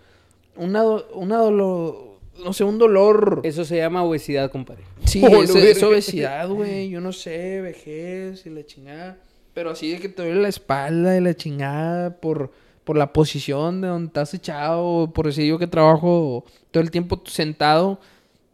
una, 0.56 0.82
una 1.14 1.38
dolor... 1.38 2.18
No 2.44 2.52
sé, 2.52 2.64
un 2.64 2.78
dolor... 2.78 3.40
Eso 3.44 3.64
se 3.64 3.78
llama 3.78 4.02
obesidad, 4.02 4.50
compadre. 4.50 4.84
Sí, 5.04 5.22
Oh, 5.24 5.42
es, 5.42 5.82
obesidad, 5.82 6.48
güey. 6.48 6.90
Yo 6.90 7.00
no 7.00 7.12
sé, 7.12 7.60
vejez 7.60 8.44
y 8.44 8.50
la 8.50 8.64
chingada. 8.66 9.18
Pero 9.54 9.70
así 9.70 9.90
de 9.90 9.98
que 9.98 10.10
te 10.10 10.22
duele 10.22 10.42
la 10.42 10.48
espalda 10.48 11.16
y 11.16 11.20
la 11.22 11.34
chingada 11.34 12.16
por, 12.20 12.52
por 12.84 12.98
la 12.98 13.12
posición 13.14 13.80
de 13.80 13.88
donde 13.88 14.08
estás 14.08 14.34
echado. 14.34 15.10
Por 15.14 15.26
decir 15.26 15.46
yo 15.46 15.58
que 15.58 15.66
trabajo 15.66 16.44
todo 16.70 16.82
el 16.82 16.90
tiempo 16.90 17.22
sentado, 17.24 17.98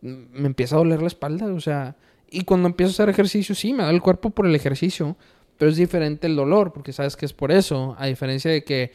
me 0.01 0.47
empieza 0.47 0.77
a 0.77 0.79
doler 0.79 1.01
la 1.01 1.09
espalda. 1.09 1.47
O 1.53 1.61
sea, 1.61 1.97
y 2.31 2.45
cuando 2.45 2.69
empiezo 2.69 2.91
a 2.91 2.95
hacer 2.95 3.09
ejercicio, 3.09 3.55
sí, 3.55 3.73
me 3.73 3.83
da 3.83 3.91
el 3.91 4.01
cuerpo 4.01 4.31
por 4.31 4.47
el 4.47 4.55
ejercicio. 4.55 5.17
Pero 5.59 5.71
es 5.71 5.77
diferente 5.77 6.27
el 6.27 6.37
dolor, 6.37 6.73
porque 6.73 6.93
sabes 6.93 7.17
que 7.17 7.27
es 7.27 7.33
por 7.33 7.53
eso. 7.53 7.95
A 7.99 8.07
diferencia 8.07 8.51
de 8.51 8.65
que 8.65 8.93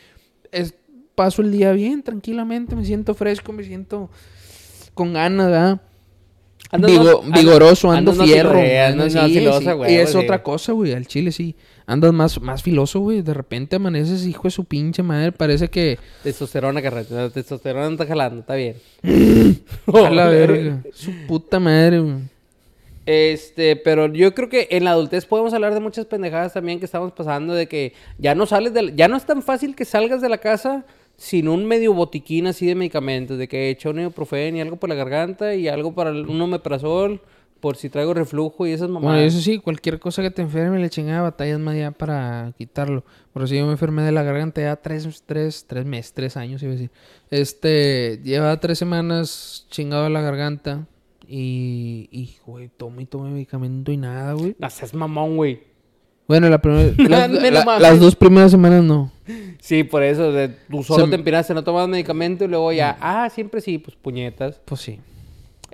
es, 0.52 0.76
paso 1.18 1.42
el 1.42 1.52
día 1.52 1.72
bien, 1.72 2.04
tranquilamente, 2.04 2.76
me 2.76 2.86
siento 2.86 3.16
fresco, 3.16 3.52
me 3.52 3.64
siento 3.64 4.12
con 4.94 5.14
ganas, 5.14 5.48
¿verdad? 5.48 5.82
Andas 6.70 6.92
Vigo- 6.92 7.24
más- 7.24 7.40
vigoroso, 7.42 7.90
ando 7.92 8.14
más 8.14 8.28
fierro. 8.28 8.52
filo- 8.52 8.62
ando- 8.62 9.10
sí, 9.10 9.34
filosa, 9.40 9.72
sí. 9.72 9.78
güey, 9.78 9.94
Y 9.94 9.96
es 9.98 10.14
otra 10.16 10.44
cosa, 10.44 10.74
güey, 10.74 10.94
al 10.94 11.08
chile 11.08 11.32
sí. 11.32 11.56
Andas 11.88 12.14
más, 12.14 12.40
más 12.42 12.62
filoso, 12.62 13.00
güey. 13.00 13.22
De 13.22 13.34
repente 13.34 13.78
amaneces, 13.78 14.26
hijo 14.28 14.44
de 14.44 14.52
su 14.52 14.66
pinche 14.66 15.02
madre. 15.02 15.32
Parece 15.32 15.70
que. 15.70 15.98
Testosterona. 16.24 16.82
La 16.82 17.30
testosterona 17.30 17.86
no 17.86 17.92
está 17.94 18.06
jalando, 18.06 18.42
está 18.42 18.56
bien. 18.56 18.76
A 19.94 20.10
la 20.10 20.28
verga. 20.28 20.84
Su 20.94 21.12
puta 21.28 21.60
madre, 21.62 22.00
güey. 22.00 22.16
Este, 23.06 23.78
pero 23.78 24.08
yo 24.14 24.36
creo 24.36 24.50
que 24.50 24.68
en 24.72 24.84
la 24.84 24.92
adultez 24.92 25.26
podemos 25.26 25.54
hablar 25.54 25.74
de 25.74 25.80
muchas 25.80 26.06
pendejadas 26.06 26.52
también 26.54 26.80
que 26.80 26.86
estamos 26.86 27.14
pasando, 27.14 27.54
de 27.54 27.68
que 27.70 27.94
ya 28.18 28.36
no 28.36 28.46
sales 28.46 28.74
de 28.74 28.82
la- 28.82 28.92
ya 28.94 29.08
no 29.08 29.16
es 29.16 29.26
tan 29.26 29.42
fácil 29.42 29.74
que 29.76 29.86
salgas 29.86 30.22
de 30.22 30.28
la 30.28 30.40
casa 30.40 30.84
sin 31.18 31.48
un 31.50 31.66
medio 31.66 31.94
botiquín 31.94 32.48
así 32.48 32.66
de 32.68 32.76
medicamentos, 32.76 33.38
de 33.38 33.48
que 33.48 33.66
he 33.68 33.70
hecho 33.72 33.90
un 33.90 34.00
ibuprofeno 34.00 34.58
y 34.58 34.62
algo 34.62 34.78
por 34.78 34.88
la 34.90 34.96
garganta 34.96 35.56
y 35.56 35.68
algo 35.68 35.94
para 35.94 36.12
el- 36.12 36.28
un 36.28 36.40
omeprazol 36.42 37.22
por 37.60 37.76
si 37.76 37.90
traigo 37.90 38.14
reflujo 38.14 38.68
y 38.68 38.72
esas 38.72 38.88
Bueno, 38.88 39.08
mamadas. 39.08 39.34
eso 39.34 39.42
sí, 39.42 39.58
cualquier 39.58 40.00
cosa 40.00 40.22
que 40.22 40.30
te 40.30 40.44
enferme, 40.44 40.78
le 40.80 40.92
chingada 40.92 41.24
batallas 41.24 41.60
más 41.60 41.76
ya 41.76 41.90
para 41.90 42.54
quitarlo. 42.56 43.04
Por 43.34 43.42
eso 43.44 43.56
yo 43.56 43.66
me 43.66 43.72
enfermé 43.72 44.04
de 44.04 44.12
la 44.12 44.22
garganta 44.22 44.62
ya 44.62 44.76
tres, 44.76 45.24
tres, 45.26 45.66
tres 45.68 45.84
meses, 45.84 46.14
tres 46.14 46.38
años, 46.38 46.62
iba 46.62 46.72
a 46.72 46.76
decir. 46.76 46.92
Este, 47.32 48.20
lleva 48.24 48.60
tres 48.60 48.78
semanas 48.78 49.66
chingado 49.72 50.08
la 50.10 50.22
garganta. 50.22 50.86
Y, 51.28 52.08
y, 52.12 52.38
güey, 52.46 52.70
tomo 52.70 53.02
y 53.02 53.06
tomo 53.06 53.26
medicamento 53.26 53.92
y 53.92 53.98
nada, 53.98 54.34
güey. 54.34 54.56
No 54.60 54.70
seas 54.70 54.94
mamón, 54.94 55.36
güey. 55.36 55.60
Bueno, 56.28 56.50
la 56.50 56.60
primera, 56.62 56.94
la- 57.66 57.80
las 57.80 58.00
dos 58.00 58.16
primeras 58.16 58.52
semanas 58.52 58.84
no. 58.84 59.12
Sí, 59.60 59.84
por 59.84 60.04
eso, 60.04 60.32
de, 60.32 60.50
tú 60.50 60.84
solo 60.84 61.06
Se- 61.06 61.10
te 61.10 61.16
empinaste, 61.16 61.54
no 61.54 61.64
tomabas 61.64 61.90
medicamento 61.90 62.46
y 62.46 62.48
luego 62.48 62.72
ya, 62.72 62.98
ah, 63.02 63.30
siempre 63.30 63.62
sí, 63.62 63.78
pues 63.78 63.96
puñetas. 63.96 64.62
Pues 64.66 64.82
sí. 64.82 65.00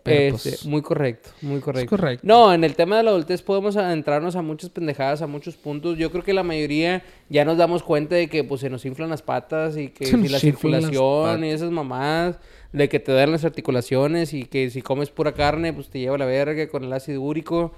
Pero, 0.03 0.35
Este, 0.35 0.49
pues, 0.49 0.65
muy 0.65 0.81
correcto, 0.81 1.30
muy 1.41 1.61
correcto. 1.61 1.89
correcto. 1.95 2.27
No, 2.27 2.53
en 2.53 2.65
el 2.65 2.75
tema 2.75 2.97
de 2.97 3.03
la 3.03 3.11
adultez 3.11 3.41
podemos 3.41 3.77
adentrarnos 3.77 4.35
a 4.35 4.41
muchas 4.41 4.69
pendejadas, 4.69 5.21
a 5.21 5.27
muchos 5.27 5.55
puntos. 5.55 5.97
Yo 5.97 6.11
creo 6.11 6.23
que 6.25 6.34
la 6.34 6.43
mayoría 6.43 7.03
ya 7.30 7.45
nos 7.45 7.57
damos 7.57 7.84
cuenta 7.84 8.15
de 8.15 8.27
que 8.27 8.43
pues 8.43 8.59
se 8.59 8.69
nos 8.69 8.84
inflan 8.85 9.09
las 9.09 9.21
patas 9.21 9.77
y 9.77 9.89
que 9.89 10.05
si 10.07 10.27
la 10.27 10.39
circulación 10.39 11.45
y 11.45 11.49
esas 11.51 11.71
mamadas, 11.71 12.38
de 12.73 12.89
que 12.89 12.99
te 12.99 13.13
dan 13.13 13.31
las 13.31 13.45
articulaciones 13.45 14.34
y 14.34 14.43
que 14.43 14.69
si 14.71 14.81
comes 14.81 15.09
pura 15.09 15.31
carne 15.34 15.71
pues 15.71 15.89
te 15.89 15.99
lleva 15.99 16.17
la 16.17 16.25
verga 16.25 16.67
con 16.67 16.84
el 16.84 16.91
ácido 16.91 17.21
úrico. 17.21 17.71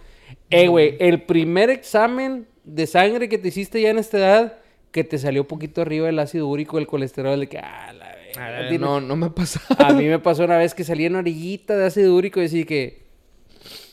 Eh, 0.50 0.68
güey, 0.68 0.96
el 1.00 1.22
primer 1.24 1.70
examen 1.70 2.48
de 2.66 2.88
sangre 2.88 3.30
que 3.30 3.38
te 3.38 3.48
hiciste 3.50 3.82
ya 3.82 3.90
en 3.92 4.00
esta 4.00 4.18
edad, 4.18 4.58
que 4.92 5.04
te 5.04 5.18
salió 5.18 5.48
poquito 5.48 5.82
arriba 5.82 6.10
el 6.10 6.20
ácido 6.20 6.48
úrico, 6.48 6.78
el 6.78 6.88
colesterol, 6.88 7.40
de 7.40 7.48
que, 7.48 7.58
ah, 7.60 7.94
la 7.94 8.68
tiene- 8.70 8.80
no, 8.86 9.00
no 9.02 9.16
me 9.16 9.30
pasa. 9.30 9.62
a 9.78 9.94
mí 9.94 10.06
me 10.06 10.20
pasó 10.20 10.44
una 10.46 10.58
vez 10.58 10.74
que 10.74 10.84
salía 10.84 11.10
una 11.10 11.20
orillita 11.20 11.78
de 11.78 11.86
ácido 11.86 12.16
úrico 12.16 12.40
y 12.40 12.44
decía 12.44 12.66
que... 12.66 13.06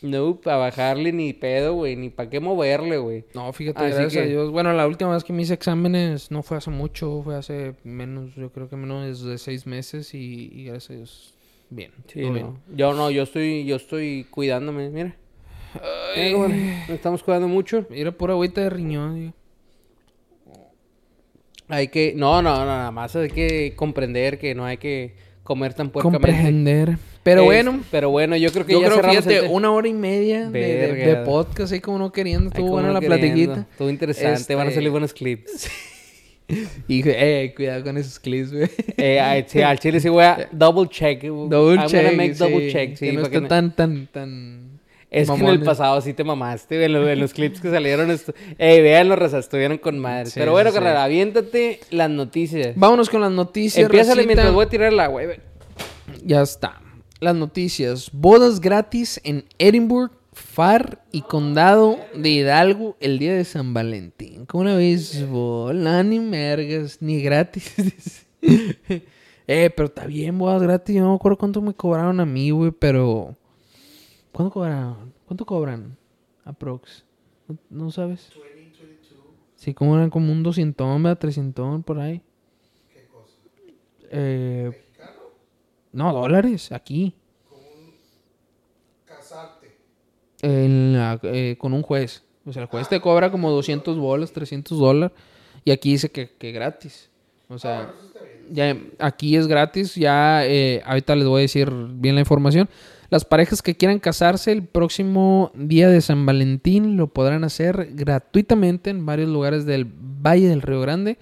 No, 0.03 0.36
para 0.40 0.57
bajarle 0.57 1.12
ni 1.12 1.32
pedo, 1.32 1.74
güey. 1.74 1.94
Ni 1.97 2.11
para 2.11 2.28
qué 2.28 2.40
moverle, 2.40 2.99
güey. 2.99 3.24
No, 3.35 3.53
fíjate, 3.53 3.85
Así 3.85 3.94
gracias 3.94 4.16
a 4.23 4.24
que- 4.27 4.31
Dios. 4.31 4.51
Bueno, 4.51 4.73
la 4.73 4.86
última 4.86 5.15
vez 5.15 5.23
que 5.24 5.32
me 5.32 5.43
hice 5.43 5.55
exámenes 5.55 6.31
no 6.31 6.43
fue 6.43 6.57
hace 6.59 6.70
mucho, 6.70 7.23
fue 7.23 7.36
hace 7.36 7.74
menos, 7.85 8.35
yo 8.35 8.51
creo 8.51 8.69
que 8.69 8.77
menos 8.77 9.24
de 9.24 9.39
seis 9.39 9.66
meses 9.66 10.12
y, 10.12 10.51
y 10.53 10.65
gracias 10.65 10.90
a 10.90 10.94
Dios, 10.94 11.35
bien. 11.70 11.93
Sí, 12.09 12.20
no. 12.20 12.32
bien. 12.32 12.59
Yo 12.74 12.93
no, 12.94 13.11
yo 13.11 13.23
estoy, 13.23 13.65
yo 13.65 13.77
estoy 13.77 14.27
cuidándome, 14.31 14.90
mira. 14.90 15.16
Ay, 16.16 16.35
bueno, 16.35 16.55
estamos 16.89 17.23
cuidando 17.23 17.49
mucho. 17.49 17.86
Mira, 17.90 18.11
pura 18.12 18.32
agüita 18.35 18.61
de 18.61 18.70
riñón. 18.70 19.15
digo. 19.20 19.32
Hay 21.69 21.89
que... 21.89 22.12
No, 22.16 22.43
no, 22.43 22.59
no, 22.59 22.66
nada 22.66 22.90
más 22.90 23.16
hay 23.16 23.31
que 23.31 23.74
comprender 23.77 24.39
que 24.39 24.55
no 24.55 24.65
hay 24.65 24.77
que 24.77 25.15
comer 25.43 25.73
tan 25.74 25.90
puercamente. 25.90 26.27
Comprender. 26.28 26.99
Pero 27.23 27.40
Es- 27.43 27.47
bueno, 27.47 27.81
Pero 27.90 28.11
bueno, 28.11 28.36
yo 28.36 28.51
creo 28.53 28.66
que 28.66 28.73
yo 28.73 28.81
ya 28.81 28.86
creo, 28.86 28.97
cerramos 28.97 29.16
fíjate, 29.24 29.36
el 29.39 29.43
te- 29.47 29.49
una 29.55 29.70
hora 29.73 29.89
y 29.89 29.93
media 29.93 30.51
de, 30.51 30.61
de- 30.61 30.93
de 30.94 31.16
podcast, 31.24 31.73
ahí 31.73 31.81
como 31.81 31.99
no 31.99 32.12
queriendo, 32.12 32.49
estuvo 32.49 32.69
buena 32.70 32.93
la 32.93 33.01
queriendo. 33.01 33.24
platiquita. 33.24 33.66
Estuvo 33.70 33.89
interesante, 33.90 34.55
van 34.55 34.66
a 34.66 34.70
Este- 34.70 34.74
salir 34.81 34.90
buenos 34.90 35.12
clips. 35.12 35.70
Y 36.86 37.03
eh, 37.09 37.55
cuidado 37.57 37.82
con 37.85 37.97
esos 37.97 38.19
clips, 38.19 38.53
güey. 38.53 38.69
Eh, 38.99 39.44
sí, 39.47 39.62
al 39.62 39.78
chile 39.78 40.01
sí 40.01 40.11
voy 40.11 40.24
a 40.24 40.49
double 40.53 40.86
check. 40.90 41.23
Double 41.23 41.77
I'm 41.81 41.86
check. 41.86 42.03
gonna 42.05 42.16
make 42.16 42.35
double 42.35 42.66
sí, 42.66 42.73
check, 42.73 42.97
sí, 42.97 43.07
que 43.07 43.12
no 43.12 43.23
no- 43.23 43.49
tan, 43.49 43.74
tan, 43.74 44.07
tan... 44.09 44.61
Es 45.12 45.28
que 45.28 45.34
en 45.34 45.40
el 45.40 45.44
mamones. 45.44 45.68
pasado 45.68 46.01
sí 46.01 46.14
te 46.14 46.24
mamaste, 46.24 46.82
en, 46.82 46.94
los, 46.94 47.06
en 47.06 47.20
los 47.20 47.34
clips 47.34 47.60
que 47.60 47.70
salieron. 47.70 48.18
Ey, 48.56 48.80
véanlo, 48.80 49.14
raza, 49.14 49.40
estuvieron 49.40 49.76
con 49.76 49.98
madre. 49.98 50.24
Sí, 50.26 50.40
Pero 50.40 50.52
bueno, 50.52 50.70
sí, 50.70 50.74
carnal, 50.74 50.97
aviéntate 50.97 51.80
las 51.90 52.09
noticias. 52.09 52.74
Vámonos 52.76 53.10
con 53.10 53.20
las 53.20 53.30
noticias, 53.30 53.90
racita. 53.90 54.16
mientras 54.24 54.51
voy 54.55 54.64
a 54.64 54.68
tirar 54.70 54.90
la 54.90 55.09
güey. 55.09 55.39
Ya 56.24 56.40
está. 56.40 56.80
Las 57.20 57.34
noticias. 57.34 58.09
Bodas 58.10 58.59
gratis 58.59 59.20
en 59.22 59.44
Edinburgh, 59.59 60.12
Far 60.32 61.05
y 61.12 61.20
Condado 61.20 61.98
de 62.14 62.30
Hidalgo 62.30 62.97
el 62.98 63.18
día 63.18 63.34
de 63.34 63.44
San 63.44 63.74
Valentín. 63.74 64.47
¿Cómo 64.47 64.62
una 64.62 64.76
vez? 64.76 65.28
Bola, 65.28 66.02
ni 66.05 66.20
mergas, 66.20 67.02
ni 67.02 67.20
gratis. 67.20 68.24
eh, 68.40 69.70
pero 69.76 69.89
está 69.89 70.06
bien, 70.06 70.39
bodas 70.39 70.62
gratis. 70.62 70.97
Yo 70.97 71.02
no 71.02 71.10
me 71.10 71.16
acuerdo 71.16 71.36
cuánto 71.36 71.60
me 71.60 71.74
cobraron 71.74 72.18
a 72.18 72.24
mí, 72.24 72.51
güey, 72.51 72.70
pero... 72.70 73.36
¿Cuánto 74.32 74.52
cobraron? 74.52 75.12
¿Cuánto 75.26 75.44
cobran? 75.44 75.96
Aprox. 76.44 77.04
¿No, 77.48 77.59
no 77.70 77.90
sabes? 77.90 78.30
Sí, 79.56 79.74
como 79.74 79.94
eran 79.96 80.10
como 80.10 80.32
un 80.32 80.42
200, 80.42 81.02
¿verdad? 81.02 81.18
300 81.18 81.84
por 81.84 82.00
ahí. 82.00 82.22
Eh, 84.10 84.72
no, 85.92 86.12
dólares, 86.12 86.72
aquí. 86.72 87.14
casarte. 89.06 89.76
en 90.42 90.94
la- 90.94 91.20
eh, 91.22 91.56
con 91.59 91.72
un 91.72 91.82
juez. 91.82 92.24
O 92.44 92.52
sea, 92.52 92.62
el 92.62 92.68
juez 92.68 92.88
te 92.88 93.00
cobra 93.00 93.30
como 93.30 93.50
200 93.50 93.96
bolas, 93.98 94.32
300 94.32 94.76
dólares. 94.78 95.16
Y 95.64 95.70
aquí 95.70 95.92
dice 95.92 96.10
que, 96.10 96.30
que 96.36 96.50
gratis. 96.50 97.10
O 97.48 97.59
sea, 97.59 97.88
ya 98.50 98.76
aquí 98.98 99.36
es 99.36 99.46
gratis. 99.46 99.94
Ya 99.94 100.44
eh, 100.44 100.82
ahorita 100.84 101.14
les 101.14 101.28
voy 101.28 101.38
a 101.38 101.42
decir 101.42 101.70
bien 101.70 102.16
la 102.16 102.22
información. 102.22 102.68
Las 103.12 103.24
parejas 103.26 103.60
que 103.60 103.76
quieran 103.76 103.98
casarse 103.98 104.52
el 104.52 104.64
próximo 104.64 105.52
día 105.55 105.90
de 105.90 106.01
San 106.01 106.24
Valentín 106.24 106.97
lo 106.97 107.09
podrán 107.09 107.44
hacer 107.44 107.90
gratuitamente 107.93 108.89
en 108.89 109.05
varios 109.05 109.28
lugares 109.28 109.66
del 109.66 109.84
Valle 109.84 110.48
del 110.48 110.62
Río 110.62 110.80
Grande. 110.80 111.18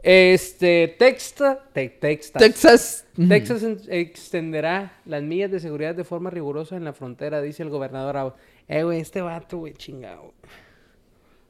Este, 0.00 0.94
Texta, 0.96 1.64
te- 1.72 1.88
Texas. 1.88 2.32
Texas. 2.40 3.06
Texas 3.28 3.62
en- 3.64 3.80
extenderá 3.88 4.96
las 5.04 5.24
millas 5.24 5.50
de 5.50 5.58
seguridad 5.58 5.92
de 5.96 6.04
forma 6.04 6.30
rigurosa 6.30 6.76
en 6.76 6.84
la 6.84 6.92
frontera, 6.92 7.42
dice 7.42 7.64
el 7.64 7.68
gobernador. 7.70 8.16
Abbott. 8.16 8.36
Eh, 8.68 8.84
güey, 8.84 9.00
este 9.00 9.20
vato, 9.20 9.58
güey, 9.58 9.74
chingado. 9.74 10.32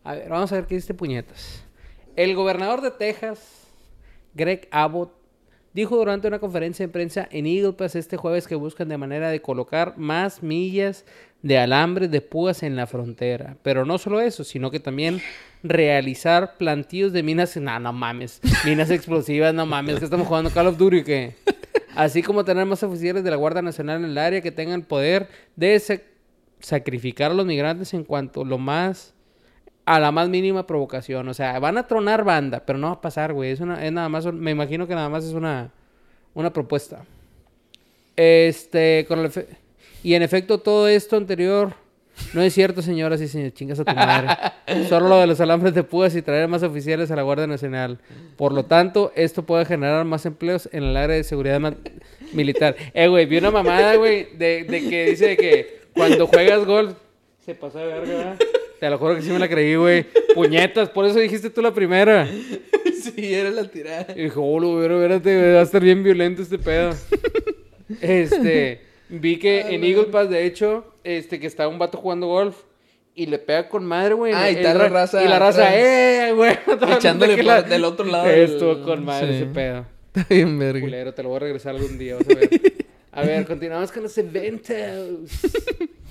A 0.02 0.14
ver, 0.14 0.30
vamos 0.30 0.50
a 0.50 0.54
ver 0.54 0.64
qué 0.66 0.76
dice 0.76 0.94
puñetas. 0.94 1.62
El 2.16 2.34
gobernador 2.34 2.80
de 2.80 2.90
Texas, 2.90 3.68
Greg 4.32 4.66
Abbott, 4.70 5.12
dijo 5.72 5.96
durante 5.96 6.28
una 6.28 6.38
conferencia 6.38 6.86
de 6.86 6.92
prensa 6.92 7.28
en 7.30 7.46
Eagle 7.46 7.72
Pass 7.74 7.94
este 7.96 8.16
jueves 8.16 8.46
que 8.46 8.54
buscan 8.54 8.88
de 8.88 8.98
manera 8.98 9.30
de 9.30 9.40
colocar 9.40 9.96
más 9.96 10.42
millas 10.42 11.04
de 11.42 11.58
alambre 11.58 12.08
de 12.08 12.20
púas 12.20 12.62
en 12.62 12.76
la 12.76 12.86
frontera. 12.86 13.56
Pero 13.62 13.84
no 13.86 13.96
solo 13.98 14.20
eso, 14.20 14.44
sino 14.44 14.70
que 14.70 14.80
también 14.80 15.20
realizar 15.62 16.56
plantillos 16.58 17.12
de 17.12 17.22
minas. 17.22 17.56
No, 17.56 17.78
no 17.80 17.92
mames. 17.92 18.40
Minas 18.64 18.90
explosivas, 18.90 19.54
no 19.54 19.64
mames. 19.66 19.98
Que 19.98 20.04
estamos 20.04 20.26
jugando 20.26 20.50
Call 20.50 20.66
of 20.66 20.76
Duty 20.76 20.98
o 21.00 21.04
qué. 21.04 21.34
Así 21.96 22.22
como 22.22 22.44
tener 22.44 22.66
más 22.66 22.82
oficiales 22.82 23.24
de 23.24 23.30
la 23.30 23.36
Guardia 23.36 23.62
Nacional 23.62 23.98
en 24.04 24.10
el 24.10 24.18
área 24.18 24.40
que 24.40 24.52
tengan 24.52 24.82
poder 24.82 25.28
de 25.56 25.78
sa- 25.78 26.00
sacrificar 26.60 27.30
a 27.30 27.34
los 27.34 27.46
migrantes 27.46 27.94
en 27.94 28.04
cuanto 28.04 28.44
lo 28.44 28.58
más 28.58 29.14
a 29.90 29.98
la 29.98 30.12
más 30.12 30.28
mínima 30.28 30.68
provocación. 30.68 31.28
O 31.28 31.34
sea, 31.34 31.58
van 31.58 31.76
a 31.76 31.88
tronar 31.88 32.22
banda, 32.22 32.62
pero 32.64 32.78
no 32.78 32.86
va 32.86 32.92
a 32.92 33.00
pasar, 33.00 33.32
güey. 33.32 33.50
Es, 33.50 33.58
una, 33.58 33.84
es 33.84 33.90
nada 33.90 34.08
más, 34.08 34.24
me 34.32 34.52
imagino 34.52 34.86
que 34.86 34.94
nada 34.94 35.08
más 35.08 35.24
es 35.24 35.32
una, 35.32 35.72
una 36.32 36.52
propuesta. 36.52 37.04
Este, 38.14 39.04
con 39.08 39.18
el 39.18 39.32
y 40.04 40.14
en 40.14 40.22
efecto 40.22 40.58
todo 40.58 40.86
esto 40.86 41.16
anterior 41.16 41.74
no 42.34 42.40
es 42.40 42.54
cierto, 42.54 42.82
señoras 42.82 43.20
y 43.20 43.26
señores, 43.26 43.54
chingas 43.54 43.80
a 43.80 43.84
tu 43.84 43.92
madre. 43.92 44.28
Solo 44.88 45.08
lo 45.08 45.16
de 45.18 45.26
los 45.26 45.40
alambres 45.40 45.74
de 45.74 45.82
púas 45.82 46.14
y 46.14 46.22
traer 46.22 46.46
más 46.46 46.62
oficiales 46.62 47.10
a 47.10 47.16
la 47.16 47.22
Guardia 47.22 47.48
Nacional. 47.48 47.98
Por 48.36 48.52
lo 48.52 48.66
tanto, 48.66 49.10
esto 49.16 49.44
puede 49.44 49.64
generar 49.64 50.04
más 50.04 50.24
empleos 50.24 50.68
en 50.70 50.84
el 50.84 50.96
área 50.96 51.16
de 51.16 51.24
seguridad 51.24 51.60
militar. 52.32 52.76
Eh, 52.94 53.08
güey, 53.08 53.26
vi 53.26 53.38
una 53.38 53.50
mamada, 53.50 53.96
güey, 53.96 54.36
de, 54.36 54.62
de 54.62 54.88
que 54.88 55.06
dice 55.06 55.36
que 55.36 55.80
cuando 55.94 56.28
juegas 56.28 56.64
golf 56.64 56.96
se 57.44 57.56
pasó 57.56 57.78
de 57.78 57.86
verga, 57.86 58.14
¿verdad? 58.14 58.38
Te 58.80 58.88
lo 58.90 58.98
juro 58.98 59.14
que 59.16 59.22
sí 59.22 59.30
me 59.30 59.38
la 59.38 59.48
creí, 59.48 59.74
güey. 59.76 60.06
Puñetas, 60.34 60.88
por 60.88 61.04
eso 61.04 61.18
dijiste 61.18 61.50
tú 61.50 61.62
la 61.62 61.72
primera. 61.72 62.28
Sí, 63.00 63.32
era 63.32 63.48
la 63.48 63.66
tirada. 63.70 64.08
Y 64.14 64.24
dijo, 64.24 64.42
oh, 64.42 64.82
espérate, 64.82 65.54
va 65.54 65.60
a 65.60 65.62
estar 65.62 65.82
bien 65.82 66.02
violento 66.02 66.42
este 66.42 66.58
pedo. 66.58 66.94
Este, 68.00 68.82
vi 69.08 69.38
que 69.38 69.60
en 69.74 69.82
Eagle 69.84 70.04
Pass, 70.04 70.28
de 70.30 70.44
hecho, 70.44 70.84
este, 71.02 71.40
que 71.40 71.46
estaba 71.46 71.68
un 71.68 71.78
vato 71.78 71.98
jugando 71.98 72.26
golf 72.26 72.56
y 73.14 73.26
le 73.26 73.38
pega 73.38 73.68
con 73.68 73.84
madre, 73.84 74.14
güey. 74.14 74.32
Ah, 74.34 74.50
y 74.50 74.56
está 74.56 74.74
la 74.74 74.84
ra- 74.84 74.88
raza 74.90 75.24
Y 75.24 75.28
la 75.28 75.38
raza. 75.38 75.70
¡eh, 75.78 76.32
güey! 76.34 76.52
Echándole 76.96 77.42
por- 77.42 77.64
del 77.64 77.84
otro 77.84 78.04
lado 78.04 78.28
Estuvo 78.28 78.82
con 78.82 79.04
madre 79.04 79.28
Sí. 79.28 79.34
ese 79.34 79.46
pedo. 79.46 79.86
Está 80.14 80.34
bien, 80.34 80.58
verga. 80.58 80.80
Culero, 80.80 81.14
te 81.14 81.22
lo 81.22 81.30
voy 81.30 81.36
a 81.36 81.40
regresar 81.40 81.74
algún 81.74 81.98
día, 81.98 82.16
vas 82.16 82.28
a 82.28 82.34
ver. 82.38 82.50
A 83.12 83.22
ver, 83.22 83.46
continuamos 83.46 83.90
con 83.90 84.02
los 84.04 84.16
eventos. 84.18 84.76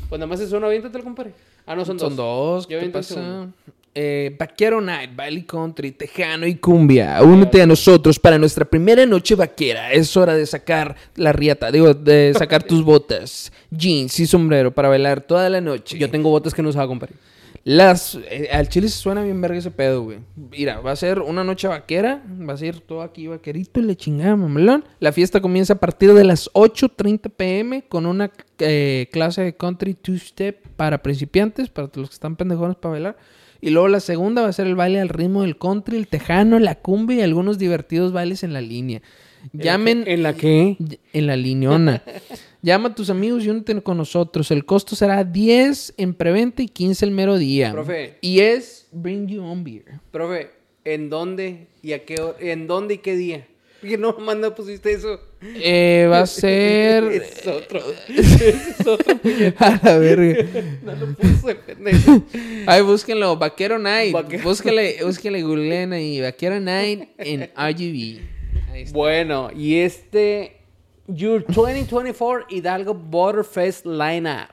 Pues 0.09 0.19
nada 0.19 0.27
más 0.27 0.39
es 0.39 0.51
uno, 0.51 0.65
aviéntatelo, 0.65 1.03
compadre. 1.03 1.33
Ah, 1.67 1.75
no, 1.75 1.85
son 1.85 1.97
dos. 1.97 2.07
Son 2.07 2.15
dos. 2.15 2.67
Yo 2.67 2.79
¿Qué 2.79 2.85
el 2.85 2.91
pasa? 2.91 3.47
Eh, 3.95 4.35
Vaquero 4.37 4.79
Night, 4.79 5.15
Baile 5.15 5.45
Country, 5.45 5.91
Tejano 5.91 6.45
y 6.45 6.55
Cumbia. 6.55 7.21
Únete 7.23 7.61
a 7.61 7.65
nosotros 7.65 8.19
para 8.19 8.37
nuestra 8.37 8.63
primera 8.63 9.05
noche 9.05 9.35
vaquera. 9.35 9.91
Es 9.91 10.15
hora 10.15 10.35
de 10.35 10.45
sacar 10.45 10.95
la 11.15 11.33
riata, 11.33 11.71
digo, 11.71 11.93
de 11.93 12.33
sacar 12.37 12.63
tus 12.63 12.83
botas, 12.83 13.51
jeans 13.71 14.19
y 14.19 14.27
sombrero 14.27 14.71
para 14.71 14.89
bailar 14.89 15.21
toda 15.21 15.49
la 15.49 15.59
noche. 15.59 15.97
Yo 15.97 16.09
tengo 16.09 16.29
botas 16.29 16.53
que 16.53 16.61
no 16.61 16.69
usaba, 16.69 16.87
compadre. 16.87 17.15
Las, 17.63 18.15
eh, 18.29 18.49
al 18.51 18.69
chile 18.69 18.87
se 18.87 18.97
suena 18.97 19.21
bien 19.23 19.41
verga 19.41 19.57
ese 19.57 19.71
pedo, 19.71 20.03
güey. 20.03 20.19
Mira, 20.35 20.79
va 20.79 20.91
a 20.91 20.95
ser 20.95 21.19
una 21.19 21.43
noche 21.43 21.67
vaquera. 21.67 22.23
Va 22.47 22.53
a 22.53 22.57
ser 22.57 22.79
todo 22.79 23.01
aquí 23.01 23.27
vaquerito 23.27 23.79
y 23.79 23.83
le 23.83 23.95
chingada, 23.95 24.35
mamelón. 24.35 24.85
La 24.99 25.11
fiesta 25.11 25.41
comienza 25.41 25.73
a 25.73 25.77
partir 25.77 26.13
de 26.13 26.23
las 26.23 26.49
8.30 26.53 27.29
pm 27.29 27.83
con 27.83 28.05
una 28.05 28.31
eh, 28.59 29.09
clase 29.11 29.43
de 29.43 29.55
country 29.55 29.93
two-step 29.93 30.67
para 30.77 31.01
principiantes, 31.01 31.69
para 31.69 31.89
los 31.93 32.09
que 32.09 32.13
están 32.13 32.35
pendejones 32.35 32.77
para 32.77 32.93
bailar. 32.93 33.17
Y 33.61 33.71
luego 33.71 33.87
la 33.87 33.99
segunda 33.99 34.41
va 34.41 34.47
a 34.49 34.53
ser 34.53 34.67
el 34.67 34.75
baile 34.75 35.01
al 35.01 35.09
ritmo 35.09 35.41
del 35.41 35.57
country, 35.57 35.97
el 35.97 36.07
tejano, 36.07 36.59
la 36.59 36.75
cumbia 36.75 37.17
y 37.17 37.21
algunos 37.21 37.57
divertidos 37.57 38.11
bailes 38.13 38.43
en 38.43 38.53
la 38.53 38.61
línea. 38.61 39.01
Llamen 39.53 40.03
¿En 40.07 40.23
la 40.23 40.33
qué? 40.33 40.77
en 41.13 41.27
la 41.27 41.35
lineona. 41.35 42.03
Llama 42.61 42.89
a 42.89 42.95
tus 42.95 43.09
amigos 43.09 43.45
y 43.45 43.49
únete 43.49 43.81
con 43.81 43.97
nosotros. 43.97 44.51
El 44.51 44.65
costo 44.65 44.95
será 44.95 45.23
10 45.23 45.93
en 45.97 46.13
preventa 46.13 46.61
y 46.61 46.67
15 46.67 47.05
el 47.05 47.11
mero 47.11 47.37
día. 47.37 47.71
Profe. 47.71 48.17
Y 48.21 48.39
es 48.39 48.87
Bring 48.91 49.27
You 49.27 49.43
On 49.43 49.63
Beer. 49.63 49.85
Profe, 50.11 50.49
¿en 50.83 51.09
dónde 51.09 51.67
y 51.81 51.93
a 51.93 52.03
qué 52.03 52.19
hora? 52.21 52.37
¿En 52.39 52.67
dónde 52.67 52.95
y 52.95 52.97
qué 52.97 53.15
día? 53.15 53.47
Que 53.81 53.97
no, 53.97 54.13
manda 54.19 54.53
pusiste 54.53 54.91
eso. 54.91 55.19
Eh, 55.41 56.07
va 56.11 56.19
a 56.21 56.27
ser... 56.27 57.05
Es 57.05 57.47
otro. 57.47 57.79
Es 58.09 58.85
otro. 58.85 59.17
a 59.59 59.79
la 59.83 59.97
verga. 59.97 60.45
No 60.83 60.93
lo 60.95 61.13
puse, 61.15 61.55
pendejo. 61.55 62.21
Ay, 62.67 62.81
búsquenlo. 62.81 63.37
Vaquero 63.37 63.79
Night. 63.79 64.13
Vaquero- 64.13 64.43
Búsquenle, 64.43 64.97
búsquenle, 65.03 65.41
googleen 65.43 65.93
ahí. 65.93 66.19
Vaquero 66.21 66.59
Night 66.59 67.09
en 67.17 67.43
RGB. 67.55 68.19
Ahí 68.71 68.81
está. 68.83 68.95
Bueno, 68.97 69.49
y 69.55 69.77
este 69.77 70.57
Your 71.07 71.45
2024 71.47 72.47
Hidalgo 72.49 72.93
Butterfest 72.93 73.85
Lineup. 73.85 74.49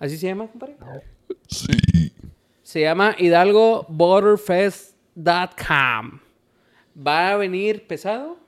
¿Así 0.00 0.18
se 0.18 0.26
llama, 0.26 0.48
compadre? 0.48 0.74
Sí. 1.48 2.12
Se 2.62 2.80
llama 2.80 3.14
Hidalgo 3.18 3.86
Butterfest.com. 3.88 6.20
¿Va 6.96 7.32
a 7.32 7.36
venir 7.36 7.86
pesado? 7.86 8.38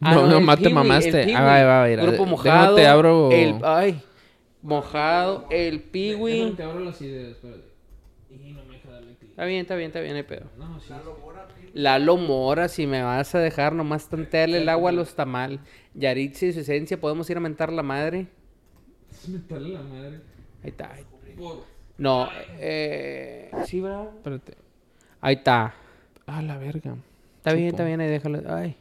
Ah, 0.00 0.14
No, 0.14 0.26
no, 0.26 0.40
mate 0.40 0.62
Piwi, 0.64 0.74
mamaste. 0.74 1.34
Ah, 1.34 1.42
va, 1.44 1.64
va, 1.64 1.86
mira, 1.86 2.02
Grupo 2.02 2.12
déjame 2.24 2.30
mojado. 2.30 2.74
te 2.76 2.86
abro- 2.86 3.30
El, 3.30 3.60
ay, 3.62 4.02
mojado. 4.60 5.46
El 5.50 5.80
Piwi. 5.82 6.54
Te 6.56 6.62
abro 6.64 6.80
las 6.80 7.00
ideas, 7.00 7.30
espérate. 7.32 7.62
Y 8.30 8.52
no 8.52 8.64
me 8.64 8.74
deja 8.74 8.98
Está 9.22 9.44
bien, 9.44 9.60
está 9.60 9.76
bien, 9.76 9.88
está 9.88 10.00
bien, 10.00 10.16
hay 10.16 10.22
pedo. 10.24 10.46
Lalo 11.74 12.16
Mora, 12.16 12.68
si 12.68 12.86
me 12.86 13.02
vas 13.02 13.34
a 13.34 13.38
dejar 13.38 13.72
nomás 13.74 14.08
tantearle 14.08 14.58
el 14.58 14.68
agua 14.68 14.90
a 14.90 14.92
los 14.92 15.14
tamal. 15.14 15.60
Yaritza 15.94 16.46
y 16.46 16.52
su 16.52 16.60
esencia, 16.60 17.00
podemos 17.00 17.30
ir 17.30 17.36
a 17.36 17.40
mentar 17.40 17.72
la 17.72 17.82
madre. 17.82 18.26
Meterle 19.28 19.68
la 19.70 19.82
madre. 19.82 20.20
Ahí 20.62 20.70
está. 20.70 20.92
ahí- 20.92 21.06
No, 21.96 22.28
eh. 22.58 23.50
Sí, 23.66 23.80
va. 23.80 24.04
Espérate. 24.16 24.54
Ahí 25.20 25.36
está. 25.36 25.74
Ah, 26.26 26.42
la 26.42 26.58
verga. 26.58 26.96
Está 27.42 27.54
bien, 27.54 27.70
está 27.70 27.84
bien, 27.84 28.00
ahí 28.00 28.08
déjalo. 28.08 28.40
Ay. 28.54 28.76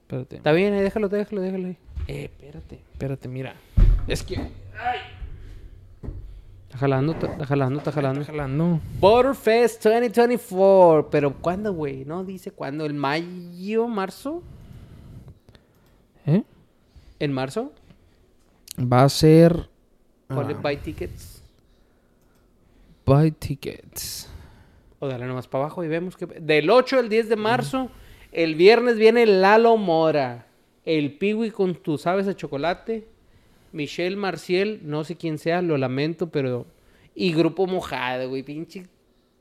Espérate. 0.00 0.36
Está 0.36 0.52
bien, 0.52 0.72
ahí 0.72 0.80
déjalo, 0.80 1.10
déjalo, 1.10 1.42
déjalo 1.42 1.66
ahí. 1.66 1.76
Eh, 2.08 2.24
espérate. 2.24 2.80
Espérate, 2.92 3.28
mira. 3.28 3.56
Es 4.08 4.22
que. 4.22 4.36
Está 6.62 6.78
jalando, 6.78 7.12
está 7.12 7.44
jalando, 7.44 7.78
está 7.78 7.92
jalando. 7.92 8.20
Está 8.22 8.32
jalando. 8.32 8.80
Butterfest 9.00 9.84
2024. 9.84 11.10
Pero 11.10 11.34
¿cuándo, 11.34 11.74
güey? 11.74 12.06
No 12.06 12.24
dice 12.24 12.52
cuándo. 12.52 12.86
¿El 12.86 12.94
mayo, 12.94 13.86
marzo? 13.86 14.42
¿Eh? 16.24 16.42
¿En 17.18 17.32
marzo? 17.34 17.70
Va 18.80 19.04
a 19.04 19.10
ser. 19.10 19.68
Ponle 20.26 20.54
ah, 20.54 20.60
buy 20.62 20.78
tickets. 20.78 21.42
buy 23.04 23.30
tickets. 23.30 24.29
O 25.00 25.08
dale 25.08 25.26
nomás 25.26 25.48
para 25.48 25.64
abajo 25.64 25.82
y 25.82 25.88
vemos 25.88 26.16
que... 26.16 26.26
Del 26.26 26.70
8 26.70 26.98
al 26.98 27.08
10 27.08 27.28
de 27.30 27.36
marzo, 27.36 27.90
el 28.32 28.54
viernes 28.54 28.96
viene 28.96 29.26
Lalo 29.26 29.76
Mora. 29.76 30.46
El 30.84 31.14
Piwi 31.18 31.50
con 31.50 31.74
tus 31.74 32.06
aves 32.06 32.26
de 32.26 32.36
chocolate. 32.36 33.06
Michelle 33.72 34.16
Marciel, 34.16 34.80
no 34.84 35.04
sé 35.04 35.16
quién 35.16 35.38
sea, 35.38 35.62
lo 35.62 35.76
lamento, 35.78 36.28
pero... 36.30 36.66
Y 37.14 37.32
Grupo 37.32 37.66
Mojado, 37.66 38.28
güey. 38.28 38.42
Pinche 38.42 38.84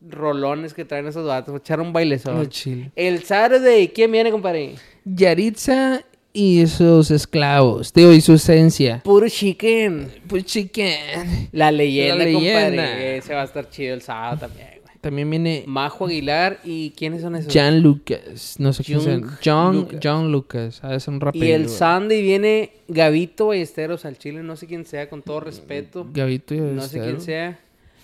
rolones 0.08 0.74
que 0.74 0.86
traen 0.86 1.08
esos 1.08 1.28
vatos. 1.28 1.56
Echar 1.58 1.80
un 1.82 1.92
bailezón. 1.94 2.48
Chile. 2.50 2.92
El 2.96 3.24
Saturday, 3.24 3.90
¿quién 3.90 4.12
viene, 4.12 4.32
compadre? 4.32 4.76
Yaritza 5.06 6.02
y 6.34 6.66
sus 6.68 7.12
esclavos. 7.12 7.92
Tío, 7.92 8.14
y 8.14 8.22
su 8.22 8.34
esencia. 8.34 9.02
Puro 9.04 9.28
chicken. 9.28 10.10
Pues 10.28 10.46
chicken. 10.46 11.50
La 11.52 11.72
leyenda, 11.72 12.16
La 12.16 12.24
leyenda. 12.24 12.82
compadre. 12.84 13.18
Ese 13.18 13.34
va 13.34 13.42
a 13.42 13.46
estar 13.46 13.70
chido 13.70 13.94
el 13.94 14.02
sábado 14.02 14.48
también. 14.48 14.79
También 15.02 15.30
viene 15.30 15.64
Majo 15.66 16.08
Aguilar 16.08 16.60
y 16.66 16.92
¿quiénes 16.92 17.22
son 17.22 17.36
esos? 17.36 17.54
Jan 17.54 17.82
Lucas. 17.82 18.56
No 18.60 18.74
sé 18.74 18.84
quién 18.84 19.00
sea. 19.00 19.22
John 19.44 19.78
Lucas. 19.78 20.00
John 20.04 20.32
Lucas. 20.32 20.80
Ah, 20.84 20.96
es 20.96 21.08
un 21.08 21.22
rapero. 21.22 21.46
Y 21.46 21.52
el 21.52 21.66
güey. 21.66 21.78
Sunday 21.78 22.22
viene 22.22 22.72
Gavito 22.90 23.48
Ballesteros 23.48 24.04
al 24.04 24.18
Chile, 24.18 24.44
no 24.44 24.58
sé 24.58 24.68
quién 24.68 24.86
sea, 24.86 25.10
con 25.10 25.22
todo 25.22 25.40
respeto. 25.40 26.06
Gavito 26.14 26.54
y 26.54 26.60
No 26.60 26.82
sé 26.82 27.00
quién 27.00 27.22
sea. 27.22 27.60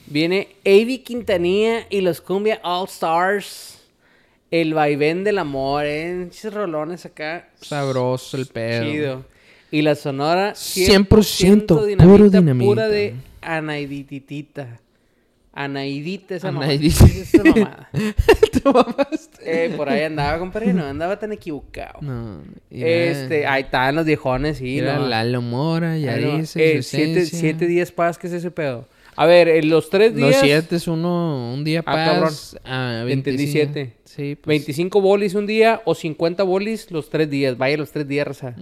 Viene 0.07 0.49
Avi 0.65 0.99
Quintanilla 0.99 1.85
y 1.89 1.99
los 2.01 2.21
Cumbia 2.21 2.61
All 2.63 2.85
Stars. 2.87 3.81
El 4.51 4.73
vaivén 4.73 5.25
del 5.25 5.39
amor, 5.39 5.83
eh. 5.85 6.15
Pinches 6.19 6.53
rolones 6.53 7.05
acá. 7.05 7.49
Sabroso 7.59 8.37
el 8.37 8.45
pedo. 8.45 8.85
Chido. 8.85 9.25
Y 9.71 9.81
la 9.81 9.95
sonora 9.95 10.53
100% 10.53 11.97
puro 11.97 12.29
dinamita. 12.29 12.65
Pura 12.65 12.87
de 12.87 13.15
Anaidititita. 13.41 14.79
Anaidita 15.55 16.35
esa. 16.35 16.49
Esa 16.49 16.51
mamada. 17.43 17.89
Te 18.51 18.61
mamaste. 18.65 19.65
Eh, 19.65 19.69
por 19.77 19.87
ahí 19.89 20.03
andaba, 20.03 20.37
compadre. 20.37 20.73
No 20.73 20.83
andaba 20.85 21.17
tan 21.17 21.31
equivocado. 21.31 21.99
No. 22.01 22.41
mira, 22.69 22.87
Este, 22.87 23.47
ahí 23.47 23.63
están 23.63 23.95
los 23.95 24.05
viejones, 24.05 24.57
sí. 24.57 24.63
mira 24.65 24.97
no. 24.97 25.07
Lalo 25.07 25.41
Mora, 25.41 25.91
no, 25.93 25.97
Yaritza. 25.97 26.59
eh, 26.59 26.83
siete, 26.83 27.25
siete 27.25 27.67
días 27.67 27.91
paz, 27.91 28.17
¿qué 28.17 28.27
es 28.27 28.33
ese 28.33 28.51
pedo? 28.51 28.87
A 29.17 29.25
ver, 29.25 29.47
en 29.47 29.69
los 29.69 29.89
tres 29.89 30.13
No, 30.13 30.27
días, 30.27 30.41
siete 30.41 30.75
es 30.75 30.87
uno, 30.87 31.53
un 31.53 31.63
día 31.63 31.81
Ah, 31.85 32.19
paz. 32.21 32.57
Ah, 32.65 33.05
Entendí 33.07 33.45
25. 33.45 33.51
siete. 33.51 33.93
Sí, 34.03 34.35
pues. 34.35 34.47
25 34.59 35.01
bolis 35.01 35.35
un 35.35 35.45
día 35.47 35.81
o 35.85 35.95
50 35.95 36.43
bolis 36.43 36.91
los 36.91 37.09
tres 37.09 37.29
días. 37.29 37.57
Vaya 37.57 37.77
los 37.77 37.91
tres 37.91 38.07
días, 38.07 38.27
raza. 38.27 38.55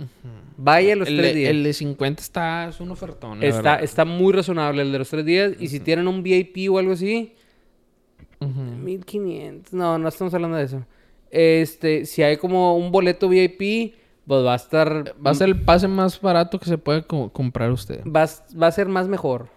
Vaya 0.58 0.96
los 0.96 1.08
el, 1.08 1.18
tres 1.18 1.36
días. 1.36 1.50
el 1.50 1.64
de 1.64 1.74
50 1.74 2.22
está, 2.22 2.70
es 2.70 2.80
un 2.80 2.92
ofertón. 2.92 3.40
la 3.40 3.48
está, 3.48 3.62
verdad. 3.62 3.84
está 3.84 4.06
muy 4.06 4.32
razonable 4.34 4.82
el 4.84 4.92
de 4.92 5.00
los 5.00 5.10
tres 5.10 5.26
días. 5.26 5.54
Y 5.60 5.68
si 5.70 5.80
tienen 5.80 6.08
un 6.08 6.22
VIP 6.24 6.70
o 6.72 6.78
algo 6.78 6.94
así, 6.94 7.34
Ujú. 8.40 8.52
1500. 8.62 9.74
No, 9.74 9.98
no 9.98 10.08
estamos 10.08 10.34
hablando 10.34 10.58
de 10.58 10.66
eso. 10.66 10.86
Este, 11.32 12.06
si 12.06 12.22
hay 12.22 12.38
como 12.38 12.78
un 12.78 12.92
boleto 12.92 13.28
VIP, 13.30 13.96
pues 14.28 14.46
va 14.46 14.54
a 14.54 14.58
estar. 14.58 15.16
Va 15.26 15.32
a 15.32 15.34
ser 15.34 15.50
el 15.50 15.62
pase 15.62 15.88
más 15.88 16.22
barato 16.22 16.60
que 16.60 16.66
se 16.66 16.78
puede 16.78 17.04
co- 17.04 17.32
comprar 17.32 17.72
usted. 17.72 18.02
Va, 18.06 18.30
va 18.62 18.68
a 18.68 18.72
ser 18.72 18.88
más 18.88 19.08
mejor. 19.08 19.48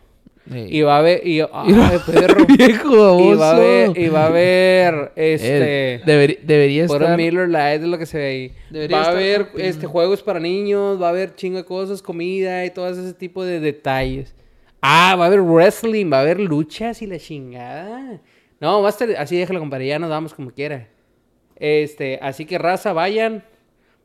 Y 0.54 0.82
va 0.82 0.96
a 0.96 0.98
haber. 1.00 1.26
Y, 1.26 1.40
ay, 1.40 1.48
Mira, 1.66 2.02
perro. 2.06 2.46
viejo 2.58 3.20
Y 3.20 3.34
va 3.34 3.50
a 3.50 3.56
haber, 3.56 3.98
y 3.98 4.08
va 4.08 4.22
a 4.22 4.26
haber 4.26 5.12
este 5.16 6.00
debería 6.04 6.84
estar. 6.84 7.16
Miller 7.16 7.48
Lite 7.48 7.74
es 7.74 7.82
lo 7.82 7.98
que 7.98 8.06
se 8.06 8.18
ve 8.18 8.26
ahí. 8.26 8.52
Debería 8.70 8.98
va 8.98 9.04
a 9.04 9.10
haber 9.10 9.48
este 9.56 9.86
juegos 9.86 10.22
para 10.22 10.38
niños, 10.38 11.00
va 11.00 11.06
a 11.06 11.10
haber 11.10 11.34
chingo 11.34 11.58
de 11.58 11.64
cosas, 11.64 12.00
comida 12.00 12.64
y 12.64 12.70
todo 12.70 12.88
ese 12.88 13.12
tipo 13.14 13.44
de 13.44 13.58
detalles. 13.58 14.34
Ah, 14.80 15.16
va 15.18 15.24
a 15.24 15.26
haber 15.26 15.40
wrestling, 15.40 16.12
va 16.12 16.18
a 16.18 16.20
haber 16.20 16.38
luchas 16.38 17.02
y 17.02 17.06
la 17.06 17.18
chingada. 17.18 18.20
No, 18.60 18.82
va 18.82 18.88
a 18.88 18.90
estar 18.90 19.10
así 19.16 19.36
déjalo 19.36 19.58
compadre, 19.58 19.88
ya 19.88 19.98
nos 19.98 20.10
vamos 20.10 20.32
como 20.32 20.50
quiera. 20.50 20.88
Este, 21.56 22.18
así 22.22 22.44
que 22.44 22.58
raza, 22.58 22.92
vayan. 22.92 23.42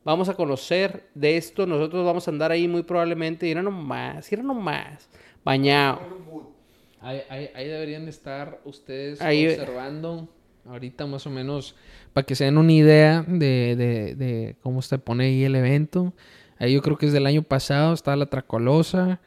Vamos 0.03 0.29
a 0.29 0.33
conocer 0.33 1.03
de 1.13 1.37
esto. 1.37 1.67
Nosotros 1.67 2.03
vamos 2.03 2.27
a 2.27 2.31
andar 2.31 2.51
ahí 2.51 2.67
muy 2.67 2.81
probablemente. 2.81 3.47
Y 3.47 3.51
era 3.51 3.61
nomás, 3.61 4.31
era 4.31 4.41
nomás. 4.41 5.09
Bañado. 5.43 5.99
Ahí, 7.01 7.21
ahí- 7.29 7.49
ahí 7.55 7.67
deberían 7.67 8.07
estar 8.07 8.59
ustedes 8.63 9.21
Ahí- 9.21 9.47
observando 9.47 10.27
ahorita 10.69 11.07
más 11.07 11.25
o 11.25 11.31
menos 11.31 11.75
para 12.13 12.25
que 12.25 12.35
se 12.35 12.43
den 12.45 12.57
una 12.59 12.71
idea 12.71 13.23
de, 13.27 13.75
de- 13.75 14.15
de 14.15 14.55
cómo 14.61 14.81
se 14.83 14.99
pone 14.99 15.25
ahí 15.25 15.43
el 15.43 15.55
evento. 15.55 16.13
Ahí 16.59 16.73
yo 16.73 16.81
creo 16.83 16.97
que 16.97 17.07
es 17.07 17.13
del 17.13 17.25
año 17.25 17.41
pasado, 17.41 17.93
está 17.93 18.15
la 18.15 18.27
Tracolosa. 18.27 19.19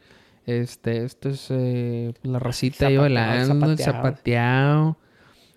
Este, 0.47 1.05
esto 1.05 1.31
es 1.31 1.49
eh, 1.51 2.13
la 2.23 2.39
racita 2.39 2.87
ahí 2.87 2.97
bailando, 2.97 3.67
el 3.73 3.79
zapateado. 3.79 4.97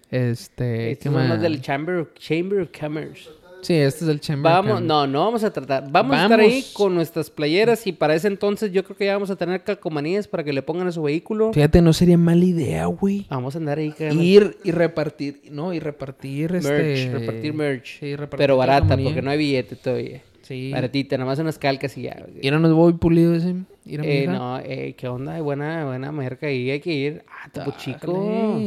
Este, 0.09 0.91
Estos 0.91 1.03
¿qué 1.03 1.09
son 1.11 1.19
los 1.19 1.29
más? 1.29 1.41
del 1.41 1.61
Chamber 1.61 1.97
of 1.97 2.69
Commerce. 2.79 3.29
Sí, 3.61 3.73
este 3.73 4.05
es 4.05 4.09
el 4.09 4.19
Chamber 4.19 4.51
Vamos, 4.51 4.81
no, 4.81 5.07
no 5.07 5.25
vamos 5.25 5.43
a 5.43 5.51
tratar. 5.51 5.89
Vamos, 5.91 6.15
a 6.15 6.23
estar 6.23 6.39
ahí 6.39 6.63
con 6.73 6.95
nuestras 6.95 7.29
playeras 7.29 7.85
y 7.87 7.91
para 7.91 8.15
ese 8.15 8.27
entonces 8.27 8.71
yo 8.71 8.83
creo 8.83 8.97
que 8.97 9.05
ya 9.05 9.13
vamos 9.13 9.29
a 9.29 9.35
tener 9.35 9.63
calcomanías 9.63 10.27
para 10.27 10.43
que 10.43 10.53
le 10.53 10.61
pongan 10.61 10.87
a 10.87 10.91
su 10.91 11.01
vehículo. 11.03 11.51
Fíjate, 11.53 11.81
no 11.81 11.93
sería 11.93 12.17
mala 12.17 12.45
idea, 12.45 12.85
güey. 12.85 13.25
Vamos 13.29 13.55
a 13.55 13.59
andar 13.59 13.79
ahí 13.79 13.91
cagando. 13.91 14.21
Ir 14.21 14.57
y 14.63 14.71
repartir, 14.71 15.41
no, 15.51 15.73
y 15.73 15.79
repartir 15.79 16.51
merch, 16.51 16.65
este... 16.65 17.11
repartir 17.11 17.53
merch. 17.53 17.99
Sí, 17.99 18.15
repartir 18.15 18.37
pero 18.37 18.57
barata, 18.57 18.97
porque 18.97 19.21
no 19.21 19.31
hay 19.31 19.37
billete 19.37 19.75
todavía. 19.75 20.21
Sí. 20.41 20.71
Baratita, 20.71 21.17
nada 21.17 21.29
más 21.29 21.39
unas 21.39 21.59
calcas 21.59 21.97
y 21.97 22.03
ya. 22.03 22.25
¿Y 22.41 22.49
no 22.51 22.59
nos 22.59 22.71
voy 22.73 22.93
pulido 22.93 23.35
ese? 23.35 23.53
¿Ir 23.85 23.99
a 23.99 24.05
Eh, 24.05 24.27
no, 24.27 24.59
eh, 24.59 24.95
¿qué 24.97 25.09
onda? 25.09 25.33
Hay 25.33 25.41
buena, 25.41 25.83
buena 25.83 26.09
merca 26.13 26.47
ahí, 26.47 26.71
hay 26.71 26.79
que 26.79 26.93
ir. 26.93 27.25
Ah, 27.27 27.49
Topo 27.51 27.77
Chico. 27.77 28.57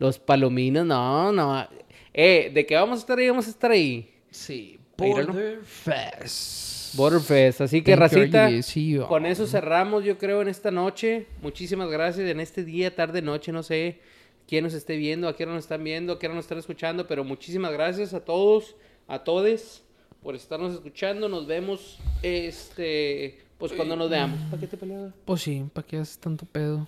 Los 0.00 0.18
palominos, 0.18 0.84
no, 0.84 1.30
no. 1.30 1.64
Eh, 2.12 2.50
¿de 2.52 2.66
qué 2.66 2.74
vamos 2.74 2.98
a 2.98 3.00
estar 3.02 3.18
ahí? 3.18 3.28
Vamos 3.28 3.46
a 3.46 3.50
estar 3.50 3.70
ahí. 3.70 4.10
Sí, 4.38 4.78
Míralo. 4.98 5.32
Border 5.32 5.58
Fest. 5.64 6.96
Butterfest. 6.96 7.60
Así 7.60 7.82
que, 7.82 7.96
Thank 7.96 8.12
you, 8.12 8.18
racita, 8.18 9.06
con 9.08 9.26
eso 9.26 9.46
cerramos, 9.46 10.04
yo 10.04 10.16
creo, 10.16 10.42
en 10.42 10.48
esta 10.48 10.70
noche. 10.70 11.26
Muchísimas 11.42 11.90
gracias. 11.90 12.28
En 12.28 12.40
este 12.40 12.64
día, 12.64 12.94
tarde, 12.94 13.20
noche, 13.20 13.52
no 13.52 13.62
sé 13.62 13.98
quién 14.46 14.64
nos 14.64 14.74
esté 14.74 14.96
viendo, 14.96 15.28
a 15.28 15.34
quién 15.34 15.48
nos 15.48 15.58
están 15.58 15.82
viendo, 15.84 16.14
a 16.14 16.18
quién 16.18 16.34
nos 16.34 16.44
están 16.44 16.58
escuchando, 16.58 17.06
pero 17.06 17.24
muchísimas 17.24 17.72
gracias 17.72 18.14
a 18.14 18.20
todos, 18.20 18.76
a 19.08 19.18
todes, 19.24 19.82
por 20.22 20.34
estarnos 20.34 20.72
escuchando. 20.72 21.28
Nos 21.28 21.46
vemos, 21.46 21.98
este, 22.22 23.38
pues 23.58 23.72
cuando 23.72 23.96
nos 23.96 24.08
veamos. 24.08 24.38
¿Para 24.50 24.60
qué 24.60 24.66
te 24.68 24.76
peleas? 24.76 25.12
Pues 25.24 25.42
sí, 25.42 25.64
¿para 25.72 25.86
qué 25.86 25.98
haces 25.98 26.18
tanto 26.18 26.46
pedo? 26.46 26.78
No 26.78 26.86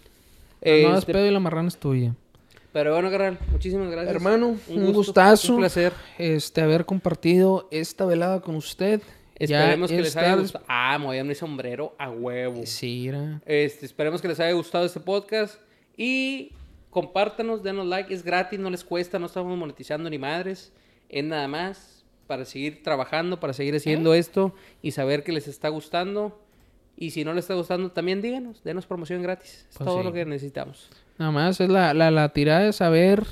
Este, 0.96 1.12
pedo 1.12 1.26
y 1.26 1.30
la 1.30 1.40
marrana 1.40 1.68
es 1.68 1.76
tuya. 1.76 2.14
Pero 2.72 2.92
bueno, 2.94 3.10
carnal, 3.10 3.38
muchísimas 3.50 3.90
gracias. 3.90 4.14
Hermano, 4.14 4.48
un, 4.68 4.86
gusto, 4.86 4.92
gustazo. 4.92 5.54
Un 5.54 5.60
placer. 5.60 5.92
Este, 6.18 6.60
haber 6.60 6.84
compartido 6.86 7.68
esta 7.70 8.04
velada 8.04 8.40
con 8.40 8.54
usted. 8.56 9.00
Ya 9.38 9.60
Esperemos 9.60 9.90
que 9.90 10.02
les 10.02 10.16
haya 10.16 10.26
estar- 10.28 10.40
gustado. 10.40 10.64
Ah, 10.68 10.98
me 10.98 11.06
voy 11.06 11.18
a 11.18 11.24
mi 11.24 11.34
sombrero 11.34 11.94
a 11.98 12.10
huevo. 12.10 12.62
Sí, 12.66 13.08
era. 13.08 13.40
Este, 13.46 13.86
esperemos 13.86 14.20
que 14.20 14.28
les 14.28 14.38
haya 14.38 14.52
gustado 14.52 14.84
este 14.84 15.00
podcast. 15.00 15.58
Y 15.96 16.52
compártanos, 16.90 17.62
denos 17.62 17.86
like, 17.86 18.12
es 18.12 18.22
gratis, 18.22 18.58
no 18.60 18.68
les 18.70 18.84
cuesta, 18.84 19.18
no 19.18 19.26
estamos 19.26 19.56
monetizando 19.56 20.10
ni 20.10 20.18
madres. 20.18 20.72
Es 21.08 21.24
nada 21.24 21.48
más 21.48 22.04
para 22.26 22.44
seguir 22.44 22.82
trabajando, 22.82 23.40
para 23.40 23.52
seguir 23.52 23.74
haciendo 23.74 24.14
esto 24.14 24.54
y 24.82 24.92
saber 24.92 25.24
que 25.24 25.32
les 25.32 25.48
está 25.48 25.68
gustando. 25.70 26.38
Y 26.96 27.10
si 27.12 27.24
no 27.24 27.32
les 27.32 27.44
está 27.44 27.54
gustando, 27.54 27.90
también 27.92 28.20
díganos, 28.20 28.62
denos 28.62 28.86
promoción 28.86 29.22
gratis. 29.22 29.66
Es 29.70 29.76
Pues 29.78 29.88
todo 29.88 29.98
sí. 29.98 30.04
lo 30.04 30.12
que 30.12 30.24
necesitamos. 30.26 30.90
Nada 31.20 31.32
más 31.32 31.60
es 31.60 31.68
la, 31.68 31.92
la, 31.92 32.10
la 32.10 32.30
tirada 32.30 32.60
de 32.60 32.72
saber 32.72 33.26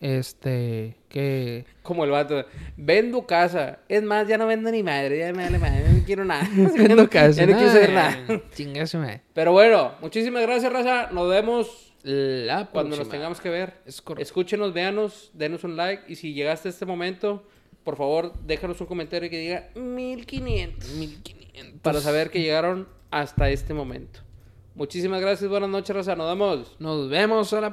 este, 0.00 0.96
que... 1.08 1.64
Como 1.84 2.02
el 2.04 2.10
vato, 2.10 2.44
vendo 2.76 3.24
casa. 3.24 3.78
Es 3.88 4.02
más, 4.02 4.26
ya 4.26 4.36
no 4.36 4.48
vendo 4.48 4.68
ni 4.72 4.82
madre, 4.82 5.20
ya 5.20 5.32
me 5.32 5.44
vale 5.44 5.60
madre, 5.60 5.84
no 5.92 6.04
quiero 6.04 6.24
nada. 6.24 6.44
vendo 6.76 7.08
casa. 7.08 7.42
Ya 7.42 7.46
no 7.46 7.52
quiero 7.52 7.70
hacer 7.70 7.92
nada. 7.92 8.18
Chingase, 8.52 9.20
Pero 9.32 9.52
bueno, 9.52 9.92
muchísimas 10.00 10.42
gracias, 10.42 10.72
raza. 10.72 11.10
Nos 11.12 11.30
vemos 11.30 11.94
cuando 12.72 12.96
nos 12.96 13.08
tengamos 13.08 13.40
que 13.40 13.48
ver. 13.48 13.74
Escúchenos, 14.18 14.74
véanos, 14.74 15.30
denos 15.34 15.62
un 15.62 15.76
like. 15.76 16.02
Y 16.08 16.16
si 16.16 16.34
llegaste 16.34 16.66
a 16.66 16.72
este 16.72 16.84
momento, 16.84 17.46
por 17.84 17.96
favor, 17.96 18.32
déjanos 18.40 18.80
un 18.80 18.88
comentario 18.88 19.30
que 19.30 19.38
diga 19.38 19.68
1500. 19.76 20.90
1500. 20.94 21.80
Para 21.80 22.00
saber 22.00 22.30
que 22.30 22.40
llegaron 22.40 22.88
hasta 23.12 23.50
este 23.50 23.72
momento. 23.72 24.23
Muchísimas 24.74 25.20
gracias, 25.20 25.48
buenas 25.48 25.70
noches, 25.70 25.94
Rosa. 25.94 26.16
Nos 26.16 26.28
vemos. 26.28 26.72
Nos 26.80 27.08
vemos 27.08 27.52
a 27.52 27.60
la 27.60 27.72